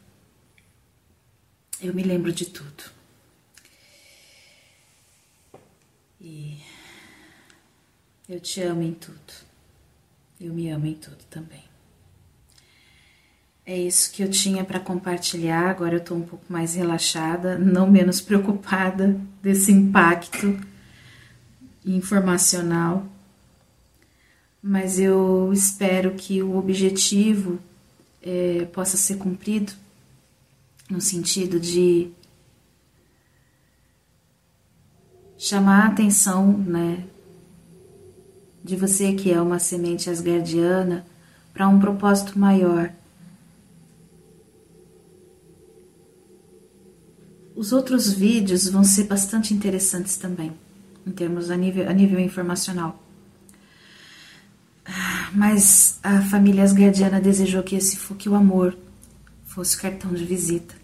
Eu 1.80 1.94
me 1.94 2.02
lembro 2.02 2.32
de 2.32 2.46
tudo. 2.46 2.84
E 6.20 6.58
eu 8.28 8.40
te 8.40 8.60
amo 8.62 8.82
em 8.82 8.92
tudo. 8.92 9.46
Eu 10.40 10.52
me 10.52 10.68
amo 10.70 10.86
em 10.86 10.94
tudo 10.94 11.22
também. 11.30 11.64
É 13.64 13.76
isso 13.76 14.12
que 14.12 14.22
eu 14.22 14.30
tinha 14.30 14.64
para 14.64 14.78
compartilhar. 14.78 15.70
Agora 15.70 15.94
eu 15.94 15.98
estou 15.98 16.16
um 16.16 16.22
pouco 16.22 16.44
mais 16.48 16.74
relaxada, 16.74 17.58
não 17.58 17.90
menos 17.90 18.20
preocupada 18.20 19.20
desse 19.42 19.72
impacto 19.72 20.58
informacional 21.84 23.06
mas 24.68 24.98
eu 24.98 25.52
espero 25.52 26.14
que 26.14 26.42
o 26.42 26.56
objetivo 26.56 27.60
é, 28.20 28.64
possa 28.72 28.96
ser 28.96 29.16
cumprido 29.16 29.72
no 30.90 31.00
sentido 31.00 31.60
de 31.60 32.10
chamar 35.38 35.84
a 35.84 35.86
atenção, 35.86 36.58
né, 36.58 37.06
de 38.64 38.74
você 38.74 39.12
que 39.12 39.30
é 39.30 39.40
uma 39.40 39.60
semente 39.60 40.10
asgardiana 40.10 41.06
para 41.54 41.68
um 41.68 41.78
propósito 41.78 42.36
maior. 42.36 42.92
Os 47.54 47.70
outros 47.70 48.12
vídeos 48.12 48.68
vão 48.68 48.82
ser 48.82 49.04
bastante 49.04 49.54
interessantes 49.54 50.16
também, 50.16 50.52
em 51.06 51.12
termos 51.12 51.52
a 51.52 51.56
nível, 51.56 51.88
a 51.88 51.92
nível 51.92 52.18
informacional. 52.18 53.05
Mas 55.32 55.98
a 56.02 56.22
família 56.22 56.62
asgardiana 56.64 57.20
desejou 57.20 57.62
que 57.62 57.76
esse 57.76 57.96
que 58.14 58.28
o 58.28 58.34
amor 58.34 58.76
fosse 59.44 59.76
o 59.76 59.80
cartão 59.80 60.12
de 60.12 60.24
visita, 60.24 60.74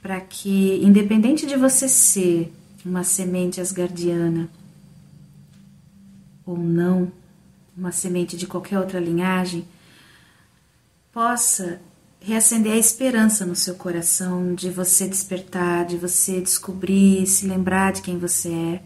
para 0.00 0.20
que, 0.20 0.80
independente 0.82 1.46
de 1.46 1.56
você 1.56 1.88
ser 1.88 2.52
uma 2.84 3.04
semente 3.04 3.60
asgardiana 3.60 4.48
ou 6.44 6.58
não, 6.58 7.12
uma 7.76 7.92
semente 7.92 8.36
de 8.36 8.46
qualquer 8.46 8.78
outra 8.78 8.98
linhagem, 8.98 9.64
possa 11.12 11.80
reacender 12.20 12.72
a 12.72 12.78
esperança 12.78 13.44
no 13.44 13.54
seu 13.54 13.74
coração 13.74 14.54
de 14.54 14.70
você 14.70 15.08
despertar, 15.08 15.84
de 15.84 15.96
você 15.96 16.40
descobrir, 16.40 17.26
se 17.26 17.46
lembrar 17.46 17.92
de 17.92 18.02
quem 18.02 18.18
você 18.18 18.48
é. 18.50 18.82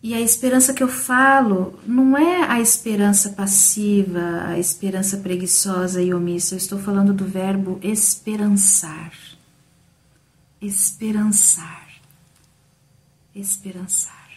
E 0.00 0.14
a 0.14 0.20
esperança 0.20 0.72
que 0.72 0.82
eu 0.82 0.88
falo 0.88 1.78
não 1.84 2.16
é 2.16 2.44
a 2.48 2.60
esperança 2.60 3.30
passiva, 3.30 4.44
a 4.46 4.58
esperança 4.58 5.16
preguiçosa 5.16 6.00
e 6.00 6.14
omissa. 6.14 6.54
Eu 6.54 6.58
estou 6.58 6.78
falando 6.78 7.12
do 7.12 7.24
verbo 7.24 7.80
esperançar. 7.82 9.12
Esperançar. 10.62 11.88
Esperançar. 13.34 14.28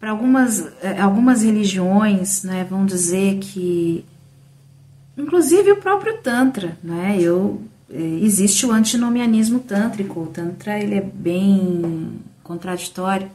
Para 0.00 0.10
algumas, 0.10 0.66
eh, 0.82 1.00
algumas 1.00 1.42
religiões, 1.42 2.42
né, 2.42 2.64
vão 2.64 2.84
dizer 2.84 3.38
que, 3.38 4.04
inclusive 5.16 5.70
o 5.70 5.76
próprio 5.76 6.18
Tantra, 6.18 6.76
né, 6.82 7.16
eu, 7.20 7.62
eh, 7.88 8.18
existe 8.20 8.66
o 8.66 8.72
antinomianismo 8.72 9.60
tântrico. 9.60 10.22
O 10.22 10.26
Tantra 10.26 10.76
ele 10.80 10.96
é 10.96 11.00
bem 11.00 12.20
contraditório. 12.52 13.30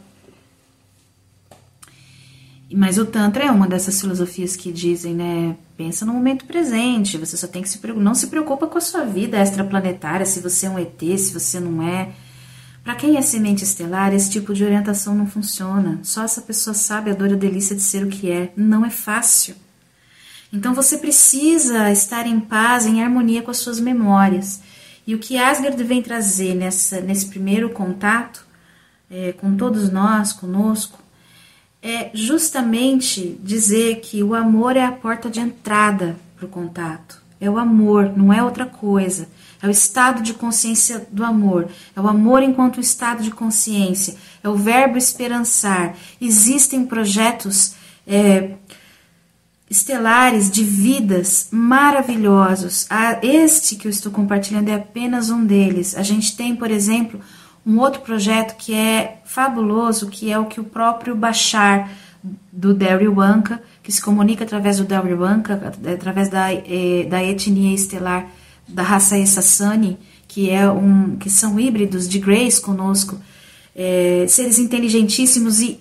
Mas 2.72 2.98
o 2.98 3.06
Tantra 3.06 3.46
é 3.46 3.52
uma 3.52 3.68
dessas 3.68 4.00
filosofias 4.00 4.56
que 4.56 4.72
dizem, 4.72 5.14
né? 5.16 5.56
Pensa 5.78 6.06
no 6.06 6.14
momento 6.14 6.46
presente, 6.46 7.18
você 7.18 7.38
só 7.38 7.48
tem 7.48 7.62
que 7.62 7.70
se 7.70 7.80
não 7.96 8.14
se 8.14 8.28
preocupa 8.28 8.68
com 8.68 8.78
a 8.78 8.82
sua 8.82 9.06
vida 9.06 9.42
extraplanetária, 9.42 10.26
se 10.26 10.42
você 10.42 10.66
é 10.66 10.70
um 10.70 10.78
ET, 10.78 11.00
se 11.18 11.34
você 11.34 11.60
não 11.60 11.82
é. 11.82 12.10
Para 12.84 12.96
quem 12.96 13.18
é 13.18 13.22
semente 13.22 13.64
estelar, 13.64 14.14
esse 14.14 14.30
tipo 14.30 14.54
de 14.54 14.64
orientação 14.64 15.16
não 15.16 15.28
funciona. 15.28 16.00
Só 16.04 16.24
essa 16.24 16.42
pessoa 16.42 16.74
sabe 16.74 17.12
a 17.12 17.14
dor 17.14 17.30
e 17.30 17.34
a 17.34 17.38
delícia 17.38 17.76
de 17.76 17.82
ser 17.82 18.04
o 18.04 18.10
que 18.10 18.32
é. 18.32 18.52
Não 18.56 18.86
é 18.86 18.90
fácil. 18.90 19.56
Então 20.52 20.74
você 20.74 20.98
precisa 20.98 21.92
estar 21.92 22.26
em 22.26 22.40
paz, 22.40 22.86
em 22.86 23.04
harmonia 23.04 23.42
com 23.42 23.52
as 23.52 23.58
suas 23.58 23.80
memórias. 23.80 24.62
E 25.06 25.16
o 25.16 25.20
que 25.20 25.38
Asgard 25.38 25.82
vem 25.84 26.02
trazer 26.02 26.54
nessa, 26.54 27.00
nesse 27.02 27.28
primeiro 27.28 27.70
contato 27.70 28.47
é, 29.10 29.32
com 29.34 29.56
todos 29.56 29.90
nós, 29.90 30.34
conosco, 30.34 31.00
é 31.82 32.10
justamente 32.14 33.40
dizer 33.42 34.02
que 34.02 34.24
o 34.24 34.34
amor 34.34 34.76
é 34.76 34.84
a 34.84 34.92
porta 34.92 35.30
de 35.30 35.40
entrada 35.40 36.18
para 36.36 36.46
o 36.46 36.50
contato. 36.50 37.22
É 37.40 37.50
o 37.50 37.58
amor, 37.58 38.18
não 38.18 38.34
é 38.34 38.42
outra 38.44 38.66
coisa. 38.66 39.30
É 39.62 39.68
o 39.68 39.72
estado 39.72 40.22
de 40.22 40.34
consciência 40.34 41.08
do 41.12 41.24
amor. 41.24 41.70
É 41.96 42.02
o 42.02 42.08
amor 42.08 42.44
enquanto 42.44 42.80
estado 42.80 43.24
de 43.24 43.32
consciência. 43.32 44.16
É 44.44 44.50
o 44.50 44.56
verbo 44.56 44.98
esperançar. 44.98 45.96
Existem 46.20 46.86
projetos 46.86 47.76
é, 48.06 48.56
estelares 49.70 50.50
de 50.50 50.64
vidas 50.64 51.50
maravilhosos. 51.52 52.88
Este 53.22 53.76
que 53.76 53.88
eu 53.88 53.92
estou 53.92 54.12
compartilhando 54.12 54.70
é 54.70 54.76
apenas 54.76 55.30
um 55.30 55.46
deles. 55.46 55.96
A 55.96 56.04
gente 56.04 56.36
tem, 56.36 56.56
por 56.56 56.72
exemplo, 56.72 57.20
um 57.68 57.80
outro 57.80 58.00
projeto 58.00 58.56
que 58.56 58.74
é 58.74 59.20
fabuloso, 59.26 60.10
que 60.10 60.32
é 60.32 60.40
o 60.40 60.46
que 60.46 60.62
o 60.62 60.64
próprio 60.64 61.14
Bashar 61.14 61.92
do 62.50 62.74
Daryl 62.74 63.14
Wanka, 63.14 63.62
que 63.84 63.92
se 63.92 64.02
comunica 64.02 64.46
através 64.46 64.78
do 64.78 64.86
Daryl 64.86 65.20
Wanka, 65.20 65.74
através 65.94 66.30
da, 66.30 66.54
eh, 66.54 67.06
da 67.10 67.22
etnia 67.22 67.76
estelar 67.76 68.26
da 68.66 68.84
raça 68.84 69.18
Essassani, 69.18 70.00
que, 70.30 70.50
é 70.50 70.70
um, 70.70 71.18
que 71.18 71.30
são 71.30 71.60
híbridos 71.60 72.08
de 72.08 72.20
Grace 72.20 72.62
conosco, 72.62 73.20
é, 73.76 74.26
seres 74.28 74.60
inteligentíssimos 74.60 75.60
e 75.60 75.80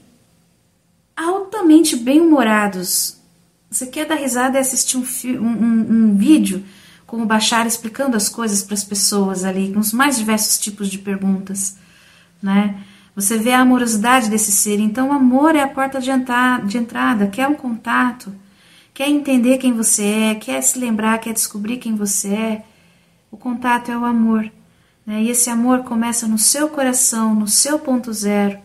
altamente 1.16 1.96
bem-humorados. 1.96 3.16
Você 3.70 3.86
quer 3.86 4.06
dar 4.06 4.16
risada 4.16 4.58
e 4.58 4.60
assistir 4.60 4.96
um, 4.96 5.04
um, 5.40 5.46
um, 5.46 5.86
um 5.90 6.16
vídeo 6.16 6.64
com 7.06 7.22
o 7.22 7.26
Bachar 7.26 7.66
explicando 7.66 8.16
as 8.16 8.28
coisas 8.28 8.62
para 8.62 8.74
as 8.74 8.84
pessoas 8.84 9.44
ali, 9.44 9.72
com 9.72 9.80
os 9.80 9.92
mais 9.92 10.16
diversos 10.16 10.58
tipos 10.58 10.88
de 10.88 10.98
perguntas, 10.98 11.76
né? 12.42 12.82
Você 13.14 13.38
vê 13.38 13.52
a 13.52 13.60
amorosidade 13.60 14.28
desse 14.28 14.52
ser. 14.52 14.78
Então, 14.78 15.08
o 15.08 15.12
amor 15.12 15.56
é 15.56 15.62
a 15.62 15.68
porta 15.68 15.98
de, 15.98 16.10
de 16.66 16.76
entrada, 16.76 17.28
quer 17.28 17.48
um 17.48 17.54
contato, 17.54 18.30
quer 18.92 19.08
entender 19.08 19.56
quem 19.56 19.72
você 19.72 20.04
é, 20.04 20.34
quer 20.34 20.60
se 20.60 20.78
lembrar, 20.78 21.18
quer 21.18 21.32
descobrir 21.32 21.78
quem 21.78 21.94
você 21.94 22.28
é. 22.28 22.64
O 23.30 23.36
contato 23.38 23.90
é 23.90 23.96
o 23.96 24.04
amor. 24.04 24.50
Né? 25.06 25.22
E 25.22 25.30
esse 25.30 25.48
amor 25.48 25.84
começa 25.84 26.26
no 26.26 26.38
seu 26.38 26.68
coração, 26.68 27.34
no 27.34 27.48
seu 27.48 27.78
ponto 27.78 28.12
zero. 28.12 28.58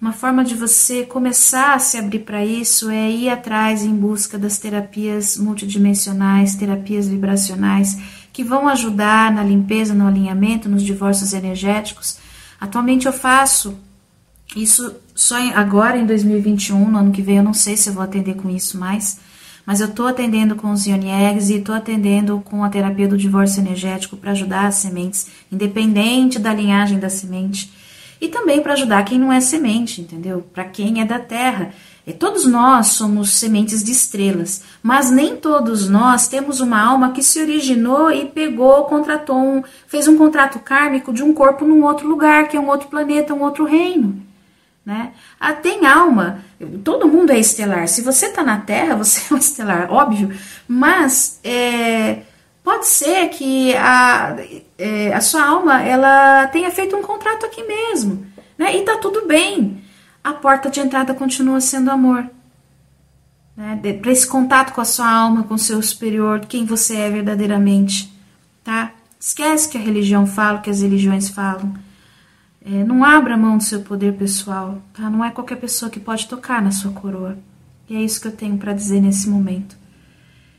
Uma 0.00 0.12
forma 0.12 0.44
de 0.44 0.54
você 0.54 1.04
começar 1.04 1.74
a 1.74 1.78
se 1.78 1.96
abrir 1.96 2.20
para 2.20 2.44
isso 2.44 2.88
é 2.88 3.10
ir 3.10 3.28
atrás 3.28 3.82
em 3.82 3.94
busca 3.94 4.38
das 4.38 4.56
terapias 4.56 5.36
multidimensionais, 5.36 6.54
terapias 6.54 7.08
vibracionais, 7.08 7.98
que 8.32 8.44
vão 8.44 8.68
ajudar 8.68 9.32
na 9.32 9.42
limpeza, 9.42 9.94
no 9.94 10.06
alinhamento, 10.06 10.68
nos 10.68 10.84
divórcios 10.84 11.32
energéticos. 11.32 12.18
Atualmente 12.60 13.06
eu 13.06 13.12
faço 13.12 13.76
isso 14.54 14.94
só 15.14 15.36
agora 15.54 15.98
em 15.98 16.06
2021, 16.06 16.90
no 16.90 16.98
ano 16.98 17.12
que 17.12 17.20
vem 17.20 17.38
eu 17.38 17.42
não 17.42 17.54
sei 17.54 17.76
se 17.76 17.88
eu 17.88 17.94
vou 17.94 18.02
atender 18.02 18.36
com 18.36 18.48
isso 18.48 18.78
mais 18.78 19.18
mas 19.68 19.82
eu 19.82 19.88
estou 19.88 20.06
atendendo 20.06 20.56
com 20.56 20.72
os 20.72 20.86
Ioniegs 20.86 21.50
e 21.50 21.56
estou 21.56 21.74
atendendo 21.74 22.40
com 22.42 22.64
a 22.64 22.70
terapia 22.70 23.06
do 23.06 23.18
divórcio 23.18 23.60
energético 23.60 24.16
para 24.16 24.30
ajudar 24.30 24.66
as 24.66 24.76
sementes, 24.76 25.26
independente 25.52 26.38
da 26.38 26.54
linhagem 26.54 26.98
da 26.98 27.10
semente, 27.10 27.70
e 28.20 28.28
também 28.28 28.62
para 28.62 28.72
ajudar 28.72 29.04
quem 29.04 29.18
não 29.18 29.32
é 29.32 29.40
semente, 29.40 30.00
entendeu? 30.00 30.44
Para 30.52 30.64
quem 30.64 31.00
é 31.00 31.04
da 31.04 31.18
terra. 31.18 31.72
E 32.06 32.12
todos 32.12 32.46
nós 32.46 32.88
somos 32.88 33.34
sementes 33.34 33.84
de 33.84 33.92
estrelas, 33.92 34.62
mas 34.82 35.10
nem 35.10 35.36
todos 35.36 35.90
nós 35.90 36.26
temos 36.26 36.58
uma 36.58 36.80
alma 36.80 37.12
que 37.12 37.22
se 37.22 37.38
originou 37.38 38.10
e 38.10 38.24
pegou, 38.24 38.84
contratou, 38.84 39.36
um, 39.36 39.62
fez 39.86 40.08
um 40.08 40.16
contrato 40.16 40.58
kármico 40.58 41.12
de 41.12 41.22
um 41.22 41.34
corpo 41.34 41.66
num 41.66 41.84
outro 41.84 42.08
lugar, 42.08 42.48
que 42.48 42.56
é 42.56 42.60
um 42.60 42.68
outro 42.68 42.88
planeta, 42.88 43.34
um 43.34 43.42
outro 43.42 43.66
reino. 43.66 44.22
Né? 44.86 45.12
Ah, 45.38 45.52
tem 45.52 45.84
alma, 45.84 46.42
todo 46.82 47.06
mundo 47.06 47.30
é 47.30 47.38
estelar. 47.38 47.86
Se 47.88 48.00
você 48.00 48.24
está 48.24 48.42
na 48.42 48.56
Terra, 48.56 48.96
você 49.04 49.30
é 49.30 49.36
um 49.36 49.38
estelar, 49.38 49.92
óbvio, 49.92 50.34
mas 50.66 51.38
é, 51.44 52.20
pode 52.68 52.86
ser 52.86 53.30
que 53.30 53.74
a, 53.76 54.36
é, 54.76 55.14
a 55.14 55.22
sua 55.22 55.42
alma 55.42 55.80
ela 55.82 56.46
tenha 56.48 56.70
feito 56.70 56.94
um 56.94 57.00
contrato 57.00 57.46
aqui 57.46 57.62
mesmo, 57.62 58.26
né? 58.58 58.76
e 58.76 58.80
está 58.80 58.98
tudo 58.98 59.26
bem. 59.26 59.82
A 60.22 60.34
porta 60.34 60.68
de 60.68 60.78
entrada 60.78 61.14
continua 61.14 61.62
sendo 61.62 61.90
amor. 61.90 62.28
Né? 63.56 63.80
Para 64.02 64.12
esse 64.12 64.26
contato 64.26 64.74
com 64.74 64.82
a 64.82 64.84
sua 64.84 65.10
alma, 65.10 65.44
com 65.44 65.54
o 65.54 65.58
seu 65.58 65.80
superior, 65.80 66.40
quem 66.40 66.66
você 66.66 66.96
é 66.96 67.08
verdadeiramente. 67.08 68.12
Tá? 68.62 68.92
Esquece 69.18 69.70
que 69.70 69.78
a 69.78 69.80
religião 69.80 70.26
fala, 70.26 70.58
que 70.58 70.68
as 70.68 70.82
religiões 70.82 71.30
falam. 71.30 71.72
É, 72.62 72.84
não 72.84 73.02
abra 73.02 73.34
mão 73.34 73.56
do 73.56 73.64
seu 73.64 73.80
poder 73.80 74.12
pessoal, 74.12 74.82
tá? 74.92 75.08
Não 75.08 75.24
é 75.24 75.30
qualquer 75.30 75.56
pessoa 75.56 75.90
que 75.90 75.98
pode 75.98 76.28
tocar 76.28 76.60
na 76.60 76.70
sua 76.70 76.92
coroa. 76.92 77.38
E 77.88 77.96
é 77.96 78.02
isso 78.02 78.20
que 78.20 78.28
eu 78.28 78.32
tenho 78.32 78.58
para 78.58 78.74
dizer 78.74 79.00
nesse 79.00 79.26
momento. 79.26 79.77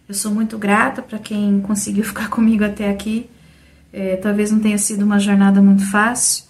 Eu 0.10 0.16
sou 0.16 0.34
muito 0.34 0.58
grata 0.58 1.04
para 1.04 1.20
quem 1.20 1.62
conseguiu 1.62 2.04
ficar 2.04 2.30
comigo 2.30 2.64
até 2.66 2.90
aqui. 2.90 3.30
É, 3.94 4.16
talvez 4.16 4.52
não 4.52 4.60
tenha 4.60 4.78
sido 4.80 5.06
uma 5.06 5.20
jornada 5.20 5.62
muito 5.62 5.86
fácil. 5.92 6.46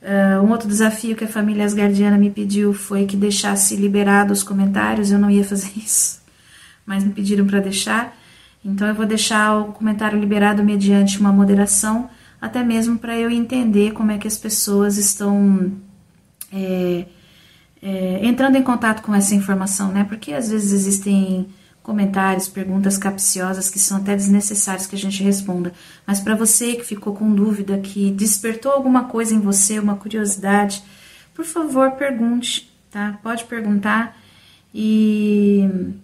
Uh, 0.00 0.40
um 0.44 0.52
outro 0.52 0.68
desafio 0.68 1.16
que 1.16 1.24
a 1.24 1.28
família 1.28 1.64
Asgardiana 1.64 2.16
me 2.16 2.30
pediu 2.30 2.72
foi 2.72 3.04
que 3.04 3.16
deixasse 3.16 3.74
liberado 3.74 4.32
os 4.32 4.44
comentários. 4.44 5.10
Eu 5.10 5.18
não 5.18 5.28
ia 5.28 5.42
fazer 5.42 5.72
isso, 5.76 6.22
mas 6.86 7.02
me 7.02 7.10
pediram 7.10 7.44
para 7.44 7.58
deixar. 7.58 8.16
Então 8.64 8.86
eu 8.86 8.94
vou 8.94 9.04
deixar 9.04 9.58
o 9.58 9.72
comentário 9.72 10.18
liberado 10.18 10.62
mediante 10.62 11.18
uma 11.18 11.32
moderação 11.32 12.08
até 12.40 12.62
mesmo 12.62 12.98
para 12.98 13.18
eu 13.18 13.28
entender 13.28 13.94
como 13.94 14.12
é 14.12 14.18
que 14.18 14.28
as 14.28 14.38
pessoas 14.38 14.96
estão 14.96 15.72
é, 16.52 17.06
é, 17.82 18.20
entrando 18.22 18.56
em 18.56 18.62
contato 18.62 19.02
com 19.02 19.12
essa 19.12 19.34
informação, 19.34 19.90
né? 19.90 20.04
Porque 20.04 20.32
às 20.32 20.50
vezes 20.50 20.72
existem 20.72 21.48
comentários, 21.86 22.48
perguntas 22.48 22.98
capciosas 22.98 23.70
que 23.70 23.78
são 23.78 23.98
até 23.98 24.16
desnecessários 24.16 24.88
que 24.88 24.96
a 24.96 24.98
gente 24.98 25.22
responda. 25.22 25.72
Mas 26.04 26.18
para 26.18 26.34
você 26.34 26.74
que 26.74 26.82
ficou 26.82 27.14
com 27.14 27.32
dúvida, 27.32 27.78
que 27.78 28.10
despertou 28.10 28.72
alguma 28.72 29.04
coisa 29.04 29.32
em 29.32 29.38
você, 29.38 29.78
uma 29.78 29.94
curiosidade, 29.94 30.82
por 31.32 31.44
favor, 31.44 31.92
pergunte, 31.92 32.68
tá? 32.90 33.16
Pode 33.22 33.44
perguntar 33.44 34.16
e 34.74 35.94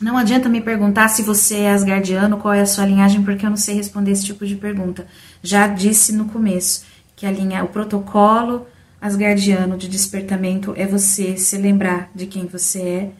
não 0.00 0.18
adianta 0.18 0.48
me 0.48 0.60
perguntar 0.60 1.08
se 1.08 1.22
você 1.22 1.58
é 1.58 1.70
asgardiano, 1.70 2.38
qual 2.38 2.52
é 2.52 2.60
a 2.60 2.66
sua 2.66 2.84
linhagem, 2.84 3.22
porque 3.22 3.46
eu 3.46 3.50
não 3.50 3.56
sei 3.56 3.76
responder 3.76 4.10
esse 4.10 4.24
tipo 4.24 4.44
de 4.44 4.56
pergunta. 4.56 5.06
Já 5.40 5.68
disse 5.68 6.12
no 6.12 6.24
começo 6.24 6.84
que 7.14 7.24
a 7.24 7.30
linha, 7.30 7.62
o 7.62 7.68
protocolo 7.68 8.66
asgardiano 9.00 9.78
de 9.78 9.88
despertamento 9.88 10.74
é 10.76 10.84
você 10.84 11.36
se 11.36 11.56
lembrar 11.56 12.10
de 12.12 12.26
quem 12.26 12.46
você 12.46 12.80
é. 12.80 13.19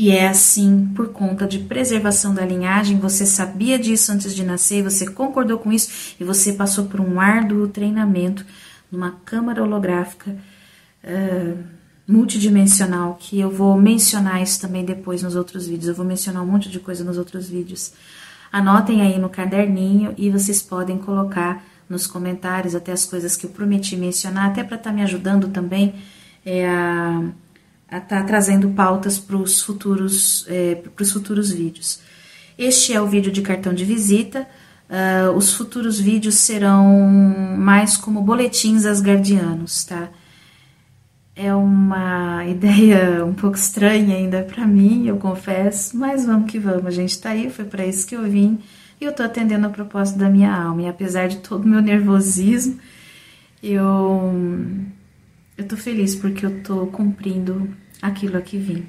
E 0.00 0.12
é 0.12 0.28
assim 0.28 0.92
por 0.94 1.08
conta 1.08 1.44
de 1.44 1.58
preservação 1.58 2.32
da 2.32 2.46
linhagem. 2.46 3.00
Você 3.00 3.26
sabia 3.26 3.76
disso 3.76 4.12
antes 4.12 4.32
de 4.32 4.44
nascer, 4.44 4.80
você 4.80 5.10
concordou 5.10 5.58
com 5.58 5.72
isso 5.72 6.14
e 6.20 6.22
você 6.22 6.52
passou 6.52 6.84
por 6.84 7.00
um 7.00 7.18
árduo 7.18 7.66
treinamento 7.66 8.46
numa 8.92 9.10
câmara 9.24 9.60
holográfica 9.60 10.36
uh, 11.02 11.58
multidimensional. 12.06 13.16
Que 13.18 13.40
eu 13.40 13.50
vou 13.50 13.76
mencionar 13.76 14.40
isso 14.40 14.60
também 14.60 14.84
depois 14.84 15.20
nos 15.20 15.34
outros 15.34 15.66
vídeos. 15.66 15.88
Eu 15.88 15.96
vou 15.96 16.06
mencionar 16.06 16.44
um 16.44 16.46
monte 16.46 16.68
de 16.68 16.78
coisa 16.78 17.02
nos 17.02 17.18
outros 17.18 17.48
vídeos. 17.48 17.92
Anotem 18.52 19.02
aí 19.02 19.18
no 19.18 19.28
caderninho 19.28 20.14
e 20.16 20.30
vocês 20.30 20.62
podem 20.62 20.96
colocar 20.96 21.64
nos 21.90 22.06
comentários 22.06 22.76
até 22.76 22.92
as 22.92 23.04
coisas 23.04 23.36
que 23.36 23.46
eu 23.46 23.50
prometi 23.50 23.96
mencionar, 23.96 24.48
até 24.48 24.62
para 24.62 24.76
estar 24.76 24.90
tá 24.90 24.94
me 24.94 25.02
ajudando 25.02 25.48
também 25.48 25.96
é, 26.46 26.68
a 26.68 27.32
estar 27.96 28.00
tá 28.00 28.22
trazendo 28.22 28.68
pautas 28.70 29.18
para 29.18 29.36
os 29.36 29.62
futuros, 29.62 30.46
é, 30.48 30.82
futuros 31.04 31.50
vídeos. 31.50 32.00
Este 32.58 32.92
é 32.92 33.00
o 33.00 33.06
vídeo 33.06 33.32
de 33.32 33.40
cartão 33.40 33.72
de 33.72 33.84
visita. 33.84 34.46
Uh, 34.90 35.36
os 35.36 35.52
futuros 35.52 36.00
vídeos 36.00 36.36
serão 36.36 37.06
mais 37.56 37.96
como 37.96 38.22
boletins 38.22 38.84
asgardianos, 38.84 39.84
tá? 39.84 40.08
É 41.36 41.54
uma 41.54 42.44
ideia 42.48 43.24
um 43.24 43.34
pouco 43.34 43.56
estranha 43.56 44.16
ainda 44.16 44.42
para 44.42 44.66
mim, 44.66 45.06
eu 45.06 45.18
confesso, 45.18 45.96
mas 45.96 46.24
vamos 46.24 46.50
que 46.50 46.58
vamos, 46.58 46.86
a 46.86 46.90
gente 46.90 47.20
tá 47.20 47.30
aí, 47.30 47.50
foi 47.50 47.66
para 47.66 47.86
isso 47.86 48.06
que 48.06 48.16
eu 48.16 48.22
vim 48.22 48.58
e 49.00 49.04
eu 49.04 49.12
tô 49.12 49.22
atendendo 49.22 49.66
a 49.66 49.70
propósito 49.70 50.18
da 50.18 50.28
minha 50.28 50.52
alma. 50.52 50.82
E 50.82 50.88
apesar 50.88 51.28
de 51.28 51.36
todo 51.36 51.64
o 51.64 51.68
meu 51.68 51.80
nervosismo, 51.80 52.78
eu 53.62 54.32
eu 55.58 55.66
tô 55.66 55.76
feliz 55.76 56.14
porque 56.14 56.46
eu 56.46 56.62
tô 56.62 56.86
cumprindo 56.86 57.76
aquilo 58.00 58.38
a 58.38 58.40
que 58.40 58.56
vim. 58.56 58.88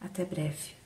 Até 0.00 0.24
breve. 0.24 0.83